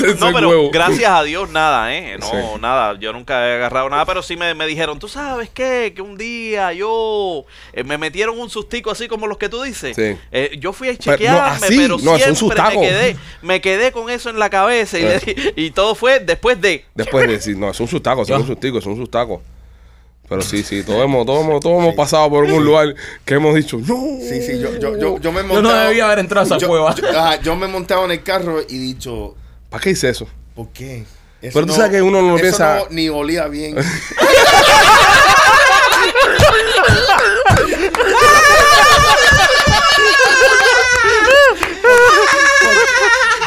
No, 0.20 0.32
pero 0.32 0.48
huevo. 0.48 0.70
gracias 0.70 1.10
a 1.10 1.22
Dios 1.22 1.50
nada, 1.50 1.94
¿eh? 1.94 2.16
No, 2.18 2.26
Sí. 2.30 2.36
nada. 2.60 2.98
Yo 2.98 3.12
nunca 3.12 3.46
he 3.48 3.54
agarrado 3.54 3.88
nada, 3.88 4.04
pero 4.06 4.22
sí 4.22 4.36
me, 4.36 4.54
me 4.54 4.66
dijeron, 4.66 4.98
¿tú 4.98 5.08
sabes 5.08 5.50
qué? 5.50 5.92
Que 5.94 6.02
un 6.02 6.16
día 6.16 6.72
yo... 6.72 7.44
eh, 7.72 7.84
me 7.84 7.98
metieron 7.98 8.38
un 8.38 8.50
sustico 8.50 8.90
así 8.90 9.08
como 9.08 9.26
los 9.26 9.38
que 9.38 9.48
tú 9.48 9.62
dices. 9.62 9.96
Sí. 9.96 10.16
Eh, 10.32 10.56
yo 10.58 10.72
fui 10.72 10.88
a 10.88 10.92
Pero, 10.92 11.04
no, 11.12 11.16
chequearme, 11.16 11.66
así, 11.66 11.76
pero 11.76 11.98
no, 11.98 12.16
es 12.16 12.26
un 12.28 12.36
siempre 12.36 12.36
sustaco. 12.36 12.80
me 12.80 12.86
quedé, 12.88 13.16
me 13.42 13.60
quedé 13.60 13.92
con 13.92 14.10
eso 14.10 14.30
en 14.30 14.38
la 14.38 14.50
cabeza 14.50 14.98
y, 14.98 15.02
le 15.02 15.18
di- 15.18 15.34
y 15.56 15.70
todo 15.70 15.94
fue 15.94 16.20
después 16.20 16.60
de... 16.60 16.84
Después 16.94 17.26
de 17.26 17.32
decir, 17.34 17.56
no, 17.56 17.70
es 17.70 17.80
un 17.80 17.88
sustaco, 17.88 18.22
es 18.22 18.30
un 18.30 18.46
sustico, 18.46 18.78
es 18.78 18.86
un 18.86 18.96
sustaco. 18.96 19.42
Pero 20.28 20.42
sí, 20.42 20.62
sí, 20.62 20.84
todos 20.84 21.02
hemos, 21.04 21.26
todos 21.26 21.44
hemos, 21.44 21.60
todos 21.60 21.82
hemos 21.82 21.94
pasado 21.96 22.30
por 22.30 22.46
algún 22.46 22.64
lugar 22.64 22.94
que 23.24 23.34
hemos 23.34 23.52
dicho, 23.52 23.78
no. 23.78 23.96
Sí, 24.20 24.40
sí, 24.42 24.60
yo, 24.60 24.78
yo, 24.78 24.96
yo, 24.96 25.18
yo 25.18 25.32
me 25.32 25.40
he 25.40 25.42
Yo 25.42 25.48
no 25.48 25.54
montado- 25.54 25.88
debía 25.88 26.04
haber 26.06 26.20
entrado 26.20 26.44
a 26.44 26.46
esa 26.46 26.58
yo, 26.58 26.68
cueva. 26.68 26.94
Yo, 26.94 27.08
ajá, 27.08 27.40
yo 27.42 27.56
me 27.56 27.66
he 27.66 27.68
montado 27.68 28.04
en 28.04 28.12
el 28.12 28.22
carro 28.22 28.60
y 28.68 28.78
dicho, 28.78 29.34
¿Para 29.70 29.82
qué 29.82 29.90
hice 29.90 30.08
eso? 30.10 30.28
¿por 30.54 30.68
qué? 30.72 31.04
Eso 31.40 31.54
Pero 31.54 31.66
tú 31.66 31.72
sabes 31.74 31.90
que 31.92 32.02
uno 32.02 32.20
no 32.20 32.34
eso 32.36 32.42
piensa- 32.42 32.76
no 32.80 32.86
ni 32.90 33.08
olía 33.08 33.46
bien. 33.46 33.76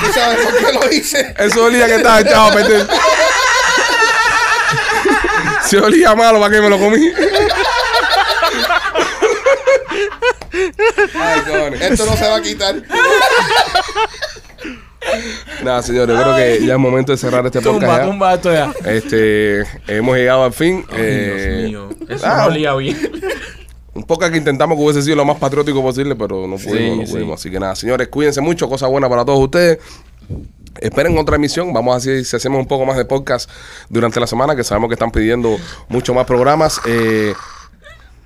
¿Tú 0.05 0.13
sabes 0.13 0.45
por 0.45 0.57
qué 0.57 0.73
lo 0.73 0.91
hice? 0.91 1.33
Eso 1.37 1.63
olía 1.65 1.85
que 1.87 1.95
estaba 1.95 2.21
echado 2.21 2.49
a 2.49 2.53
perder. 2.53 2.87
Si 5.65 5.77
olía 5.77 6.13
malo, 6.15 6.39
¿para 6.39 6.53
qué 6.53 6.61
me 6.61 6.69
lo 6.69 6.77
comí? 6.77 7.11
Ay, 11.15 11.41
cojones. 11.41 11.81
Esto 11.81 12.05
no 12.05 12.17
se 12.17 12.27
va 12.27 12.35
a 12.37 12.41
quitar. 12.41 12.75
Nada, 15.63 15.81
señores, 15.83 16.17
creo 16.19 16.35
que 16.35 16.65
ya 16.65 16.73
es 16.73 16.79
momento 16.79 17.11
de 17.11 17.17
cerrar 17.17 17.45
este 17.45 17.61
Tumba, 17.61 17.79
podcast. 17.87 18.05
tumba 18.05 18.33
esto 18.33 18.51
ya. 18.53 18.73
Este, 18.85 19.63
hemos 19.87 20.15
llegado 20.17 20.43
al 20.43 20.53
fin. 20.53 20.85
Ay, 20.89 20.95
Eh, 20.99 21.65
Dios 21.69 21.89
mío. 21.89 21.89
Eso 22.09 22.25
ah, 22.27 22.37
no 22.37 22.45
olía 22.45 22.73
bien. 22.75 22.97
Un 23.93 24.03
podcast 24.05 24.31
que 24.31 24.39
intentamos 24.39 24.75
que 24.75 24.83
hubiese 24.83 25.03
sido 25.03 25.15
lo 25.17 25.25
más 25.25 25.37
patriótico 25.37 25.81
posible, 25.83 26.15
pero 26.15 26.47
no 26.47 26.57
pudimos, 26.57 26.97
no 26.97 27.05
sí. 27.05 27.11
pudimos. 27.11 27.39
Así 27.39 27.51
que 27.51 27.59
nada, 27.59 27.75
señores, 27.75 28.07
cuídense 28.07 28.41
mucho, 28.41 28.67
cosa 28.67 28.87
buena 28.87 29.07
para 29.07 29.23
todos 29.23 29.39
ustedes. 29.39 29.77
Esperen 30.81 31.15
otra 31.19 31.35
emisión, 31.35 31.71
vamos 31.71 31.93
a 32.03 32.09
ver 32.09 32.25
si 32.25 32.35
hacemos 32.35 32.59
un 32.59 32.67
poco 32.67 32.85
más 32.85 32.97
de 32.97 33.05
podcast 33.05 33.47
durante 33.89 34.19
la 34.19 34.25
semana, 34.25 34.55
que 34.55 34.63
sabemos 34.63 34.87
que 34.89 34.95
están 34.95 35.11
pidiendo 35.11 35.57
mucho 35.89 36.15
más 36.15 36.25
programas. 36.25 36.81
Eh, 36.87 37.35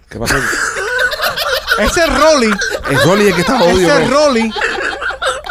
¿Qué 0.09 0.17
pasó? 0.17 0.35
Ese 1.79 1.99
es 1.99 2.19
Rolly. 2.19 2.49
Es 2.89 3.05
Rolly 3.05 3.27
el 3.27 3.35
que 3.35 3.41
está 3.41 3.61
odio. 3.61 3.93
Ese 3.93 4.03
es 4.03 4.09
Rolly. 4.09 4.51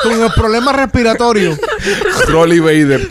Con 0.08 0.22
el 0.22 0.32
problema 0.32 0.72
respiratorio. 0.72 1.58
Rolly 2.28 2.60
Vader. 2.60 3.08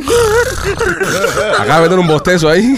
Acaba 1.60 1.76
de 1.76 1.82
meter 1.82 2.00
un 2.00 2.08
bostezo 2.08 2.50
ahí. 2.50 2.76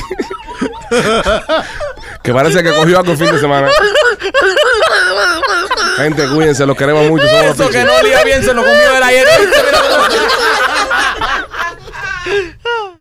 que 2.24 2.34
parece 2.34 2.64
que 2.64 2.74
cogió 2.74 2.98
algo 3.00 3.12
el 3.12 3.18
fin 3.18 3.32
de 3.32 3.40
semana. 3.40 3.70
Gente, 5.98 6.28
cuídense, 6.30 6.66
los 6.66 6.76
queremos 6.76 7.08
mucho. 7.08 7.28
Somos 7.28 7.46
los 7.46 7.60
Eso 7.60 7.70
que 7.70 7.84
no 7.84 7.96
olía 7.96 8.24
bien 8.24 8.44
se 8.44 8.54
lo 8.54 8.64
comió 8.64 8.96
el 8.98 9.04
ayer. 9.04 9.28